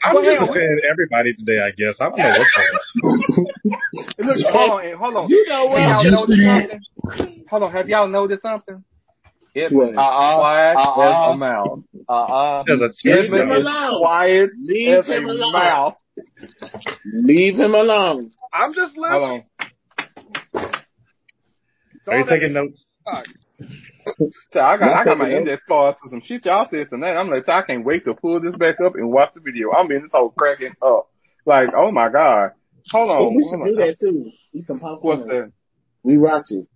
[0.03, 1.59] I'm Well, just hell, offending everybody today.
[1.59, 3.47] I guess I don't know what's going on.
[4.27, 5.29] Look, hold on, hold on.
[5.29, 5.79] You know what?
[5.79, 7.45] y'all Just noticed something?
[7.49, 8.83] Hold on, have y'all noticed something?
[9.55, 9.95] It's What?
[9.97, 10.37] Uh-uh.
[10.37, 11.29] quiet Uh-uh.
[11.29, 11.79] as a mouse.
[12.07, 12.63] Uh-uh.
[12.67, 13.99] There's a Leave him alone.
[14.01, 15.53] Quiet Leave as a alone.
[15.53, 15.95] mouse.
[17.13, 18.31] Leave him alone.
[18.53, 19.43] I'm just Hold listening.
[20.55, 20.81] on.
[22.07, 22.85] Are you taking notes?
[24.51, 27.15] So I got I got my index cards for some shit y'all said tonight.
[27.15, 29.71] I'm like, so I can't wait to pull this back up and watch the video.
[29.71, 31.07] I'm in this whole cracking up.
[31.45, 32.51] Like, oh my god.
[32.91, 33.21] Hold on.
[33.21, 34.31] Oh, we should do that too.
[34.53, 35.19] Eat some popcorn.
[35.19, 35.51] What's that?
[36.03, 36.67] We rock you.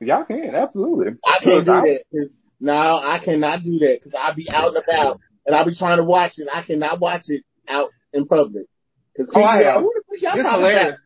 [0.00, 1.12] Y'all can absolutely.
[1.24, 2.04] I can't do I- that.
[2.10, 5.74] 'cause- No, I cannot do that because I'll be out and about and I'll be
[5.76, 6.48] trying to watch it.
[6.52, 8.66] I cannot watch it out in public.
[9.12, 10.98] Because Oh, I who the fuck y'all talking hilarious.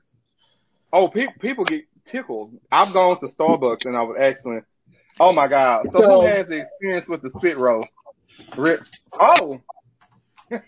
[0.92, 2.52] Oh, pe- people get tickled.
[2.70, 4.60] I've gone to Starbucks and I was actually,
[5.20, 5.86] oh my god.
[5.92, 7.88] So, So- who has the experience with the spit roast?
[8.56, 8.80] Rip.
[9.12, 9.60] Oh.
[10.50, 10.60] I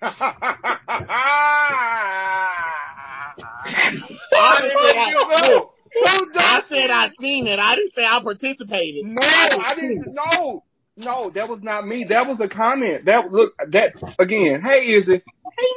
[4.62, 7.58] didn't I, look, Who I said I seen it.
[7.58, 9.04] I didn't say I participated.
[9.04, 10.06] No, I didn't.
[10.14, 10.64] No,
[10.96, 12.06] no, that was not me.
[12.08, 13.04] That was a comment.
[13.04, 14.62] That look that again.
[14.64, 15.22] Hey, is it?
[15.58, 15.70] Hey,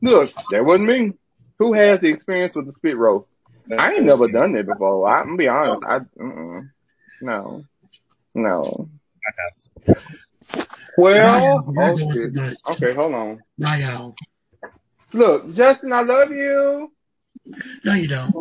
[0.00, 0.10] now.
[0.10, 1.12] Look, that wasn't me.
[1.58, 3.28] Who has the experience with the spit roast?
[3.76, 5.06] I ain't never done that before.
[5.06, 5.84] I, I'm gonna be honest.
[5.86, 6.70] I mm-mm.
[7.20, 7.64] no,
[8.34, 8.88] no.
[10.96, 12.34] Well, Nah, y'all oh, going shit.
[12.34, 12.56] too much.
[12.70, 13.42] okay, hold on.
[15.12, 16.92] Look, Justin, I love you.
[17.84, 18.34] No, you don't.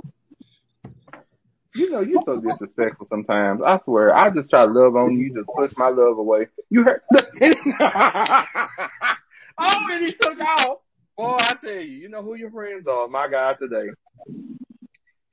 [1.76, 3.62] You know, you're so disrespectful sometimes.
[3.64, 4.16] I swear.
[4.16, 5.26] I just try to love on you.
[5.26, 6.48] You just push my love away.
[6.70, 7.02] You heard?
[7.14, 7.24] oh,
[9.60, 10.80] and he took off.
[11.16, 13.08] Boy, I tell you, you know who your friends are.
[13.08, 13.90] My God, today.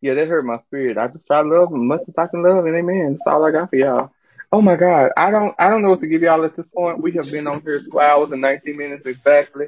[0.02, 0.98] Yeah, that hurt my spirit.
[0.98, 3.12] I just try to love as much as I can love, and amen.
[3.12, 4.10] That's all I got for y'all.
[4.54, 7.02] Oh my God, I don't, I don't know what to give y'all at this point.
[7.02, 9.66] We have been on here two hours and 19 minutes exactly.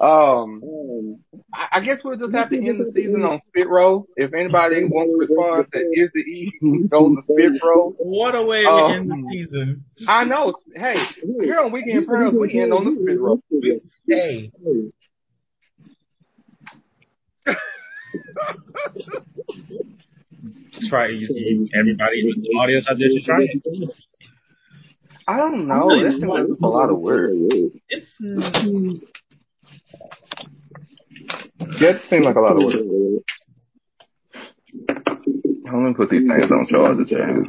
[0.00, 1.18] Um,
[1.52, 4.06] I, I guess we'll just have to end the season on spit rolls.
[4.14, 6.52] If anybody wants to respond to is the E
[6.88, 7.96] goes to spit rolls.
[7.98, 9.84] What a way Um, to end the season.
[10.06, 10.54] I know.
[10.76, 10.94] Hey,
[11.42, 13.42] here on Weekend Pearls, we end on the spit roll.
[14.06, 14.52] Hey,
[20.88, 23.90] Try you, you, everybody in the audience out there should try it.
[25.28, 25.88] I don't know.
[25.88, 27.30] That seems like a lot of work.
[27.88, 29.00] It's mm,
[31.58, 33.22] That seems like a lot of work.
[35.64, 37.46] Let me put these things on charge, Jan.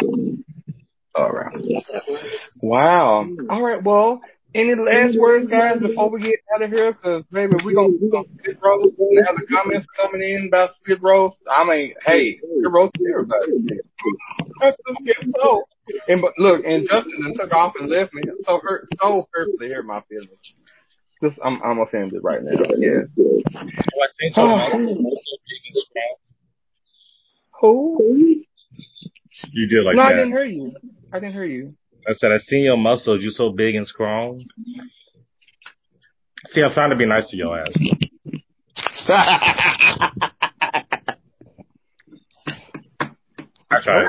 [1.15, 1.55] All right.
[2.61, 3.27] Wow.
[3.49, 3.83] All right.
[3.83, 4.21] Well,
[4.53, 6.93] any last words, guys, before we get out of here?
[6.93, 8.95] Because maybe we're gonna do some spit roast.
[8.99, 11.37] Now the comments coming in about spit roast.
[11.49, 13.79] I mean, hey, spit roast to everybody.
[15.03, 15.63] yeah, so,
[16.07, 18.23] and but look, and Justin done took off and left me.
[18.41, 20.53] So hurt, so hurtfully hurt my feelings.
[21.21, 22.51] Just, I'm, I'm offended right now.
[22.77, 23.03] Yeah.
[27.61, 28.43] Who?
[29.51, 30.73] You did like no, I didn't hear you.
[31.13, 31.75] I didn't hear you.
[32.07, 33.21] I said, I seen your muscles.
[33.21, 34.43] You so big and strong.
[36.49, 37.67] See, I'm trying to be nice to your ass.
[43.69, 44.07] I tried.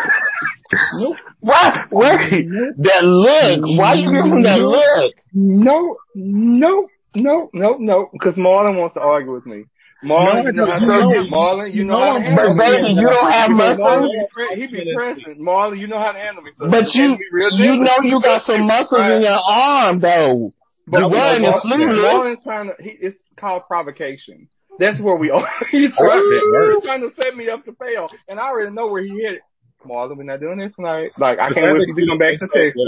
[1.41, 1.85] Why?
[1.91, 2.47] Wait,
[2.79, 3.79] that look.
[3.79, 5.15] Why you giving him that look?
[5.35, 8.09] No, no, no, no, no.
[8.13, 9.65] Because Marlon wants to argue with me.
[10.05, 12.55] Marlon, No, you know how to no, handle Marlon, you know how to But handle
[12.55, 12.59] me.
[12.59, 14.11] baby, you don't have Because Marlon muscles.
[14.11, 15.39] be pre- he be present.
[15.41, 16.51] Marlon, you know how to handle me.
[16.57, 20.01] So But you, can be real you know you got some muscles in your arm
[20.01, 20.51] though.
[20.89, 21.99] But You're wearing a Marlon- sleeveless.
[22.03, 22.75] Marlon's trying to.
[22.83, 24.49] He, it's called provocation.
[24.81, 25.47] That's where we are.
[25.71, 28.89] he's, Oh, trying, he's trying to set me up to fail, and I already know
[28.89, 29.43] where he hit.
[29.85, 29.89] It.
[29.89, 31.11] Marlon, we're not doing this tonight.
[31.19, 32.83] Like I can't wait for you to come back to Texas.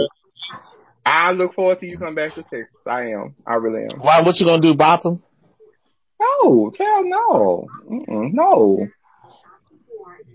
[1.06, 2.68] I look forward to you coming back to Texas.
[2.86, 3.34] I am.
[3.46, 3.98] I really am.
[4.00, 4.22] Why?
[4.22, 4.74] What you gonna do?
[4.74, 5.22] Bop him?
[6.20, 8.86] No, child, no, Mm-mm, no.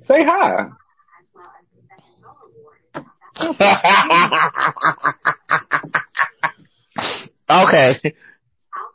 [0.03, 0.67] Say hi.
[7.49, 7.95] okay.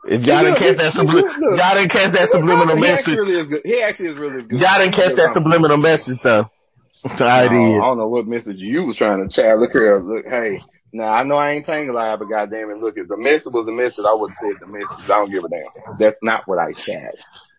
[0.07, 1.57] If y'all didn't catch that Look, subli- look, look.
[1.57, 3.17] y'all didn't catch that subliminal he message.
[3.17, 3.61] really is good.
[3.65, 4.59] He actually is really good.
[4.61, 6.45] Y'all didn't catch that subliminal message though.
[7.19, 9.57] I No, I don't know what message you was trying to chat.
[9.59, 10.59] Look here, look, hey.
[10.91, 13.67] Now I know I ain't tangle live, but goddamn it, look, if the message was
[13.67, 15.03] a message, I would have said the message.
[15.05, 15.97] I don't give a damn.
[15.99, 17.11] That's not what I said.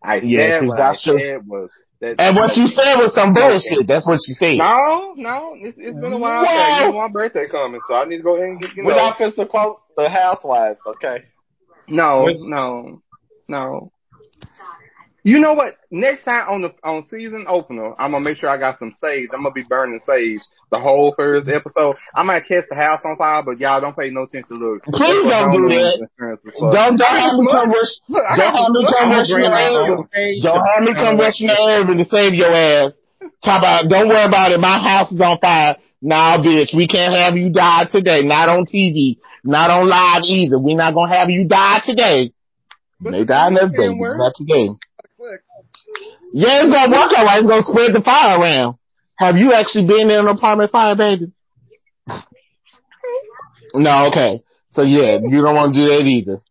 [0.02, 1.18] I Yeah, said 'cause what I that's true.
[1.18, 1.70] said was
[2.00, 2.14] that.
[2.18, 3.86] And what you said was some bullshit.
[3.86, 4.56] That's what you said.
[4.58, 6.42] No, no, it's, it's been a while.
[6.42, 6.80] Well- back.
[6.86, 8.92] You know my birthday coming, so I need to go ahead and get you We're
[8.96, 9.12] know.
[9.12, 11.24] not supposed to quote the housewives, okay?
[11.88, 13.02] No, What's- no,
[13.48, 13.92] no.
[15.26, 15.74] You know what?
[15.90, 19.34] Next time on the on season opener, I'm gonna make sure I got some sage.
[19.34, 20.38] I'm gonna be burning sage
[20.70, 21.98] the whole first episode.
[22.14, 24.54] I might catch the house on fire, but y'all don't pay no attention.
[24.54, 26.06] To look, Please don't do that.
[26.06, 26.70] insurance is for.
[26.70, 27.92] Don't don't have me come rush.
[28.06, 29.98] Don't have me come rushing bringing your my area.
[29.98, 30.06] own.
[30.46, 32.92] Don't have me come rushing the area to save your ass.
[33.42, 34.60] Talk about, don't worry about it.
[34.62, 35.74] My house is on fire.
[36.00, 38.22] Nah, bitch, we can't have you die today.
[38.22, 39.18] Not on TV.
[39.42, 40.58] Not on live either.
[40.62, 42.30] We're not gonna have you die today.
[43.02, 44.70] You may die another day, not today.
[46.36, 47.40] Yeah, it's gonna work alright.
[47.40, 48.76] It's gonna spread the fire around.
[49.16, 51.32] Have you actually been in an apartment fire, baby?
[53.72, 54.42] No, okay.
[54.68, 56.42] So yeah, you don't want to do that either.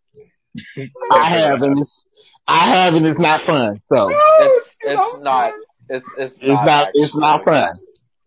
[1.11, 1.77] I haven't.
[2.47, 3.05] I haven't.
[3.05, 3.79] it's not fun.
[3.89, 5.53] So It's it's not.
[5.87, 7.77] It's it's, it's not, it's not fun.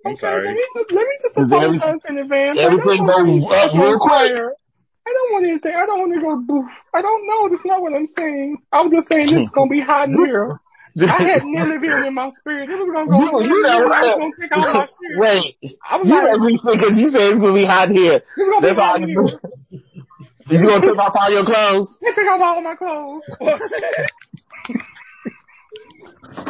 [0.07, 0.47] I'm sorry.
[0.47, 2.59] Let me just, let me just Is every- apologize in advance.
[2.61, 4.31] Everything don't goes want up real quick.
[5.09, 5.75] I don't want anything.
[5.75, 6.71] I don't want to go boof.
[6.95, 7.49] I don't know.
[7.51, 8.59] That's not what I'm saying.
[8.71, 10.61] I was just saying this is gonna be hot in here.
[11.07, 12.69] I had Nellyville in my spirit.
[12.71, 13.41] It was gonna go.
[13.41, 15.19] You, you know, I was gonna take out my spirit.
[15.19, 15.55] wait,
[15.87, 16.41] I was you like,
[16.75, 18.19] because you said it's gonna be hot here.
[18.19, 18.99] it's gonna be That's all
[20.51, 21.95] you gonna take off all your clothes?
[22.03, 23.23] I take off all my clothes.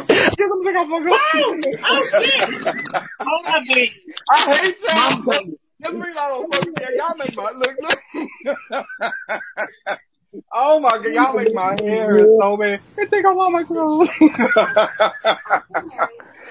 [0.09, 1.21] Yes, I'm taking off my clothes.
[1.85, 2.41] Oh shit!
[3.19, 3.91] Oh my god!
[4.29, 5.21] I hate y'all.
[5.79, 6.95] That's the reason I don't fuck with y'all.
[6.95, 7.99] Y'all make my look look.
[10.53, 12.79] Oh my god, y'all make my hair so bad.
[12.95, 14.09] They take off all my clothes.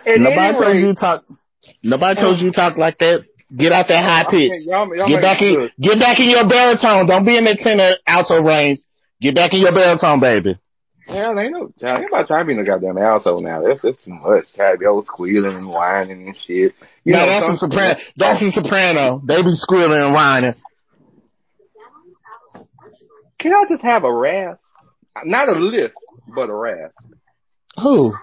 [0.06, 1.24] At Nobody any told rate, you to talk.
[1.82, 3.24] Nobody told you talk like that.
[3.56, 4.52] Get out that high pitch.
[4.66, 5.54] Y'all, y'all Get back in.
[5.54, 5.72] look.
[5.80, 7.06] Get back in your baritone.
[7.06, 8.80] Don't be in the tenor alto range.
[9.20, 10.58] Get back in your baritone, baby.
[11.06, 11.72] Hell, ain't no.
[11.80, 13.62] Child, ain't about trying to be no goddamn alto now.
[13.64, 14.44] That's that's too much.
[14.54, 16.74] Try to be old squealing and whining and shit.
[17.04, 17.94] You no, know, that's a some- soprano.
[18.16, 19.22] That's a soprano.
[19.26, 20.52] They be squealing and whining.
[23.38, 24.60] Can I just have a rasp?
[25.24, 25.94] Not a lisp,
[26.34, 26.98] but a rasp.
[27.82, 28.14] Who?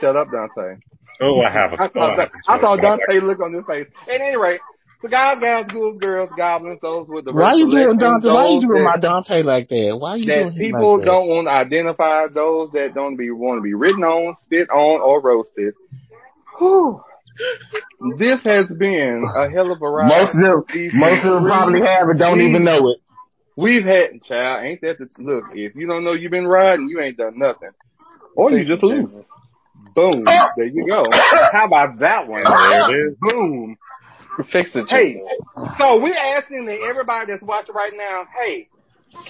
[0.00, 0.80] Shut up, Dante.
[1.20, 1.82] Oh, I have a.
[1.82, 3.00] I I saw, have a I saw joke.
[3.06, 3.86] Dante look on his face.
[4.08, 4.60] At any rate,
[5.00, 8.34] so guys, guys, ghouls, girls, goblins, those with the Why are you doing recollections, Dante?
[8.34, 9.96] Why you those doing my Dante like that?
[10.00, 11.10] Why are you doing that him people like that?
[11.12, 15.00] don't want to identify, those that don't be want to be written on, spit on,
[15.02, 15.74] or roasted.
[16.58, 17.02] Whew.
[18.18, 20.08] This has been a hell of a ride.
[20.08, 20.64] Most of them,
[20.94, 22.98] most of them probably have it, don't even know it.
[23.56, 27.00] We've had, child, ain't that the, look, if you don't know you've been riding, you
[27.00, 27.70] ain't done nothing.
[28.36, 29.10] Or you just lose.
[29.94, 30.24] Boom.
[30.26, 30.48] Oh.
[30.56, 31.04] There you go.
[31.52, 32.42] How about that one?
[32.42, 33.16] There it is.
[33.20, 33.76] Boom.
[34.50, 34.86] Fix it.
[34.88, 35.22] Hey,
[35.78, 38.68] so we're asking that everybody that's watching right now, hey,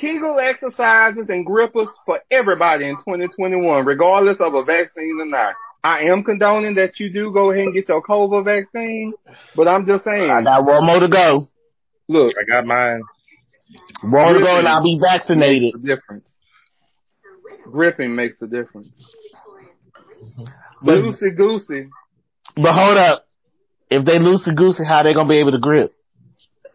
[0.01, 5.55] Kegel exercises and grippers for everybody in 2021, regardless of a vaccine or not.
[5.82, 9.12] I am condoning that you do go ahead and get your COVID vaccine,
[9.55, 11.48] but I'm just saying, I got one more to go.
[12.09, 13.02] look, I got mine.
[13.70, 15.82] To go and I'll be vaccinated.
[15.82, 16.24] difference.
[17.70, 18.89] Gripping makes a difference.
[20.82, 21.89] But, Loosey goosey.
[22.57, 23.27] but hold up.
[23.91, 25.95] If they loosey goosey, how they gonna be able to grip?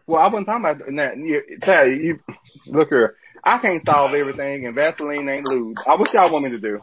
[0.06, 1.16] Well, I wasn't talking about that.
[1.16, 2.18] You, tell you, you,
[2.66, 3.14] look here.
[3.44, 5.76] I can't solve everything, and Vaseline ain't lube.
[5.86, 6.80] I uh, what y'all want me to do?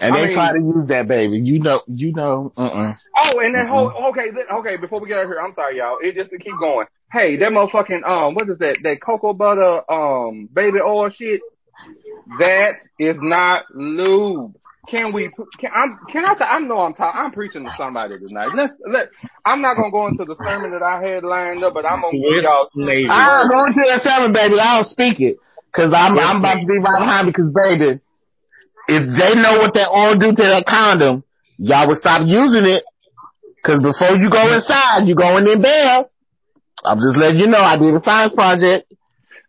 [0.00, 1.38] And I they mean- try to use that baby.
[1.38, 2.94] You know, you know, uh-uh.
[3.16, 4.76] Oh, and that whole okay, okay.
[4.76, 5.98] Before we get out here, I'm sorry, y'all.
[6.00, 6.86] It just to keep going.
[7.12, 8.78] Hey, that motherfucking um, what is that?
[8.82, 11.42] That cocoa butter um, baby oil shit.
[12.38, 14.54] That is not lube.
[14.88, 15.30] Can we?
[15.58, 15.98] Can I'm?
[16.10, 16.44] Can I say?
[16.44, 17.20] I know I'm talking.
[17.20, 18.50] I'm preaching to somebody tonight.
[18.54, 19.08] Let's let.
[19.44, 22.16] I'm not gonna go into the sermon that I had lined up, but I'm gonna
[22.16, 22.70] give y'all.
[22.74, 23.06] Lady.
[23.08, 24.56] I'm going to that seven, baby.
[24.58, 25.36] I don't speak it.
[25.74, 28.00] Cause I'm, I'm about to be right behind because baby,
[28.88, 31.24] if they know what that oil do to that condom,
[31.56, 32.84] y'all would stop using it.
[33.64, 36.11] Cause before you go inside, you going in there.
[36.84, 38.92] I'm just letting you know I did a science project.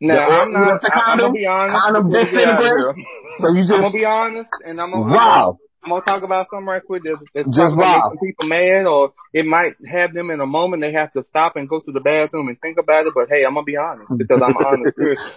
[0.01, 0.81] No, I'm not.
[0.81, 1.79] the I, I'm gonna be honest.
[1.79, 2.95] condom before we get out of disintegrate.
[2.95, 3.05] here.
[3.39, 3.73] So you just.
[3.73, 5.13] I'm gonna be honest, and I'm gonna.
[5.13, 5.59] wow.
[5.83, 9.13] I'm gonna talk about something right quick that's, that's Just gonna make people mad, or
[9.33, 11.99] it might have them in a moment they have to stop and go to the
[11.99, 13.13] bathroom and think about it.
[13.13, 15.31] But hey, I'm gonna be honest because I'm an honest person.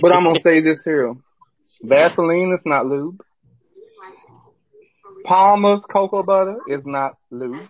[0.00, 1.14] But I'm gonna say this here:
[1.82, 3.20] Vaseline is not lube.
[5.26, 7.68] Palmer's cocoa butter is not lube.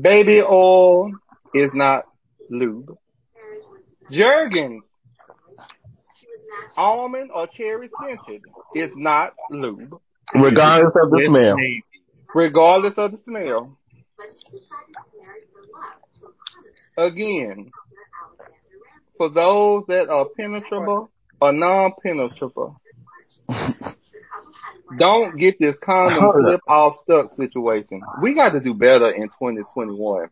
[0.00, 1.12] Baby oil
[1.54, 2.04] is not
[2.50, 2.96] lube.
[4.10, 4.82] Jergens,
[6.76, 8.42] almond or cherry scented,
[8.74, 9.94] is not lube,
[10.34, 11.56] Regardless of the smell.
[12.34, 13.78] regardless of the smell.
[16.98, 17.70] Again,
[19.16, 21.10] for those that are penetrable
[21.40, 22.80] or non-penetrable,
[24.98, 28.02] don't get this condom slip off stuck situation.
[28.22, 30.28] We got to do better in 2021.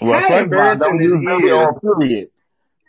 [0.00, 1.52] Well, How first of all, embarrassing don't use baby is.
[1.52, 2.28] oil, period.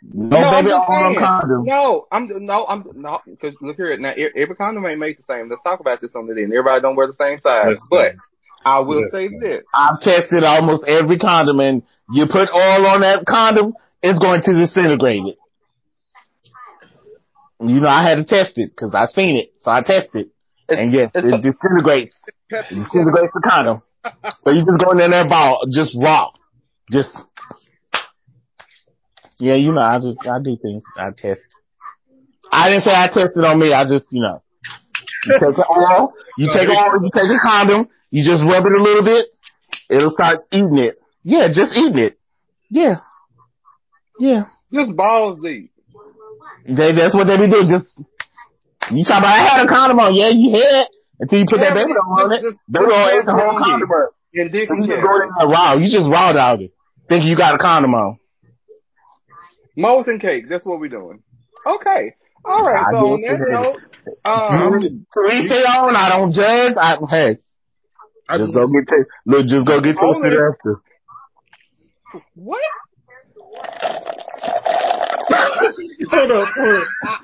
[0.02, 1.18] No, I'm baby oil on saying.
[1.18, 1.64] condom.
[1.66, 3.18] No, I'm no, I'm no.
[3.26, 5.48] Because look here, now every condom ain't made the same.
[5.48, 6.52] Let's talk about this on the end.
[6.52, 7.86] Everybody don't wear the same size, Listen.
[7.90, 8.14] but
[8.64, 9.10] I will Listen.
[9.10, 14.18] say this: I've tested almost every condom, and you put oil on that condom, it's
[14.18, 15.36] going to disintegrate it.
[17.60, 20.30] You know, I had to test it because I seen it, so I tested,
[20.70, 22.16] and yes, it's it disintegrates.
[22.50, 23.82] It disintegrates the condom.
[24.44, 26.30] So you just go in there and ball, just raw,
[26.90, 27.16] just.
[29.38, 30.84] Yeah, you know, I just I do things.
[30.96, 31.40] I test.
[32.52, 33.72] I didn't say I tested on me.
[33.72, 34.42] I just, you know,
[35.26, 38.82] you take oil, you take oil, you take a condom, you just rub it a
[38.82, 39.26] little bit,
[39.88, 40.98] it'll start eating it.
[41.22, 42.18] Yeah, just eating it.
[42.68, 42.96] Yeah,
[44.18, 44.44] yeah.
[44.72, 45.72] just balls deep.
[46.66, 47.68] They, that's what they be doing.
[47.68, 47.94] Just
[48.92, 50.14] you talk about I had a condom on.
[50.14, 50.86] Yeah, you had
[51.20, 52.42] until you put Yeah, that baby oil on it.
[52.70, 54.14] Baby oil ate the whole condom up.
[54.32, 55.28] And So you just go carrot.
[55.28, 55.78] in there.
[55.78, 56.72] You just raw dog it.
[57.08, 58.18] Think you got a condom on.
[59.76, 60.48] Molten cake.
[60.48, 61.22] That's what we're doing.
[61.66, 62.14] Okay.
[62.44, 62.86] All right.
[62.86, 63.80] I So on that note,
[64.24, 65.94] um, To each their own.
[65.96, 66.76] I don't judge.
[66.76, 67.38] I hey,
[68.38, 69.46] just go get to look.
[69.46, 70.30] Just go get Hold to it.
[70.30, 70.80] the Esther.
[72.34, 72.60] what?
[76.10, 77.20] Hold up, hold up.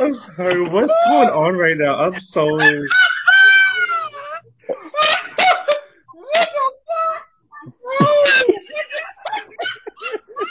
[0.00, 1.96] I'm sorry, what's going on right now?
[1.96, 2.46] I'm so.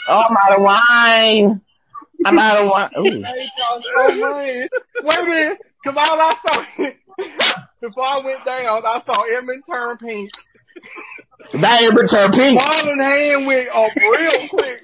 [0.08, 1.62] Oh, I'm out of wine.
[2.26, 2.90] I'm out of wine.
[3.00, 3.24] Ooh.
[3.24, 4.70] Hey, y'all so mad.
[5.04, 6.64] Wait a minute, because all I saw
[7.82, 10.32] before I went down, I saw Edmund turn pink.
[11.62, 12.60] That ain't return pink.
[12.60, 14.82] Marlon hand went up real quick.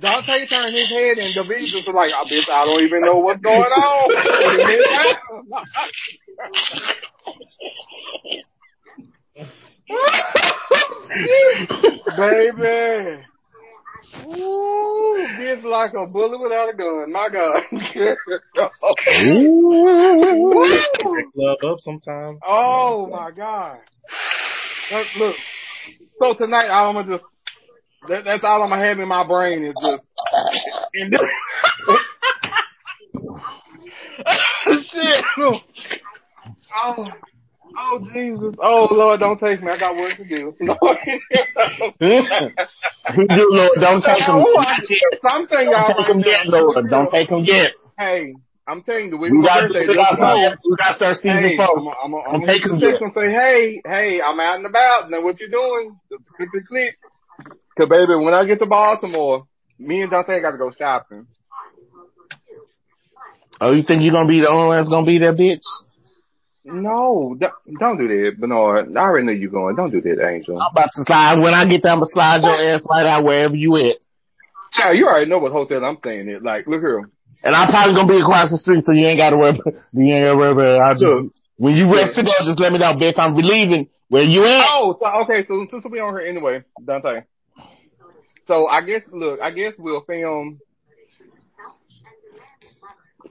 [0.00, 3.18] Dante turned his head and David just was like, I bitch, I don't even know
[3.18, 4.10] what's going on.
[4.14, 5.64] And he went down.
[12.16, 13.24] Baby.
[14.26, 17.12] Ooh, bitch like a bullet without a gun.
[17.12, 17.62] My God.
[21.36, 22.40] Love up sometimes.
[22.46, 23.78] oh my God.
[24.92, 25.36] Look, look.
[26.20, 27.24] So tonight I'm gonna just
[28.08, 30.02] that, that's all I'm gonna have in my brain is just
[30.94, 31.20] and this,
[34.92, 35.24] shit.
[36.76, 37.06] Oh,
[37.78, 38.54] oh Jesus.
[38.62, 39.70] Oh Lord, don't take me.
[39.70, 40.54] I got work to do.
[40.60, 40.98] Lord.
[42.00, 43.70] Do, Lord.
[43.80, 44.36] Don't take him.
[44.36, 44.64] Oh,
[45.22, 46.46] Something Don't take him yet.
[46.46, 46.90] Lord.
[46.90, 47.72] Don't take him yet.
[47.96, 48.34] Hey,
[48.66, 50.56] I'm telling you, the week We got birthday, we got know.
[50.64, 51.78] we got to start season Hey, four.
[51.78, 55.10] I'm, I'm, I'm, I'm taking text and say, hey, hey, I'm out and about.
[55.10, 55.98] Know what you're doing?
[56.10, 56.96] Just click, click, click.
[57.76, 59.46] Cause baby, when I get to Baltimore,
[59.78, 61.26] me and Dante got to go shopping.
[63.60, 65.62] Oh, you think you're gonna be the only one that's gonna be there, bitch?
[66.64, 68.96] No, don't, don't do that, Bernard.
[68.96, 69.76] I already know you're going.
[69.76, 70.60] Don't do that, Angel.
[70.60, 71.38] I'm about to slide.
[71.38, 73.96] When I get there, I'm gonna slide your ass right out wherever you at.
[74.72, 76.42] Child, you already know what hotel I'm staying at.
[76.42, 77.08] Like, look here.
[77.44, 79.50] And I'm probably gonna be across the street, so you ain't gotta worry.
[79.52, 80.64] About, you ain't gotta worry about.
[80.64, 80.80] it.
[80.80, 81.32] I'll just Look.
[81.56, 83.18] when you rest to go, just let me know, bitch.
[83.18, 83.88] I'm leaving.
[84.08, 84.64] Where you at?
[84.68, 87.24] Oh, so okay, so since we on here anyway, Dante.
[88.46, 90.60] So I guess look, I guess we'll film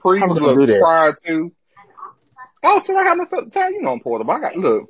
[0.00, 0.80] pre How we gonna look, do that?
[0.80, 1.52] prior to.
[2.62, 3.72] Oh shit, I got no time.
[3.74, 4.32] You know I'm portable.
[4.32, 4.84] I got look.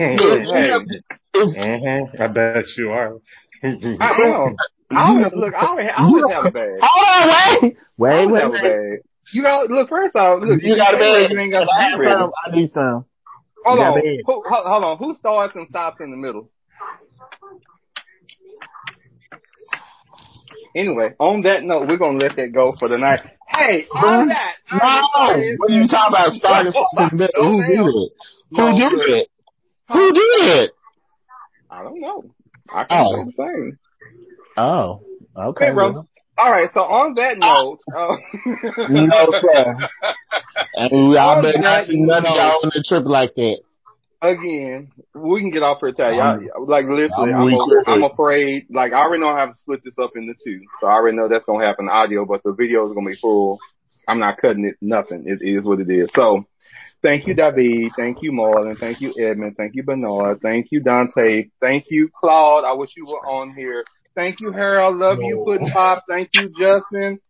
[0.00, 0.70] Look, hey,
[1.34, 3.18] hmm I bet you are.
[3.62, 4.56] I am.
[4.92, 6.80] I always, look, I always, I always have a bag.
[6.82, 9.00] Hold on, wait, wait, wait, wait.
[9.32, 9.88] You got look.
[9.88, 11.30] First off, look, You got a bag.
[11.30, 12.32] You ain't got I have some?
[12.46, 13.04] I need some.
[13.64, 14.02] Hold You on.
[14.26, 14.98] Who, hold, hold on.
[14.98, 16.50] Who starts and stops in the middle?
[20.74, 23.20] Anyway, on that note, we're gonna let that go for the night.
[23.48, 24.54] Hey, on that.
[24.72, 24.78] No,
[25.58, 26.30] what are you talking about?
[26.32, 26.72] Starting
[27.18, 27.32] better.
[27.36, 28.10] Who do that?
[28.50, 29.06] Who No, do look.
[29.06, 29.26] that?
[29.92, 30.70] Who did it?
[31.70, 32.24] I don't know.
[32.72, 33.24] I can't Oh.
[33.24, 33.78] say the same.
[34.56, 35.02] Oh,
[35.36, 35.66] okay.
[35.66, 35.92] Okay, bro.
[35.92, 36.08] well.
[36.38, 36.70] All right.
[36.72, 38.16] So on that note, uh,
[38.88, 39.88] No, sir.
[40.74, 43.58] And I On better not see none of y'all on the trip like that.
[44.22, 45.92] again, we can get off here.
[45.92, 48.66] Tell y'all, like literally, I'm I'm, I'm, afraid.
[48.70, 51.28] Like I already know how to split this up into two, so I already know
[51.28, 53.58] that's gonna happen audio, but the video is gonna be full.
[54.08, 54.76] I'm not cutting it.
[54.80, 55.24] Nothing.
[55.26, 56.08] It is what it is.
[56.14, 56.44] So.
[57.02, 57.92] Thank you, David.
[57.96, 58.78] Thank you, Marlon.
[58.78, 59.56] Thank you, Edmund.
[59.56, 60.42] Thank you, Bernard.
[60.42, 61.48] Thank you, Dante.
[61.58, 62.64] Thank you, Claude.
[62.66, 63.84] I wish you were on here.
[64.14, 64.96] Thank you, Harold.
[64.98, 66.04] Love you, Pudding Pop.
[66.08, 67.20] Thank you, Justin.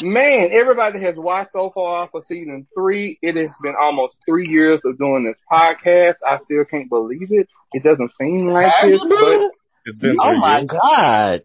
[0.00, 3.18] Man, everybody has watched so far for season three.
[3.22, 6.14] It has been almost three years of doing this podcast.
[6.26, 7.48] I still can't believe it.
[7.72, 9.50] It doesn't seem like Has it, it but been?
[9.84, 10.70] It's been Oh three my years.
[10.70, 11.42] god.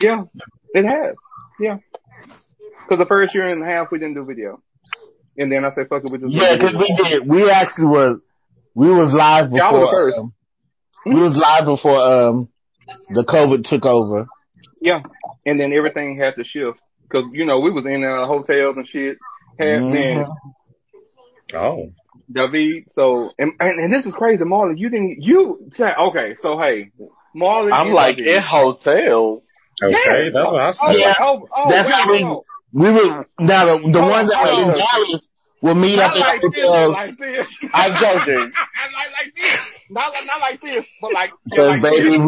[0.00, 0.22] yeah,
[0.72, 1.14] it has.
[1.60, 1.76] Yeah.
[2.88, 4.62] Cause the first year and a half we didn't do video.
[5.36, 7.28] And then I said, fuck it, we just Yeah, because we did.
[7.28, 8.20] We actually was.
[8.74, 9.92] We was live Y'all were the before.
[9.92, 10.18] first.
[10.18, 10.32] Um,
[11.06, 12.48] we was live before um
[13.10, 14.26] the COVID took over.
[14.80, 15.00] Yeah.
[15.46, 16.78] And then everything had to shift.
[17.10, 19.18] Cause, you know, we was in uh, hotels and shit.
[19.58, 21.54] Had, man, Mhm.
[21.54, 21.92] Oh.
[22.32, 26.58] David, so, and, and, and this is crazy, Marlon, you didn't, you, say, okay, so
[26.58, 26.90] hey,
[27.36, 28.36] Marlon I'm like David.
[28.36, 29.42] in hotel.
[29.82, 30.32] Okay, Yes.
[30.32, 30.90] that's what I Oh.
[30.96, 31.14] Yeah.
[31.20, 32.42] oh, oh, That's wait, how we- on.
[32.72, 34.78] We were now the the Hold ones on, that were in hold on.
[34.78, 35.30] Dallas
[35.62, 36.92] will meet up Not in like this, hotels.
[36.92, 37.48] like this.
[37.72, 38.50] I'm joking.
[38.90, 39.60] not like this.
[39.94, 42.18] Not like, not like this, but like, Because like baby,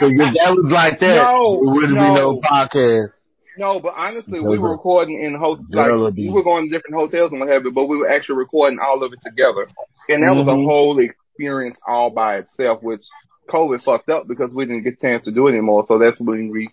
[0.00, 2.14] cause if that was like that, No, it wouldn't be no.
[2.14, 3.12] no podcast.
[3.58, 5.68] No, but honestly, we were recording in hotels.
[5.68, 8.36] like we were going to different hotels and what have you, but we were actually
[8.38, 9.68] recording all of it together,
[10.08, 10.64] and that was a Mhm.
[10.64, 12.82] whole experience all by itself.
[12.82, 13.02] Which
[13.50, 15.84] COVID fucked up because we didn't get a chance to do it anymore.
[15.86, 16.70] So that's when we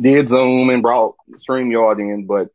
[0.00, 1.14] did Zoom and brought
[1.48, 2.26] Streamyard in.
[2.26, 2.48] But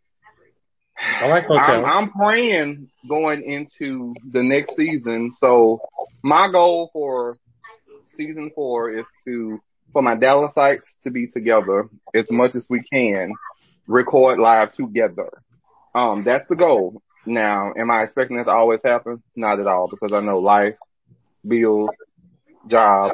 [1.22, 1.86] I like I'm, hotels.
[1.88, 5.34] I'm praying going into the next season.
[5.38, 5.82] So
[6.24, 7.38] my goal for
[8.06, 9.60] season four is to
[9.92, 13.34] for my Dallasites to be together as much as we can,
[13.88, 15.30] record live together.
[15.94, 17.02] Um, that's the goal.
[17.26, 19.22] Now, am I expecting that to always happen?
[19.36, 20.76] Not at all, because I know life,
[21.48, 21.92] bills,
[22.68, 23.12] job.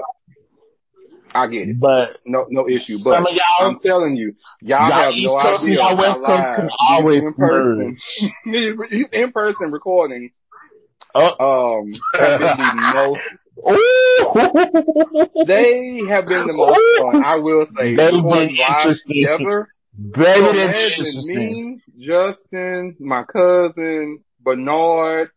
[1.33, 1.79] I get it.
[1.79, 2.97] But No, no issue.
[3.03, 5.95] But some of y'all, I'm telling you, y'all, y'all have East no Coast idea y'all
[5.95, 7.97] how West Coast can always in person,
[9.11, 10.31] in person recordings
[11.15, 13.21] oh, um have been the most
[15.47, 17.23] they have been the most fun.
[17.23, 19.23] I will say They've recording been interesting.
[19.23, 19.67] together.
[19.97, 21.35] baby, So that's interesting.
[21.35, 25.29] me, Justin, my cousin, Bernard.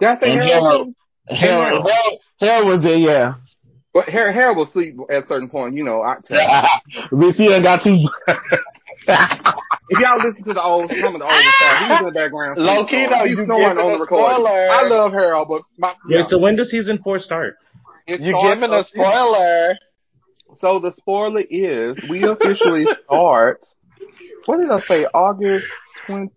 [0.00, 0.94] Did I say And Harold Harold, too?
[1.34, 1.86] Harold, Harold.
[1.90, 3.34] Harold, Harold was there, yeah.
[3.96, 6.02] But Harold, Harold will sleep at a certain point, you know.
[6.02, 6.16] I,
[7.12, 7.96] we see I got two.
[8.28, 12.58] if y'all listen to the old, some of the older stuff, he's in the background.
[12.60, 13.08] Low key snoring.
[13.10, 14.36] though, he's you snoring giving on a the recording.
[14.36, 14.68] spoiler.
[14.68, 17.56] I love Harold, but my, Wait, yeah, so when does season four start?
[18.06, 19.78] it You're starts giving a up- spoiler.
[20.56, 23.64] So the spoiler is we officially start.
[24.44, 25.06] What did I say?
[25.06, 25.64] August
[26.06, 26.32] twenty.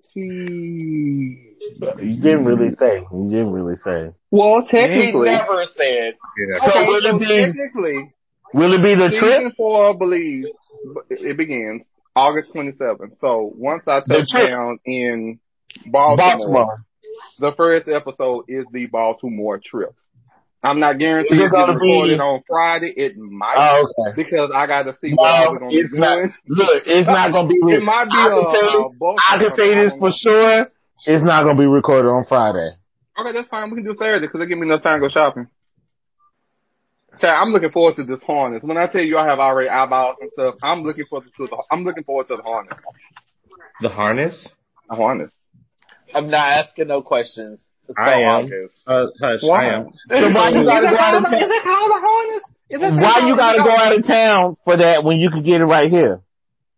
[2.00, 3.06] You didn't really say.
[3.12, 4.14] You didn't really say.
[4.32, 6.14] Well, He technically, never said.
[6.38, 6.60] Yeah.
[6.60, 8.14] So okay, will so it be- technically,
[8.54, 9.54] Will it be the season trip?
[9.58, 10.50] four believes
[11.10, 13.18] it begins August twenty seventh.
[13.18, 15.40] So once I The touch down in
[15.86, 16.86] Baltimore, Baltimore.
[17.40, 19.94] the first episode is the Baltimore trip.
[20.62, 22.92] I'm not guaranteed it it's gonna be- recorded on Friday.
[22.98, 24.16] It might Oh, okay.
[24.16, 26.16] because I got to see what all No, we're gonna be not.
[26.18, 26.34] doing.
[26.50, 27.56] Look, it's not gonna be.
[27.64, 30.68] It might be I can a- say, a bulk I can say this for sure.
[31.06, 32.72] It's not gonna be recorded on Friday.
[33.20, 33.70] Okay, that's fine.
[33.70, 35.48] We can do Saturday because it give me enough time to go shopping.
[37.20, 38.64] Chad, I'm looking forward to this harness.
[38.64, 41.64] When I tell you I have already eyeballs and stuff, I'm looking forward to the.
[41.72, 42.78] I'm looking forward to the harness.
[43.82, 44.54] The harness?
[44.90, 45.32] The harness.
[46.14, 47.60] I'm not asking no questions.
[47.88, 48.46] It's so I am.
[48.46, 48.84] obvious.
[48.88, 49.66] Uh, hush, Why?
[49.66, 49.90] I am.
[50.08, 51.42] So why you gotta go out of town?
[51.42, 52.44] it called a harness?
[52.70, 55.62] Is it Why you gotta go out of town for that when you can get
[55.62, 56.22] it right here?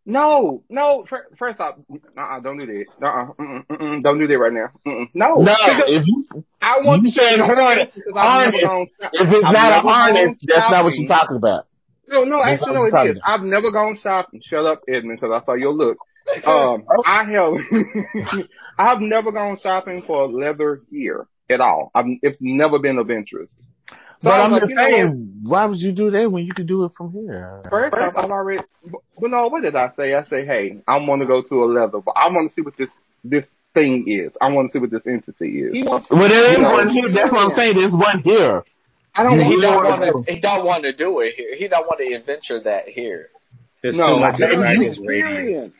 [0.06, 1.06] No, no.
[1.38, 1.78] First off,
[2.18, 2.86] uh-uh, don't do that.
[3.06, 4.70] Uh-uh, mm-mm, don't do that right now.
[4.86, 5.10] Mm-mm.
[5.14, 5.54] No, No,
[5.86, 8.88] if you I want you to said say harness, because I've never gone.
[9.00, 11.68] if it's I've not a harness, that's not what you're talking about.
[12.08, 13.20] No, no, That's actually, no, it is.
[13.24, 14.42] I've never gone shopping.
[14.44, 15.98] Shut up, Edmund, because I saw your look.
[16.46, 17.54] Um, I have,
[18.78, 21.90] I've never gone shopping for leather gear at all.
[21.96, 23.54] I've, it's never been of interest.
[24.22, 26.32] So but I I'm was just like, you know saying, why would you do that
[26.32, 27.62] when you could do it from here?
[27.70, 30.14] First off, I've already, but no, what did I say?
[30.14, 32.62] I say, hey, I want to go to a leather, but I want to see
[32.62, 32.90] what this,
[33.24, 34.32] this thing is.
[34.40, 35.74] I want to see what this entity is.
[35.86, 37.10] Well, there is know, one here.
[37.12, 37.74] That's what I'm saying.
[37.76, 38.64] There's one here.
[39.16, 40.32] I don't You- want He to don't wanna want do- to.
[40.34, 41.56] He don't want to do it here.
[41.58, 43.30] He don't want to adventure that here.
[43.82, 44.92] There's No, too much that's exciting radio.
[44.92, 45.74] Experience.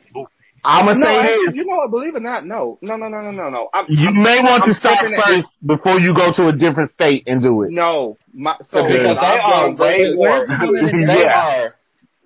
[0.64, 1.54] I'm gonna No, say actually, this.
[1.56, 1.90] you know what?
[1.90, 3.68] Believe it or not, no, no, no, no, no, no, no.
[3.74, 6.52] I'm, You I'm, may want to I'm start stripping it- before you go to a
[6.52, 7.70] different state and do it.
[7.72, 10.46] No, my, so because they I've are way way more.
[10.46, 10.90] more.
[11.06, 11.74] They are.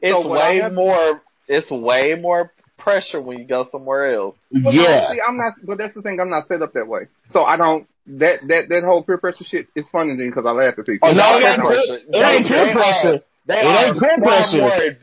[0.03, 1.23] It's So way have- more.
[1.49, 4.37] It's way more pressure when you go somewhere else.
[4.53, 5.13] Well, no, Yeah.
[5.13, 6.21] see, I'm not, but that's the thing.
[6.21, 7.07] I'm not set up that way.
[7.33, 7.87] So I don't.
[8.09, 10.87] That that that whole peer pressure shit is funny to me because I laugh at
[10.87, 11.09] people.
[11.09, 11.87] Oh, no, no, it that's ain't pressure.
[11.87, 13.21] peer- it ain't peer pressure.
[13.49, 14.61] Are- They It ain't peer pressure.
[14.63, 15.01] But it's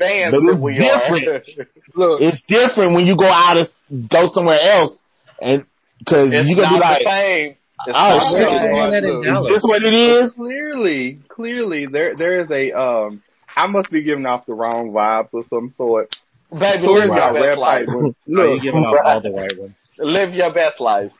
[0.77, 1.69] different.
[1.95, 3.67] Look, It's different when you go out of
[4.09, 4.97] go somewhere else
[5.41, 5.65] and
[5.99, 7.55] because you're gonna be like, the same.
[7.85, 8.47] It's Oh, shit.
[8.47, 8.61] same.
[8.71, 10.33] Doing that in Look, is this what it is?
[10.33, 12.71] clearly, clearly, there there is a.
[12.77, 13.21] um
[13.55, 16.15] I must be giving off the wrong vibes of some sort.
[16.51, 17.85] Baby, Towards live y'all your best life.
[17.87, 18.15] type ones.
[18.25, 19.75] You Look, giving off all the right ones?
[19.99, 21.11] Live your best life.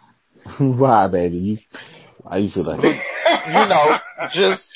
[0.58, 1.36] Why, baby?
[1.38, 1.58] You,
[2.22, 2.80] why you feel like?
[3.46, 3.96] You know,
[4.34, 4.71] just I'm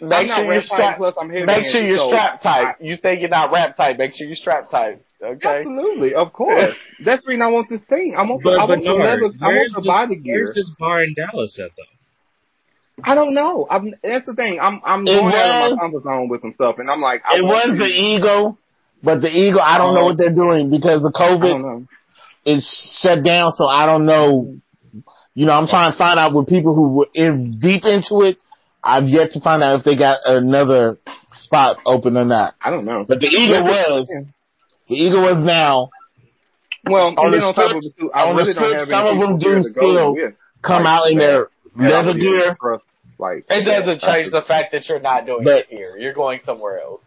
[0.00, 0.98] make sure you're strapped.
[0.98, 2.76] plus I'm Make sure you're so strap tight.
[2.80, 3.98] You say you're not rap tight.
[3.98, 5.02] Make sure you're strap tight.
[5.22, 5.58] Okay.
[5.58, 6.74] Absolutely, of course.
[7.04, 8.14] That's the reason I want this thing.
[8.16, 9.24] I want, the, But, I but want the no, leather.
[9.24, 10.44] I want where's the this, body gear.
[10.44, 13.02] where's this bar in Dallas at though?
[13.04, 13.66] I don't know.
[13.70, 14.58] I'm, that's the thing.
[14.60, 17.00] I'm I'm It going out of was- my comfort zone with some stuff, and I'm
[17.00, 18.58] like, I It was to- the Eagle,
[19.02, 19.60] but the Eagle.
[19.60, 20.06] I don't know uh-huh.
[20.14, 21.86] what they're doing because the COVID
[22.44, 22.62] is
[23.02, 24.56] shut down, so I don't know.
[25.34, 28.38] You know, I'm trying to find out with people who were in deep into it.
[28.82, 30.98] I've yet to find out if they got another
[31.32, 32.54] spot open or not.
[32.62, 33.04] I don't know.
[33.06, 34.08] But the Eagle was,
[34.88, 35.90] the Eagle was now
[36.88, 38.64] Well, On and the then on top of it too, I on the really don't
[38.70, 40.34] strip, have some of them do still with.
[40.62, 42.56] come Like, out in their yeah, leather yeah, gear.
[43.18, 45.96] Like It doesn't change the fact that you're not doing But- it here.
[45.98, 47.02] You're going somewhere else.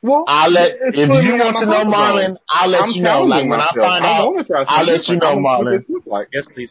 [0.00, 1.90] Well, I'll let, if you me out want my to know.
[1.90, 3.22] Marlon, I'll let I'm you know.
[3.26, 3.82] Like challenging when I myself.
[3.82, 5.22] find out, I'll let you different.
[5.22, 6.06] know, I wanna Marlon.
[6.06, 6.28] like.
[6.32, 6.70] Yes, please.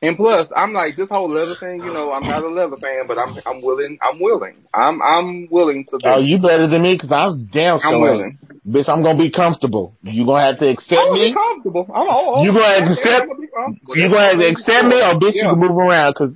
[0.00, 1.80] And plus, I'm like this whole leather thing.
[1.82, 3.98] You know, I'm not a leather fan, but I'm I'm willing.
[4.00, 4.54] I'm willing.
[4.72, 5.98] I'm I'm willing to.
[5.98, 8.38] Do Oh, you better than me because I was damn I'm willing.
[8.62, 9.96] Bitch, I'm gonna be comfortable.
[10.02, 11.34] You gonna have to I'm accept be me.
[11.34, 11.86] comfortable.
[11.92, 13.98] I'm, oh, You gonna have to accept- I'm gonna.
[13.98, 15.50] You gonna have to accept me, or bitch, you Yeah.
[15.50, 16.34] can move around because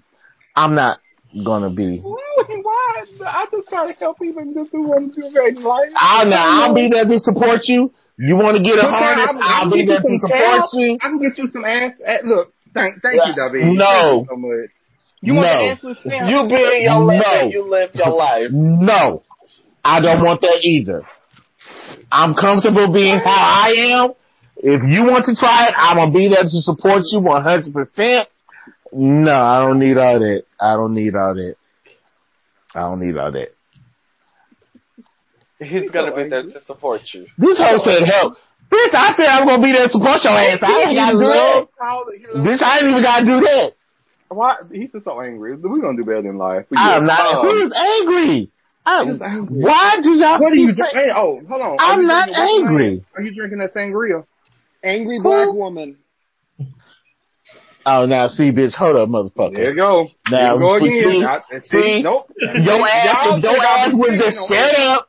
[0.56, 0.98] I'm not
[1.44, 2.00] gonna be.
[2.02, 2.18] Why?
[2.48, 3.02] Why?
[3.30, 5.90] I just try to help people and just do want to do great in life.
[5.94, 6.66] I'll now.
[6.66, 7.92] I'll be there to support you.
[8.18, 9.26] You want to get a harness?
[9.28, 10.98] I'm- I'll I'm be there to support you.
[11.00, 11.92] I can get you some ass.
[12.04, 13.28] eh, Look, thank thank Yeah.
[13.28, 13.76] you, David.
[13.76, 13.84] No.
[13.86, 14.70] Thank you so much.
[15.24, 15.58] You want No.
[15.58, 16.30] the assless?
[16.30, 17.40] You be in your life No.
[17.40, 18.50] and you live your life.
[18.50, 19.22] No,
[19.84, 21.02] I don't want that either.
[22.10, 23.30] I'm comfortable being how
[23.64, 23.68] I
[24.02, 24.12] am.
[24.56, 27.72] If you want to try it, I'm gonna be there to support you 100.
[27.72, 28.28] percent
[28.92, 30.44] No, I don't need all that.
[30.60, 31.56] I don't need all that.
[32.74, 33.48] I don't need all that.
[35.58, 37.26] He's gonna be there to support you.
[37.38, 38.34] This hoe said help.
[38.72, 40.58] Bitch, I said I'm gonna be there to support your ass.
[40.64, 41.68] I ain't gotta do that.
[42.40, 43.72] Bitch, I ain't even gotta do that.
[44.28, 44.56] Why?
[44.72, 45.56] He's just so angry.
[45.56, 46.64] We're gonna do better in life.
[46.74, 47.06] I'm good.
[47.06, 47.44] not.
[47.44, 48.50] Um, Who's angry?
[48.84, 49.18] I'm,
[49.62, 50.90] why do y'all What are keep you saying?
[50.92, 51.14] drinking?
[51.14, 51.76] Oh, hold on.
[51.78, 52.90] I'm not drinking what's the angry.
[52.90, 53.06] name?
[53.14, 54.24] Are you drinking that sangria?
[54.82, 55.98] Angry black woman.
[57.84, 59.54] Oh, now see, bitch, hold up, motherfucker.
[59.54, 60.08] There you go.
[60.30, 61.24] Now, There you go see- again.
[61.26, 62.30] I, see, nope.
[62.40, 65.08] Your ass, Y'all your ass be would just shut up,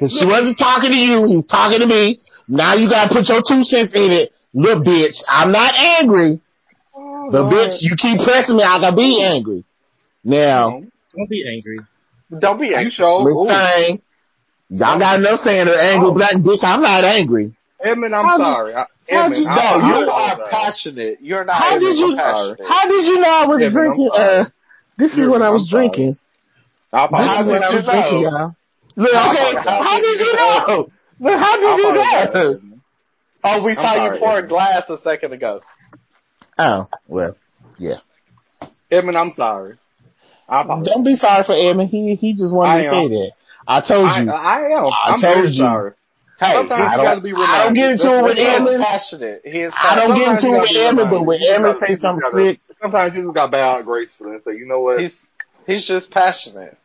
[0.00, 2.20] cause she wasn't talking to you, he was talking to me.
[2.48, 4.32] Now you gotta put your two cents in it.
[4.52, 6.40] Look, bitch, I'm not angry,
[6.96, 7.54] Oh, but Lord.
[7.54, 9.64] bitch, you keep pressing me, I gotta be angry.
[10.22, 10.82] Now,
[11.16, 11.78] Don't be angry.
[12.38, 12.90] Don't be angry.
[12.90, 13.22] show.
[13.24, 13.46] Miss Ooh.
[13.48, 14.00] Thang,
[14.70, 16.14] y'all got enough saying they're angry Oh.
[16.14, 17.54] black bitch, I'm not angry.
[17.82, 18.74] Edmund, I'm How did- sorry.
[18.74, 18.86] I, how
[19.24, 21.18] Edmund, did- I, no, I, You I, are passionate.
[21.20, 22.60] You're not How did you, passionate.
[22.66, 24.44] how did you know I was Kevin, I'm drinking, uh,
[24.96, 26.18] This is You're- what I was I'm drinking.
[26.92, 27.62] I This is apologize.
[27.64, 28.54] I was drinking, y'all.
[28.96, 30.88] Look, okay, How how did you know?
[31.20, 32.34] Look, how I did you apologize.
[32.34, 32.60] know?
[33.44, 35.60] Oh, we I'm saw sorry, you pour a glass a second ago.
[36.58, 37.36] Oh, well,
[37.78, 37.98] yeah.
[38.90, 39.76] Edmund, I'm sorry.
[40.48, 40.92] I apologize.
[40.94, 41.90] Don't be sorry for Edmund.
[41.90, 43.08] He he just wanted I to am.
[43.08, 43.30] say that.
[43.66, 44.30] I told you.
[44.32, 44.84] I am.
[44.86, 45.52] I I'm told very you.
[45.60, 45.92] sorry.
[46.40, 48.82] Hey, Sometimes I don't- gotta be I don't get into it with he Edmund.
[48.84, 49.40] passionate.
[49.44, 51.26] He is I don't get Sometimes into it with be Edmund, but reminded.
[51.26, 54.32] when You just Edmund say something gotta- slick, Sometimes you just got bow out gracefully
[54.32, 55.00] and say, you know what?
[55.00, 55.12] He's
[55.66, 56.76] he's just passionate.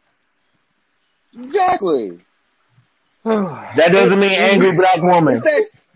[1.37, 2.19] exactly.
[3.75, 5.41] that doesn't mean angry black woman.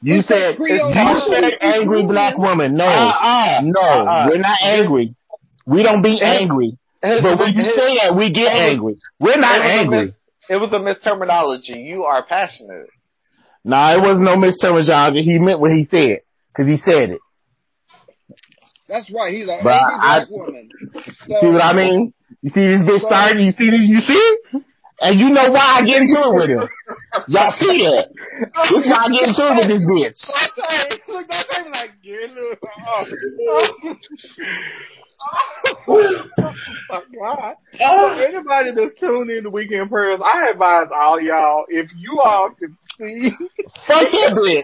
[0.02, 2.76] You said you said angry black woman.
[2.76, 3.62] No, Uh-uh.
[3.64, 4.28] no, Uh-uh.
[4.30, 5.16] we're not angry.
[5.66, 6.78] We don't be angry.
[7.02, 8.96] But when you say that, we get angry.
[9.20, 10.06] We're not it was a angry.
[10.06, 10.14] mis-
[10.50, 11.86] it was a misterminology.
[11.86, 12.88] You are passionate.
[13.64, 15.24] Nah, it was no misterminology.
[15.24, 16.20] He meant what he said
[16.52, 17.20] because he said it.
[18.90, 19.34] That's right.
[19.34, 20.70] He's an But angry black woman.
[21.28, 22.14] You see what I mean?
[22.42, 23.46] You see this bitch starting?
[23.46, 23.82] You see this?
[23.88, 24.38] You see?
[25.00, 26.70] And you know why I get into it with him.
[27.28, 28.08] Y'all see that?
[28.70, 30.22] This is why I get into it with this bitch.
[31.08, 32.60] Look, that thing like, yeah, look.
[35.88, 35.98] Oh.
[36.90, 37.56] my God.
[37.78, 42.52] For anybody that's tuned in to Weekend Prayers, I advise all y'all, if you all
[42.52, 43.32] can see,
[43.88, 44.64] Fuck that bitch.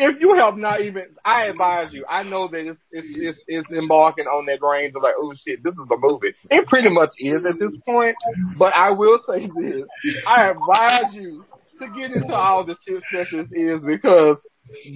[0.00, 2.04] If you have not even, I advise you.
[2.08, 5.62] I know that it's it's it's, it's embarking on that range of like, oh shit,
[5.62, 6.34] this is a movie.
[6.50, 8.16] It pretty much is at this point.
[8.58, 9.86] But I will say this:
[10.26, 11.44] I advise you
[11.78, 14.36] to get into all the shit this is because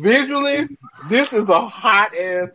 [0.02, 0.68] visually,
[1.10, 2.48] this is a hot ass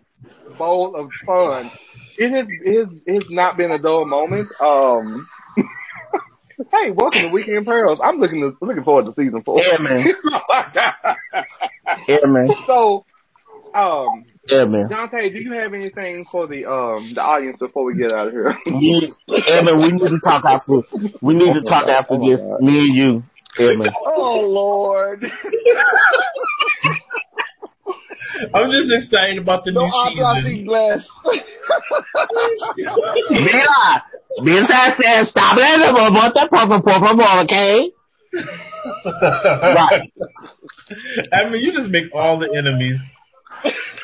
[0.57, 1.71] bowl of fun.
[2.17, 4.49] It has it has, it has not been a dull moment.
[4.59, 5.27] Um.
[6.67, 8.01] Hey, welcome to Weekend Pearls.
[8.03, 9.61] I'm looking to, looking forward to season four.
[9.61, 10.05] Yeah, man.
[12.07, 12.49] Yeah, man.
[12.67, 13.05] so,
[13.73, 14.89] um, Yeah, man.
[14.89, 18.33] Dante, do you have anything for the um the audience before we get out of
[18.33, 18.57] here?
[18.65, 19.13] We,
[19.47, 20.81] Edmund, we need to talk after.
[21.21, 22.39] We need to talk after Oh this.
[22.41, 22.61] God.
[22.61, 23.23] Me and you,
[23.57, 23.93] Edmund.
[24.05, 25.31] oh Lord!
[28.53, 29.80] I'm just excited about the new.
[29.80, 30.65] No new autopsy season.
[30.65, 31.07] glass.
[33.30, 34.03] Mira,
[34.43, 37.91] Vince said, stop it, about that purple, purple, okay?
[39.06, 40.11] Right.
[41.33, 42.98] I mean, you just make all the enemies.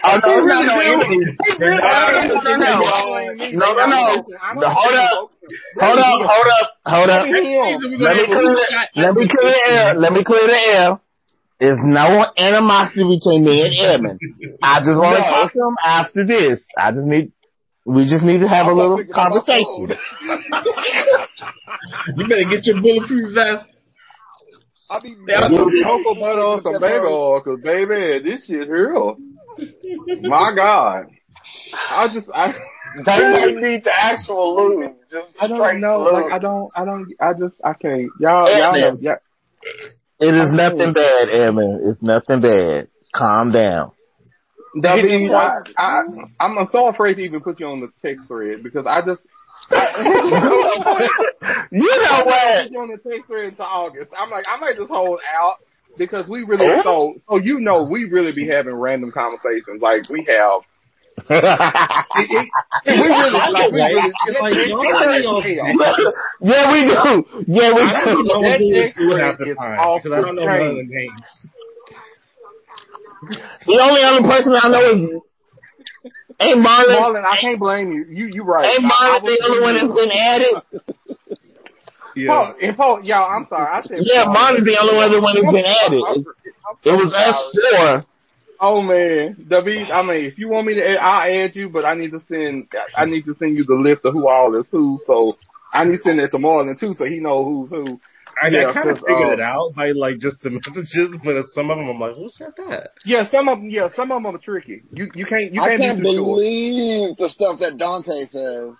[0.04, 1.02] Oh, no, no, no, do.
[1.02, 1.38] enemies.
[1.60, 1.80] really No,
[2.32, 2.80] no, no, no.
[3.54, 4.26] No, no, no.
[4.56, 5.32] No, hold up.
[5.80, 7.26] Hold up, hold up, hold up.
[7.28, 9.94] Next season, we're Let me clear, shot let me clear the air.
[9.96, 11.00] Let me clear the air.
[11.60, 14.20] There's no animosity between me and Edmund.
[14.62, 15.36] I just want to No.
[15.36, 16.66] talk to him after this.
[16.78, 17.32] I just need,
[17.86, 19.98] we just need to have a I'm little picking up my conversation.
[22.18, 23.66] You better get your bulletproof vest.
[24.90, 25.48] I'll be Yeah.
[25.84, 29.18] cocoa butter on some baby oil, cause baby, this shit real.
[30.22, 31.06] My God,
[31.74, 32.54] I just I.
[33.04, 34.96] They might need the actual lube.
[35.12, 36.04] Just I don't know.
[36.04, 36.14] lube.
[36.14, 36.72] Like I don't.
[36.76, 37.08] I don't.
[37.20, 37.56] I just.
[37.64, 38.12] I can't.
[38.20, 38.48] Y'all.
[38.52, 38.88] Y'all know.
[38.88, 39.20] Edmund.
[40.26, 40.42] Yeah.
[40.42, 41.82] It is nothing bad, Edmund.
[41.84, 42.88] It's nothing bad.
[43.14, 43.92] Calm down.
[44.82, 46.02] David, I, I,
[46.40, 49.22] I'm so afraid to even put you on the text thread because I just.
[49.72, 51.08] I,
[51.72, 52.64] You know I'm not what?
[52.64, 54.12] put you on the text thread until August.
[54.18, 55.58] I'm like, I might just hold out
[55.98, 60.26] because we really so so you know we really be having random conversations like we
[60.28, 60.62] have.
[62.16, 62.48] It, it,
[62.86, 64.14] it, we really like we really.
[64.28, 64.84] It's like, y'all
[66.40, 66.96] yeah, we do.
[67.48, 70.22] Yeah, we I don't know what That to text do half the time because I
[70.22, 71.28] don't know none of the names.
[73.66, 75.22] The only other person I know is
[76.40, 77.00] Ain't Marlon.
[77.00, 78.06] Marlon, I can't blame you.
[78.10, 78.66] You you right.
[78.76, 80.54] Ain't I- I Marlon was the only one that's been added?
[82.28, 83.68] Paul, and Paul, y'all, I'm sorry.
[83.68, 86.00] I said Yeah, Marlon's the only other one that's been added.
[86.84, 88.06] It, it was us four.
[88.60, 89.92] Oh man, David.
[89.92, 92.22] I mean, if you want me to, add, I'll add you, but I need to
[92.30, 92.68] send.
[92.96, 95.00] I need to send you the list of who all is who.
[95.06, 95.38] So
[95.74, 98.00] I need to send it to Marlon too, so he know who's who.
[98.42, 101.16] I, Yeah, I kind of 'cause, figured um, it out by like just the messages,
[101.24, 102.92] but some of them I'm like, who said that?
[103.06, 103.70] Yeah, some of them.
[103.70, 104.82] Yeah, some of them are tricky.
[104.92, 106.26] You you can't you I can't, can't be too sure.
[106.36, 108.76] believe the stuff that Dante says.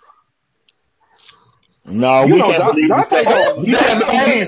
[1.88, 3.24] No, You we know, can't Don- believe the stuff.
[3.24, 4.40] don't- You can't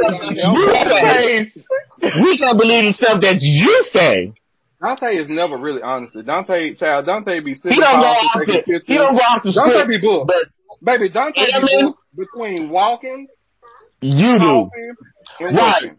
[0.44, 1.52] you say.
[2.24, 4.32] We can't believe the stuff that you say.
[4.81, 6.15] Dante is never really honest.
[6.24, 8.82] Dante, child, Dante be sitting He don't go off the.
[8.86, 9.89] He don't go off the Dante script.
[9.89, 10.47] be But
[10.82, 11.08] baby.
[11.10, 13.26] Dante be booked between walking,
[14.00, 14.70] you do.
[15.40, 15.98] and Right.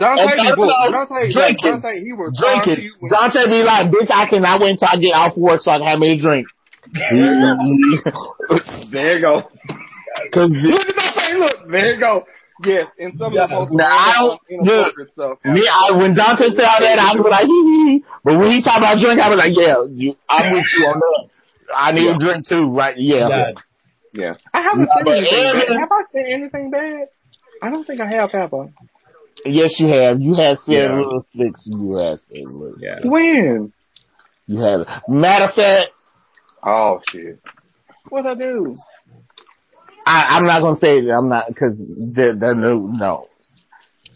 [0.00, 0.72] Dante be booked.
[0.90, 1.80] Dante like, drinking.
[1.80, 2.90] Dante, he was Drinking.
[3.10, 5.86] Dante be like, bitch, I cannot wait until I get off work so I can
[5.86, 6.46] have me a drink.
[8.90, 9.42] There you go.
[10.32, 11.34] Cause Look at Dante.
[11.36, 12.24] Look, there you go.
[12.64, 15.38] Yes, and some of the most Now, I don't- inappropriate stuff.
[15.44, 18.04] me, I, when Dante said all that, I was like, hee hee hee.
[18.24, 20.98] But when he talked about drink, I was like, yeah, you, I'm with you on
[20.98, 21.28] that.
[21.76, 22.96] I need a drink too, right?
[22.98, 23.28] Yeah.
[23.28, 23.52] Yeah.
[24.14, 24.34] Yeah.
[24.52, 25.78] I haven't said anything bad.
[25.78, 27.06] Have I said anything bad?
[27.62, 28.66] I don't think I have, have I?
[29.44, 30.20] Yes, you have.
[30.20, 30.94] You have said Yeah.
[30.96, 31.68] little slicks.
[31.70, 32.74] You have said little.
[32.80, 32.98] Yeah.
[33.04, 33.72] When?
[34.46, 34.86] You have.
[35.08, 35.90] Matter of fact,
[36.64, 37.38] Oh shit.
[38.08, 38.78] What I do?
[40.08, 41.10] I, I'm not gonna say it.
[41.10, 43.26] I'm not because they're no no.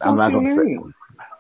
[0.01, 0.79] I'm not gonna say.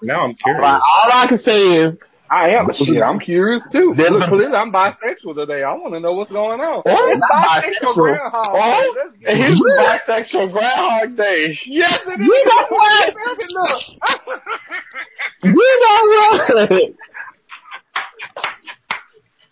[0.02, 0.62] Now I'm All curious.
[0.62, 1.96] I, all I can say is
[2.28, 2.68] I am.
[2.74, 3.94] Shit, I'm curious too.
[3.96, 5.62] Look, clearly I'm bisexual today.
[5.62, 6.82] I want to know what's going on.
[6.82, 7.16] What?
[7.16, 7.94] It's bisexual bisexual.
[7.96, 8.52] groundhog.
[8.52, 8.82] What?
[8.82, 8.90] Day.
[9.04, 10.36] Let's get He's it.
[10.36, 11.58] bisexual Groundhog Day.
[11.66, 12.26] Yes, it is.
[12.26, 13.14] You know what?
[15.44, 16.92] You know what?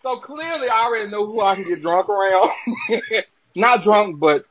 [0.02, 2.50] So clearly, I already know who I can get drunk around.
[3.54, 4.44] Not drunk, but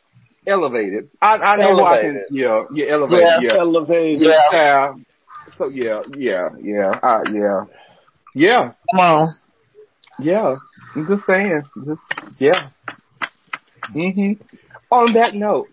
[0.50, 1.10] elevated.
[1.22, 2.06] I, I know who I can.
[2.08, 2.26] Elevated.
[2.32, 3.22] Yeah, yeah, elevated.
[3.22, 3.40] Yeah.
[3.42, 4.22] Yeah, Elevated.
[4.22, 4.42] Yeah.
[4.52, 4.94] yeah.
[5.58, 7.64] So yeah, yeah, yeah, uh, yeah,
[8.36, 9.36] yeah, Come on.
[10.20, 10.56] yeah.
[10.96, 11.64] I'm just saying.
[11.86, 12.02] Just
[12.40, 12.70] yeah.
[13.94, 14.40] Mhm.
[14.92, 15.68] On that note,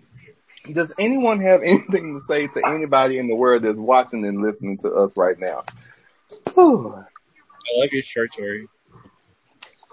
[0.74, 4.78] does anyone have anything to say to anybody in the world that's watching and listening
[4.78, 5.62] to us right now?
[6.54, 6.92] Whew.
[6.94, 8.68] I love your shirt, Tori.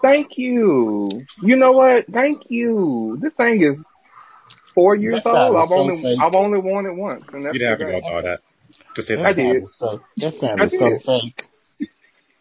[0.02, 1.10] Thank you.
[1.42, 2.06] You know what?
[2.12, 3.18] Thank you.
[3.22, 3.78] This thing is
[4.74, 5.56] four years That old.
[5.58, 6.20] I've so only fake.
[6.22, 8.06] I've only worn it once, and that's You didn't have to go okay.
[8.06, 8.40] with all that.
[8.96, 9.36] Just say I that.
[9.36, 9.68] did.
[9.68, 11.02] So, that I sounded so did.
[11.06, 11.44] fake.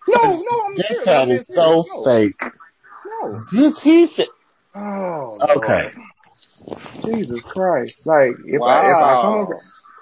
[0.09, 0.31] No, no,
[0.67, 1.09] I'm That serious.
[1.09, 1.87] I'm sounded being so serious.
[1.87, 2.05] No.
[2.05, 2.53] fake.
[3.07, 3.45] No.
[3.53, 4.29] Did he say?
[4.75, 5.39] Oh.
[5.57, 5.93] Okay.
[5.95, 5.95] Lord.
[7.05, 7.95] Jesus Christ!
[8.05, 9.43] Like if I if I come Wow.
[9.43, 9.61] over,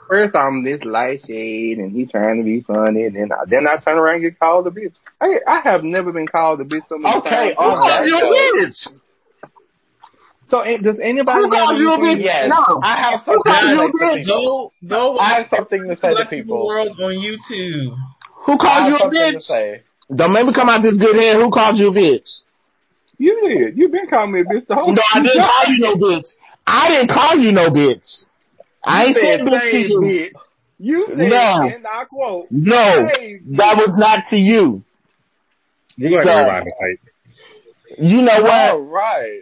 [0.09, 3.67] first I'm this light shade and he trying to be funny, and then I then
[3.67, 4.95] I turn around and get called a bitch.
[5.21, 7.57] I I have never been called a bitch so many Okay, times.
[7.59, 9.01] on that you bitch?
[10.51, 12.25] So eh, does anybody Who called you a anything- bitch?
[12.25, 12.81] yes, No.
[12.83, 14.25] I have something called to you a say to bitch?
[14.25, 14.73] people.
[14.87, 16.67] Go, go I have something to say to Collectible people.
[16.67, 17.95] World on YouTube.
[18.47, 19.81] Who called you a bitch?
[20.15, 21.37] Don't make me come out this good head.
[21.37, 22.29] Who called you a bitch?
[23.19, 23.77] You did.
[23.79, 24.97] You've been calling me a bitch the whole time.
[24.97, 26.27] No, I didn't call you no bitch.
[26.67, 28.25] I didn't call you no bitch.
[28.83, 30.01] I ain't said bitch to you.
[30.01, 30.41] bitch.
[30.79, 31.69] You said, No.
[31.69, 34.83] and I quote, No, Hey, that was not to you.
[35.99, 37.99] We're going So- to rewind the tape.
[37.99, 38.71] You know what?
[38.71, 39.41] All right.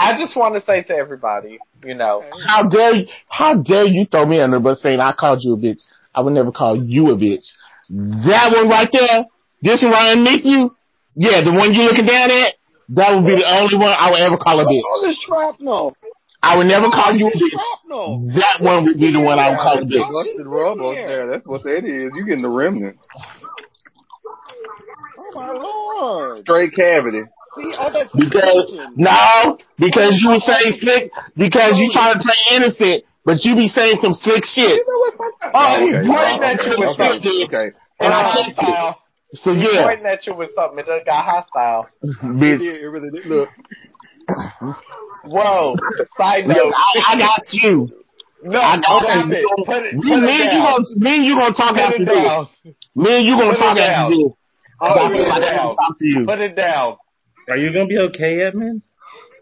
[0.00, 4.06] I just want to say to everybody, you know, How dare you, how dare you
[4.06, 5.82] throw me under the bus saying I called you a bitch?
[6.14, 7.44] I would never call you a bitch.
[7.90, 9.26] That one right there,
[9.60, 10.74] this one right underneath you,
[11.16, 12.54] yeah, the one you looking down at,
[12.96, 14.82] that would be the only one I would ever call a bitch.
[14.88, 15.94] All this shrapnel.
[16.42, 18.34] I would never call you a bitch.
[18.40, 20.00] That one would be the one I would call a bitch.
[20.00, 21.30] busted rubber there.
[21.30, 22.10] That's what that is.
[22.16, 22.96] You getting the remnant.
[25.18, 26.38] Oh my lord.
[26.38, 27.22] Straight cavity.
[27.60, 28.94] See all that Because confusion.
[28.96, 33.68] no, because you were saying slick, because you trying to play innocent, but you be
[33.68, 34.80] saying some slick shit.
[34.80, 35.14] You know what?
[35.20, 35.52] Fuck that.
[35.52, 36.08] Oh, he's okay.
[36.08, 37.44] pointing at you with something.
[37.52, 37.68] Okay.
[38.00, 38.56] And I ah, hate it.
[38.56, 38.96] hostile.
[39.34, 40.78] So He's yeah, pointing at you with something.
[40.80, 41.86] It done got hostile.
[42.02, 42.60] It bitch.
[42.64, 43.26] It really did.
[43.26, 43.48] Look.
[45.24, 45.76] Whoa.
[46.16, 46.72] Side Look, note.
[46.74, 47.88] I, I got you.
[48.42, 49.32] No, I got stop you.
[49.36, 49.66] it.
[49.66, 50.80] Put it, Me, put me it and you down.
[50.80, 52.24] gonna, me and you gonna talk Put after this.
[52.24, 52.48] down.
[52.96, 54.04] Me and you gonna Put talk down.
[54.08, 54.32] after this.
[54.80, 55.74] Oh, I put feel it down.
[55.76, 56.24] talk to you.
[56.24, 56.96] Put it down.
[57.50, 58.82] Are you going to be okay, Edmund?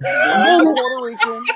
[0.00, 1.46] Blame the Puerto Rican.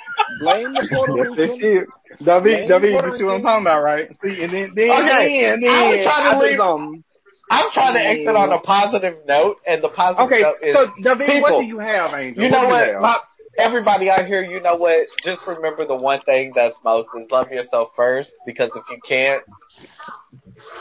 [0.41, 1.61] Blame the Puerto That's that Rican.
[1.61, 1.89] shit.
[2.25, 4.09] David, David, you see what I'm talking about, right?
[4.23, 7.05] See, and then, then, Okay, then, then, I was trying to I did leave- something.
[7.51, 10.87] I'm trying to exit on a positive note, and the positive Okay, note is so
[11.03, 11.41] David, people.
[11.43, 12.45] what do you have, Angel?
[12.45, 12.87] You know do what?
[12.87, 13.01] You?
[13.01, 13.17] My,
[13.59, 15.07] everybody out here, you know what?
[15.23, 19.43] Just remember the one thing that's most is love yourself first, because if you can't,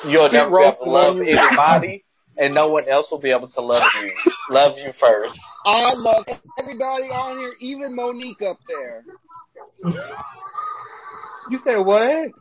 [0.06, 2.06] you'll Keep never be able to love anybody,
[2.38, 4.14] and no one else will be able to love you.
[4.50, 5.38] love you first.
[5.66, 6.26] I love
[6.58, 9.04] everybody on here, even Monique up there.
[11.50, 12.32] You said what?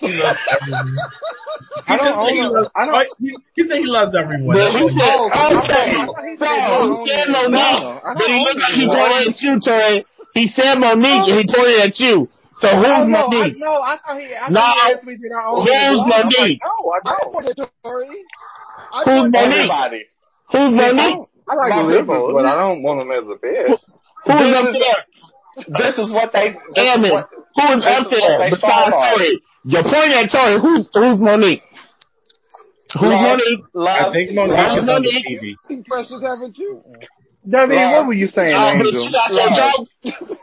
[0.00, 0.98] He loves everyone.
[1.88, 2.70] I don't, just said he loves.
[2.76, 3.08] I don't.
[3.18, 4.54] He, he said he loves everyone.
[4.54, 8.26] But he said, Oh, I okay, I thought so said he said Monique, no, but
[8.28, 10.06] he looked like he pointed at you, Tori.
[10.34, 12.28] He said Monique, and he pointed at you.
[12.60, 13.58] So who's no, I, Monique?
[13.58, 14.60] no, I thought he, I No.
[14.60, 16.60] thought he asked me did I own Who's the like, Monique?
[16.62, 17.32] no, I I don't.
[17.32, 18.06] put it Tori.
[19.04, 19.66] Who's Monique?
[19.66, 20.02] Everybody.
[20.52, 21.27] Who's Monique?
[21.54, 22.32] Don't, I like My Elizabeth, people.
[22.34, 23.80] but I don't want them as a best.
[24.26, 25.00] Who's This up is- there?
[25.58, 26.54] This is what they.
[26.54, 27.12] This Damn it.
[27.12, 29.18] what, Who's this up is there they besides fall on.
[29.18, 29.42] Tori?
[29.66, 30.54] You're pointing at Tori.
[30.62, 31.62] Who's, who's Monique?
[32.94, 33.64] Who's love, Monique?
[33.76, 35.26] I think Who's Monique is on the Monique?
[35.26, 35.44] TV.
[35.68, 36.80] you precious, haven't you?
[37.48, 37.92] David, Love.
[37.92, 39.02] what were you saying, but Angel?
[39.04, 39.56] you got your Love.
[39.56, 39.90] jokes.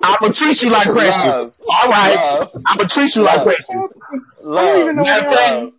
[0.02, 1.26] I'm gonna treat you like precious.
[1.26, 1.54] Love.
[1.64, 2.16] All right.
[2.16, 2.50] Love.
[2.66, 3.46] I'm gonna treat you like Love.
[3.46, 3.94] precious.
[4.42, 4.58] love.
[4.58, 5.74] I don't even know what Matter of fact, love.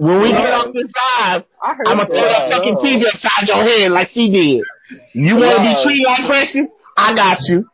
[0.00, 3.44] When we get off this live, I heard I'm gonna throw that fucking TV upside
[3.48, 4.64] your head like she did.
[5.12, 5.84] You want to be Love.
[5.84, 6.66] treated like precious?
[6.96, 7.68] I got you.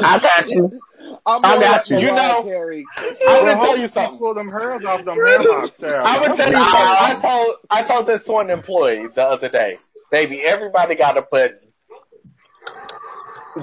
[0.00, 0.80] I got you.
[1.26, 1.98] I'm I got you.
[1.98, 2.84] You know- Carey.
[2.96, 4.18] I'm Well, gonna tell hope you something.
[4.18, 6.06] Pull them hairs off them hair hawks, child.
[6.06, 6.72] I'm gonna tell you something.
[6.72, 9.78] I told I told this to an employee the other day.
[10.10, 11.58] Baby, everybody got a button.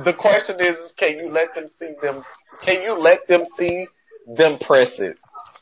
[0.06, 2.24] The question is, can you let them see them
[2.66, 3.88] Can you let them see
[4.38, 5.17] them press it?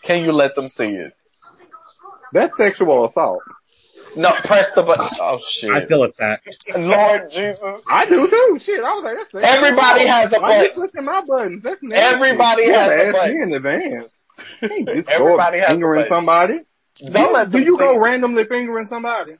[0.06, 1.14] Can you let them see it?
[2.34, 3.42] That's sexual assault.
[4.16, 5.06] No, press the button.
[5.22, 5.70] Oh shit!
[5.70, 6.48] I feel attacked.
[6.76, 7.60] Lord Jesus.
[7.88, 8.58] I do too.
[8.60, 10.82] Shit, I was like, that's sexual Everybody has a Why you button.
[10.82, 11.62] pushing my buttons?
[11.64, 12.16] That's nasty.
[12.16, 13.36] Everybody you has gotta a ask button.
[13.36, 14.10] me in advance.
[14.62, 16.10] You can't just Everybody has a fingering button.
[16.18, 16.56] somebody.
[17.14, 18.00] Don't let do them you go it.
[18.02, 19.38] randomly fingering somebody?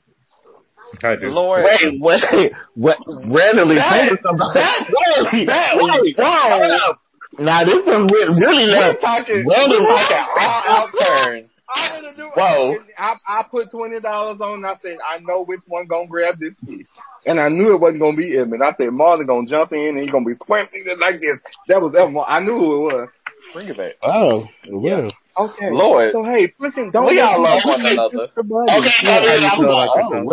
[1.02, 1.28] I do.
[1.34, 1.64] Lord.
[1.66, 2.98] Wait, wait, what?
[3.26, 4.54] Randomly That- finger somebody.
[4.60, 4.86] that-
[5.34, 6.24] wait, that- wait, whoa.
[6.30, 7.00] hold up.
[7.38, 9.00] Now this one re- really We're left.
[9.00, 11.50] talking, Random- we're talking all out turn.
[11.74, 12.72] I didn't do Whoa.
[12.72, 12.80] it.
[12.98, 14.54] I, I put twenty dollars on.
[14.54, 16.86] and I said I know which one gonna grab this fish,
[17.26, 18.52] and I knew it wasn't gonna be him.
[18.52, 18.62] Edmund.
[18.64, 21.38] I said Marlon gonna jump in and he gonna be swimming like this.
[21.68, 22.26] That was Edmund.
[22.28, 23.08] I knew who it was.
[23.54, 23.92] Bring it back.
[24.02, 25.10] Oh, well.
[25.38, 25.70] Okay.
[25.70, 26.12] Lord.
[26.12, 26.90] So hey, pushing.
[26.90, 28.10] Don't We let all love one another.
[28.10, 28.68] push the button.
[28.68, 30.24] Okay, Yeah, okay, I'm feel like, oh,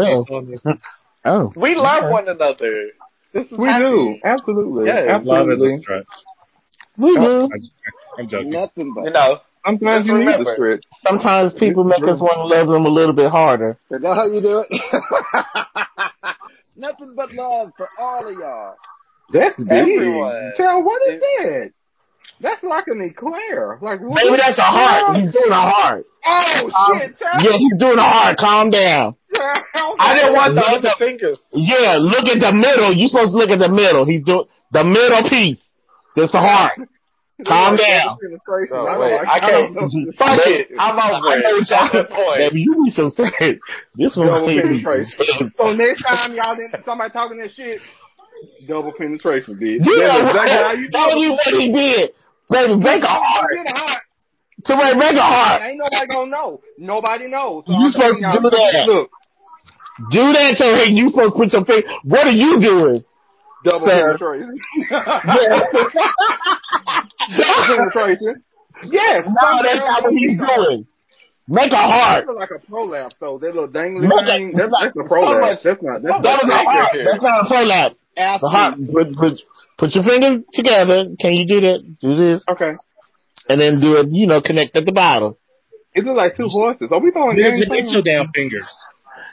[0.66, 0.77] well.
[1.25, 1.51] Oh.
[1.57, 2.88] We love one another.
[3.51, 3.83] We happy.
[3.83, 4.88] do absolutely.
[4.88, 5.82] Yeah, Love is a absolutely.
[5.82, 6.06] stretch.
[6.98, 7.53] We oh, do.
[7.53, 7.61] I'm,
[8.19, 8.49] I'm joking.
[8.51, 9.03] Nothing but.
[9.06, 10.51] You know, Sometimes Just you need remember.
[10.51, 10.83] the stretch.
[11.03, 13.77] Sometimes people make us want to love them a little bit harder.
[13.91, 14.71] Is that how you do it?
[16.77, 18.75] Nothing but love for all of y'all.
[19.33, 19.67] That's big.
[19.67, 20.53] Everyone.
[20.55, 21.71] Child, what is that?
[22.39, 23.79] That's like an eclair.
[23.81, 24.13] Like what?
[24.23, 25.17] Maybe that's a heart.
[25.17, 26.05] He's doing a heart.
[26.23, 27.41] Oh Um, shit, child.
[27.43, 28.37] Yeah, he's doing a heart.
[28.37, 29.15] Calm down.
[29.33, 31.39] I didn't want the Look other at- fingers.
[31.51, 32.93] Yeah, look at the middle.
[32.95, 34.05] You're supposed to look at the middle.
[34.05, 35.67] He's doing the middle piece.
[36.15, 36.73] That's the heart.
[37.45, 38.17] Calm down.
[38.17, 39.75] No, I wait, I can't.
[39.75, 40.14] don't.
[40.17, 40.69] Fuck it.
[40.80, 42.38] I'm over I know it what y'all- point.
[42.41, 43.61] Baby, you need some sense.
[43.93, 45.53] This one Double ain't- penetration.
[45.57, 47.80] So next time y'all didn't somebody talking that shit,
[48.67, 49.85] double penetration, bitch.
[49.85, 52.09] Yeah, That's exactly how you that do was what he did.
[52.49, 53.51] Baby, make a heart.
[53.53, 54.01] Get a heart.
[54.66, 55.61] To make make a heart.
[55.61, 56.61] Ain't nobody gonna know.
[56.80, 57.66] Nobody knows.
[57.67, 58.85] So You I'm supposed to do that.
[58.90, 59.09] Look,
[60.09, 61.85] Do that so hey, you supposed to put your face.
[62.03, 63.03] What are you doing?
[63.69, 64.15] Double Sir.
[64.17, 64.59] penetration.
[67.37, 68.43] double penetration.
[68.83, 69.25] Yes.
[69.27, 70.87] No, that's not what he's doing.
[71.49, 72.25] Make a heart.
[72.27, 73.37] That's like a prolapse, though.
[73.39, 74.51] That little dangly Look at- thing.
[74.55, 75.63] That's, that's a so prolapse.
[75.63, 76.01] That's not.
[76.03, 76.61] That's so That not.
[76.61, 76.91] a heart.
[77.03, 77.95] That's not a prolapse.
[78.15, 78.75] The heart.
[78.91, 79.33] Put, put,
[79.77, 81.15] put your fingers together.
[81.19, 81.79] Can you do that?
[82.01, 82.43] Do this.
[82.51, 82.73] Okay.
[83.49, 85.35] And then do it, you know, connect at the bottom.
[85.95, 86.89] It looks like two horses.
[86.91, 87.69] Are we throwing Nigga, games?
[87.71, 88.67] Get your damn fingers.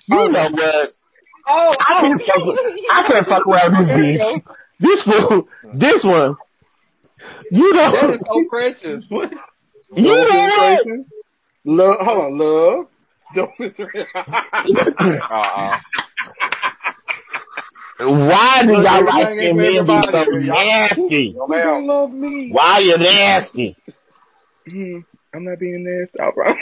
[0.06, 0.94] You know what?
[1.46, 2.58] Oh, I can't fuck, with-
[2.90, 4.42] I can't fuck around with this bitch.
[4.80, 6.36] This fool, this one.
[7.50, 9.04] You know, That is so precious.
[9.08, 9.30] What?
[9.96, 10.84] you Double know what?
[10.84, 11.06] penetration.
[11.64, 11.96] Love.
[12.00, 12.86] Hold on, love.
[13.34, 14.06] Double penetration.
[14.14, 15.78] Uh-uh.
[17.98, 21.34] Why do y'all like everything them ain't men be so nasty?
[21.36, 22.50] No, You don't love me.
[22.52, 23.76] Why you nasty?
[24.68, 24.98] Hmm,
[25.32, 26.20] I'm not being nasty.
[26.20, 26.58] I promise.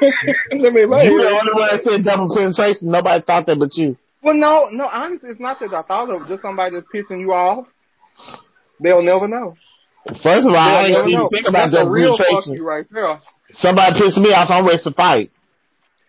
[0.52, 2.90] Let me lay You the only one that said double penetration.
[2.90, 3.96] Nobody thought that but you.
[4.26, 4.88] Well, no, no.
[4.90, 6.26] Honestly, it's not that I thought of.
[6.26, 7.66] Just somebody that's pissing you off.
[8.82, 9.54] They'll never know.
[10.22, 11.28] First of all, I They'll ain't never even know.
[11.30, 13.16] think about That's a double real fuck you right there.
[13.50, 14.50] Somebody pissed me off.
[14.50, 15.30] I'm ready to fight.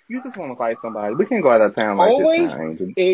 [0.10, 1.14] You just want to fight somebody.
[1.14, 2.90] We can't go out of town like Always, this.
[2.98, 3.14] Now,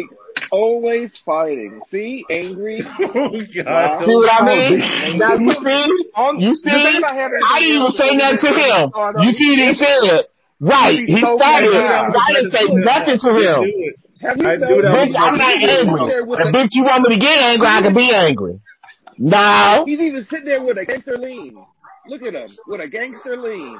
[0.55, 1.81] always fighting.
[1.91, 2.79] See, angry.
[2.99, 3.67] Oh, God.
[3.67, 4.05] Wow.
[4.07, 5.19] See what I mean?
[5.19, 5.83] Now you see?
[6.15, 6.71] On, You the see?
[6.71, 8.83] thing about having I didn't even say is nothing to him.
[8.95, 10.31] Oh, you see he said?
[10.63, 10.95] Right.
[10.95, 11.73] You He be so started.
[11.75, 12.07] mad.
[12.15, 13.59] I didn't say nothing to him.
[14.23, 16.15] Have you I know, do that Bitch, I'm not angry.
[16.39, 18.59] If bitch you want me to get angry, I can be angry.
[19.17, 19.83] No.
[19.85, 21.59] He's even sitting there with a gangster lean.
[22.07, 23.77] Look at him with a gangster lean.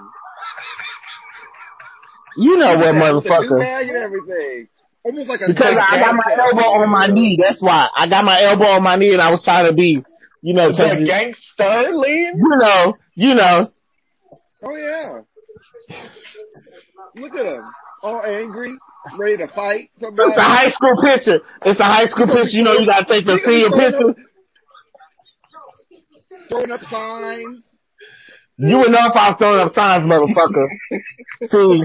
[2.35, 3.61] You know what, motherfucker.
[3.61, 4.67] and everything.
[5.05, 7.37] Almost like a Because I got my elbow on my knee.
[7.39, 7.87] That's why.
[7.95, 10.03] I got my elbow on my knee and I was trying to be,
[10.41, 12.33] you know, The gangster lean?
[12.35, 13.71] you know, you know.
[14.63, 15.21] Oh yeah.
[17.15, 17.63] Look at him,
[18.01, 18.75] all angry,
[19.17, 20.29] ready to fight somebody.
[20.29, 21.39] It's a high school picture.
[21.65, 22.57] It's a high school picture.
[22.57, 24.15] You know, you gotta take the senior picture.
[26.49, 27.63] Throwing up signs.
[28.57, 30.67] You would know if I was throwing up signs, motherfucker.
[31.49, 31.83] See,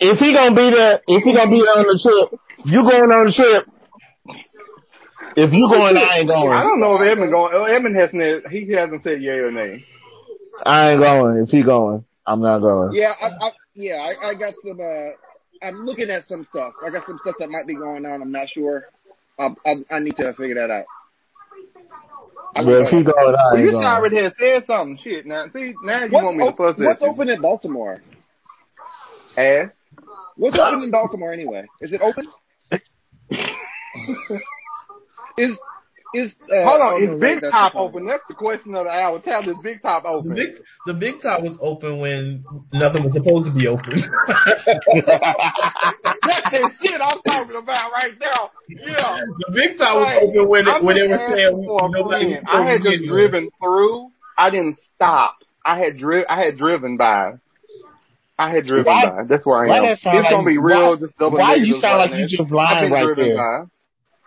[0.00, 3.10] if he gonna be there, if he gonna be there on the trip, you going
[3.10, 3.66] on the trip.
[5.36, 6.52] If you going, I ain't going.
[6.52, 7.52] I don't know if Edmund going.
[7.54, 8.48] oh, Edmund hasn't.
[8.48, 9.84] He hasn't said yay or nay.
[10.64, 11.44] I ain't going.
[11.44, 12.94] If he going, I'm not going.
[12.94, 14.80] Yeah, I, I, yeah, I, I got some.
[14.80, 15.10] Uh,
[15.62, 16.74] I'm looking at some stuff.
[16.84, 18.20] I got some stuff that might be going on.
[18.22, 18.86] I'm not sure.
[19.38, 20.86] I, I, I need to figure that out.
[22.54, 23.84] I But if he going, I Well, ain't you going.
[23.86, 24.98] already had said something.
[25.02, 25.26] Shit.
[25.26, 27.08] Now, see, now you What's, want me to op- fuss at what's you.
[27.08, 28.00] open in Baltimore?
[29.36, 29.68] Ass.
[30.36, 31.68] What's open in Baltimore anyway?
[31.80, 32.26] Is it open?
[35.38, 35.56] is
[36.16, 38.06] Is uh, Hold on, is Big wait, that's Top open?
[38.06, 39.20] That's the question of the hour.
[39.20, 40.34] Tell is Big Top The open?
[40.34, 40.50] big,
[40.86, 43.92] the big top was open when nothing was supposed to be open.
[45.06, 48.50] That's the shit I'm talking about right now.
[48.68, 49.16] Yeah.
[49.46, 51.90] the big top was open when I'm when they just were saying asking for a
[51.90, 52.44] nobody was.
[52.46, 54.10] I had just be driven through.
[54.38, 55.36] I didn't stop.
[55.64, 57.32] I had dri- I had driven by.
[58.38, 59.22] I had driven Why- by.
[59.28, 59.82] That's where I am.
[59.84, 60.90] that It's sound gonna be real.
[60.90, 63.36] why- just double why you sound like you just I've lying right there?
[63.36, 63.64] by.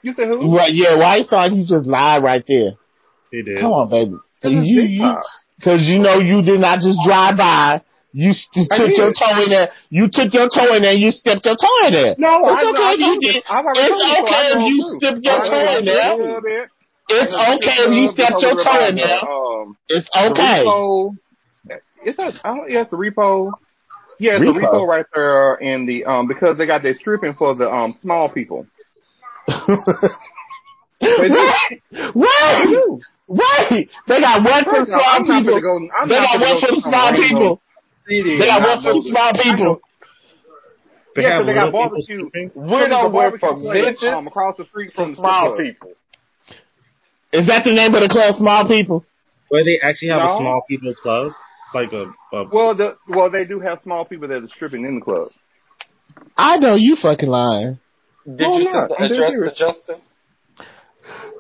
[0.04, 0.56] You said who?
[0.56, 2.72] Right, yeah, why you sound like you just lied right there?
[3.32, 3.62] He did.
[3.62, 4.16] Come on, baby.
[4.42, 5.06] This You, you,
[5.64, 7.84] cause you know you did not just drive by.
[8.12, 9.70] You st- took your toe in there.
[9.90, 10.98] You took your toe in there.
[10.98, 12.16] You stepped your toe in there.
[12.18, 13.36] No, it's I, okay I if you did.
[13.36, 13.42] you.
[13.46, 16.38] I've already It's okay if you stepped your toe in there.
[16.38, 16.70] a bit.
[17.10, 19.22] It's okay if you stepped your toe in there.
[19.22, 20.66] Um, It's okay.
[22.02, 23.52] It's a, I don't, yeah, it's a repo.
[24.20, 24.72] Yeah, it's a Repo.
[24.72, 28.30] repo right there in the um because they got their stripping for the um small
[28.30, 28.66] people.
[31.02, 31.40] They do.
[32.16, 33.90] Wait, wait, wait.
[34.08, 35.62] They got one for First small I'm people.
[35.62, 35.80] go.
[36.08, 37.62] They got one go for the small random people.
[38.08, 39.80] They got one for the small people.
[41.16, 42.30] They Yeah, because they got barbecue.
[42.30, 42.52] stripping.
[42.56, 45.92] Went There's a over from place, midgets um, across the street from small strip people.
[47.32, 48.36] Is that the name of the club?
[48.38, 49.06] Small people.
[49.50, 50.34] Where they actually have No.
[50.36, 51.32] a small people club,
[51.74, 52.06] like a,
[52.36, 55.30] a Well, the well they do have small people that are stripping in the club.
[56.38, 57.80] I know you fucking lying.
[58.36, 58.90] Did No, you I'm send not.
[58.90, 59.98] the address to Justin?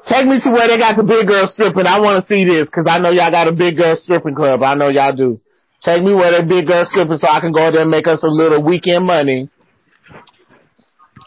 [0.09, 1.85] Take me to where they got the big girl stripping.
[1.85, 4.63] I want to see this because I know y'all got a big girl stripping club.
[4.63, 5.39] I know y'all do.
[5.81, 8.23] Take me where that big girl stripping so I can go there and make us
[8.23, 9.49] a little weekend money.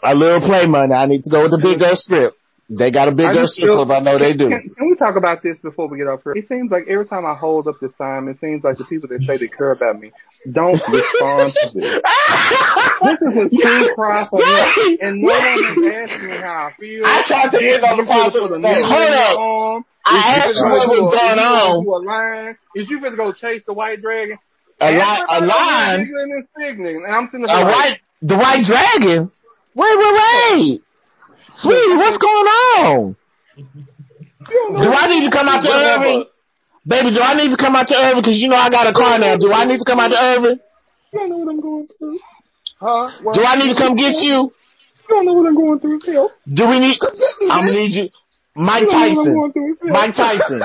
[0.03, 0.93] A little play money.
[0.93, 2.33] I need to go with the big girl strip.
[2.69, 3.91] They got a big I girl just strip feel- club.
[3.91, 4.49] I know they do.
[4.49, 6.33] Can, can we talk about this before we get off here?
[6.33, 9.09] It seems like every time I hold up this sign, it seems like the people
[9.09, 10.11] that say they care about me
[10.49, 12.01] don't respond to this.
[13.03, 16.73] This is a true cry for me, and no one has asked me how I
[16.79, 17.05] feel.
[17.05, 18.83] I tried to end on the positive note.
[18.83, 19.85] Hold up.
[20.05, 22.47] I Is asked you what was going is you gonna on.
[22.47, 22.79] a?
[22.79, 24.37] Is you finna go chase the white dragon?
[24.81, 26.01] A, li- a line.
[26.01, 29.31] is and I'm sitting A there white, the white dragon.
[29.75, 30.81] Wait, wait, wait.
[31.55, 33.15] Sweetie, what's going on?
[34.83, 36.25] Do I need to come out to Irving?
[36.85, 38.21] Baby, do I need to come out to Irving?
[38.21, 39.37] Because you know I got a car now.
[39.37, 40.59] Do I need to come out to Irving?
[41.13, 42.19] You don't know what I'm going through.
[42.79, 43.11] Huh?
[43.23, 44.51] Well, Do I need to come get you?
[44.51, 46.31] You don't know what I'm going through, Phil.
[46.51, 46.97] Do we need?
[47.51, 48.09] I'm gonna need you.
[48.55, 49.33] Mike You don't know what I'm Tyson.
[49.33, 49.89] going through, Phil.
[49.89, 50.59] Mike Tyson.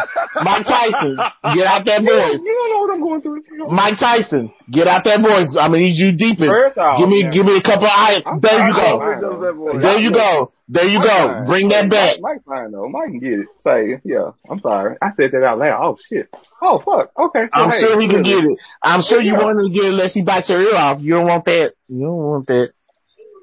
[0.45, 1.13] Mike Tyson.
[1.57, 2.37] Get out that voice.
[2.45, 3.41] You don't know what I'm going through,
[3.73, 4.53] Mike Tyson.
[4.71, 5.57] Get out that voice.
[5.57, 6.53] I'm gonna need you deep in.
[6.53, 7.33] Give me, man.
[7.33, 8.21] give me a couple of eyes.
[8.29, 8.91] I'm There you go.
[9.01, 9.81] Mike does that voice.
[9.81, 10.53] There you go.
[10.69, 11.49] There you go.
[11.49, 12.21] Bring that back.
[12.21, 12.93] Mike, Mike fine though.
[12.93, 13.49] Mike can get it.
[13.65, 15.01] Say, yeah, I'm sorry.
[15.01, 15.81] I said that out loud.
[15.81, 16.29] Oh shit.
[16.61, 17.09] Oh fuck.
[17.17, 17.49] Okay.
[17.57, 18.53] I'm Hey, sure he can get it.
[18.85, 19.41] I'm sure you Yeah.
[19.49, 21.01] want him to get it unless he bites your ear off.
[21.01, 21.73] You don't want that.
[21.89, 22.69] You don't want that.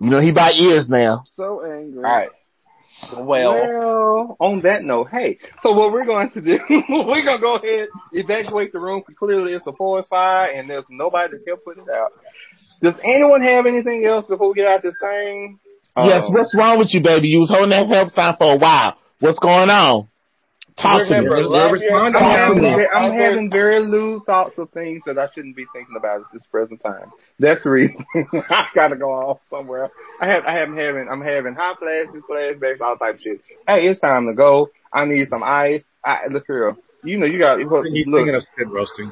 [0.02, 1.24] You know he bite ears now.
[1.36, 1.98] So angry.
[2.06, 2.30] All right.
[3.14, 7.42] Well, Well, on that note, hey, so what we're going to do, we're going to
[7.42, 9.04] go ahead, evacuate the room.
[9.18, 12.12] Clearly it's a forest fire and there's nobody to help put it out.
[12.82, 15.60] Does anyone have anything else before we get out this thing?
[15.98, 16.24] yes.
[16.28, 17.28] Um, What's wrong with you, baby?
[17.30, 18.98] You was holding that help sign for a while.
[19.20, 20.08] What's going on?
[20.78, 21.16] Talk to me.
[21.16, 22.22] Remember, They're love responding.
[22.22, 22.88] your I'm, having.
[22.94, 26.46] I'm having very loose thoughts of things that I shouldn't be thinking about at this
[26.52, 27.12] present time.
[27.40, 28.06] That's the reason
[28.50, 29.90] I gotta go off somewhere.
[30.20, 33.42] I have, I am having, I'm having hot flashes, flashbacks, all type of shit.
[33.66, 34.70] Hey, it's time to go.
[34.92, 35.84] I need some ice.
[36.04, 36.76] I, look here.
[37.04, 37.86] You know, you got, look.
[37.86, 39.12] He's thinking of spit roasting.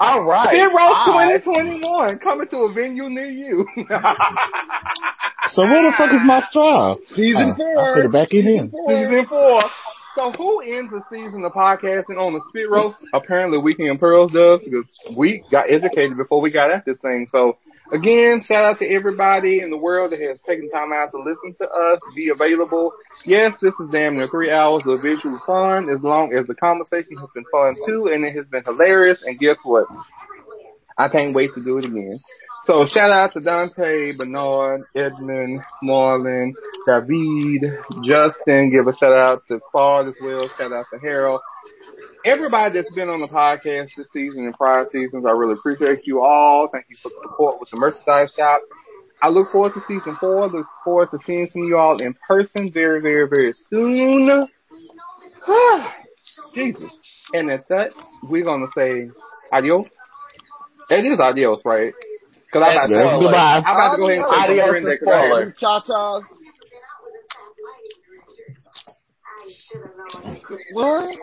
[0.00, 0.48] All right.
[0.48, 3.66] Spit Roast I- 2021 coming to a venue near you.
[5.50, 6.96] So where the fuck is my straw?
[7.14, 7.78] Season Oh, four.
[7.78, 8.68] I put it back in here.
[8.88, 9.62] Season four.
[10.16, 12.96] So who ends the season of podcasting on the spit roast?
[13.14, 14.84] Apparently Weekend and Pearls does because
[15.16, 17.28] we got educated before we got at this thing.
[17.30, 17.58] So
[17.92, 21.54] again, shout out to everybody in the world that has taken time out to listen
[21.58, 22.92] to us, be available.
[23.24, 27.16] Yes, this is damn near three hours of visual fun as long as the conversation
[27.18, 29.86] has been fun too and it has been hilarious and guess what?
[30.98, 32.20] I can't wait to do it again.
[32.62, 36.52] So shout out to Dante, Bernard, Edmund, Marlon,
[36.86, 38.70] David, Justin.
[38.70, 40.48] Give a shout out to Claude as well.
[40.58, 41.40] Shout out to Harold.
[42.26, 46.24] Everybody that's been on the podcast this season and prior seasons, I really appreciate you
[46.24, 46.66] all.
[46.72, 48.62] Thank you for the support with the merchandise shop.
[49.22, 50.48] I look forward to season four.
[50.48, 54.48] Look forward to seeing some of you all in person very, very, very soon.
[56.52, 56.90] Jesus.
[57.32, 57.90] And at that,
[58.24, 59.08] we're gonna say
[59.52, 59.86] adios.
[60.90, 61.94] It is adios, right?
[62.52, 63.62] Cause I'm about, to, Yes, goodbye.
[63.64, 65.54] I'm about to go ahead and say Adios Brenda, and 'cause spoiler.
[65.60, 66.24] Cha-chas.
[70.72, 71.16] What?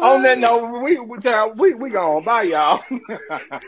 [0.00, 1.18] On that note, we we
[1.56, 2.24] we we gone.
[2.24, 2.84] Bye, y'all.